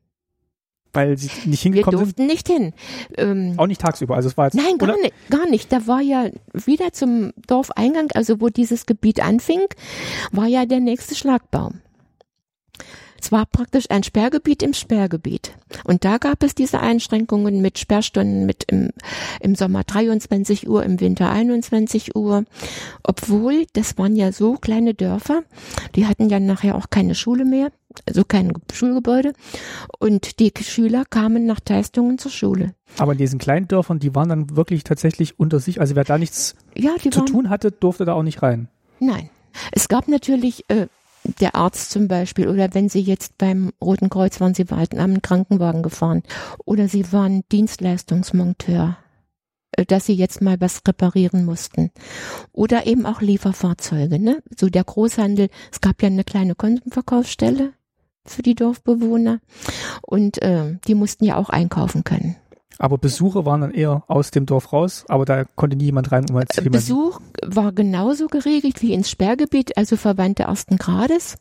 [0.96, 2.06] Weil sie nicht Wir hingekommen sind.
[2.18, 2.72] durften nicht hin.
[3.16, 4.16] Ähm, Auch nicht tagsüber.
[4.16, 4.54] Also es war jetzt.
[4.54, 4.98] Nein, gar oder?
[5.00, 5.70] nicht, gar nicht.
[5.70, 9.60] Da war ja wieder zum Dorfeingang, also wo dieses Gebiet anfing,
[10.32, 11.80] war ja der nächste Schlagbaum.
[13.26, 15.50] Es war praktisch ein Sperrgebiet im Sperrgebiet.
[15.82, 18.90] Und da gab es diese Einschränkungen mit Sperrstunden mit im,
[19.40, 22.44] im Sommer 23 Uhr, im Winter 21 Uhr.
[23.02, 25.42] Obwohl, das waren ja so kleine Dörfer,
[25.96, 27.72] die hatten ja nachher auch keine Schule mehr,
[28.06, 29.32] also kein Schulgebäude.
[29.98, 32.74] Und die Schüler kamen nach Teistungen zur Schule.
[32.96, 35.80] Aber in diesen kleinen Dörfern, die waren dann wirklich tatsächlich unter sich.
[35.80, 38.68] Also wer da nichts Ja, zu waren, tun hatte, durfte da auch nicht rein.
[39.00, 39.30] Nein.
[39.72, 40.86] Es gab natürlich äh,
[41.40, 45.22] der Arzt zum Beispiel oder wenn Sie jetzt beim Roten Kreuz waren, Sie waren am
[45.22, 46.22] Krankenwagen gefahren
[46.64, 48.96] oder Sie waren Dienstleistungsmonteur,
[49.72, 51.90] äh, dass Sie jetzt mal was reparieren mussten
[52.52, 54.42] oder eben auch Lieferfahrzeuge, ne?
[54.56, 55.48] So der Großhandel.
[55.72, 57.72] Es gab ja eine kleine Konsumverkaufsstelle
[58.24, 59.40] für die Dorfbewohner
[60.02, 62.36] und äh, die mussten ja auch einkaufen können.
[62.78, 66.26] Aber Besucher waren dann eher aus dem Dorf raus, aber da konnte nie jemand rein,
[66.28, 66.72] um als jemand.
[66.72, 71.36] Besuch war genauso geregelt wie ins Sperrgebiet, also Verwandte ersten Grades.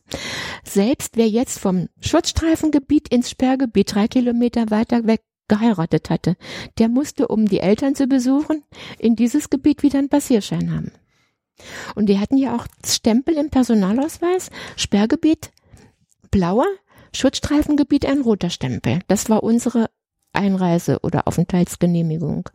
[0.64, 6.36] Selbst wer jetzt vom Schutzstreifengebiet ins Sperrgebiet drei Kilometer weiter weg geheiratet hatte,
[6.78, 8.64] der musste, um die Eltern zu besuchen,
[8.98, 10.92] in dieses Gebiet wieder einen Passierschein haben.
[11.94, 15.52] Und die hatten ja auch Stempel im Personalausweis, Sperrgebiet
[16.30, 16.66] blauer,
[17.14, 18.98] Schutzstreifengebiet ein roter Stempel.
[19.08, 19.88] Das war unsere
[20.36, 22.48] Einreise- oder Aufenthaltsgenehmigung.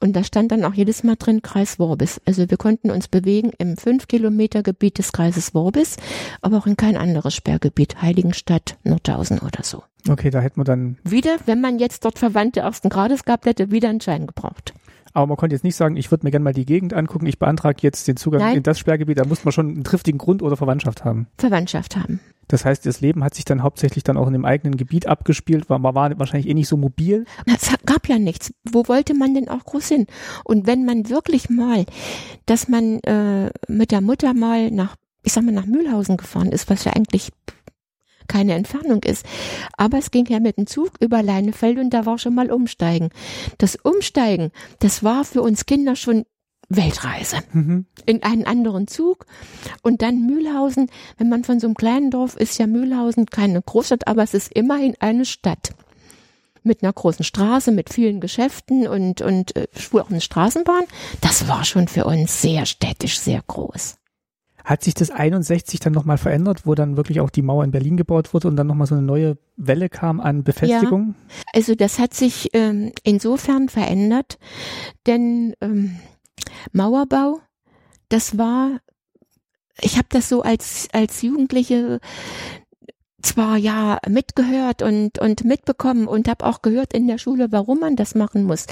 [0.00, 2.20] Und da stand dann auch jedes Mal drin Kreis Worbis.
[2.26, 5.96] Also wir konnten uns bewegen im 5 Kilometer Gebiet des Kreises Worbis,
[6.42, 9.82] aber auch in kein anderes Sperrgebiet, Heiligenstadt, Nordhausen oder so.
[10.08, 10.98] Okay, da hätte man dann.
[11.04, 14.74] Wieder, wenn man jetzt dort Verwandte ersten Grades gehabt hätte, wieder einen Schein gebraucht.
[15.14, 17.38] Aber man konnte jetzt nicht sagen, ich würde mir gerne mal die Gegend angucken, ich
[17.38, 18.56] beantrage jetzt den Zugang Nein.
[18.58, 19.18] in das Sperrgebiet.
[19.18, 21.28] Da muss man schon einen triftigen Grund oder Verwandtschaft haben.
[21.38, 22.18] Verwandtschaft haben.
[22.48, 25.70] Das heißt, das Leben hat sich dann hauptsächlich dann auch in dem eigenen Gebiet abgespielt,
[25.70, 27.24] weil man war wahrscheinlich eh nicht so mobil.
[27.46, 28.52] Es gab ja nichts.
[28.70, 30.06] Wo wollte man denn auch groß hin?
[30.42, 31.86] Und wenn man wirklich mal,
[32.46, 36.68] dass man äh, mit der Mutter mal nach, ich sag mal, nach Mühlhausen gefahren ist,
[36.68, 37.30] was ja eigentlich
[38.28, 39.24] keine Entfernung ist.
[39.76, 43.10] Aber es ging ja mit dem Zug über Leinefeld und da war schon mal Umsteigen.
[43.58, 46.24] Das Umsteigen, das war für uns Kinder schon
[46.70, 47.86] Weltreise Mhm.
[48.06, 49.26] in einen anderen Zug
[49.82, 50.90] und dann Mühlhausen.
[51.18, 54.50] Wenn man von so einem kleinen Dorf ist ja Mühlhausen keine Großstadt, aber es ist
[54.52, 55.70] immerhin eine Stadt
[56.62, 60.84] mit einer großen Straße, mit vielen Geschäften und und äh, fuhr auch eine Straßenbahn.
[61.20, 63.96] Das war schon für uns sehr städtisch, sehr groß.
[64.64, 67.98] Hat sich das 61 dann nochmal verändert, wo dann wirklich auch die Mauer in Berlin
[67.98, 71.14] gebaut wurde und dann nochmal so eine neue Welle kam an Befestigung?
[71.52, 74.38] Also das hat sich ähm, insofern verändert,
[75.06, 75.96] denn ähm,
[76.72, 77.40] Mauerbau,
[78.08, 78.80] das war,
[79.80, 82.00] ich habe das so als als Jugendliche
[83.20, 87.96] zwar ja mitgehört und und mitbekommen und habe auch gehört in der Schule, warum man
[87.96, 88.66] das machen muss,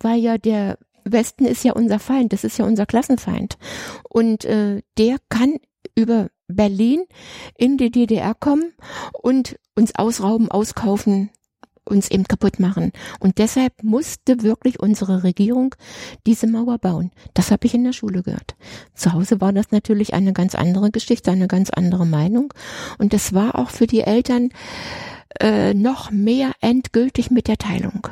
[0.00, 3.58] weil ja der Westen ist ja unser Feind, das ist ja unser Klassenfeind
[4.08, 5.56] und äh, der kann
[5.94, 7.04] über Berlin
[7.56, 8.72] in die DDR kommen
[9.12, 11.30] und uns ausrauben, auskaufen,
[11.84, 12.92] uns eben kaputt machen.
[13.18, 15.74] Und deshalb musste wirklich unsere Regierung
[16.26, 17.10] diese Mauer bauen.
[17.34, 18.54] Das habe ich in der Schule gehört.
[18.94, 22.54] Zu Hause war das natürlich eine ganz andere Geschichte, eine ganz andere Meinung.
[22.98, 24.50] Und das war auch für die Eltern
[25.40, 28.08] äh, noch mehr endgültig mit der Teilung.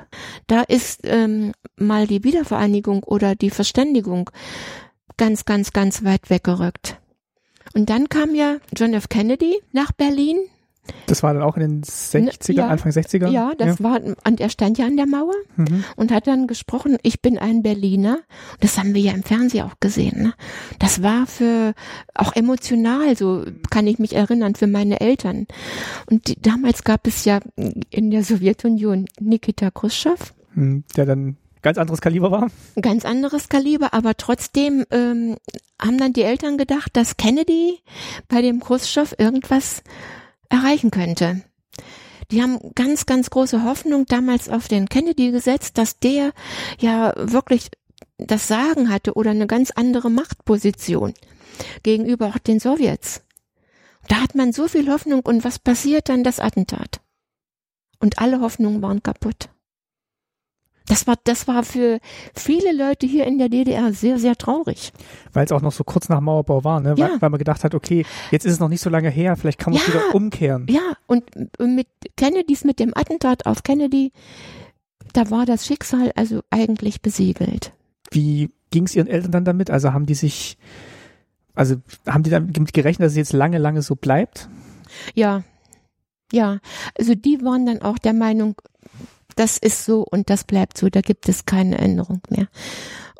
[0.47, 4.31] Da ist ähm, mal die Wiedervereinigung oder die Verständigung
[5.17, 6.97] ganz, ganz, ganz weit weggerückt.
[7.75, 9.09] Und dann kam ja John F.
[9.09, 10.39] Kennedy nach Berlin
[11.07, 12.69] Das war dann auch in den 60er, Ja.
[12.69, 13.29] Anfang 60er?
[13.29, 15.85] ja, das war, und er stand ja an der Mauer Mhm.
[15.97, 18.19] und hat dann gesprochen, ich bin ein Berliner.
[18.61, 20.23] Das haben wir ja im Fernsehen auch gesehen.
[20.23, 20.35] Ne?
[20.79, 21.75] Das war für,
[22.15, 25.47] auch emotional, so kann ich mich erinnern, für meine Eltern.
[26.11, 27.41] Und die, damals gab es ja
[27.91, 30.33] in der Sowjetunion Nikita Khrushchev.
[30.55, 32.49] Hm, Der dann ganz anderes Kaliber war?
[32.81, 35.37] Ganz anderes Kaliber, aber trotzdem ähm,
[35.81, 37.79] haben dann die Eltern gedacht, dass Kennedy
[38.29, 39.83] bei dem Khrushchev irgendwas
[40.51, 41.43] erreichen könnte.
[42.31, 46.33] Die haben ganz, ganz große Hoffnung damals auf den Kennedy gesetzt, dass der
[46.79, 47.71] ja wirklich
[48.19, 51.15] das Sagen hatte oder eine ganz andere Machtposition
[51.83, 53.23] gegenüber auch den Sowjets.
[54.09, 56.25] Da hat man so viel Hoffnung und was passiert dann?
[56.25, 57.01] Das Attentat.
[57.99, 59.51] Und alle Hoffnungen waren kaputt.
[60.91, 62.01] Das war, das war für
[62.35, 64.93] viele Leute hier in der DDR sehr, sehr traurig.
[65.33, 66.95] Weil es auch noch so kurz nach Mauerbau war, ne?
[66.99, 67.11] Ja.
[67.11, 69.61] Weil, weil man gedacht hat, okay, jetzt ist es noch nicht so lange her, vielleicht
[69.61, 69.95] kann man es Ja.
[69.95, 70.67] wieder umkehren.
[70.69, 71.25] Ja, und
[71.61, 71.87] mit
[72.17, 74.11] Kennedys, mit dem Attentat auf Kennedy,
[75.13, 77.73] da war das Schicksal also eigentlich besiegelt.
[78.11, 79.71] Wie ging es Ihren Eltern dann damit?
[79.71, 80.59] Also haben die sich,
[81.55, 84.49] also haben die damit gerechnet, dass es jetzt lange, lange so bleibt?
[85.15, 85.45] Ja,
[86.33, 86.59] ja,
[86.99, 88.55] also die waren dann auch der Meinung,
[89.37, 92.49] das ist so und das bleibt so, da gibt es keine Änderung mehr.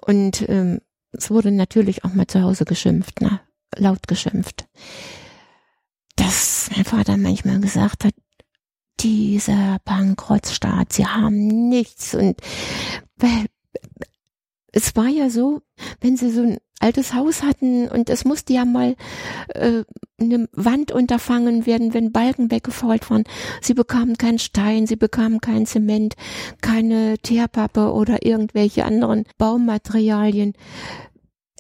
[0.07, 0.81] Und ähm,
[1.13, 3.41] es wurde natürlich auch mal zu Hause geschimpft, ne?
[3.77, 4.69] laut geschimpft.
[6.17, 8.15] Dass mein Vater manchmal gesagt hat,
[9.01, 12.41] dieser Bankrottstaat, sie haben nichts und
[14.73, 15.63] es war ja so,
[16.01, 18.97] wenn sie so ein altes Haus hatten und es musste ja mal
[19.55, 19.85] äh,
[20.21, 23.25] eine Wand unterfangen werden, wenn Balken weggefault waren.
[23.61, 26.15] Sie bekamen keinen Stein, sie bekamen kein Zement,
[26.61, 30.55] keine Teerpappe oder irgendwelche anderen Baumaterialien.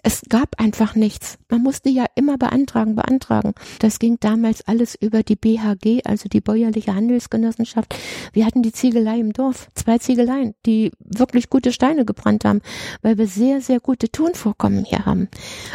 [0.03, 1.39] Es gab einfach nichts.
[1.51, 3.55] Man musste ja immer beantragen, beantragen.
[3.81, 7.95] Das ging damals alles über die BHG, also die bäuerliche Handelsgenossenschaft.
[8.33, 12.62] Wir hatten die Ziegelei im Dorf, zwei Ziegeleien, die wirklich gute Steine gebrannt haben,
[13.03, 15.29] weil wir sehr, sehr gute Tonvorkommen hier haben.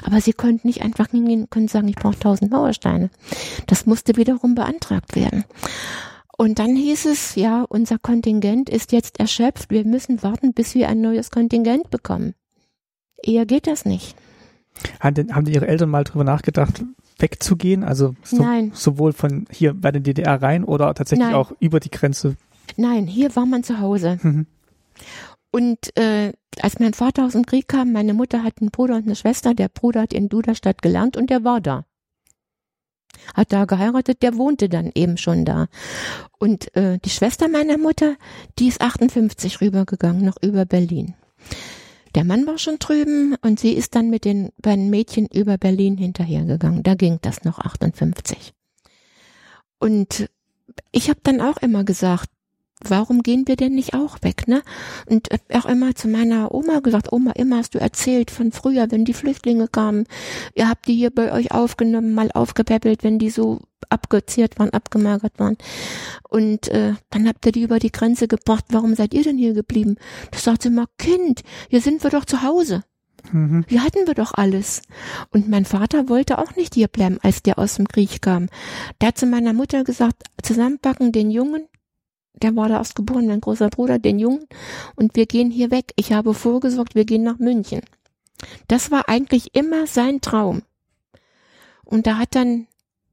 [0.03, 3.11] Aber sie konnten nicht einfach hingehen, können sagen, ich brauche tausend Mauersteine.
[3.67, 5.45] Das musste wiederum beantragt werden.
[6.37, 9.69] Und dann hieß es, ja, unser Kontingent ist jetzt erschöpft.
[9.69, 12.33] Wir müssen warten, bis wir ein neues Kontingent bekommen.
[13.25, 14.15] Eher geht das nicht.
[14.99, 16.83] Haben Ihre Eltern mal drüber nachgedacht,
[17.17, 17.83] wegzugehen?
[17.83, 18.71] Also so, Nein.
[18.73, 21.35] sowohl von hier bei den DDR rein oder tatsächlich Nein.
[21.35, 22.35] auch über die Grenze?
[22.77, 24.19] Nein, hier war man zu Hause.
[24.21, 24.47] Mhm.
[25.51, 29.05] Und äh, als mein Vater aus dem Krieg kam, meine Mutter hat einen Bruder und
[29.05, 29.53] eine Schwester.
[29.53, 31.85] Der Bruder hat in Duderstadt gelernt und der war da.
[33.33, 35.67] Hat da geheiratet, der wohnte dann eben schon da.
[36.37, 38.17] Und äh, die Schwester meiner Mutter,
[38.59, 41.15] die ist 58 rübergegangen, noch über Berlin.
[42.15, 45.97] Der Mann war schon drüben und sie ist dann mit den beiden Mädchen über Berlin
[45.97, 46.81] hinterhergegangen.
[46.81, 48.53] Da ging das noch 58.
[49.79, 50.29] Und
[50.91, 52.29] ich habe dann auch immer gesagt,
[52.83, 54.61] warum gehen wir denn nicht auch weg, ne?
[55.09, 59.05] Und auch immer zu meiner Oma gesagt, Oma, immer hast du erzählt von früher, wenn
[59.05, 60.05] die Flüchtlinge kamen,
[60.55, 65.39] ihr habt die hier bei euch aufgenommen, mal aufgepäppelt, wenn die so abgezehrt waren, abgemagert
[65.39, 65.57] waren.
[66.29, 69.53] Und äh, dann habt ihr die über die Grenze gebracht, warum seid ihr denn hier
[69.53, 69.95] geblieben?
[70.31, 72.83] Da sagt sie immer, Kind, hier sind wir doch zu Hause.
[73.31, 73.65] Mhm.
[73.67, 74.81] Hier hatten wir doch alles.
[75.31, 78.47] Und mein Vater wollte auch nicht hier bleiben, als der aus dem Krieg kam.
[79.01, 81.67] Der hat zu meiner Mutter gesagt, zusammenpacken den Jungen,
[82.41, 84.47] der war da ausgeboren, mein großer Bruder, den Jungen,
[84.95, 85.93] und wir gehen hier weg.
[85.95, 87.81] Ich habe vorgesorgt, wir gehen nach München.
[88.67, 90.63] Das war eigentlich immer sein Traum.
[91.83, 92.67] Und da hat dann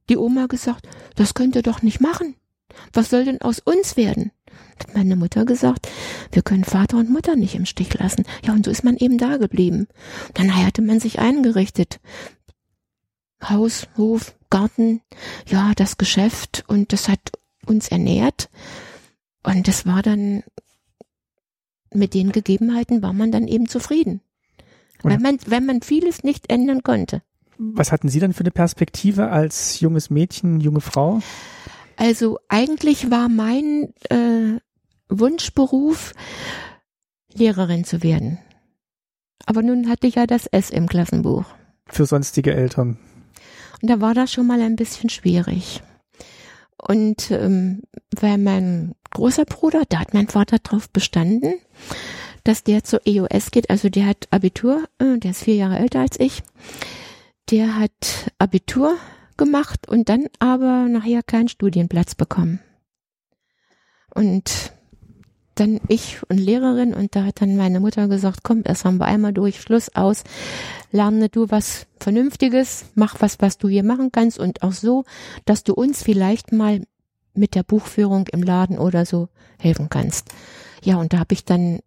[0.09, 2.35] die Oma gesagt, das könnt ihr doch nicht machen.
[2.91, 4.31] Was soll denn aus uns werden?
[4.79, 5.87] Hat meine Mutter gesagt,
[6.31, 8.25] wir können Vater und Mutter nicht im Stich lassen.
[8.43, 9.87] Ja, und so ist man eben da geblieben.
[10.33, 11.99] Dann hatte man sich eingerichtet.
[13.43, 15.01] Haus, Hof, Garten,
[15.47, 17.19] ja, das Geschäft und das hat
[17.65, 18.49] uns ernährt.
[19.43, 20.43] Und das war dann,
[21.93, 24.21] mit den Gegebenheiten war man dann eben zufrieden.
[25.03, 27.21] Wenn man, wenn man vieles nicht ändern konnte.
[27.57, 31.21] Was hatten Sie dann für eine Perspektive als junges Mädchen, junge Frau?
[31.97, 34.59] Also eigentlich war mein äh,
[35.09, 36.13] Wunschberuf,
[37.33, 38.39] Lehrerin zu werden.
[39.45, 41.45] Aber nun hatte ich ja das S im Klassenbuch.
[41.87, 42.97] Für sonstige Eltern.
[43.81, 45.83] Und da war das schon mal ein bisschen schwierig.
[46.77, 47.83] Und ähm,
[48.15, 51.55] weil mein großer Bruder, da hat mein Vater drauf bestanden,
[52.43, 56.01] dass der zur EOS geht, also der hat Abitur, äh, der ist vier Jahre älter
[56.01, 56.43] als ich,
[57.49, 58.95] der hat Abitur
[59.37, 62.59] gemacht und dann aber nachher keinen Studienplatz bekommen.
[64.13, 64.73] Und
[65.55, 69.05] dann ich und Lehrerin und da hat dann meine Mutter gesagt, komm, das haben wir
[69.05, 70.23] einmal durch, Schluss aus,
[70.93, 75.03] lerne du was Vernünftiges, mach was, was du hier machen kannst und auch so,
[75.43, 76.81] dass du uns vielleicht mal
[77.33, 79.27] mit der Buchführung im Laden oder so
[79.59, 80.29] helfen kannst.
[80.83, 81.79] Ja, und da habe ich dann,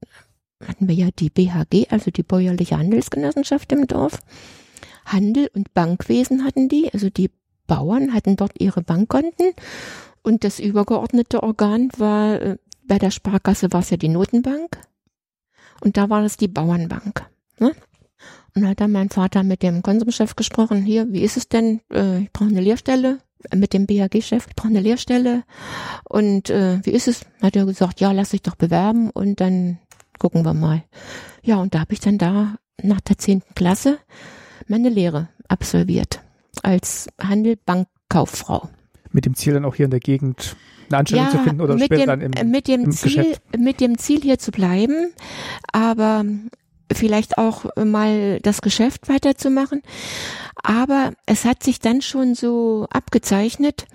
[0.67, 4.19] hatten wir ja die BHG, also die bäuerliche Handelsgenossenschaft im Dorf.
[5.05, 7.31] Handel und Bankwesen hatten die, also die
[7.69, 9.53] Bauern hatten dort ihre Bankkonten
[10.23, 14.79] und das übergeordnete Organ war, äh, bei der Sparkasse war es ja die Notenbank
[15.81, 17.29] Und da war das die Bauernbank.
[17.59, 17.73] Ne?
[18.57, 21.81] Und hat dann mein Vater mit dem Konsumchef gesprochen, hier, wie ist es denn?
[21.93, 23.19] Äh, ich brauche eine Lehrstelle.
[23.51, 25.45] Äh, Mit dem BAG-Chef, ich brauche eine Lehrstelle.
[26.05, 27.27] Und äh, wie ist es?
[27.43, 29.79] Hat er gesagt, ja, lass dich doch bewerben und dann
[30.19, 30.83] gucken wir mal.
[31.43, 33.99] Ja, und da habe ich dann da nach der zehnten Klasse
[34.69, 36.23] meine Lehre absolviert
[36.63, 38.71] als Handelbankkauffrau.
[39.13, 40.57] Mit dem Ziel dann auch hier in der Gegend
[40.89, 43.43] eine Anstellung zu finden oder mit später dem, dann im, mit dem im Ziel, Geschäft.
[43.59, 45.13] mit dem Ziel hier zu bleiben,
[45.73, 46.25] aber
[46.93, 49.83] vielleicht auch mal das Geschäft weiterzumachen.
[50.63, 53.87] Aber es hat sich dann schon so abgezeichnet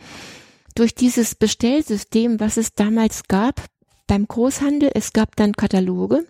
[0.75, 3.65] durch dieses Bestellsystem, was es damals gab
[4.07, 4.91] beim Großhandel.
[4.93, 6.25] Es gab dann Kataloge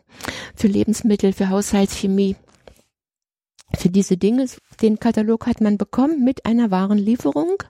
[0.55, 2.35] für Lebensmittel, für Haushaltschemie,
[3.75, 4.45] für diese Dinge.
[4.81, 7.63] Den Katalog hat man bekommen mit einer Warenlieferung.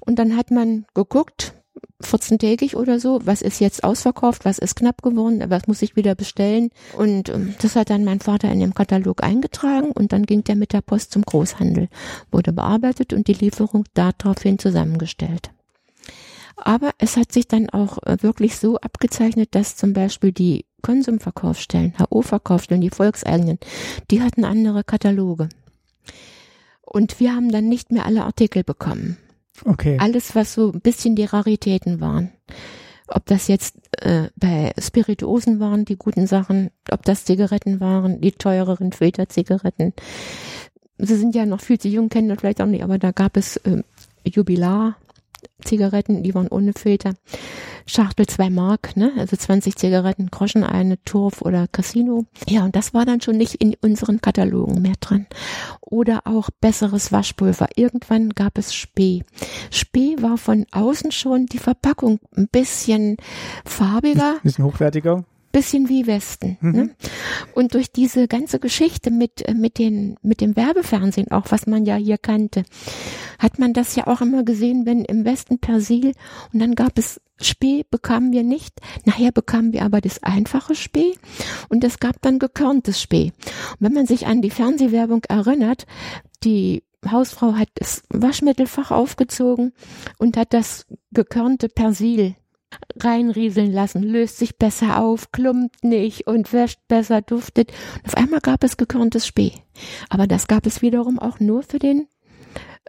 [0.00, 1.54] Und dann hat man geguckt,
[2.02, 6.14] 14-tägig oder so, was ist jetzt ausverkauft, was ist knapp geworden, was muss ich wieder
[6.14, 6.70] bestellen.
[6.96, 10.56] Und ähm, das hat dann mein Vater in dem Katalog eingetragen und dann ging der
[10.56, 11.88] mit der Post zum Großhandel,
[12.30, 15.50] wurde bearbeitet und die Lieferung daraufhin zusammengestellt.
[16.56, 21.94] Aber es hat sich dann auch äh, wirklich so abgezeichnet, dass zum Beispiel die Konsumverkaufsstellen,
[21.98, 23.58] HO-Verkaufsstellen, die volkseigenen,
[24.10, 25.48] die hatten andere Kataloge.
[26.82, 29.18] Und wir haben dann nicht mehr alle Artikel bekommen.
[29.64, 29.96] Okay.
[30.00, 32.32] Alles, was so ein bisschen die Raritäten waren.
[33.08, 38.32] Ob das jetzt äh, bei Spirituosen waren, die guten Sachen, ob das Zigaretten waren, die
[38.32, 39.92] teureren Filterzigaretten.
[40.98, 43.36] Sie sind ja noch viel zu jung, kennen das vielleicht auch nicht, aber da gab
[43.36, 43.82] es äh,
[44.24, 44.96] Jubilar.
[45.64, 47.14] Zigaretten, die waren ohne Filter.
[47.86, 49.12] Schachtel zwei Mark, ne?
[49.16, 52.26] Also 20 Zigaretten, Groschen eine, Turf oder Casino.
[52.48, 55.26] Ja, und das war dann schon nicht in unseren Katalogen mehr drin.
[55.80, 57.68] Oder auch besseres Waschpulver.
[57.76, 59.24] Irgendwann gab es Spee.
[59.70, 63.16] Spee war von außen schon die Verpackung ein bisschen
[63.64, 65.24] farbiger Bisschen hochwertiger.
[65.56, 66.58] Bisschen wie Westen.
[66.60, 66.72] Mhm.
[66.72, 66.90] Ne?
[67.54, 71.86] Und durch diese ganze Geschichte mit, äh, mit, den, mit dem Werbefernsehen, auch was man
[71.86, 72.64] ja hier kannte,
[73.38, 76.12] hat man das ja auch immer gesehen, wenn im Westen Persil
[76.52, 78.80] und dann gab es Spee bekamen wir nicht.
[79.06, 81.14] Nachher bekamen wir aber das einfache Spee
[81.70, 83.32] und es gab dann gekörntes Spee.
[83.72, 85.86] Und wenn man sich an die Fernsehwerbung erinnert,
[86.44, 89.72] die Hausfrau hat das Waschmittelfach aufgezogen
[90.18, 92.34] und hat das gekörnte Persil
[92.98, 97.72] reinrieseln lassen, löst sich besser auf, klumpt nicht und wäscht besser, duftet.
[97.96, 99.52] Und auf einmal gab es gekörntes Spee.
[100.08, 102.08] Aber das gab es wiederum auch nur für den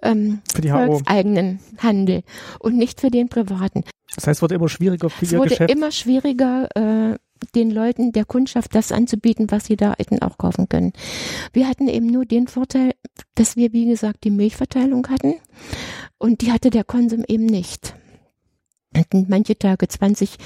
[0.03, 2.24] ähm, Für die volkseigenen Handel
[2.59, 3.83] und nicht für den privaten.
[4.16, 5.72] Das heißt, es wurde immer schwieriger für Es ihr wurde Geschäft.
[5.72, 7.17] immer schwieriger, äh,
[7.56, 10.93] den Leuten, der Kundschaft das anzubieten, was sie da hätten auch kaufen können.
[11.53, 12.93] Wir hatten eben nur den Vorteil,
[13.35, 15.35] dass wir, wie gesagt, die Milchverteilung hatten
[16.17, 17.95] und die hatte der Konsum eben nicht.
[18.98, 20.38] Hatten manche Tage 20,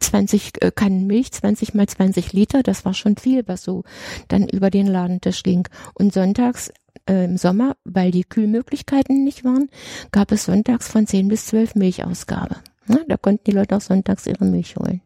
[0.00, 3.84] 20 äh, Kannen Milch, 20 mal 20 Liter, das war schon viel, was so
[4.28, 5.66] dann über den Ladentisch ging.
[5.94, 6.70] Und sonntags
[7.08, 9.70] äh, im Sommer, weil die Kühlmöglichkeiten nicht waren,
[10.12, 12.56] gab es sonntags von 10 bis 12 Milchausgabe.
[12.88, 15.00] Ja, da konnten die Leute auch sonntags ihre Milch holen.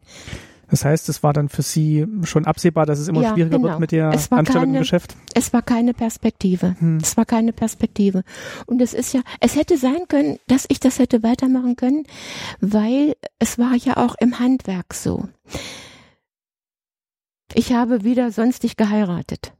[0.70, 3.70] Das heißt, es war dann für Sie schon absehbar, dass es immer Ja, schwieriger genau.
[3.70, 5.16] wird mit der Anstellung im Geschäft.
[5.34, 6.76] Es war keine Perspektive.
[6.78, 6.98] Hm.
[7.02, 8.22] Es war keine Perspektive.
[8.66, 12.05] Und es ist ja, es hätte sein können, dass ich das hätte weitermachen können,
[12.60, 15.28] weil es war ja auch im Handwerk so.
[17.55, 19.52] Ich habe wieder sonstig geheiratet.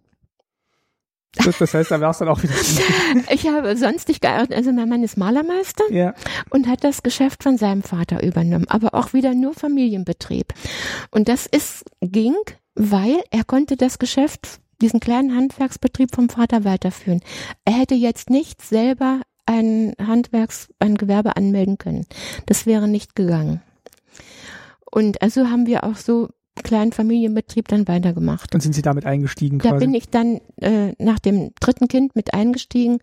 [1.34, 2.55] Das, das heißt, da wäre es dann auch wieder.
[3.31, 4.57] Ich habe sonstig geheiratet.
[4.57, 6.15] Also mein Mann ist Malermeister ja.
[6.50, 10.55] und hat das Geschäft von seinem Vater übernommen, aber auch wieder nur Familienbetrieb.
[11.10, 12.34] Und das ist, ging,
[12.74, 17.20] weil er konnte das Geschäft, diesen kleinen Handwerksbetrieb vom Vater weiterführen.
[17.65, 22.07] Er hätte jetzt nicht selber ein Handwerks, ein Gewerbe anmelden können.
[22.47, 23.62] Das wäre nicht gegangen.
[24.90, 26.28] Und also haben wir auch so
[26.62, 28.54] kleinen Familienbetrieb dann weitergemacht.
[28.54, 29.84] Und sind Sie damit eingestiegen Da quasi?
[29.86, 32.98] bin ich dann äh, nach dem dritten Kind mit eingestiegen.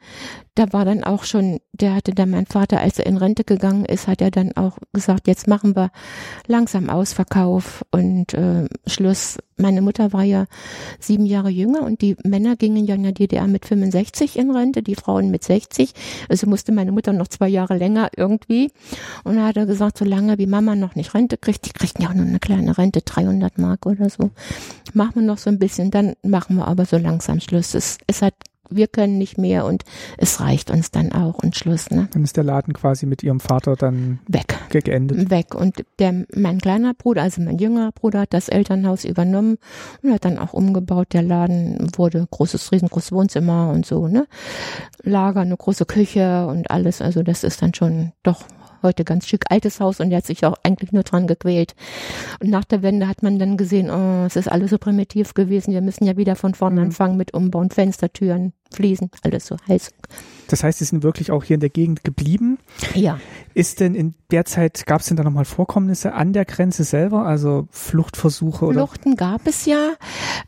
[0.56, 3.86] Da war dann auch schon, der hatte dann mein Vater, als er in Rente gegangen
[3.86, 5.92] ist, hat er dann auch gesagt, jetzt machen wir
[6.48, 9.38] langsam Ausverkauf und äh, Schluss.
[9.58, 10.48] Meine Mutter war ja
[11.00, 14.84] sieben Jahre jünger und die Männer gingen ja in der DDR mit 65 in Rente,
[14.84, 15.94] die Frauen mit 60.
[16.28, 18.72] Also musste meine Mutter noch zwei Jahre länger irgendwie.
[19.24, 22.10] Und da hat er gesagt, solange wie Mama noch nicht Rente kriegt, die kriegt ja
[22.10, 24.32] auch nur eine kleine Rente, 300 Mark oder so,
[24.94, 27.76] machen wir noch so ein bisschen, dann machen wir aber so langsam Schluss.
[27.76, 28.34] Es, es hat,
[28.70, 29.84] wir können nicht mehr und
[30.18, 32.10] es reicht uns dann auch und Schluss, ne?
[32.12, 34.55] Dann ist der Laden quasi mit Ihrem Vater dann Weg.
[34.70, 35.30] Ge- geendet.
[35.30, 35.56] Weg.
[35.56, 39.58] Und der, mein kleiner Bruder, also mein jüngerer Bruder, hat das Elternhaus übernommen
[40.02, 41.08] und hat dann auch umgebaut.
[41.14, 44.28] Der Laden wurde großes, riesengroßes Wohnzimmer und so, ne?
[45.04, 47.02] Lager, eine große Küche und alles.
[47.02, 48.44] Also das ist dann schon doch
[48.84, 51.76] heute ganz schick altes Haus und der hat sich auch eigentlich nur dran gequält.
[52.42, 55.74] Und nach der Wende hat man dann gesehen, oh, es ist alles so primitiv gewesen.
[55.74, 56.88] Wir müssen ja wieder von vorne Mhm.
[56.88, 59.94] anfangen mit Umbauen, Fenstertüren, Fliesen, alles so Heizung.
[60.48, 62.60] Das heißt, Sie sind wirklich auch hier in der Gegend geblieben.
[62.94, 63.20] Ja.
[63.54, 67.26] Ist denn in der Zeit, gab es denn da nochmal Vorkommnisse an der Grenze selber,
[67.26, 68.74] also Fluchtversuche oder?
[68.88, 69.94] Fluchten gab es ja.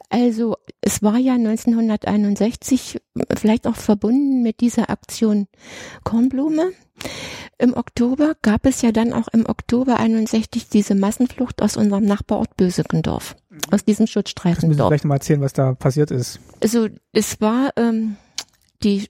[0.10, 3.00] Also es war ja 1961
[3.38, 5.48] vielleicht auch verbunden mit dieser Aktion
[6.04, 6.72] Kornblume.
[7.60, 12.56] Im Oktober gab es ja dann auch im Oktober 61 diese Massenflucht aus unserem Nachbarort
[12.56, 13.36] Bösekendorf,
[13.72, 14.90] aus diesem Das müssen Sie Schutzstreifendorf.
[14.90, 16.40] vielleicht nochmal erzählen, was da passiert ist.
[16.62, 18.18] Also es war ähm,
[18.84, 19.08] die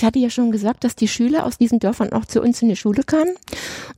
[0.00, 2.70] ich hatte ja schon gesagt, dass die Schüler aus diesen Dörfern auch zu uns in
[2.70, 3.34] die Schule kamen.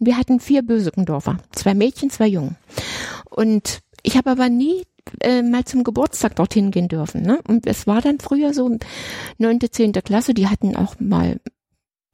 [0.00, 1.38] Und wir hatten vier Bösekendorfer.
[1.52, 2.56] Zwei Mädchen, zwei Jungen.
[3.30, 4.82] Und ich habe aber nie
[5.20, 7.22] äh, mal zum Geburtstag dorthin gehen dürfen.
[7.22, 7.40] Ne?
[7.46, 8.76] Und es war dann früher so
[9.38, 11.40] neunte, zehnte Klasse, die hatten auch mal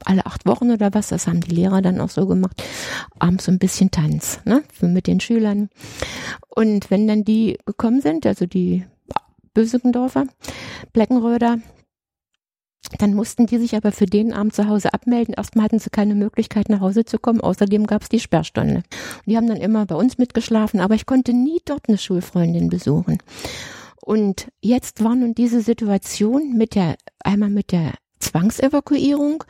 [0.04, 2.62] alle acht Wochen oder was, das haben die Lehrer dann auch so gemacht,
[3.18, 5.68] abends so ein bisschen Tanz, ne, mit den Schülern.
[6.48, 8.84] Und wenn dann die gekommen sind, also die
[9.54, 10.26] Bösekendorfer,
[10.92, 11.58] Bleckenröder,
[12.98, 15.34] dann mussten die sich aber für den Abend zu Hause abmelden.
[15.34, 17.40] Erstmal hatten sie keine Möglichkeit, nach Hause zu kommen.
[17.40, 18.76] Außerdem gab es die Sperrstunde.
[18.76, 22.70] Und die haben dann immer bei uns mitgeschlafen, aber ich konnte nie dort eine Schulfreundin
[22.70, 23.18] besuchen.
[24.00, 29.44] Und jetzt war nun diese Situation mit der, einmal mit der Zwangsevakuierung.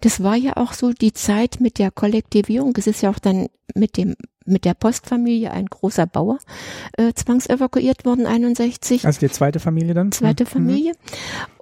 [0.00, 2.74] Das war ja auch so die Zeit mit der Kollektivierung.
[2.76, 4.16] Es ist ja auch dann mit dem
[4.48, 6.38] mit der Postfamilie ein großer Bauer
[6.96, 10.10] äh, zwangsevakuiert worden 61 Also die zweite Familie dann?
[10.10, 10.48] zweite Mhm.
[10.48, 10.92] Familie.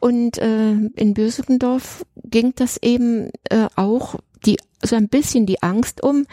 [0.00, 6.02] Und äh, in Bösekendorf ging das eben äh, auch die so ein bisschen die Angst
[6.02, 6.26] um,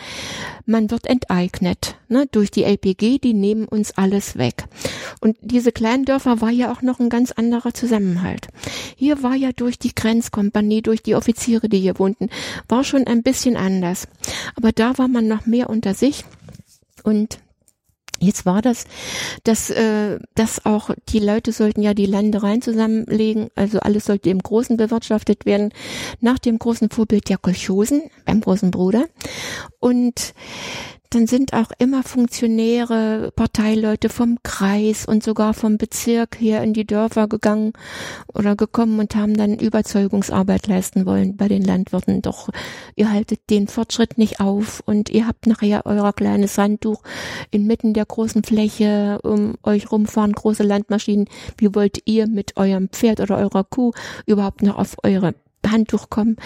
[0.65, 4.65] man wird enteignet ne, durch die LPG, die nehmen uns alles weg.
[5.21, 8.47] Und diese kleinen Dörfer war ja auch noch ein ganz anderer Zusammenhalt.
[8.95, 12.29] Hier war ja durch die Grenzkompanie, durch die Offiziere, die hier wohnten,
[12.67, 14.07] war schon ein bisschen anders.
[14.55, 16.25] Aber da war man noch mehr unter sich
[17.03, 17.39] und
[18.23, 18.85] Jetzt war das,
[19.43, 24.39] dass, äh, dass auch die Leute sollten ja die Ländereien zusammenlegen, also alles sollte im
[24.39, 25.73] Großen bewirtschaftet werden,
[26.21, 29.05] nach dem großen Vorbild der Kolchosen beim großen Bruder.
[29.79, 30.33] Und
[31.13, 36.85] dann sind auch immer Funktionäre, Parteileute vom Kreis und sogar vom Bezirk hier in die
[36.85, 37.73] Dörfer gegangen
[38.33, 42.21] oder gekommen und haben dann Überzeugungsarbeit leisten wollen bei den Landwirten.
[42.21, 42.49] Doch
[42.95, 47.03] ihr haltet den Fortschritt nicht auf und ihr habt nachher euer kleines Handtuch
[47.51, 51.27] inmitten der großen Fläche um euch rumfahren, große Landmaschinen.
[51.57, 53.91] Wie wollt ihr mit eurem Pferd oder eurer Kuh
[54.25, 55.35] überhaupt noch auf eure
[55.71, 56.37] Handtuch kommen.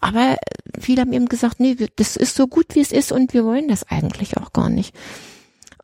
[0.00, 0.36] Aber
[0.78, 3.68] viele haben eben gesagt, nee, das ist so gut, wie es ist und wir wollen
[3.68, 4.94] das eigentlich auch gar nicht.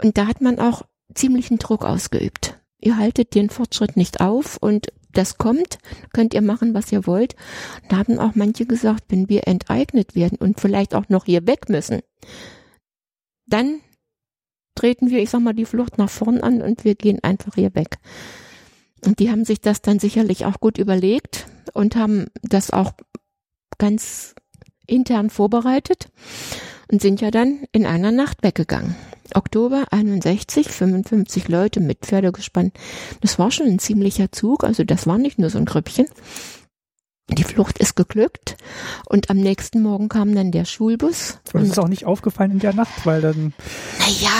[0.02, 0.82] Und da hat man auch
[1.14, 2.58] ziemlichen Druck ausgeübt.
[2.80, 5.78] Ihr haltet den Fortschritt nicht auf und das kommt,
[6.12, 7.34] könnt ihr machen, was ihr wollt.
[7.88, 11.68] Da haben auch manche gesagt, wenn wir enteignet werden und vielleicht auch noch hier weg
[11.68, 12.00] müssen,
[13.46, 13.80] dann
[14.76, 17.74] treten wir, ich sag mal, die Flucht nach vorn an und wir gehen einfach hier
[17.74, 17.98] weg.
[19.04, 22.92] Und die haben sich das dann sicherlich auch gut überlegt und haben das auch
[23.78, 24.34] ganz
[24.86, 26.08] intern vorbereitet
[26.90, 28.96] und sind ja dann in einer Nacht weggegangen.
[29.34, 32.72] Oktober 61, 55 Leute mit Pferdegespann.
[33.20, 36.06] Das war schon ein ziemlicher Zug, also das war nicht nur so ein Grüppchen.
[37.28, 38.56] Die Flucht ist geglückt
[39.06, 41.38] und am nächsten Morgen kam dann der Schulbus.
[41.52, 43.54] Und es ist auch nicht aufgefallen in der Nacht, weil dann,
[44.00, 44.30] Naja,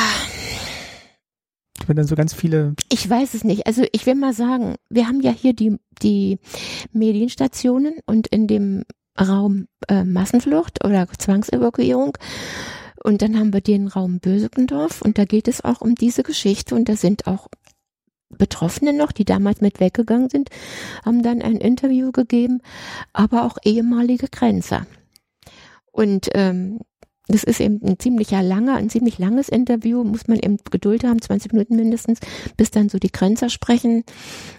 [1.89, 3.67] wenn dann so ganz viele, Ich weiß es nicht.
[3.67, 6.39] Also ich will mal sagen, wir haben ja hier die, die
[6.93, 8.85] Medienstationen und in dem
[9.21, 12.17] Raum äh, Massenflucht oder Zwangsevakuierung.
[13.03, 16.75] Und dann haben wir den Raum Bösekendorf und da geht es auch um diese Geschichte
[16.75, 17.49] und da sind auch
[18.29, 20.51] Betroffene noch, die damals mit weggegangen sind,
[21.05, 22.61] haben dann ein Interview gegeben,
[23.13, 24.87] aber auch ehemalige Grenzer.
[25.91, 26.81] Und ähm,
[27.31, 31.21] das ist eben ein ziemlicher langer, ein ziemlich langes Interview, muss man eben Geduld haben,
[31.21, 32.21] 20 Minuten mindestens,
[32.57, 34.05] bis dann so die Grenzer sprechen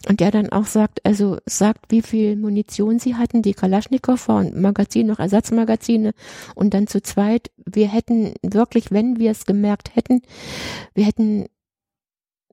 [0.07, 4.59] und der dann auch sagt, also sagt, wie viel Munition sie hatten, die Kalaschnikow und
[4.59, 6.13] Magazin, noch Ersatzmagazine
[6.55, 10.21] und dann zu zweit, wir hätten wirklich, wenn wir es gemerkt hätten,
[10.93, 11.45] wir hätten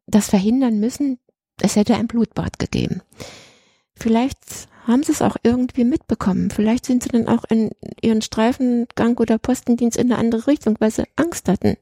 [0.07, 1.19] das verhindern müssen,
[1.61, 3.03] es hätte ein Blutbad gegeben.
[3.95, 4.39] Vielleicht
[4.89, 6.51] haben sie es auch irgendwie mitbekommen.
[6.51, 10.91] Vielleicht sind sie dann auch in ihren Streifengang oder Postendienst in eine andere Richtung, weil
[10.91, 11.77] sie Angst hatten.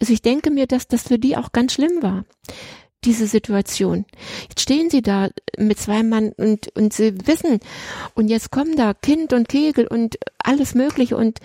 [0.00, 2.24] Also ich denke mir, dass das für die auch ganz schlimm war,
[3.04, 4.04] diese Situation.
[4.48, 7.60] Jetzt stehen sie da mit zwei Mann und, und sie wissen,
[8.14, 11.38] und jetzt kommen da Kind und Kegel und alles Mögliche und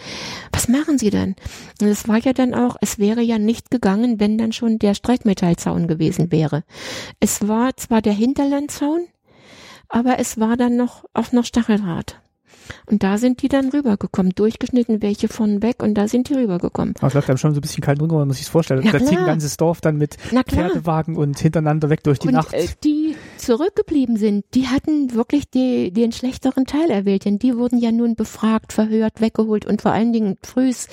[0.52, 1.36] was machen sie dann?
[1.82, 4.94] Und es war ja dann auch, es wäre ja nicht gegangen, wenn dann schon der
[4.94, 6.64] Streckmetallzaun gewesen wäre.
[7.20, 9.08] Es war zwar der Hinterlandzaun,
[9.94, 12.20] aber es war dann noch auch noch Stacheldraht.
[12.86, 16.96] Und da sind die dann rübergekommen, durchgeschnitten, welche von weg und da sind die rübergekommen.
[16.98, 18.82] Aber es läuft einem schon so ein bisschen kalt runter, wenn man sich das vorstellt.
[18.86, 19.28] Na da zieht ein klar.
[19.28, 20.44] ganzes Dorf dann mit klar.
[20.46, 22.54] Pferdewagen und hintereinander weg durch die und Nacht.
[22.54, 27.78] Äh, die zurückgeblieben sind, die hatten wirklich die, den schlechteren Teil erwählt, denn die wurden
[27.78, 30.88] ja nun befragt, verhört, weggeholt und vor allen Dingen frühs,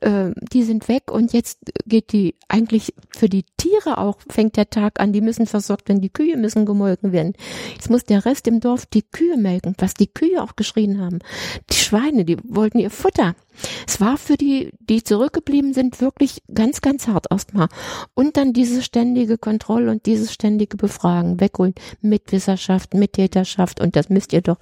[0.00, 4.70] äh, die sind weg und jetzt geht die eigentlich für die Tiere auch, fängt der
[4.70, 7.34] Tag an, die müssen versorgt werden, die Kühe müssen gemolken werden.
[7.74, 11.18] Jetzt muss der Rest im Dorf die Kühe melken, was die Kühe auch geschrien haben.
[11.70, 13.34] Die Schweine, die wollten ihr Futter.
[13.86, 17.68] Es war für die, die zurückgeblieben sind, wirklich ganz, ganz hart erstmal.
[18.14, 24.32] Und dann diese ständige Kontrolle und dieses ständige Befragen, wegholen, Mitwisserschaft, Mittäterschaft und das müsst
[24.32, 24.58] ihr doch,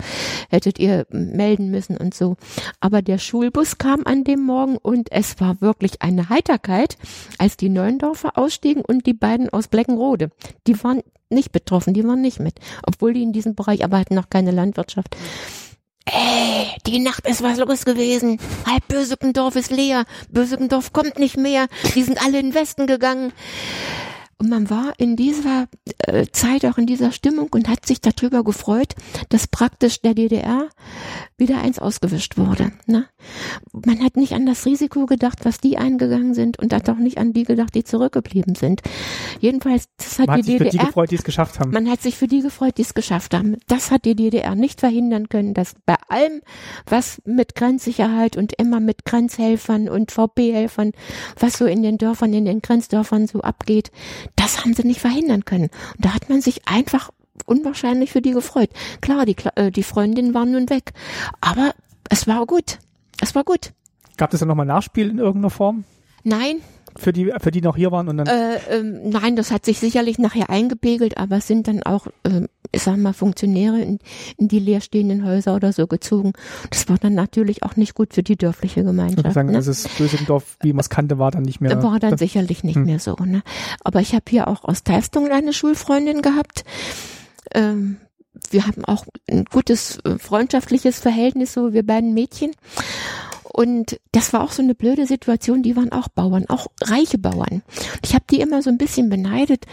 [0.50, 2.36] hättet ihr melden müssen und so.
[2.80, 6.96] Aber der Schulbus kam an dem Morgen und es war wirklich eine Heiterkeit,
[7.38, 10.30] als die Neuendorfer ausstiegen und die beiden aus Bleckenrode.
[10.66, 12.54] Die waren nicht betroffen, die waren nicht mit,
[12.86, 15.16] obwohl die in diesem Bereich, aber hatten noch keine Landwirtschaft.
[16.04, 18.40] Ey, die Nacht ist was los gewesen.
[18.66, 20.04] Halb Bösekendorf ist leer.
[20.30, 21.68] Bösekendorf kommt nicht mehr.
[21.94, 23.32] Die sind alle in den Westen gegangen.
[24.42, 28.42] Und man war in dieser äh, Zeit auch in dieser Stimmung und hat sich darüber
[28.42, 28.96] gefreut,
[29.28, 30.68] dass praktisch der DDR
[31.38, 32.72] wieder eins ausgewischt wurde.
[32.86, 33.06] Ne?
[33.72, 37.18] Man hat nicht an das Risiko gedacht, was die eingegangen sind und hat auch nicht
[37.18, 38.82] an die gedacht, die zurückgeblieben sind.
[39.38, 41.70] Jedenfalls, das hat man hat die sich für die DDR gefreut, die es geschafft haben.
[41.70, 43.58] man hat sich für die gefreut, die es geschafft haben.
[43.68, 46.40] Das hat die DDR nicht verhindern können, dass bei allem,
[46.86, 50.90] was mit Grenzsicherheit und immer mit Grenzhelfern und VP-Helfern,
[51.38, 53.92] was so in den Dörfern, in den Grenzdörfern so abgeht,
[54.36, 55.70] das haben sie nicht verhindern können.
[55.96, 57.10] Und da hat man sich einfach
[57.46, 58.70] unwahrscheinlich für die gefreut.
[59.00, 60.92] Klar, die, äh, die Freundinnen waren nun weg.
[61.40, 61.74] Aber
[62.08, 62.78] es war gut.
[63.20, 63.72] Es war gut.
[64.16, 65.84] Gab es dann nochmal Nachspiel in irgendeiner Form?
[66.24, 66.60] Nein,
[66.96, 68.26] Für die, für die noch hier waren und dann.
[68.26, 72.48] Äh, ähm, nein, das hat sich sicherlich nachher eingepegelt, aber es sind dann auch, ähm,
[72.70, 73.98] ich sag mal, Funktionäre in,
[74.36, 76.32] in die leerstehenden Häuser oder so gezogen.
[76.70, 79.32] Das war dann natürlich auch nicht gut für die dörfliche ich Gemeinschaft.
[79.32, 79.56] sagen, ne?
[79.56, 81.82] also das Bösendorf, wie man es kannte, war dann nicht mehr.
[81.82, 82.84] war dann sicherlich nicht Hm.
[82.84, 83.14] mehr so.
[83.24, 83.42] Ne?
[83.84, 86.64] Aber ich habe hier auch aus Teiftung eine Schulfreundin gehabt.
[87.54, 87.96] Ähm,
[88.50, 92.52] wir haben auch ein gutes äh, freundschaftliches Verhältnis, so wir beiden Mädchen.
[93.52, 97.62] Und das war auch so eine blöde Situation, die waren auch Bauern, auch reiche Bauern.
[98.02, 99.66] Ich habe die immer so ein bisschen beneidet,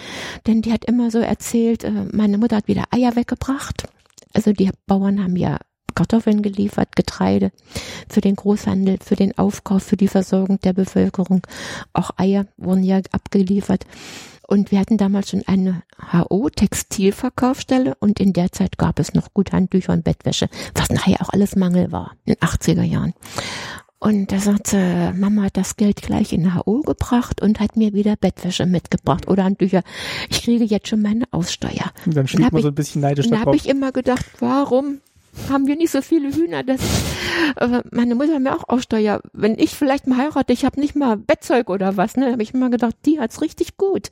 [0.47, 3.87] denn die hat immer so erzählt, äh, meine Mutter hat wieder Eier weggebracht.
[4.33, 5.59] Also die Bauern haben ja
[5.95, 7.51] Kartoffeln geliefert, Getreide
[8.09, 11.41] für den Großhandel, für den Aufkauf, für die Versorgung der Bevölkerung.
[11.93, 13.85] Auch Eier wurden ja abgeliefert.
[14.47, 19.51] Und wir hatten damals schon eine HO-Textilverkaufsstelle und in der Zeit gab es noch gut
[19.51, 23.13] Handtücher und Bettwäsche, was nachher auch alles Mangel war, in den 80er Jahren.
[23.99, 28.15] Und da sagte, Mama hat das Geld gleich in HO gebracht und hat mir wieder
[28.15, 29.83] Bettwäsche mitgebracht oder Handtücher.
[30.29, 31.91] Ich kriege jetzt schon meine Aussteuer.
[32.05, 35.01] und dann schrieb man so ein bisschen neidisch Und da habe ich immer gedacht, warum
[35.49, 36.63] haben wir nicht so viele Hühner?
[36.63, 36.79] Das,
[37.57, 39.21] äh, meine Mutter hat mir auch Aussteuer.
[39.33, 42.31] Wenn ich vielleicht mal heirate, ich habe nicht mal Bettzeug oder was, ne?
[42.31, 44.09] habe ich immer gedacht, die hat's richtig gut.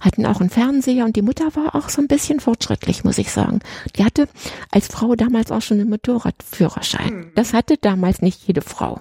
[0.00, 3.30] Hatten auch einen Fernseher und die Mutter war auch so ein bisschen fortschrittlich, muss ich
[3.30, 3.60] sagen.
[3.96, 4.28] Die hatte
[4.70, 7.32] als Frau damals auch schon einen Motorradführerschein.
[7.34, 9.00] Das hatte damals nicht jede Frau.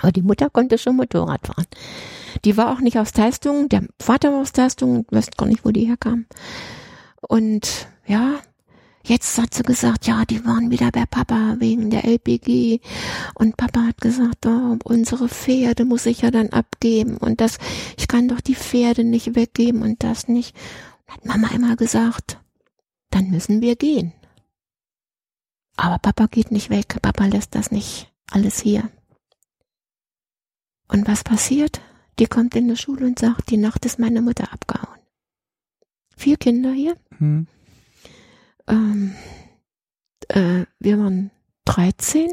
[0.00, 1.66] Aber die Mutter konnte schon Motorrad fahren.
[2.44, 5.70] Die war auch nicht aus Teistungen, der Vater war aus Teistungen, weiß gar nicht, wo
[5.70, 6.26] die herkam.
[7.20, 8.40] Und ja,
[9.04, 12.80] jetzt hat sie gesagt, ja, die waren wieder bei Papa wegen der LPG.
[13.34, 17.16] Und Papa hat gesagt, oh, unsere Pferde muss ich ja dann abgeben.
[17.16, 17.58] Und das,
[17.96, 20.56] ich kann doch die Pferde nicht weggeben und das nicht.
[21.06, 22.38] Hat Mama immer gesagt,
[23.10, 24.12] dann müssen wir gehen.
[25.76, 26.96] Aber Papa geht nicht weg.
[27.02, 28.90] Papa lässt das nicht alles hier.
[30.92, 31.80] Und was passiert?
[32.18, 35.00] Die kommt in die Schule und sagt, die Nacht ist meine Mutter abgehauen.
[36.16, 36.96] Vier Kinder hier.
[37.18, 37.46] Hm.
[38.68, 39.14] Ähm,
[40.28, 41.30] äh, wir waren
[41.64, 42.28] 13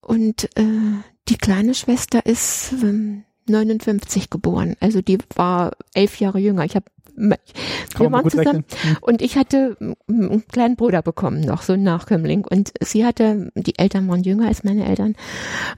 [0.00, 4.76] und äh, die kleine Schwester ist ähm, 59 geboren.
[4.80, 6.64] Also die war elf Jahre jünger.
[6.64, 6.86] Ich habe
[7.20, 8.64] wir waren zusammen rechnen.
[8.82, 8.96] Hm.
[9.02, 9.76] und ich hatte
[10.08, 12.46] einen kleinen Bruder bekommen, noch so einen Nachkömmling.
[12.46, 15.16] Und sie hatte, die Eltern waren jünger als meine Eltern.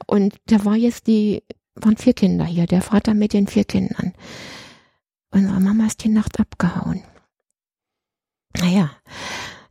[0.06, 1.42] Und da war jetzt die,
[1.74, 4.12] waren vier Kinder hier, der Vater mit den vier Kindern.
[5.30, 7.02] Unsere Mama ist die Nacht abgehauen.
[8.58, 8.90] Naja,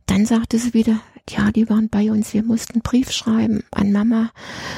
[0.06, 3.92] dann sagte sie wieder, ja, die waren bei uns, wir mussten einen Brief schreiben an
[3.92, 4.30] Mama,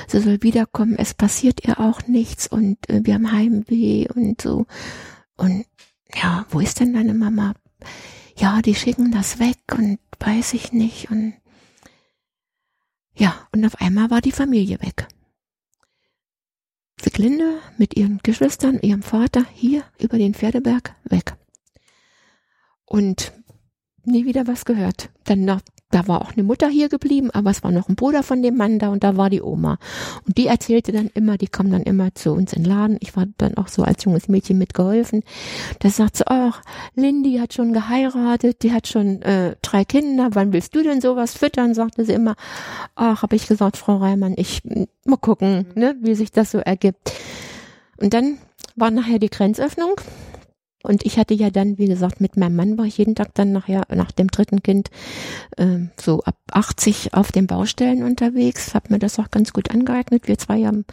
[0.06, 4.66] sie soll wiederkommen, es passiert ihr auch nichts und äh, wir haben Heimweh und so.
[5.36, 5.64] Und
[6.14, 7.54] ja, wo ist denn deine Mama?
[8.36, 11.34] Ja, die schicken das weg und weiß ich nicht und
[13.16, 15.06] ja, und auf einmal war die Familie weg.
[17.00, 21.36] Siglinde mit ihren Geschwistern, ihrem Vater hier über den Pferdeberg weg.
[22.84, 23.32] Und
[24.04, 25.10] nie wieder was gehört.
[25.24, 25.60] Dann nach
[25.94, 28.56] da war auch eine Mutter hier geblieben, aber es war noch ein Bruder von dem
[28.56, 29.78] Mann da und da war die Oma.
[30.26, 32.96] Und die erzählte dann immer, die kam dann immer zu uns in den Laden.
[33.00, 35.22] Ich war dann auch so als junges Mädchen mitgeholfen.
[35.78, 36.62] Da sagt sie, ach,
[36.96, 41.34] Lindy hat schon geheiratet, die hat schon äh, drei Kinder, wann willst du denn sowas
[41.34, 41.74] füttern?
[41.74, 42.34] sagte sie immer.
[42.96, 44.62] Ach, habe ich gesagt, Frau Reimann, ich
[45.04, 47.12] mal gucken, ne, wie sich das so ergibt.
[47.98, 48.38] Und dann
[48.74, 49.94] war nachher die Grenzöffnung
[50.84, 53.52] und ich hatte ja dann, wie gesagt, mit meinem Mann war ich jeden Tag dann
[53.52, 54.90] nachher, nach dem dritten Kind,
[55.56, 58.74] ähm, so ab 80 auf den Baustellen unterwegs.
[58.74, 60.28] Hab mir das auch ganz gut angeeignet.
[60.28, 60.84] Wir zwei haben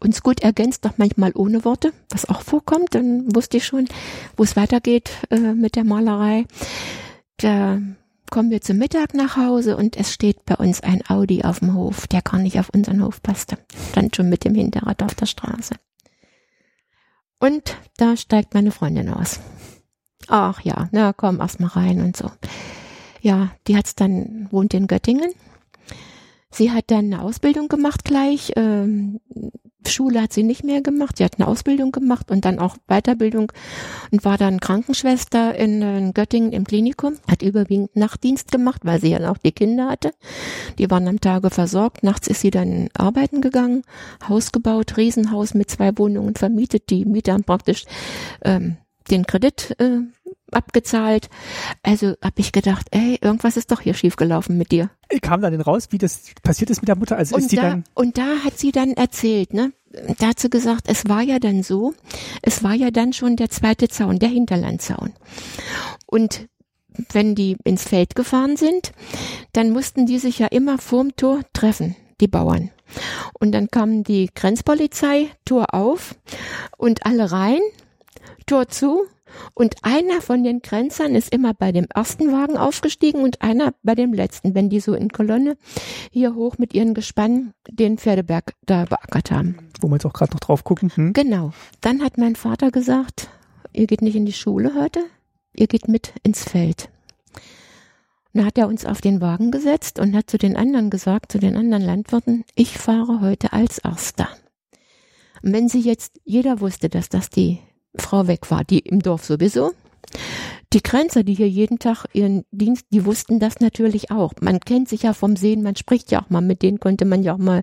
[0.00, 2.94] uns gut ergänzt, auch manchmal ohne Worte, was auch vorkommt.
[2.94, 3.86] Dann wusste ich schon,
[4.36, 6.44] wo es weitergeht äh, mit der Malerei.
[7.38, 7.80] Da
[8.30, 11.74] kommen wir zum Mittag nach Hause und es steht bei uns ein Audi auf dem
[11.74, 13.56] Hof, der gar nicht auf unseren Hof passte.
[13.90, 15.74] Stand schon mit dem Hinterrad auf der Straße.
[17.42, 19.40] Und da steigt meine Freundin aus.
[20.28, 22.30] Ach ja, na komm, erst mal rein und so.
[23.20, 25.32] Ja, die hat's dann, wohnt in Göttingen.
[26.52, 28.52] Sie hat dann eine Ausbildung gemacht gleich.
[28.54, 29.18] Ähm,
[29.90, 31.18] Schule hat sie nicht mehr gemacht.
[31.18, 33.52] Sie hat eine Ausbildung gemacht und dann auch Weiterbildung
[34.10, 37.18] und war dann Krankenschwester in, in Göttingen im Klinikum.
[37.30, 40.12] Hat überwiegend Nachtdienst gemacht, weil sie ja auch die Kinder hatte.
[40.78, 42.02] Die waren am Tage versorgt.
[42.02, 43.82] Nachts ist sie dann arbeiten gegangen,
[44.28, 46.90] Haus gebaut, Riesenhaus mit zwei Wohnungen vermietet.
[46.90, 47.84] Die Mieter haben praktisch
[48.44, 48.76] ähm,
[49.10, 50.00] den Kredit äh,
[50.50, 51.28] abgezahlt.
[51.82, 54.90] Also habe ich gedacht, ey, irgendwas ist doch hier schiefgelaufen mit dir.
[55.20, 57.16] Kam dann raus, wie das passiert ist mit der Mutter?
[57.16, 59.72] Also ist und, sie da, dann und da hat sie dann erzählt, ne?
[60.18, 61.92] Da hat sie gesagt, es war ja dann so,
[62.40, 65.12] es war ja dann schon der zweite Zaun, der Hinterlandzaun.
[66.06, 66.48] Und
[67.12, 68.92] wenn die ins Feld gefahren sind,
[69.52, 72.70] dann mussten die sich ja immer vorm Tor treffen, die Bauern.
[73.38, 76.14] Und dann kam die Grenzpolizei, Tor auf
[76.76, 77.60] und alle rein,
[78.46, 79.02] Tor zu
[79.54, 83.94] und einer von den Grenzern ist immer bei dem ersten Wagen aufgestiegen und einer bei
[83.94, 85.56] dem letzten, wenn die so in Kolonne
[86.10, 89.56] hier hoch mit ihren Gespannen den Pferdeberg da beackert haben.
[89.80, 90.90] wo wir jetzt auch gerade noch drauf gucken?
[90.94, 91.12] Hm?
[91.12, 91.52] Genau.
[91.80, 93.28] Dann hat mein Vater gesagt,
[93.72, 95.00] ihr geht nicht in die Schule heute,
[95.54, 96.88] ihr geht mit ins Feld.
[98.32, 101.32] Und dann hat er uns auf den Wagen gesetzt und hat zu den anderen gesagt,
[101.32, 104.28] zu den anderen Landwirten, ich fahre heute als Erster.
[105.42, 107.58] Und wenn sie jetzt, jeder wusste, dass das die
[107.96, 109.72] Frau weg war, die im Dorf sowieso.
[110.72, 114.32] Die Grenzer, die hier jeden Tag ihren Dienst, die wussten das natürlich auch.
[114.40, 117.22] Man kennt sich ja vom Sehen, man spricht ja auch mal, mit denen konnte man
[117.22, 117.62] ja auch mal,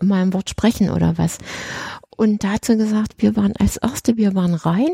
[0.00, 1.38] mal ein Wort sprechen oder was.
[2.16, 4.88] Und da hat sie gesagt, wir waren als Erste, wir waren rein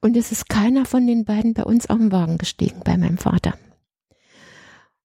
[0.00, 3.18] und es ist keiner von den beiden bei uns auf den Wagen gestiegen, bei meinem
[3.18, 3.54] Vater.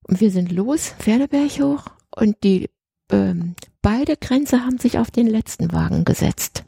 [0.02, 1.86] Und wir sind los, Pferdeberg hoch
[2.16, 2.72] und die
[3.12, 3.54] ähm,
[3.84, 6.64] beide Grenzer haben sich auf den letzten Wagen gesetzt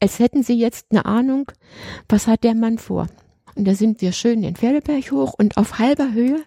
[0.00, 1.50] als hätten sie jetzt eine Ahnung,
[2.08, 3.06] was hat der Mann vor.
[3.54, 6.42] Und da sind wir schön den Pferdeberg hoch und auf halber Höhe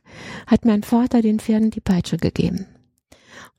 [0.48, 2.65] hat mein Vater den Pferden die Peitsche gegeben.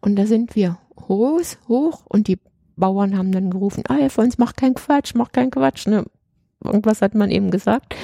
[0.01, 2.39] Und da sind wir hoch, hoch und die
[2.77, 5.87] Bauern haben dann gerufen, Alfons, mach keinen Quatsch, mach keinen Quatsch.
[5.87, 6.05] Ne?
[6.63, 7.95] Irgendwas hat man eben gesagt,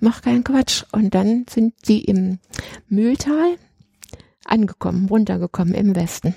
[0.00, 0.84] mach keinen Quatsch.
[0.92, 2.38] Und dann sind sie im
[2.88, 3.56] Mühltal
[4.44, 6.34] angekommen, runtergekommen im Westen.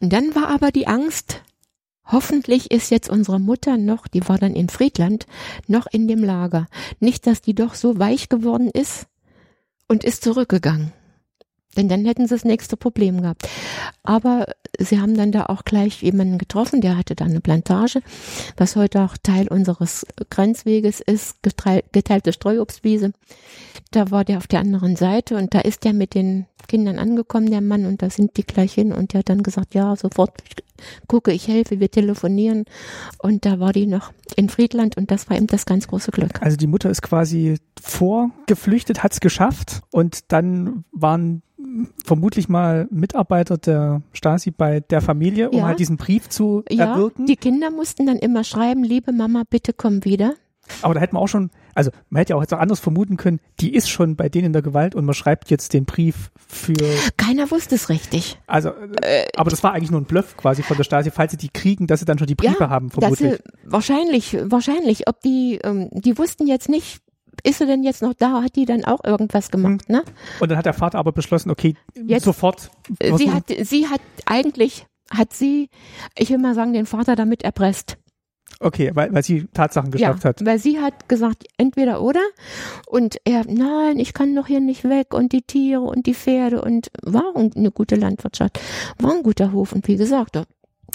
[0.00, 1.42] Und dann war aber die Angst,
[2.06, 5.26] Hoffentlich ist jetzt unsere Mutter noch, die war dann in Friedland,
[5.66, 6.66] noch in dem Lager.
[7.00, 9.06] Nicht, dass die doch so weich geworden ist
[9.88, 10.92] und ist zurückgegangen.
[11.76, 13.48] Denn dann hätten sie das nächste Problem gehabt.
[14.02, 14.46] Aber
[14.78, 18.00] sie haben dann da auch gleich jemanden getroffen, der hatte da eine Plantage,
[18.56, 23.12] was heute auch Teil unseres Grenzweges ist, geteilte Streuobstwiese.
[23.90, 27.50] Da war der auf der anderen Seite und da ist der mit den Kindern angekommen,
[27.50, 30.32] der Mann, und da sind die gleich hin und der hat dann gesagt, ja, sofort
[31.08, 32.64] gucke, ich helfe, wir telefonieren.
[33.18, 36.42] Und da war die noch in Friedland und das war eben das ganz große Glück.
[36.42, 41.42] Also die Mutter ist quasi vorgeflüchtet, hat es geschafft und dann waren
[42.04, 45.66] vermutlich mal Mitarbeiter der Stasi bei der Familie, um Ja.
[45.66, 47.26] halt diesen Brief zu Ja, erwirken.
[47.26, 50.34] die Kinder mussten dann immer schreiben, liebe Mama, bitte komm wieder.
[50.82, 53.16] Aber da hätte man auch schon, also man hätte ja auch jetzt auch anders vermuten
[53.16, 56.30] können, die ist schon bei denen in der Gewalt und man schreibt jetzt den Brief
[56.46, 56.74] für,
[57.16, 58.38] Keiner wusste es richtig.
[58.46, 58.70] also,
[59.02, 61.48] äh, aber das war eigentlich nur ein Bluff quasi von der Stasi, falls sie die
[61.50, 63.32] kriegen, dass sie dann schon die Briefe haben, dass vermutlich.
[63.34, 67.00] sie, wahrscheinlich, wahrscheinlich, ob die, ähm, die wussten jetzt nicht,
[67.42, 70.02] ist sie denn jetzt noch da, hat die dann auch irgendwas gemacht, ne?
[70.40, 72.70] Und dann hat der Vater aber beschlossen, okay, Jetzt- sofort.
[73.00, 75.68] Sie versuchen- hat, sie hat eigentlich, hat sie,
[76.16, 77.98] ich will mal sagen, den Vater damit erpresst.
[78.64, 80.44] Okay, weil, weil sie Tatsachen geschafft ja, hat.
[80.44, 82.22] Weil sie hat gesagt, entweder oder.
[82.86, 86.62] Und er, nein, ich kann doch hier nicht weg und die Tiere und die Pferde
[86.62, 88.58] und war eine gute Landwirtschaft,
[88.98, 90.38] war ein guter Hof und wie gesagt,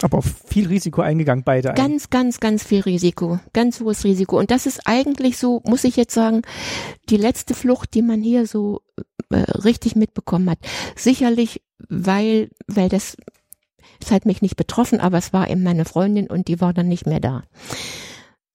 [0.01, 1.73] Aber auf viel Risiko eingegangen, beide.
[1.75, 3.39] Ganz, ganz, ganz viel Risiko.
[3.53, 4.39] Ganz hohes Risiko.
[4.39, 6.41] Und das ist eigentlich so, muss ich jetzt sagen,
[7.09, 8.81] die letzte Flucht, die man hier so
[9.29, 10.59] äh, richtig mitbekommen hat.
[10.95, 13.15] Sicherlich, weil, weil das,
[14.01, 16.87] es hat mich nicht betroffen, aber es war eben meine Freundin und die war dann
[16.87, 17.43] nicht mehr da.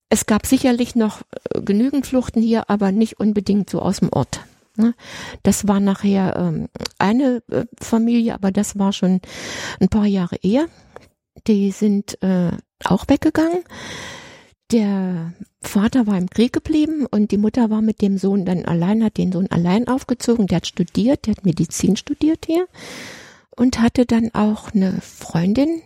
[0.09, 1.21] Es gab sicherlich noch
[1.53, 4.41] äh, genügend Fluchten hier, aber nicht unbedingt so aus dem Ort.
[4.77, 4.93] Ne?
[5.43, 6.67] Das war nachher ähm,
[6.99, 9.21] eine äh, Familie, aber das war schon
[9.79, 10.67] ein paar Jahre eher.
[11.47, 12.51] Die sind äh,
[12.83, 13.63] auch weggegangen.
[14.71, 19.03] Der Vater war im Krieg geblieben und die Mutter war mit dem Sohn dann allein,
[19.03, 20.47] hat den Sohn allein aufgezogen.
[20.47, 22.67] Der hat studiert, der hat Medizin studiert hier
[23.55, 25.81] und hatte dann auch eine Freundin,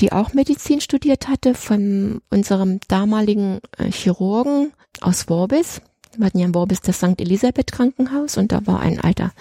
[0.00, 5.80] die auch Medizin studiert hatte, von unserem damaligen äh, Chirurgen aus Worbis.
[6.16, 7.20] Wir hatten ja in Worbis das St.
[7.20, 9.32] Elisabeth Krankenhaus und da war ein alter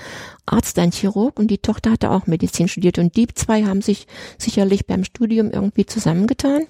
[0.46, 4.08] Arzt, ein Chirurg und die Tochter hatte auch Medizin studiert und die zwei haben sich
[4.38, 6.64] sicherlich beim Studium irgendwie zusammengetan.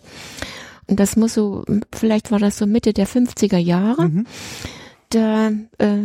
[0.87, 4.09] Und das muss so, vielleicht war das so Mitte der 50er Jahre.
[4.09, 4.27] Mhm.
[5.09, 5.47] Da
[5.79, 5.97] äh,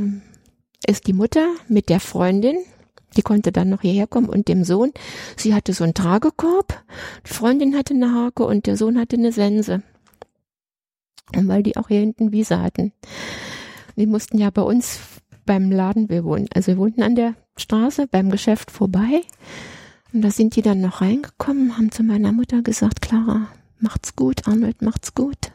[0.87, 2.57] ist die Mutter mit der Freundin,
[3.17, 4.93] die konnte dann noch hierher kommen und dem Sohn.
[5.37, 6.83] Sie hatte so einen Tragekorb,
[7.27, 9.83] die Freundin hatte eine Hake und der Sohn hatte eine Sense.
[11.35, 12.93] Und weil die auch hier hinten Wiese hatten.
[13.97, 15.01] Die mussten ja bei uns
[15.47, 19.23] beim Laden, wir wohnen, also wir wohnten an der Straße beim Geschäft vorbei.
[20.13, 23.49] Und da sind die dann noch reingekommen, haben zu meiner Mutter gesagt, Clara,
[23.79, 25.53] macht's gut, Arnold, macht's gut.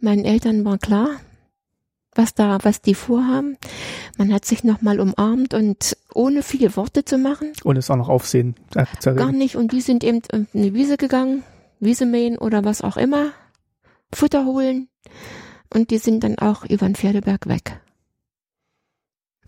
[0.00, 1.10] Meinen Eltern war klar,
[2.14, 3.56] was da, was die vorhaben.
[4.18, 7.52] Man hat sich nochmal umarmt und ohne viele Worte zu machen.
[7.62, 8.54] Und es auch noch Aufsehen.
[8.74, 9.56] Äh, Gar nicht.
[9.56, 11.42] Und die sind eben in die Wiese gegangen,
[11.80, 13.32] Wiese mähen oder was auch immer,
[14.12, 14.88] Futter holen.
[15.72, 17.80] Und die sind dann auch über den Pferdeberg weg.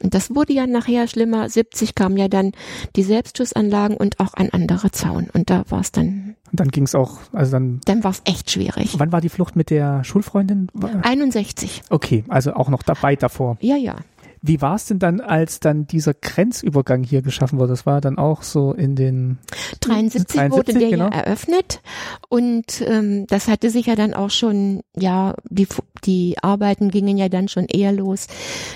[0.03, 1.49] Und das wurde ja nachher schlimmer.
[1.49, 2.53] 70 kamen ja dann
[2.97, 5.29] die Selbstschussanlagen und auch ein anderer Zaun.
[5.33, 6.37] Und da war es dann.
[6.51, 7.81] Und dann ging es auch, also dann.
[7.87, 8.95] Dann war es echt schwierig.
[8.99, 10.69] Wann war die Flucht mit der Schulfreundin?
[11.03, 11.83] 61.
[11.91, 13.57] Okay, also auch noch dabei davor.
[13.61, 13.97] Ja, ja.
[14.43, 17.71] Wie war es denn dann, als dann dieser Grenzübergang hier geschaffen wurde?
[17.71, 19.39] Das war dann auch so in den
[19.81, 21.05] 73, 73 wurde der genau.
[21.07, 21.81] ja eröffnet
[22.29, 25.67] und ähm, das hatte sich ja dann auch schon, ja, die
[26.05, 28.27] die Arbeiten gingen ja dann schon eher los,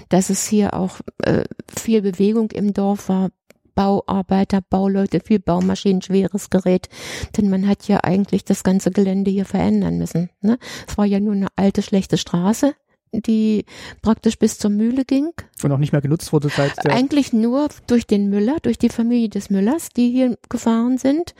[0.08, 3.30] dass es hier auch äh, viel Bewegung im Dorf war.
[3.76, 6.88] Bauarbeiter, Bauleute, viel Baumaschinen, schweres Gerät.
[7.36, 10.28] Denn man hat ja eigentlich das ganze Gelände hier verändern müssen.
[10.42, 10.58] Ne?
[10.86, 12.74] Es war ja nur eine alte, schlechte Straße
[13.12, 13.64] die
[14.02, 15.30] praktisch bis zur Mühle ging.
[15.62, 18.88] Und auch nicht mehr genutzt wurde seit der Eigentlich nur durch den Müller, durch die
[18.88, 21.34] Familie des Müllers, die hier gefahren sind.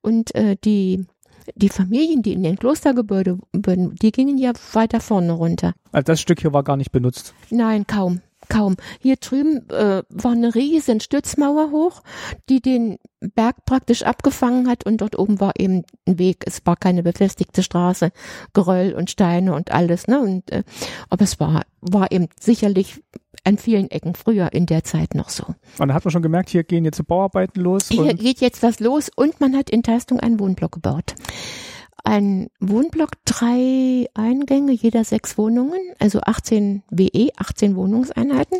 [0.00, 1.06] Und äh, die
[1.56, 5.72] die Familien, die in den Klostergebäude, die gingen ja weiter vorne runter.
[5.90, 7.34] Also das Stück hier war gar nicht benutzt?
[7.50, 8.20] Nein, kaum
[8.50, 8.76] kaum.
[8.98, 12.02] Hier drüben äh, war eine riesen Stützmauer hoch,
[12.50, 16.44] die den Berg praktisch abgefangen hat und dort oben war eben ein Weg.
[16.46, 18.12] Es war keine befestigte Straße,
[18.52, 20.06] Geröll und Steine und alles.
[20.06, 20.20] Ne?
[20.20, 20.64] Und, äh,
[21.08, 23.02] aber es war, war eben sicherlich
[23.44, 25.44] an vielen Ecken früher in der Zeit noch so.
[25.78, 27.88] Und da hat man schon gemerkt, hier gehen jetzt Bauarbeiten los.
[27.88, 31.14] Hier geht jetzt was los und man hat in Teistung einen Wohnblock gebaut
[32.04, 38.58] ein Wohnblock, drei Eingänge, jeder sechs Wohnungen, also 18 WE, 18 Wohnungseinheiten.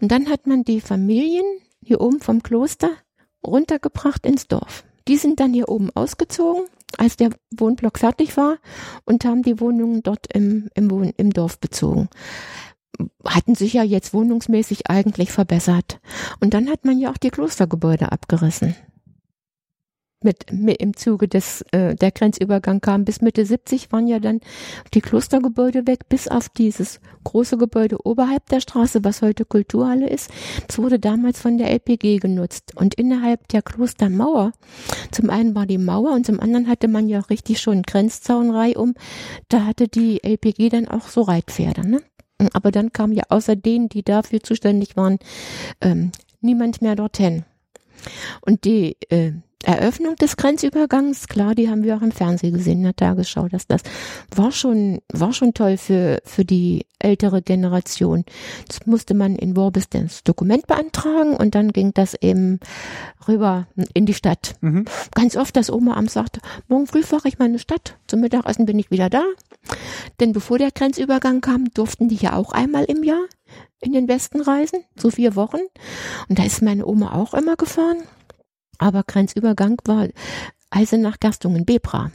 [0.00, 1.44] Und dann hat man die Familien
[1.82, 2.90] hier oben vom Kloster
[3.46, 4.84] runtergebracht ins Dorf.
[5.06, 6.64] Die sind dann hier oben ausgezogen,
[6.96, 8.58] als der Wohnblock fertig war
[9.04, 12.08] und haben die Wohnungen dort im, im, Wohn im Dorf bezogen
[13.24, 16.00] hatten sich ja jetzt wohnungsmäßig eigentlich verbessert.
[16.40, 18.74] Und dann hat man ja auch die Klostergebäude abgerissen
[20.22, 23.04] mit, mit im Zuge des äh, der Grenzübergang kam.
[23.04, 24.40] Bis Mitte 70 waren ja dann
[24.94, 30.30] die Klostergebäude weg, bis auf dieses große Gebäude oberhalb der Straße, was heute Kulturhalle ist.
[30.66, 32.72] Das wurde damals von der LPG genutzt.
[32.74, 34.52] Und innerhalb der Klostermauer,
[35.10, 38.94] zum einen war die Mauer und zum anderen hatte man ja richtig schon Grenzzaunrei um.
[39.48, 41.88] Da hatte die LPG dann auch so Reitpferde.
[41.88, 42.02] Ne?
[42.52, 45.18] Aber dann kam ja außer denen, die dafür zuständig waren,
[45.80, 47.44] ähm, niemand mehr dorthin.
[48.40, 49.32] Und die äh,
[49.64, 53.66] Eröffnung des Grenzübergangs, klar, die haben wir auch im Fernsehen gesehen, in der Tagesschau, dass
[53.66, 53.82] das
[54.34, 58.24] war schon, war schon toll für, für die ältere Generation.
[58.68, 62.60] Das musste man in Worbis das Dokument beantragen und dann ging das eben
[63.26, 64.54] rüber in die Stadt.
[64.60, 64.84] Mhm.
[65.14, 68.20] Ganz oft, dass Oma am sagte, morgen früh fahre ich mal in die Stadt, zum
[68.20, 69.24] Mittagessen bin ich wieder da.
[70.20, 73.24] Denn bevor der Grenzübergang kam, durften die ja auch einmal im Jahr
[73.80, 75.60] in den Westen reisen, so vier Wochen.
[76.28, 77.98] Und da ist meine Oma auch immer gefahren.
[78.78, 80.08] Aber Grenzübergang war
[80.70, 82.10] Eisenach Gerstungen, Bebra.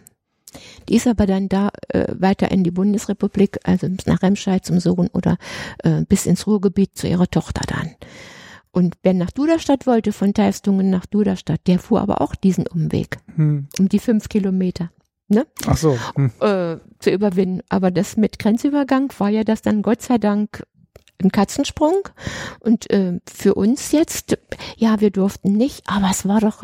[0.88, 5.08] Die ist aber dann da äh, weiter in die Bundesrepublik, also nach Remscheid zum Sohn
[5.08, 5.38] oder
[5.83, 7.92] äh, bis ins Ruhrgebiet zu ihrer Tochter dann.
[8.72, 13.17] Und wer nach Duderstadt wollte, von Teistungen nach Duderstadt, der fuhr aber auch diesen Umweg.
[13.35, 13.67] Hm.
[13.77, 14.90] Um die fünf Kilometer.
[15.27, 15.45] Ne?
[15.67, 15.98] Ach so.
[16.16, 16.32] Hm.
[16.40, 17.61] Äh, zu überwinden.
[17.69, 20.64] Aber das mit Grenzübergang war ja das dann Gott sei Dank
[21.24, 21.95] ein Katzensprung.
[22.60, 24.38] Und äh, für uns jetzt,
[24.77, 26.64] ja, wir durften nicht, aber es war doch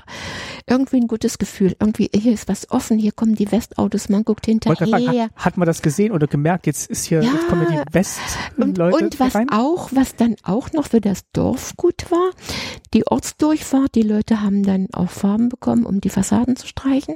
[0.68, 1.76] irgendwie ein gutes Gefühl.
[1.80, 4.76] Irgendwie, hier ist was offen, hier kommen die Westautos, man guckt hinterher.
[4.88, 7.34] fragen, hat, hat man das gesehen oder gemerkt, jetzt ist hier, Ja.
[7.34, 9.50] jetzt kommen die Und, Westleute und was rein?
[9.52, 12.32] auch, was dann auch noch für das Dorf gut war,
[12.94, 17.16] die Ortsdurchfahrt, die Leute haben dann auch Farben bekommen, um die Fassaden zu streichen.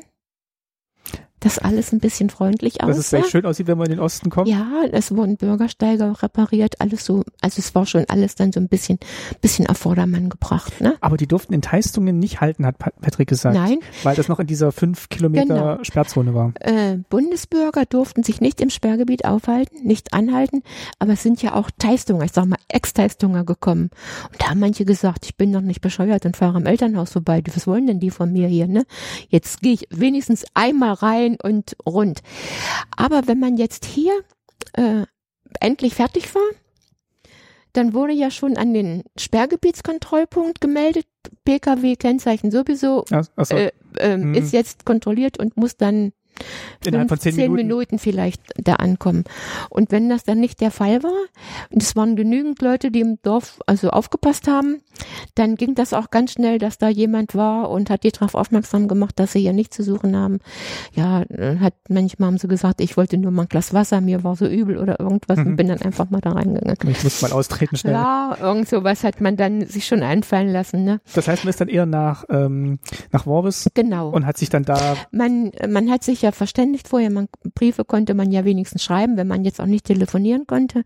[1.43, 4.29] Dass alles ein bisschen freundlich Dass es gleich schön aussieht, wenn man in den Osten
[4.29, 4.47] kommt.
[4.47, 8.59] Ja, es wurden Bürgersteige auch repariert, alles so, also es war schon alles dann so
[8.59, 8.97] ein bisschen,
[9.41, 10.95] bisschen auf Vordermann gebracht, ne?
[11.01, 13.55] Aber die durften in Teistungen nicht halten, hat Pa- Patrick gesagt.
[13.55, 13.79] Nein.
[14.03, 15.43] Weil das noch in dieser fünf Kilometer
[15.75, 15.83] Genau.
[15.83, 16.53] Sperrzone war.
[16.61, 20.63] Äh, Bundesbürger durften sich nicht im Sperrgebiet aufhalten, nicht anhalten,
[20.99, 23.89] aber es sind ja auch Teistunger, ich sag mal Ex-Teistunger gekommen.
[24.31, 27.41] Und da haben manche gesagt, ich bin doch nicht bescheuert und fahre am Elternhaus vorbei.
[27.53, 28.85] Was wollen denn die von mir hier, ne?
[29.29, 32.21] Jetzt gehe ich wenigstens einmal rein und rund.
[32.97, 34.13] Aber wenn man jetzt hier
[34.73, 35.05] äh,
[35.59, 36.41] endlich fertig war,
[37.73, 41.07] dann wurde ja schon an den Sperrgebietskontrollpunkt gemeldet,
[41.45, 43.55] Pkw-Kennzeichen sowieso, Ach, ach so.
[43.55, 44.33] äh, ähm, Hm.
[44.35, 46.13] ist jetzt kontrolliert und muss dann
[46.85, 47.99] Innerhalb von zehn Minuten.
[47.99, 49.23] vielleicht da ankommen.
[49.69, 51.11] Und wenn das dann nicht der Fall war,
[51.71, 54.81] und es waren genügend Leute, die im Dorf also aufgepasst haben,
[55.35, 58.87] dann ging das auch ganz schnell, dass da jemand war und hat die darauf aufmerksam
[58.87, 60.39] gemacht, dass sie hier nicht zu suchen haben.
[60.93, 61.23] Ja,
[61.59, 64.45] hat manchmal haben sie gesagt, ich wollte nur mal ein Glas Wasser, mir war so
[64.45, 65.47] übel oder irgendwas Mhm.
[65.47, 66.77] und bin dann einfach mal da reingegangen.
[66.89, 67.93] Ich muss mal austreten schnell.
[67.93, 70.99] Ja, irgend sowas hat man dann sich schon einfallen lassen, ne?
[71.15, 72.79] Das heißt, man ist dann eher nach, ähm,
[73.11, 74.09] nach Worbis Genau.
[74.09, 78.13] und hat sich dann da, Man, man hat sich ja verständigt vorher, man, Briefe konnte
[78.13, 80.83] man ja wenigstens schreiben, wenn man jetzt auch nicht telefonieren konnte.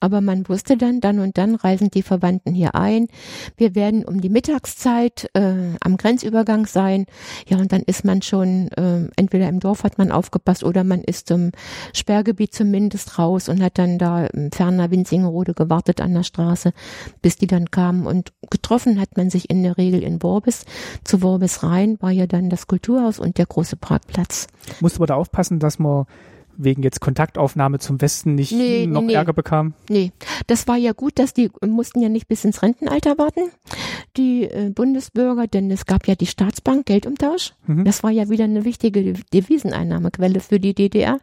[0.00, 3.08] Aber man wusste dann, dann und dann reisen die Verwandten hier ein.
[3.56, 7.06] Wir werden um die Mittagszeit äh, am Grenzübergang sein.
[7.48, 11.02] Ja, und dann ist man schon, äh, entweder im Dorf hat man aufgepasst oder man
[11.02, 11.52] ist zum
[11.94, 16.72] Sperrgebiet zumindest raus und hat dann da im ferner Winzingerode gewartet an der Straße,
[17.22, 18.06] bis die dann kamen.
[18.06, 20.64] Und getroffen hat man sich in der Regel in Worbis.
[21.04, 24.46] Zu Worbis rein war ja dann das Kulturhaus und der große Parkplatz.
[24.80, 26.06] Musste man da aufpassen, dass man
[26.56, 29.14] wegen jetzt Kontaktaufnahme zum Westen nicht Nee, noch nee.
[29.14, 29.74] Ärger bekam.
[29.88, 30.12] Nee,
[30.46, 33.50] das war ja gut, dass die mussten ja nicht bis ins Rentenalter warten,
[34.16, 37.54] die äh, Bundesbürger, denn es gab ja die Staatsbank, Geldumtausch.
[37.66, 37.84] Mhm.
[37.84, 41.18] Das war ja wieder eine wichtige Deviseneinnahmequelle für die DDR.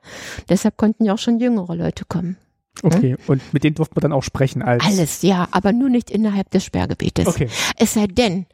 [0.50, 2.38] Deshalb konnten ja auch schon jüngere Leute kommen.
[2.84, 4.84] Okay, und mit denen durfte man dann auch sprechen als.
[4.86, 7.28] Alles, ja, aber nur nicht innerhalb des Sperrgebietes.
[7.28, 7.50] Okay.
[7.76, 8.46] Es sei denn,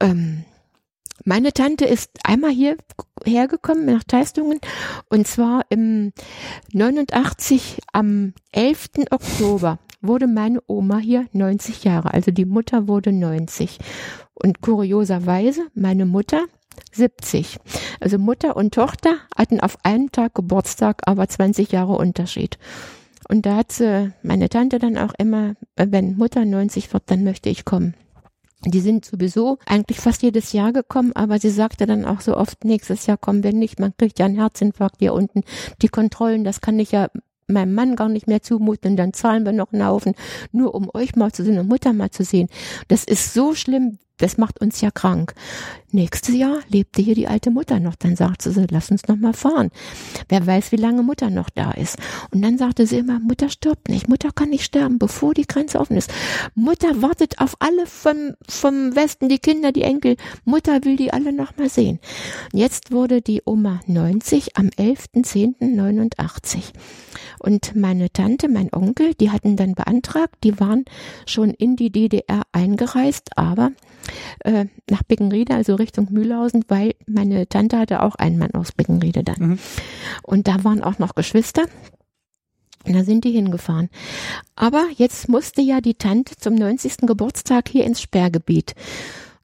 [0.00, 0.44] ähm,
[1.24, 2.76] meine Tante ist einmal hier
[3.24, 4.60] hergekommen nach Teistungen
[5.08, 6.12] und zwar im
[6.72, 8.90] 89 am 11.
[9.10, 13.78] Oktober wurde meine Oma hier 90 Jahre, also die Mutter wurde 90
[14.34, 16.44] und kurioserweise meine Mutter
[16.92, 17.58] 70.
[18.00, 22.58] Also Mutter und Tochter hatten auf einen Tag Geburtstag, aber 20 Jahre Unterschied.
[23.28, 23.82] Und da hat
[24.22, 27.94] meine Tante dann auch immer, äh, wenn Mutter 90 wird, dann möchte ich kommen.
[28.64, 32.64] Die sind sowieso eigentlich fast jedes Jahr gekommen, aber sie sagte dann auch so oft,
[32.64, 35.42] nächstes Jahr kommen wir nicht, man kriegt ja einen Herzinfarkt hier unten.
[35.80, 37.08] Die Kontrollen, das kann ich ja
[37.46, 40.14] meinem Mann gar nicht mehr zumuten, dann zahlen wir noch einen Haufen,
[40.52, 42.48] nur um euch mal zu sehen und Mutter mal zu sehen.
[42.88, 45.34] Das ist so schlimm, das macht uns ja krank.
[45.90, 47.94] Nächstes Jahr lebte hier die alte Mutter noch.
[47.94, 49.70] Dann sagte sie, lass uns noch mal fahren.
[50.28, 51.96] Wer weiß, wie lange Mutter noch da ist.
[52.30, 54.08] Und dann sagte sie immer, Mutter stirbt nicht.
[54.08, 56.12] Mutter kann nicht sterben, bevor die Grenze offen ist.
[56.54, 60.16] Mutter wartet auf alle vom, vom Westen, die Kinder, die Enkel.
[60.44, 61.98] Mutter will die alle noch mal sehen.
[62.52, 66.72] Jetzt wurde die Oma 90 am 11.10.89.
[67.38, 70.84] Und meine Tante, mein Onkel, die hatten dann beantragt, die waren
[71.24, 73.70] schon in die DDR eingereist, aber
[74.40, 79.24] äh, nach Bickenriede, also Richtung Mühlhausen, weil meine Tante hatte auch einen Mann aus Bickenriede
[79.24, 79.36] dann.
[79.38, 79.58] Mhm.
[80.22, 81.64] Und da waren auch noch Geschwister.
[82.86, 83.90] Und da sind die hingefahren.
[84.56, 86.98] Aber jetzt musste ja die Tante zum 90.
[87.06, 88.74] Geburtstag hier ins Sperrgebiet.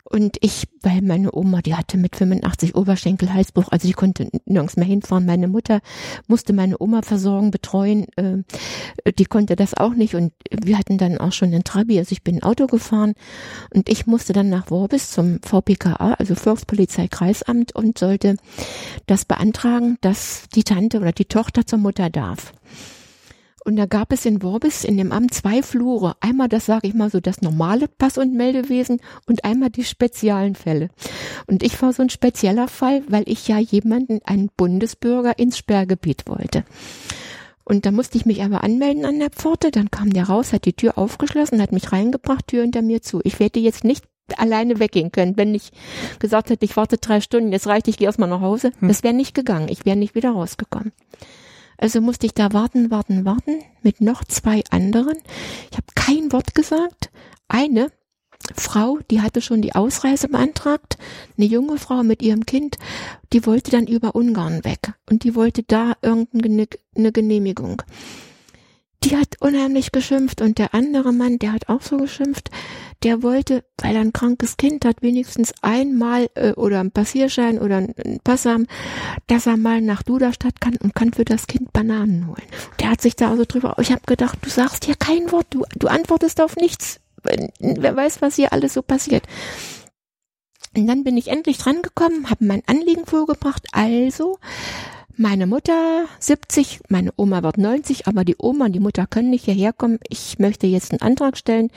[0.05, 4.77] Und ich, weil meine Oma, die hatte mit 85 Oberschenkel Halsbruch, also die konnte nirgends
[4.77, 5.25] mehr hinfahren.
[5.25, 5.81] Meine Mutter
[6.27, 8.07] musste meine Oma versorgen, betreuen.
[8.17, 8.43] Äh,
[9.19, 10.15] die konnte das auch nicht.
[10.15, 13.15] Und wir hatten dann auch schon einen Trabi, also ich bin Auto gefahren.
[13.75, 18.37] Und ich musste dann nach Worbis zum VPKA, also Volkspolizeikreisamt, und sollte
[19.07, 22.53] das beantragen, dass die Tante oder die Tochter zur Mutter darf.
[23.65, 26.17] Und da gab es in Worbis in dem Amt zwei Flure.
[26.21, 30.55] Einmal das, sage ich mal so, das normale Pass- und Meldewesen und einmal die speziellen
[30.55, 30.91] Fälle.
[31.47, 36.25] Und ich war so ein spezieller Fall, weil ich ja jemanden, einen Bundesbürger, ins Sperrgebiet
[36.27, 36.65] wollte.
[37.65, 39.71] Und da musste ich mich aber anmelden an der Pforte.
[39.71, 43.21] Dann kam der raus, hat die Tür aufgeschlossen, hat mich reingebracht, Tür hinter mir zu.
[43.25, 44.05] Ich hätte jetzt nicht
[44.37, 45.71] alleine weggehen können, wenn ich
[46.19, 48.73] gesagt hätte, ich warte drei Stunden, jetzt reicht, ich gehe erstmal nach Hause.
[48.81, 48.89] Hm.
[48.89, 49.69] Das wäre nicht gegangen.
[49.71, 50.93] Ich wäre nicht wieder rausgekommen.
[51.79, 55.19] Also musste ich da warten, warten, warten mit noch zwei anderen.
[55.71, 57.11] Ich habe kein Wort gesagt.
[57.49, 57.91] Eine
[58.55, 60.99] Frau, die hatte schon die Ausreise beantragt,
[61.37, 62.77] eine junge Frau mit ihrem Kind,
[63.33, 67.83] die wollte dann über Ungarn weg und die wollte da irgendeine eine Genehmigung.
[69.03, 72.51] Die hat unheimlich geschimpft und der andere Mann, der hat auch so geschimpft,
[73.03, 77.79] der wollte, weil er ein krankes Kind hat, wenigstens einmal äh, oder ein Passierschein oder
[77.79, 78.67] ein Pass haben,
[79.27, 82.47] dass er mal nach Duderstadt kann und kann für das Kind Bananen holen.
[82.81, 85.65] Der hat sich da also drüber, ich habe gedacht, du sagst hier kein Wort, du,
[85.77, 87.01] du antwortest auf nichts.
[87.59, 89.27] Wer weiß, was hier alles so passiert.
[90.77, 93.67] Und dann bin ich endlich dran gekommen, habe mein Anliegen vorgebracht.
[93.73, 94.39] Also
[95.17, 99.45] meine Mutter 70, meine Oma wird 90, aber die Oma und die Mutter können nicht
[99.45, 99.99] hierher kommen.
[100.09, 101.71] Ich möchte jetzt einen Antrag stellen.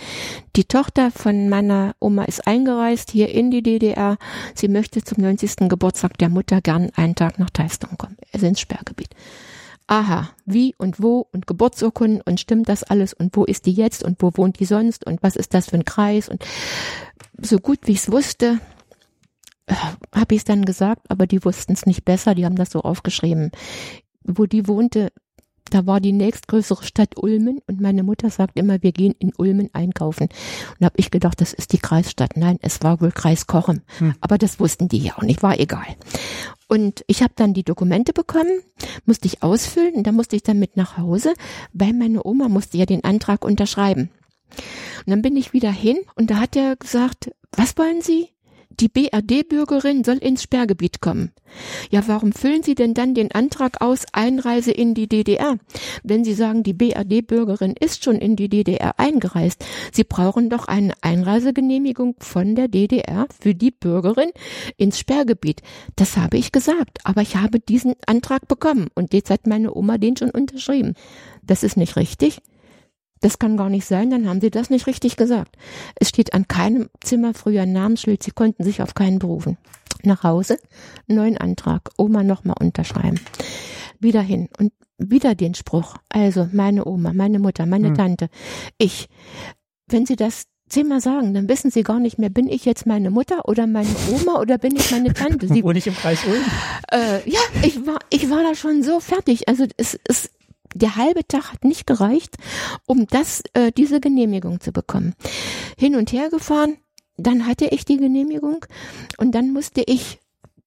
[0.55, 4.17] Die Tochter von meiner Oma ist eingereist hier in die DDR.
[4.55, 5.69] Sie möchte zum 90.
[5.69, 9.09] Geburtstag der Mutter gern einen Tag nach Teistung kommen, also ins Sperrgebiet.
[9.87, 14.03] Aha, wie und wo und Geburtsurkunden und stimmt das alles und wo ist die jetzt
[14.03, 16.43] und wo wohnt die sonst und was ist das für ein Kreis und
[17.41, 18.59] so gut wie ich es wusste,
[19.69, 22.81] habe ich es dann gesagt, aber die wussten es nicht besser, die haben das so
[22.81, 23.51] aufgeschrieben.
[24.23, 25.11] Wo die wohnte,
[25.69, 29.69] da war die nächstgrößere Stadt Ulmen und meine Mutter sagt immer, wir gehen in Ulmen
[29.73, 30.29] einkaufen.
[30.79, 32.37] Und habe ich gedacht, das ist die Kreisstadt.
[32.37, 33.81] Nein, es war wohl Kreis Kochem.
[33.97, 34.15] Hm.
[34.21, 35.85] Aber das wussten die ja auch nicht, war egal.
[36.67, 38.61] Und ich habe dann die Dokumente bekommen,
[39.05, 41.33] musste ich ausfüllen und da musste ich dann mit nach Hause,
[41.73, 44.09] weil meine Oma musste ja den Antrag unterschreiben.
[45.05, 48.29] Und dann bin ich wieder hin und da hat er gesagt, was wollen Sie?
[48.69, 51.31] Die BRD-Bürgerin soll ins Sperrgebiet kommen.
[51.89, 55.57] Ja, warum füllen Sie denn dann den Antrag aus Einreise in die DDR?
[56.03, 60.93] Wenn Sie sagen, die BRD-Bürgerin ist schon in die DDR eingereist, Sie brauchen doch eine
[61.01, 64.31] Einreisegenehmigung von der DDR für die Bürgerin
[64.77, 65.61] ins Sperrgebiet.
[65.95, 69.97] Das habe ich gesagt, aber ich habe diesen Antrag bekommen und jetzt hat meine Oma
[69.97, 70.93] den schon unterschrieben.
[71.41, 72.41] Das ist nicht richtig.
[73.21, 75.57] Das kann gar nicht sein, dann haben sie das nicht richtig gesagt.
[75.95, 79.57] Es steht an keinem Zimmer früher ein Namensschild, sie konnten sich auf keinen berufen.
[80.03, 80.59] Nach Hause,
[81.07, 83.19] neuen Antrag, Oma nochmal unterschreiben.
[83.99, 85.95] Wieder hin und wieder den Spruch.
[86.09, 87.95] Also meine Oma, meine Mutter, meine hm.
[87.95, 88.29] Tante,
[88.77, 89.07] ich.
[89.89, 93.09] Wenn sie das zehnmal sagen, dann wissen sie gar nicht mehr, bin ich jetzt meine
[93.09, 95.47] Mutter oder meine Oma oder bin ich meine Tante?
[95.47, 96.43] Sie, Wohne ich im Kreis Ulm?
[96.91, 99.47] Äh, ja, ich war, ich war da schon so fertig.
[99.47, 100.29] Also es, es
[100.73, 102.37] der halbe Tag hat nicht gereicht,
[102.85, 105.13] um das, äh, diese Genehmigung zu bekommen.
[105.77, 106.77] Hin und her gefahren,
[107.17, 108.65] dann hatte ich die Genehmigung
[109.17, 110.19] und dann musste ich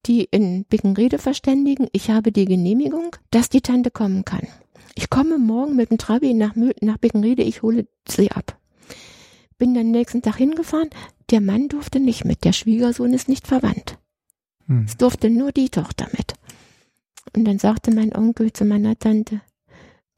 [0.07, 1.89] die in Bickenriede verständigen.
[1.93, 4.49] Ich habe die Genehmigung, dass die Tante kommen kann.
[4.95, 8.59] Ich komme morgen mit dem Trabi nach, nach Bickenriede, ich hole sie ab.
[9.59, 10.91] Bin dann nächsten Tag hingefahren.
[11.31, 13.99] Der Mann durfte nicht mit, der Schwiegersohn ist nicht verwandt.
[14.67, 14.85] Hm.
[14.87, 16.35] Es durfte nur die Tochter mit.
[17.37, 19.43] Und dann sagte mein Onkel zu meiner Tante,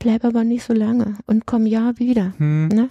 [0.03, 2.35] bleib aber nicht so lange und komm ja wieder.
[2.39, 2.69] Hm.
[2.69, 2.91] Ne?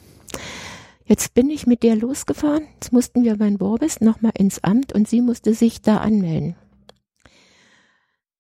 [1.04, 2.64] Jetzt bin ich mit der losgefahren.
[2.76, 6.56] Jetzt mussten wir bei Borbis nochmal ins Amt und sie musste sich da anmelden.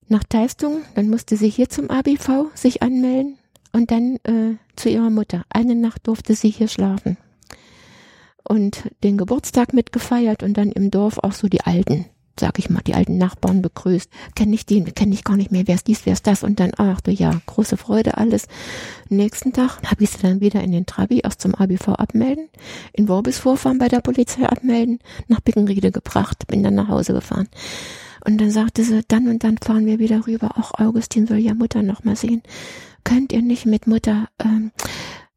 [0.07, 3.37] Nach Teistung, dann musste sie hier zum ABV sich anmelden
[3.73, 5.43] und dann äh, zu ihrer Mutter.
[5.49, 7.17] Eine Nacht durfte sie hier schlafen.
[8.47, 12.05] Und den Geburtstag mitgefeiert und dann im Dorf auch so die Alten
[12.39, 14.09] sag ich mal, die alten Nachbarn begrüßt.
[14.35, 16.59] Kenne ich den, kenne ich gar nicht mehr, wer ist dies, wer ist das und
[16.59, 18.47] dann, ach du ja, große Freude alles.
[19.09, 22.49] Nächsten Tag habe ich sie dann wieder in den Trabi erst zum ABV abmelden,
[22.93, 27.47] in Worbis vorfahren bei der Polizei abmelden, nach Bickenriede gebracht, bin dann nach Hause gefahren.
[28.25, 30.51] Und dann sagte sie, dann und dann fahren wir wieder rüber.
[30.57, 32.43] Auch Augustin soll ja Mutter noch mal sehen.
[33.03, 34.71] Könnt ihr nicht mit Mutter ähm,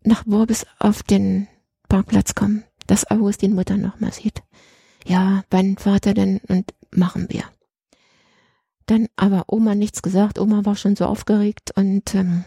[0.02, 1.48] nach Worbis auf den
[1.88, 4.42] Parkplatz kommen, dass Augustin Mutter noch mal sieht?
[5.06, 6.40] Ja, wann Vater denn?
[6.48, 7.44] Und machen wir.
[8.86, 10.38] Dann aber Oma nichts gesagt.
[10.38, 12.44] Oma war schon so aufgeregt und ähm,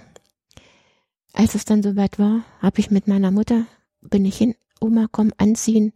[1.33, 3.65] als es dann soweit war, habe ich mit meiner Mutter,
[4.01, 5.93] bin ich hin, Oma, komm, anziehen.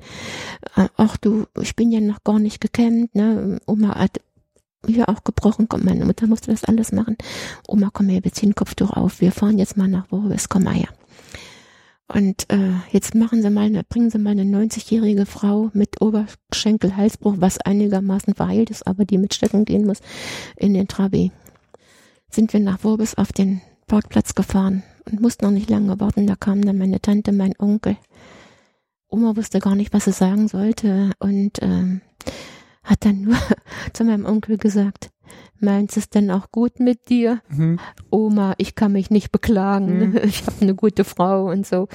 [0.75, 3.59] Äh, ach du, ich bin ja noch gar nicht gekämmt, ne?
[3.67, 4.21] Oma hat
[4.85, 7.17] hier auch gebrochen, komm, meine Mutter musste das alles machen.
[7.67, 10.73] Oma, komm her, wir ziehen Kopftuch auf, wir fahren jetzt mal nach Worbis, komm mal
[10.73, 10.89] her.
[12.13, 17.35] Und äh, jetzt machen sie mal, eine, bringen sie mal eine 90-jährige Frau mit Oberschenkel-Halsbruch,
[17.37, 19.99] was einigermaßen verheilt ist, aber die mit Stöcken gehen muss,
[20.57, 21.31] in den Trabi.
[22.29, 26.27] Sind wir nach Worbis auf den Parkplatz gefahren und mussten noch nicht lange warten.
[26.27, 27.95] Da kamen dann meine Tante, mein Onkel.
[29.09, 32.01] Oma wusste gar nicht, was sie sagen sollte und ähm,
[32.83, 33.37] hat dann nur
[33.93, 35.11] zu meinem Onkel gesagt,
[35.61, 37.41] Meinst es denn auch gut mit dir?
[37.49, 37.79] Mhm.
[38.09, 40.11] Oma, ich kann mich nicht beklagen.
[40.11, 40.17] Mhm.
[40.23, 41.87] Ich habe eine gute Frau und so.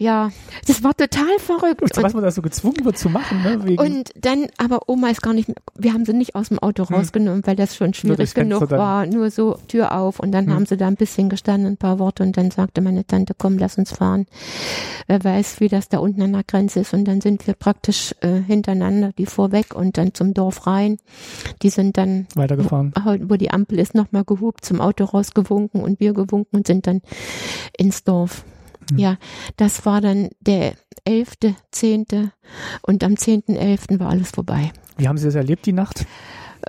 [0.00, 0.30] Ja,
[0.66, 1.82] das war total verrückt.
[1.82, 3.62] Und was man da so gezwungen wird zu machen, ne?
[3.66, 6.88] Wegen Und dann, aber Oma ist gar nicht, wir haben sie nicht aus dem Auto
[6.88, 6.96] Hm.
[6.96, 8.78] rausgenommen, weil das schon schwierig genug dann.
[8.78, 9.04] war.
[9.06, 10.54] Nur so Tür auf und dann Hm.
[10.54, 13.58] haben sie da ein bisschen gestanden, ein paar Worte und dann sagte meine Tante, komm,
[13.58, 14.24] lass uns fahren.
[15.06, 16.94] Wer weiß, wie das da unten an der Grenze ist.
[16.94, 20.96] Und dann sind wir praktisch äh, hintereinander, die vorweg und dann zum Dorf rein.
[21.62, 22.94] Die sind dann weitergefahren.
[23.24, 27.02] wo die Ampel ist, nochmal gehupt, zum Auto rausgewunken und wir gewunken und sind dann
[27.76, 28.44] ins Dorf.
[28.90, 28.98] Hm.
[28.98, 29.16] Ja,
[29.56, 31.32] das war dann der 11.,
[31.70, 32.06] 10.
[32.82, 33.98] und am 10.11.
[33.98, 34.72] war alles vorbei.
[34.96, 36.06] Wie haben Sie das erlebt, die Nacht?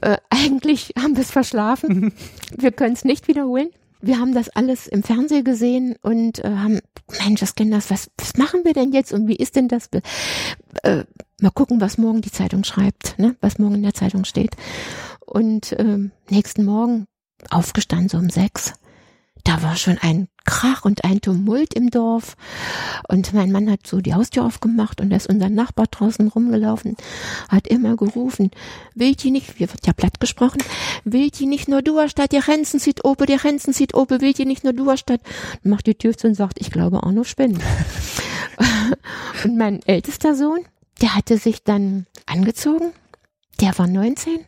[0.02, 2.14] Äh, eigentlich haben wir es verschlafen.
[2.58, 3.70] wir können es nicht wiederholen.
[4.04, 6.80] Wir haben das alles im Fernsehen gesehen und äh, haben,
[7.24, 9.90] Mensch, das kennen das, was, was machen wir denn jetzt und wie ist denn das?
[10.82, 11.04] Äh,
[11.40, 13.36] mal gucken, was morgen die Zeitung schreibt, ne?
[13.42, 14.56] was morgen in der Zeitung steht.
[15.20, 17.06] Und ähm, nächsten Morgen
[17.50, 18.74] aufgestanden, so um sechs.
[19.44, 22.36] Da war schon ein Krach und ein Tumult im Dorf.
[23.08, 26.96] Und mein Mann hat so die Haustür aufgemacht und da ist unser Nachbar draußen rumgelaufen,
[27.50, 28.52] hat immer gerufen,
[28.96, 30.64] will die nicht, hier wird ja platt gesprochen,
[31.04, 34.46] will die nicht nur Duerstadt, die Renzen zieht oben, die Renzen zieht oben, will die
[34.46, 35.22] nicht nur Duerstadt.
[35.64, 37.60] Macht die Tür zu und sagt, ich glaube Arno spinnt.
[39.44, 40.66] und mein ältester Sohn,
[41.02, 42.92] der hatte sich dann angezogen,
[43.60, 44.40] der war 19,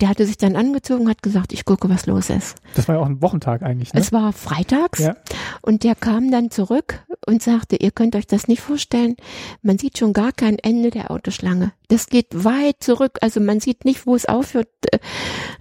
[0.00, 2.56] der hatte sich dann angezogen, hat gesagt, ich gucke, was los ist.
[2.74, 4.00] Das war ja auch ein Wochentag eigentlich, ne?
[4.00, 5.16] Es war freitags Ja.
[5.62, 9.14] und der kam dann zurück und sagte, ihr könnt euch das nicht vorstellen,
[9.62, 11.72] man sieht schon gar kein Ende der Autoschlange.
[11.88, 14.98] Das geht weit zurück, also man sieht nicht, wo es aufhört, äh,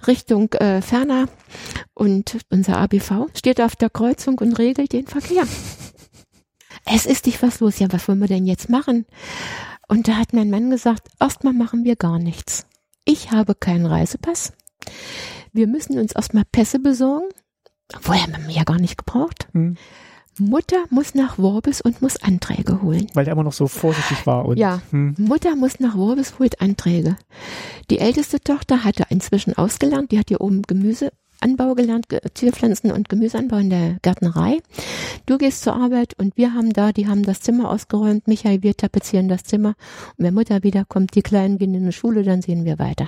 [0.07, 1.27] Richtung äh, Ferner.
[1.93, 5.43] Und unser ABV steht auf der Kreuzung und regelt den Verkehr.
[6.85, 9.05] Es ist nicht was los, ja, was wollen wir denn jetzt machen?
[9.89, 12.65] Und da hat mein Mann gesagt, erstmal machen wir gar nichts.
[13.09, 14.51] Ich habe keinen Reisepass.
[15.53, 17.27] Wir müssen uns erstmal Pässe besorgen.
[18.01, 19.47] Vorher haben wir ja gar nicht gebraucht.
[19.53, 19.77] Hm.
[20.39, 23.07] Mutter muss nach Worbis und muss Anträge holen.
[23.13, 24.45] Weil der immer noch so vorsichtig war.
[24.45, 25.15] Und, Ja, Hm.
[25.17, 27.15] Mutter muss nach Worbis, holt Anträge.
[27.89, 30.63] Die älteste Tochter hatte inzwischen ausgelernt, die hat hier oben
[31.39, 34.59] Gemüseanbau gelernt, Ge- Zierpflanzen und Gemüseanbau in der Gärtnerei.
[35.25, 38.27] Du gehst zur Arbeit und wir haben da, die haben das Zimmer ausgeräumt.
[38.27, 39.75] Michael, wir tapezieren das Zimmer.
[40.17, 43.07] Und wenn Mutter wiederkommt, die Kleinen gehen in die Schule, dann sehen wir weiter.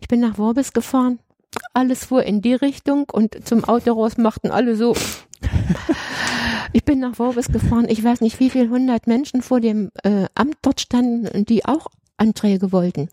[0.00, 1.18] Ich bin nach Worbis gefahren.
[1.72, 4.94] Alles fuhr in die Richtung und zum Auto raus machten alle so.
[6.72, 7.86] Ich bin nach Worbis gefahren.
[7.88, 11.64] Ich weiß nicht, wie viel hundert Menschen vor dem äh, Amt dort standen und die
[11.64, 11.86] auch
[12.18, 13.08] Anträge wollten.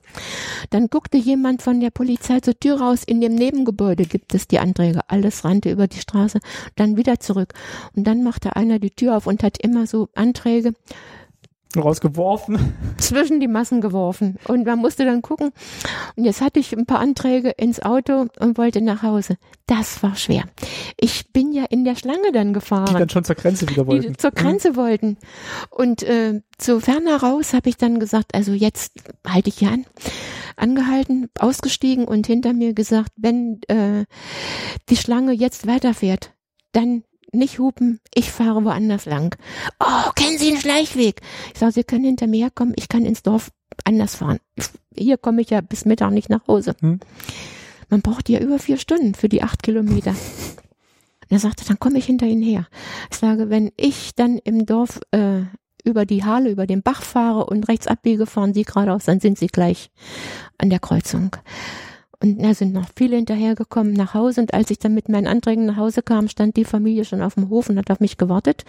[0.69, 3.03] Dann guckte jemand von der Polizei zur Tür raus.
[3.03, 5.01] In dem Nebengebäude gibt es die Anträge.
[5.07, 6.39] Alles rannte über die Straße,
[6.75, 7.53] dann wieder zurück.
[7.95, 10.73] Und dann machte einer die Tür auf und hat immer so Anträge
[11.81, 12.73] Rausgeworfen.
[12.97, 14.37] zwischen die Massen geworfen.
[14.47, 15.51] Und man musste dann gucken.
[16.15, 19.37] Und jetzt hatte ich ein paar Anträge ins Auto und wollte nach Hause.
[19.67, 20.43] Das war schwer.
[20.99, 23.87] Ich bin ja in der Schlange dann gefahren Die dann schon zur Grenze wieder die
[23.87, 24.17] wollten.
[24.17, 25.17] zur Grenze wollten.
[25.69, 28.93] Und äh, zu ferner raus habe ich dann gesagt, also jetzt
[29.27, 29.85] halte ich hier an,
[30.55, 34.05] angehalten, ausgestiegen und hinter mir gesagt, wenn äh,
[34.89, 36.31] die Schlange jetzt weiterfährt,
[36.71, 37.03] dann
[37.35, 39.35] nicht hupen, ich fahre woanders lang.
[39.79, 41.21] Oh, kennen Sie den Schleichweg?
[41.53, 43.51] Ich sage, Sie können hinter mir herkommen, ich kann ins Dorf
[43.83, 44.39] anders fahren.
[44.95, 46.75] Hier komme ich ja bis Mittag nicht nach Hause.
[46.79, 46.99] Hm.
[47.89, 50.11] Man braucht ja über vier Stunden für die acht Kilometer.
[50.11, 52.67] Und er sagte, dann komme ich hinter Ihnen her.
[53.11, 55.41] Ich sage, wenn ich dann im Dorf äh,
[55.83, 59.37] über die Hahle, über den Bach fahre und rechts abbiege, fahren Sie geradeaus, dann sind
[59.37, 59.91] Sie gleich
[60.57, 61.35] an der Kreuzung.
[62.21, 64.41] Und da sind noch viele hinterhergekommen nach Hause.
[64.41, 67.35] Und als ich dann mit meinen Anträgen nach Hause kam, stand die Familie schon auf
[67.35, 68.63] dem Hof und hat auf mich gewartet.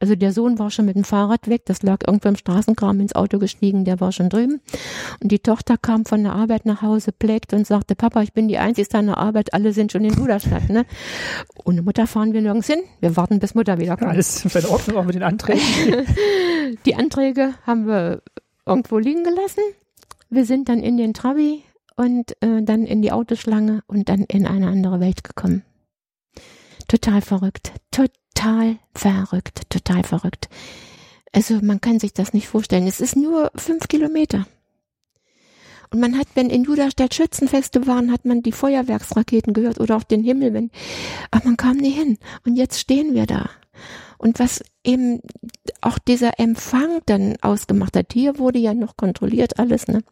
[0.00, 1.62] Also der Sohn war schon mit dem Fahrrad weg.
[1.66, 3.84] Das lag irgendwo im Straßenkram ins Auto gestiegen.
[3.84, 4.60] Der war schon drüben.
[5.22, 8.48] Und die Tochter kam von der Arbeit nach Hause, plägte und sagte, Papa, ich bin
[8.48, 9.54] die Einzige an der Arbeit.
[9.54, 10.84] Alle sind schon in Duderstadt, ne?
[11.64, 12.80] Ohne Mutter fahren wir nirgends hin.
[13.00, 14.10] Wir warten, bis Mutter wiederkommt.
[14.10, 15.60] Alles in Ordnung auch mit den Anträgen.
[16.86, 18.22] Die Anträge haben wir
[18.66, 19.62] irgendwo liegen gelassen.
[20.28, 21.64] Wir sind dann in den Trabi
[22.00, 25.62] und äh, dann in die Autoschlange und dann in eine andere Welt gekommen.
[26.88, 30.48] Total verrückt, total verrückt, total verrückt.
[31.30, 32.86] Also man kann sich das nicht vorstellen.
[32.86, 34.46] Es ist nur fünf Kilometer.
[35.90, 40.04] Und man hat, wenn in Judastadt Schützenfeste waren, hat man die Feuerwerksraketen gehört oder auch
[40.04, 40.70] den Himmel, wenn,
[41.30, 42.16] aber man kam nie hin.
[42.46, 43.50] Und jetzt stehen wir da.
[44.16, 45.20] Und was eben
[45.80, 50.02] auch dieser Empfang dann ausgemacht hat, hier wurde ja noch kontrolliert alles, ne?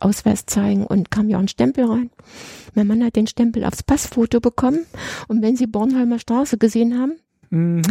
[0.00, 2.10] Ausweis zeigen und kam ja auch ein Stempel rein.
[2.74, 4.80] Mein Mann hat den Stempel aufs Passfoto bekommen.
[5.28, 7.12] Und wenn Sie Bornholmer Straße gesehen haben,
[7.50, 7.82] Mhm.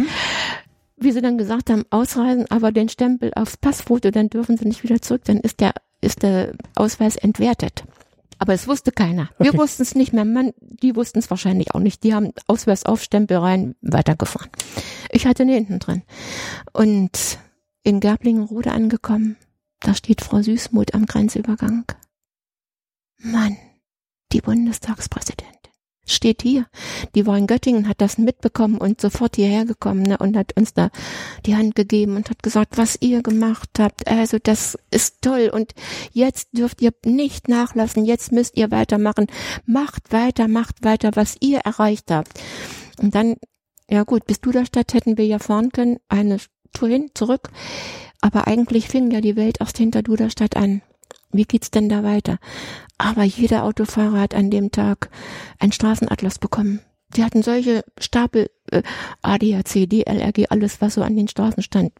[0.98, 4.82] wie sie dann gesagt haben, ausreisen, aber den Stempel aufs Passfoto, dann dürfen sie nicht
[4.82, 7.84] wieder zurück, dann ist der, ist der Ausweis entwertet.
[8.38, 9.30] Aber es wusste keiner.
[9.38, 9.58] Wir Okay.
[9.58, 12.04] wussten es nicht, mein Mann, die wussten es wahrscheinlich auch nicht.
[12.04, 14.50] Die haben Ausweis auf, Stempel rein, weitergefahren.
[15.10, 16.02] Ich hatte ihn hinten drin.
[16.72, 17.38] Und
[17.82, 19.36] in Gerblingenrode angekommen.
[19.80, 21.84] Da steht Frau Süßmuth am Grenzübergang.
[23.18, 23.56] Mann,
[24.32, 25.55] die Bundestagspräsidentin
[26.06, 26.66] steht hier.
[27.14, 30.72] Die war in Göttingen, hat das mitbekommen und sofort hierher gekommen ne, und hat uns
[30.72, 30.90] da
[31.44, 34.06] die Hand gegeben und hat gesagt, was ihr gemacht habt.
[34.08, 35.74] Also das ist toll und
[36.12, 38.04] jetzt dürft ihr nicht nachlassen.
[38.04, 39.26] Jetzt müsst ihr weitermachen.
[39.66, 42.40] Macht weiter, macht weiter, was ihr erreicht habt.
[43.00, 43.36] Und dann,
[43.90, 46.38] ja gut, bis Duderstadt hätten wir ja fahren können, eine
[46.72, 47.50] Tour hin, zurück.
[48.20, 50.82] Aber eigentlich fing ja die Welt erst hinter Duderstadt an.
[51.36, 52.38] Wie geht's denn da weiter?
[52.98, 55.10] Aber jeder Autofahrer hat an dem Tag
[55.58, 56.80] einen Straßenatlas bekommen.
[57.14, 58.82] Die hatten solche Stapel äh,
[59.22, 61.92] ADAC, DLRG, alles, was so an den Straßen stand.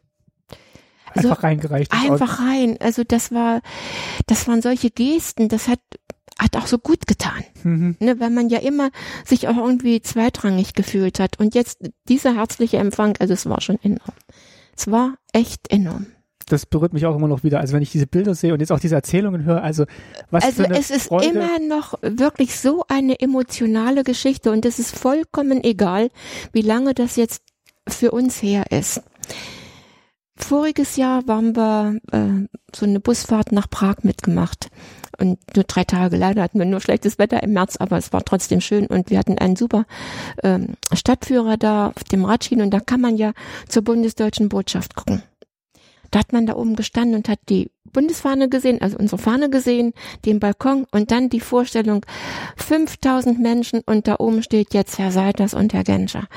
[1.13, 1.91] Also einfach reingereicht.
[1.91, 2.77] Einfach rein.
[2.79, 3.61] Also das war,
[4.25, 5.79] das waren solche Gesten, das hat
[6.39, 7.95] hat auch so gut getan, mhm.
[7.99, 8.91] ne, weil man ja immer
[9.25, 11.39] sich auch irgendwie zweitrangig gefühlt hat.
[11.39, 14.13] Und jetzt dieser herzliche Empfang, also es war schon enorm.
[14.77, 16.05] Es war echt enorm
[16.47, 17.59] das berührt mich auch immer noch wieder.
[17.59, 19.85] Also wenn ich diese Bilder sehe und jetzt auch diese Erzählungen höre, also
[20.31, 21.27] was also für eine es ist Freude.
[21.27, 26.09] immer noch wirklich so eine emotionale Geschichte und es ist vollkommen egal,
[26.53, 27.43] wie lange das jetzt
[27.87, 29.01] für uns her ist.
[30.35, 34.69] Voriges Jahr waren wir äh, so eine Busfahrt nach Prag mitgemacht
[35.19, 36.15] und nur drei Tage.
[36.15, 39.17] Leider hatten wir nur schlechtes Wetter im März, aber es war trotzdem schön und wir
[39.17, 39.85] hatten einen super
[40.43, 43.33] ähm, Stadtführer da auf dem Radschienen und da kann man ja
[43.67, 45.23] zur bundesdeutschen Botschaft gucken.
[46.11, 49.93] Da hat man da oben gestanden und hat die Bundesfahne gesehen, also unsere Fahne gesehen,
[50.25, 52.05] den Balkon und dann die Vorstellung,
[52.57, 56.27] 5000 Menschen und da oben steht jetzt Herr Seiters und Herr Genscher.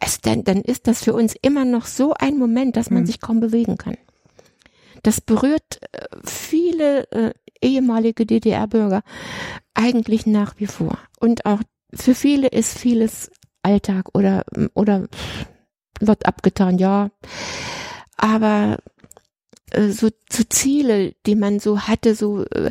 [0.00, 3.06] Es, dann, dann ist das für uns immer noch so ein Moment, dass man mhm.
[3.06, 3.96] sich kaum bewegen kann.
[5.02, 7.32] Das berührt äh, viele äh,
[7.62, 9.02] ehemalige DDR-Bürger
[9.74, 10.98] eigentlich nach wie vor.
[11.18, 11.60] Und auch
[11.92, 13.30] für viele ist vieles
[13.62, 15.08] Alltag oder, oder
[16.00, 17.10] wird abgetan, ja.
[18.16, 18.78] Aber
[19.90, 22.70] so, so Ziele, die man so hatte, so äh,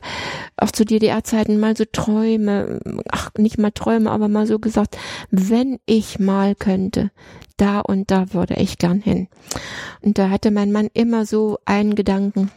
[0.57, 2.79] auch zu DDR-Zeiten mal so Träume,
[3.09, 4.97] ach nicht mal Träume, aber mal so gesagt,
[5.31, 7.11] wenn ich mal könnte,
[7.57, 9.27] da und da würde ich gern hin.
[10.01, 12.51] Und da hatte mein Mann immer so einen Gedanken,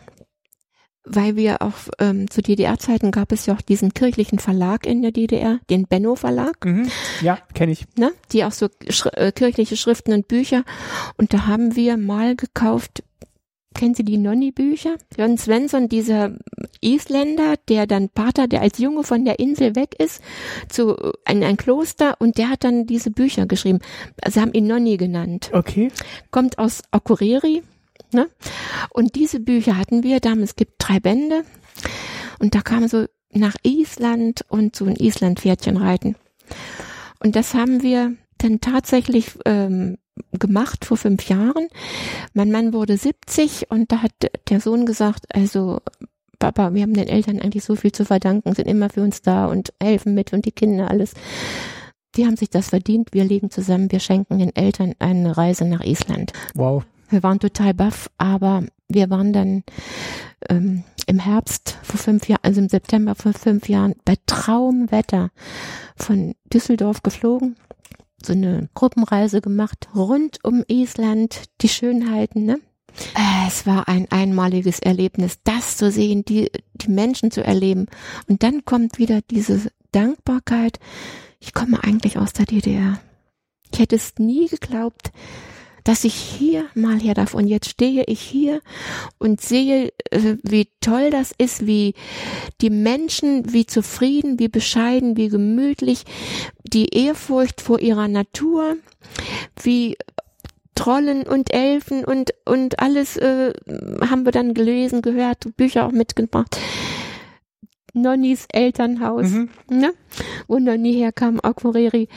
[1.05, 5.11] weil wir auch ähm, zu DDR-Zeiten gab es ja auch diesen kirchlichen Verlag in der
[5.11, 6.65] DDR, den Benno Verlag.
[6.65, 6.89] Mhm.
[7.21, 7.87] Ja, kenne ich.
[7.97, 8.12] Ne?
[8.33, 10.65] Die auch so sch äh, kirchliche Schriften und Bücher.
[11.17, 13.03] Und da haben wir mal gekauft
[13.75, 14.97] kennen Sie die Nonni-Bücher?
[15.17, 16.33] John Svensson, dieser
[16.81, 20.23] Isländer, der dann Pater, der als Junge von der Insel weg ist,
[20.68, 23.78] zu ein, ein Kloster und der hat dann diese Bücher geschrieben.
[24.28, 25.51] Sie haben ihn Nonni genannt.
[25.52, 25.91] Okay.
[26.31, 27.62] Kommt aus Akureyri,
[28.12, 28.28] ne?
[28.91, 31.44] Und diese Bücher hatten wir damals, es gibt drei Bände
[32.39, 36.17] und da kam so nach Island und so ein Island-Pferdchen reiten.
[37.20, 39.97] Und das haben wir dann tatsächlich ähm,
[40.39, 41.69] gemacht vor fünf Jahren.
[42.35, 44.13] Mein Mann wurde 70 und da hat
[44.49, 45.81] der Sohn gesagt, also
[46.39, 49.47] Papa, wir haben den Eltern eigentlich so viel zu verdanken, sind immer für uns da
[49.47, 51.15] und helfen mit und die Kinder alles.
[52.17, 53.11] Die haben sich das verdient.
[53.13, 56.33] Wir legen zusammen, wir schenken den Eltern eine Reise nach Island.
[56.55, 56.85] Wow.
[57.09, 59.65] Wir waren total baff, aber wir waren dann
[60.49, 65.31] ähm, im Herbst vor fünf Jahren, also im September vor fünf Jahren bei Traumwetter
[65.97, 67.57] von Düsseldorf geflogen
[68.26, 72.59] so eine Gruppenreise gemacht rund um Island, die Schönheiten, ne?
[73.15, 77.86] Äh, es war ein einmaliges Erlebnis, das zu sehen, die, die Menschen zu erleben.
[78.28, 80.78] Und dann kommt wieder diese Dankbarkeit.
[81.41, 83.01] Ich komme eigentlich aus der DDR.
[83.73, 85.12] Ich hätte es nie geglaubt,
[85.85, 87.35] dass ich hier mal her darf.
[87.35, 88.61] Und jetzt stehe ich hier
[89.19, 91.94] und sehe, äh, wie toll das ist, wie
[92.61, 96.05] die Menschen, wie zufrieden, wie bescheiden, wie gemütlich,
[96.65, 98.77] die Ehrfurcht vor ihrer Natur,
[99.62, 99.97] wie
[100.75, 103.52] Trollen und Elfen und und alles äh,
[104.01, 106.57] haben wir dann gelesen, gehört, Bücher auch mitgebracht.
[107.95, 109.51] Nonnis Elternhaus, mhm.
[109.69, 109.93] ne?
[110.49, 112.09] wo Nonni herkam, Akureyri,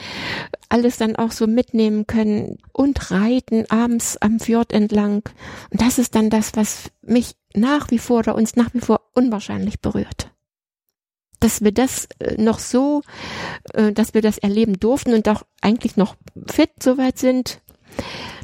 [0.69, 5.23] alles dann auch so mitnehmen können und reiten abends am Fjord entlang.
[5.71, 9.01] Und das ist dann das, was mich nach wie vor oder uns nach wie vor
[9.13, 10.31] unwahrscheinlich berührt.
[11.39, 13.01] Dass wir das äh, noch so,
[13.73, 16.15] äh, dass wir das erleben durften und auch eigentlich noch
[16.47, 17.61] fit soweit sind,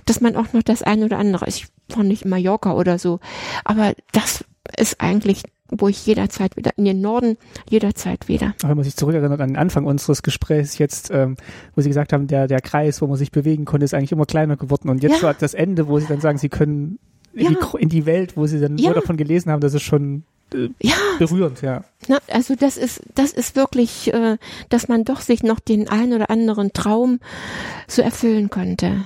[0.05, 3.19] dass man auch noch das eine oder andere, ich war nicht in Mallorca oder so,
[3.63, 4.45] aber das
[4.77, 7.37] ist eigentlich wo ich jederzeit wieder in den Norden,
[7.69, 8.53] jederzeit wieder.
[8.61, 11.37] Wenn man sich zurückerinnert an den Anfang unseres Gesprächs jetzt, ähm,
[11.75, 14.25] wo Sie gesagt haben, der, der Kreis, wo man sich bewegen konnte, ist eigentlich immer
[14.25, 15.33] kleiner geworden und jetzt ja.
[15.33, 16.99] so das Ende, wo Sie dann sagen, Sie können
[17.33, 17.51] in, ja.
[17.51, 18.89] die, in die Welt, wo Sie dann ja.
[18.89, 20.95] nur davon gelesen haben, das ist schon äh, ja.
[21.17, 21.83] berührend, ja.
[22.07, 24.37] Na, also das ist, das ist wirklich, äh,
[24.69, 27.19] dass man doch sich noch den einen oder anderen Traum
[27.87, 29.05] so erfüllen könnte.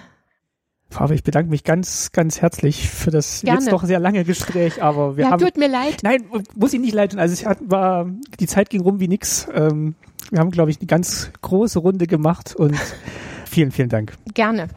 [0.90, 3.60] Frau, ich bedanke mich ganz, ganz herzlich für das Gerne.
[3.60, 5.44] jetzt doch sehr lange Gespräch, aber wir ja, haben.
[5.44, 5.98] tut mir leid.
[6.04, 7.20] Nein, muss ich nicht leid tun.
[7.20, 9.48] Also es hat, war, die Zeit ging rum wie nix.
[9.54, 9.96] Ähm,
[10.32, 12.76] wir haben, glaube ich, eine ganz große Runde gemacht und
[13.46, 14.14] vielen, vielen Dank.
[14.34, 14.70] Gerne.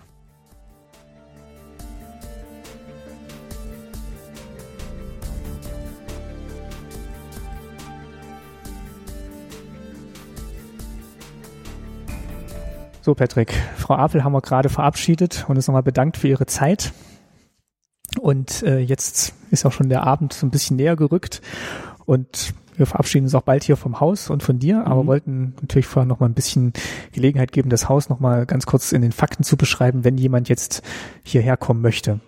[13.08, 16.92] So, Patrick, Frau Apel haben wir gerade verabschiedet und uns nochmal bedankt für Ihre Zeit.
[18.20, 21.40] Und äh, jetzt ist auch schon der Abend so ein bisschen näher gerückt
[22.04, 25.06] und wir verabschieden uns auch bald hier vom Haus und von dir, aber Mhm.
[25.06, 26.74] wollten natürlich vorher noch mal ein bisschen
[27.12, 30.50] Gelegenheit geben, das Haus noch mal ganz kurz in den Fakten zu beschreiben, wenn jemand
[30.50, 30.82] jetzt
[31.22, 32.20] hierher kommen möchte.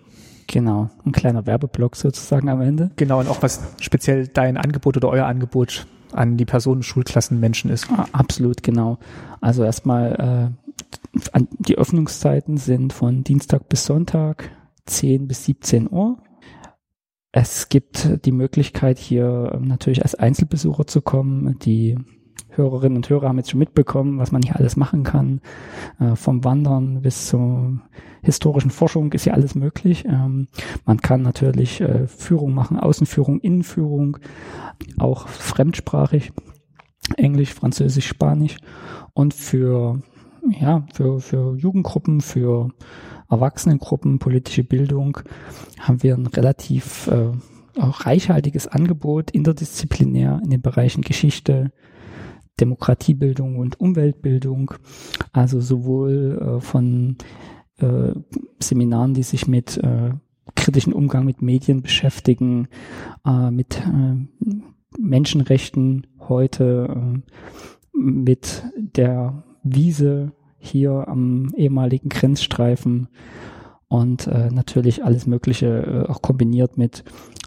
[0.47, 2.89] Genau, ein kleiner Werbeblock sozusagen am Ende.
[2.95, 7.71] Genau, und auch was speziell dein Angebot oder euer Angebot an die Personen, Schulklassen, Menschen
[7.71, 7.87] ist.
[7.91, 8.97] Ah, Absolut, genau.
[9.39, 10.60] Also erstmal, äh,
[11.59, 14.51] die Öffnungszeiten sind von Dienstag bis Sonntag,
[14.85, 16.17] 10 bis 17 Uhr.
[17.31, 21.57] Es gibt die Möglichkeit, hier ähm, natürlich als Einzelbesucher zu kommen.
[21.59, 21.97] Die
[22.49, 25.39] Hörerinnen und Hörer haben jetzt schon mitbekommen, was man hier alles machen kann.
[25.99, 27.79] Äh, vom Wandern bis zur
[28.21, 30.03] historischen Forschung ist hier alles möglich.
[30.05, 30.47] Ähm,
[30.85, 34.17] man kann natürlich äh, Führung machen, Außenführung, Innenführung,
[34.97, 36.33] auch fremdsprachig.
[37.17, 38.57] Englisch, Französisch, Spanisch
[39.13, 40.01] und für
[40.49, 42.69] ja für für Jugendgruppen, für
[43.29, 45.19] Erwachsenengruppen, politische Bildung
[45.79, 47.31] haben wir ein relativ äh,
[47.77, 51.71] reichhaltiges Angebot interdisziplinär in den Bereichen Geschichte,
[52.59, 54.73] Demokratiebildung und Umweltbildung,
[55.31, 57.17] also sowohl äh, von
[57.77, 58.11] äh,
[58.59, 60.11] Seminaren, die sich mit äh,
[60.55, 62.67] kritischen Umgang mit Medien beschäftigen,
[63.25, 64.15] äh, mit äh,
[64.99, 73.07] Menschenrechten heute, äh, mit der Wiese hier am ehemaligen Grenzstreifen
[73.87, 77.03] und äh, natürlich alles Mögliche äh, auch kombiniert mit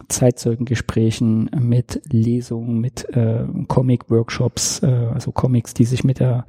[0.09, 6.45] Zeitzeugengesprächen, mit Lesungen, mit äh, Comic-Workshops, äh, also Comics, die sich mit der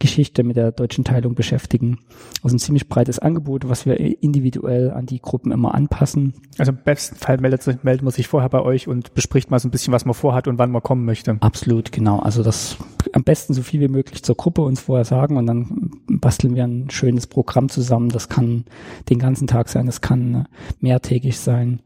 [0.00, 1.98] Geschichte, mit der deutschen Teilung beschäftigen.
[2.42, 6.34] Also ein ziemlich breites Angebot, was wir individuell an die Gruppen immer anpassen.
[6.56, 9.58] Also im besten Fall meldet, sich- meldet man sich vorher bei euch und bespricht mal
[9.58, 11.36] so ein bisschen, was man vorhat und wann man kommen möchte.
[11.40, 12.20] Absolut, genau.
[12.20, 12.76] Also das
[13.12, 16.64] am besten so viel wie möglich zur Gruppe uns vorher sagen und dann basteln wir
[16.64, 18.10] ein schönes Programm zusammen.
[18.10, 18.64] Das kann
[19.10, 20.46] den ganzen Tag sein, das kann
[20.80, 21.80] mehrtägig sein.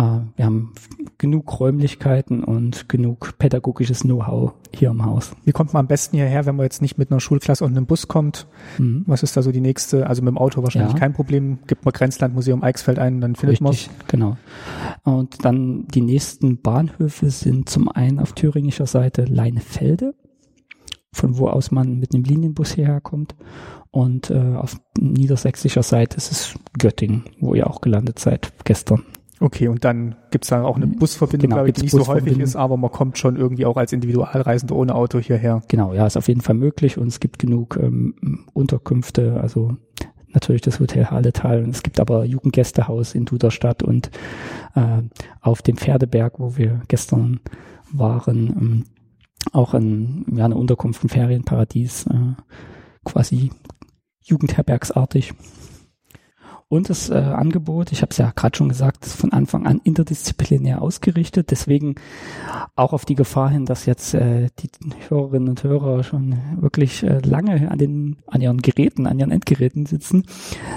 [0.00, 0.72] Äh, Wir haben
[1.18, 5.32] genug Räumlichkeiten und genug pädagogisches Know-how hier im Haus.
[5.44, 7.86] Wie kommt man am besten hierher, wenn man jetzt nicht mit einer Schulklasse und einem
[7.86, 8.46] Bus kommt?
[8.78, 9.04] Mhm.
[9.06, 10.06] Was ist da so die nächste?
[10.06, 10.98] Also mit dem Auto wahrscheinlich Ja.
[10.98, 11.58] kein Problem.
[11.66, 13.76] Gibt man Grenzlandmuseum Eichsfeld ein, dann findet man
[14.08, 14.36] genau.
[15.04, 20.14] Und dann die nächsten Bahnhöfe sind zum einen auf thüringischer Seite Leinefelde,
[21.12, 23.34] von wo aus man mit einem Linienbus hierher kommt.
[23.90, 29.02] Und äh, auf niedersächsischer Seite ist es Göttingen, wo ihr auch gelandet seid gestern.
[29.42, 32.38] Okay, und dann gibt's da auch eine Busverbindung, Genau, glaube ich, die nicht so häufig
[32.38, 35.62] ist, aber man kommt schon irgendwie auch als Individualreisender ohne Auto hierher.
[35.68, 39.76] Genau, ja, ist auf jeden Fall möglich und es gibt genug ähm, Unterkünfte, also
[40.34, 44.10] natürlich das Hotel Halletal und es gibt aber Jugendgästehaus in Duderstadt und
[44.74, 45.02] äh,
[45.40, 47.40] auf dem Pferdeberg, wo wir gestern
[47.92, 48.84] waren, ähm,
[49.52, 52.34] auch ein, ja, eine Unterkunft, ein Ferienparadies, äh,
[53.04, 53.50] quasi
[54.20, 55.32] jugendherbergsartig.
[56.70, 59.80] Und das äh, Angebot, ich habe es ja gerade schon gesagt, ist von Anfang an
[59.82, 61.50] interdisziplinär ausgerichtet.
[61.50, 61.96] Deswegen
[62.76, 64.70] auch auf die Gefahr hin, dass jetzt äh, die
[65.08, 69.84] Hörerinnen und Hörer schon wirklich äh, lange an den an ihren Geräten, an ihren Endgeräten
[69.84, 70.26] sitzen.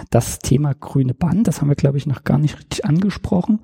[0.10, 3.60] Das Thema grüne Band, das haben wir glaube ich noch gar nicht richtig angesprochen.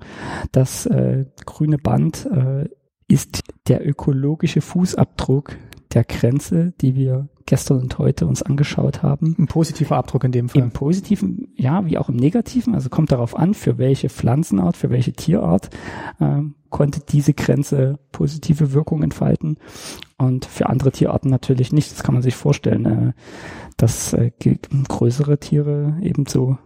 [0.52, 2.68] Das äh, grüne Band äh,
[3.08, 5.56] ist der ökologische Fußabdruck
[5.92, 9.34] der Grenze, die wir gestern und heute uns angeschaut haben.
[9.38, 10.62] Ein positiver Abdruck in dem Fall.
[10.62, 12.74] Im positiven, ja, wie auch im negativen.
[12.74, 15.70] Also kommt darauf an, für welche Pflanzenart, für welche Tierart
[16.20, 19.58] ähm, konnte diese Grenze positive Wirkung entfalten
[20.16, 21.90] und für andere Tierarten natürlich nicht.
[21.90, 23.12] Das kann man sich vorstellen, äh,
[23.76, 24.30] dass äh,
[24.88, 26.56] größere Tiere ebenso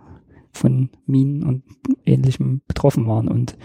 [0.52, 1.62] von Minen und
[2.04, 3.56] Ähnlichem betroffen waren und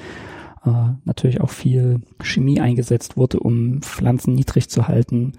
[0.66, 5.34] äh, natürlich auch viel Chemie eingesetzt wurde, um Pflanzen niedrig zu halten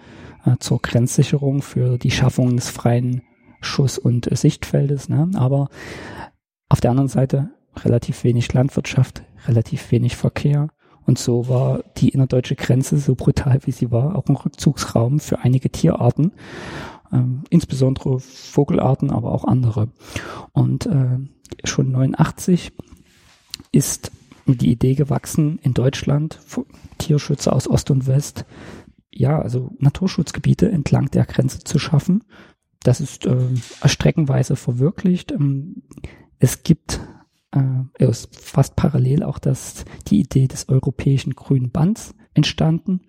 [0.45, 3.23] äh, zur Grenzsicherung für die Schaffung des freien
[3.61, 5.09] Schuss- und äh, Sichtfeldes.
[5.09, 5.31] Ne?
[5.35, 5.69] Aber
[6.69, 10.69] auf der anderen Seite relativ wenig Landwirtschaft, relativ wenig Verkehr.
[11.07, 15.41] Und so war die innerdeutsche Grenze, so brutal wie sie war, auch ein Rückzugsraum für
[15.41, 16.33] einige Tierarten,
[17.13, 19.89] ähm, insbesondere Vogelarten, aber auch andere.
[20.53, 21.19] Und äh,
[21.65, 22.73] schon 89
[23.73, 24.13] ist
[24.47, 26.41] die Idee gewachsen, in Deutschland
[26.99, 28.45] Tierschützer aus Ost und West,
[29.11, 32.25] ja, also Naturschutzgebiete entlang der Grenze zu schaffen.
[32.83, 33.37] Das ist äh,
[33.85, 35.33] streckenweise verwirklicht.
[35.33, 35.83] Ähm,
[36.39, 37.01] es gibt
[37.53, 43.01] äh, ist fast parallel auch das, die Idee des europäischen grünen Bands entstanden.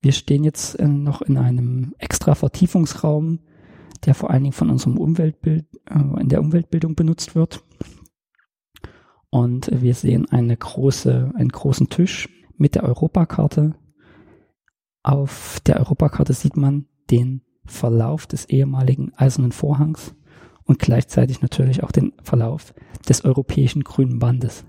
[0.00, 3.40] Wir stehen jetzt äh, noch in einem extra Vertiefungsraum,
[4.04, 7.64] der vor allen Dingen von unserem Umweltbild, äh, in der Umweltbildung benutzt wird.
[9.30, 13.74] Und wir sehen eine große, einen großen Tisch mit der Europakarte.
[15.02, 20.14] Auf der Europakarte sieht man den Verlauf des ehemaligen Eisernen Vorhangs
[20.64, 22.74] und gleichzeitig natürlich auch den Verlauf
[23.08, 24.64] des europäischen grünen Bandes.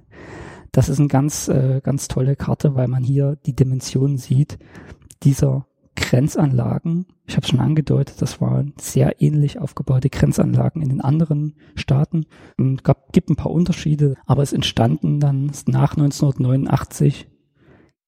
[0.71, 4.59] Das ist eine ganz, äh, ganz tolle Karte, weil man hier die Dimensionen sieht
[5.23, 5.65] dieser
[5.95, 7.07] Grenzanlagen.
[7.29, 12.25] Ich habe schon angedeutet, das waren sehr ähnlich aufgebaute Grenzanlagen in den anderen Staaten.
[12.57, 17.27] Es gab, gibt ein paar Unterschiede, aber es entstanden dann nach 1989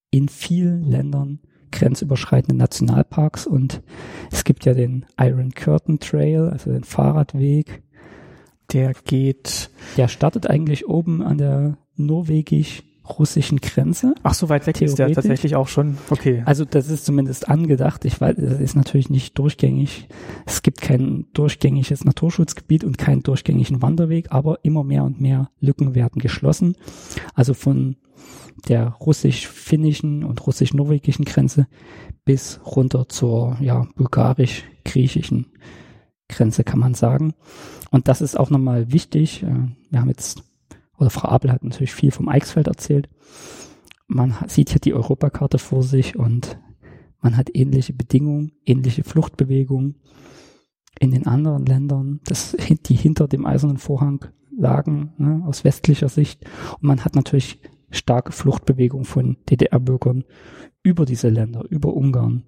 [0.09, 1.39] in vielen Ländern
[1.71, 3.83] grenzüberschreitende Nationalparks und
[4.31, 7.83] es gibt ja den Iron Curtain Trail, also den Fahrradweg.
[8.73, 9.69] Der geht.
[9.97, 11.77] Der startet eigentlich oben an der
[13.11, 14.15] norwegisch-russischen Grenze.
[14.23, 15.97] Ach, so weit weg ist der tatsächlich auch schon.
[16.09, 16.43] Okay.
[16.45, 18.05] Also das ist zumindest angedacht.
[18.05, 20.07] Ich weiß, das ist natürlich nicht durchgängig.
[20.45, 25.95] Es gibt kein durchgängiges Naturschutzgebiet und keinen durchgängigen Wanderweg, aber immer mehr und mehr Lücken
[25.95, 26.75] werden geschlossen.
[27.33, 27.97] Also von
[28.67, 31.67] der russisch-finnischen und russisch-norwegischen Grenze
[32.25, 35.47] bis runter zur ja, bulgarisch-griechischen
[36.29, 37.33] Grenze, kann man sagen.
[37.89, 39.43] Und das ist auch nochmal wichtig.
[39.43, 40.43] Äh, wir haben jetzt,
[41.01, 43.09] oder Frau Abel hat natürlich viel vom Eichsfeld erzählt.
[44.07, 46.59] Man sieht hier die Europakarte vor sich und
[47.21, 49.95] man hat ähnliche Bedingungen, ähnliche Fluchtbewegungen
[50.99, 52.55] in den anderen Ländern, das,
[52.85, 56.45] die hinter dem eisernen Vorhang lagen, ne, aus westlicher Sicht.
[56.75, 60.23] Und man hat natürlich starke Fluchtbewegung von DDR-Bürgern
[60.83, 62.43] über diese Länder, über Ungarn,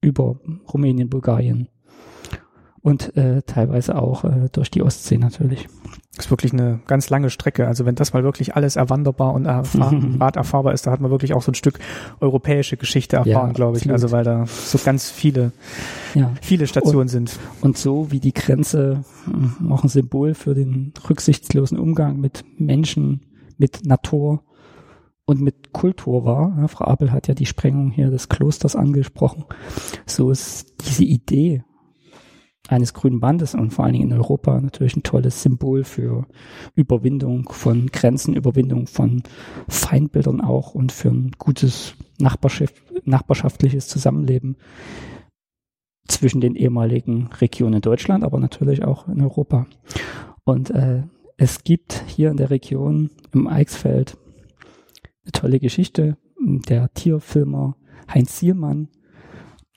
[0.00, 0.40] über
[0.72, 1.68] Rumänien, Bulgarien
[2.86, 5.66] und äh, teilweise auch äh, durch die Ostsee natürlich.
[6.14, 7.66] Das ist wirklich eine ganz lange Strecke.
[7.66, 11.10] Also wenn das mal wirklich alles erwanderbar und erfahr Rad erfahrbar ist, da hat man
[11.10, 11.80] wirklich auch so ein Stück
[12.20, 13.90] europäische Geschichte erfahren, ja, glaube ich.
[13.90, 15.50] Also weil da so ganz viele,
[16.14, 16.30] ja.
[16.40, 17.40] viele Stationen und, sind.
[17.60, 23.22] Und so wie die Grenze äh, auch ein Symbol für den rücksichtslosen Umgang mit Menschen,
[23.58, 24.44] mit Natur,
[25.28, 26.56] und mit Kultur war.
[26.56, 29.44] Ja, Frau Abel hat ja die Sprengung hier des Klosters angesprochen.
[30.06, 31.64] So ist diese Idee
[32.68, 36.26] eines grünen Bandes und vor allen Dingen in Europa natürlich ein tolles Symbol für
[36.74, 39.22] Überwindung von Grenzen, Überwindung von
[39.68, 44.56] Feindbildern auch und für ein gutes Nachbarschaft, nachbarschaftliches Zusammenleben
[46.08, 49.66] zwischen den ehemaligen Regionen Deutschland, aber natürlich auch in Europa.
[50.44, 51.02] Und äh,
[51.36, 54.16] es gibt hier in der Region im Eichsfeld
[55.24, 56.16] eine tolle Geschichte.
[56.38, 57.76] Der Tierfilmer
[58.12, 58.88] Heinz Sielmann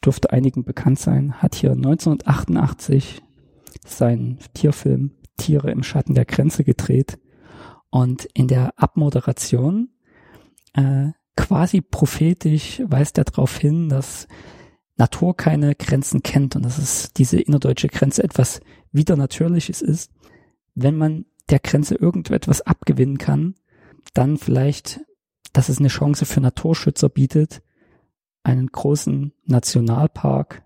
[0.03, 3.21] dürfte einigen bekannt sein, hat hier 1988
[3.85, 7.17] seinen Tierfilm Tiere im Schatten der Grenze gedreht
[7.89, 9.89] und in der Abmoderation
[10.73, 14.27] äh, quasi prophetisch weist er darauf hin, dass
[14.97, 18.59] Natur keine Grenzen kennt und dass es diese innerdeutsche Grenze etwas
[18.91, 20.11] wieder Natürliches ist.
[20.75, 23.55] Wenn man der Grenze irgendetwas abgewinnen kann,
[24.13, 24.99] dann vielleicht
[25.53, 27.61] dass es eine Chance für Naturschützer bietet,
[28.43, 30.63] einen großen Nationalpark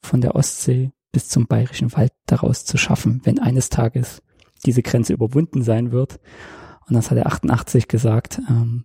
[0.00, 4.22] von der Ostsee bis zum Bayerischen Wald daraus zu schaffen, wenn eines Tages
[4.64, 6.20] diese Grenze überwunden sein wird.
[6.86, 8.40] Und das hat er 88 gesagt.
[8.48, 8.84] Ähm,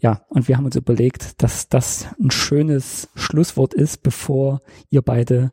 [0.00, 5.52] ja, und wir haben uns überlegt, dass das ein schönes Schlusswort ist, bevor ihr beide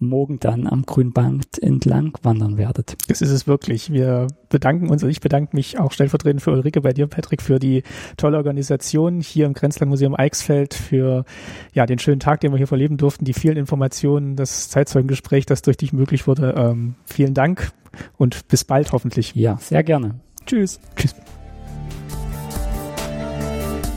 [0.00, 2.96] morgen dann am Grünband entlang wandern werdet.
[3.08, 3.92] Das ist es wirklich.
[3.92, 7.58] Wir bedanken uns, also ich bedanke mich auch stellvertretend für Ulrike bei dir, Patrick, für
[7.58, 7.82] die
[8.16, 11.24] tolle Organisation hier im Grenzlandmuseum Eichsfeld, für
[11.72, 15.62] ja den schönen Tag, den wir hier verleben durften, die vielen Informationen, das Zeitzeugengespräch, das
[15.62, 16.54] durch dich möglich wurde.
[16.56, 17.72] Ähm, vielen Dank
[18.16, 19.34] und bis bald hoffentlich.
[19.34, 20.16] Ja, sehr gerne.
[20.46, 20.80] Tschüss.
[20.96, 21.14] Tschüss.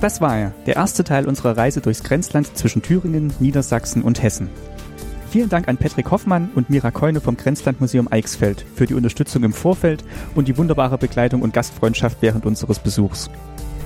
[0.02, 4.50] Das war er, der erste Teil unserer Reise durchs Grenzland zwischen Thüringen, Niedersachsen und Hessen.
[5.34, 9.52] Vielen Dank an Patrick Hoffmann und Mira Keune vom Grenzlandmuseum Eichsfeld für die Unterstützung im
[9.52, 10.04] Vorfeld
[10.36, 13.32] und die wunderbare Begleitung und Gastfreundschaft während unseres Besuchs.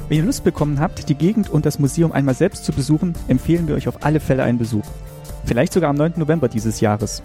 [0.10, 3.70] Wenn ihr Lust bekommen habt, die Gegend und das Museum einmal selbst zu besuchen, empfehlen
[3.70, 4.84] wir euch auf alle Fälle einen Besuch.
[5.46, 6.16] Vielleicht sogar am 9.
[6.18, 7.24] November dieses Jahres.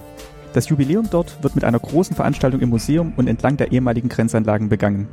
[0.52, 4.68] Das Jubiläum dort wird mit einer großen Veranstaltung im Museum und entlang der ehemaligen Grenzanlagen
[4.68, 5.09] begangen.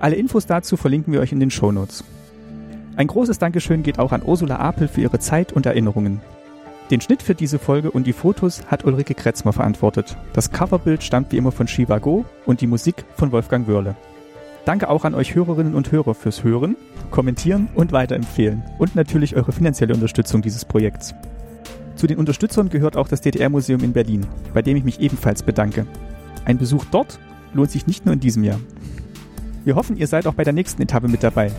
[0.00, 2.02] Alle Infos dazu verlinken wir euch in den Shownotes.
[2.96, 6.20] Ein großes Dankeschön geht auch an Ursula Apel für ihre Zeit und Erinnerungen.
[6.90, 10.16] Den Schnitt für diese Folge und die Fotos hat Ulrike Kretzmer verantwortet.
[10.32, 13.96] Das Coverbild stammt wie immer von Shiva Go und die Musik von Wolfgang Wörle.
[14.64, 16.76] Danke auch an euch Hörerinnen und Hörer fürs Hören,
[17.10, 21.14] Kommentieren und Weiterempfehlen und natürlich eure finanzielle Unterstützung dieses Projekts.
[21.96, 25.86] Zu den Unterstützern gehört auch das DDR-Museum in Berlin, bei dem ich mich ebenfalls bedanke.
[26.44, 27.18] Ein Besuch dort
[27.52, 28.60] lohnt sich nicht nur in diesem Jahr.
[29.64, 31.50] Wir hoffen, ihr seid auch bei der nächsten Etappe mit dabei.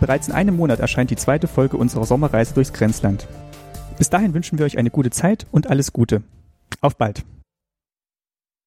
[0.00, 3.26] Bereits in einem Monat erscheint die zweite Folge unserer Sommerreise durchs Grenzland.
[3.98, 6.22] Bis dahin wünschen wir euch eine gute Zeit und alles Gute.
[6.80, 7.24] Auf bald!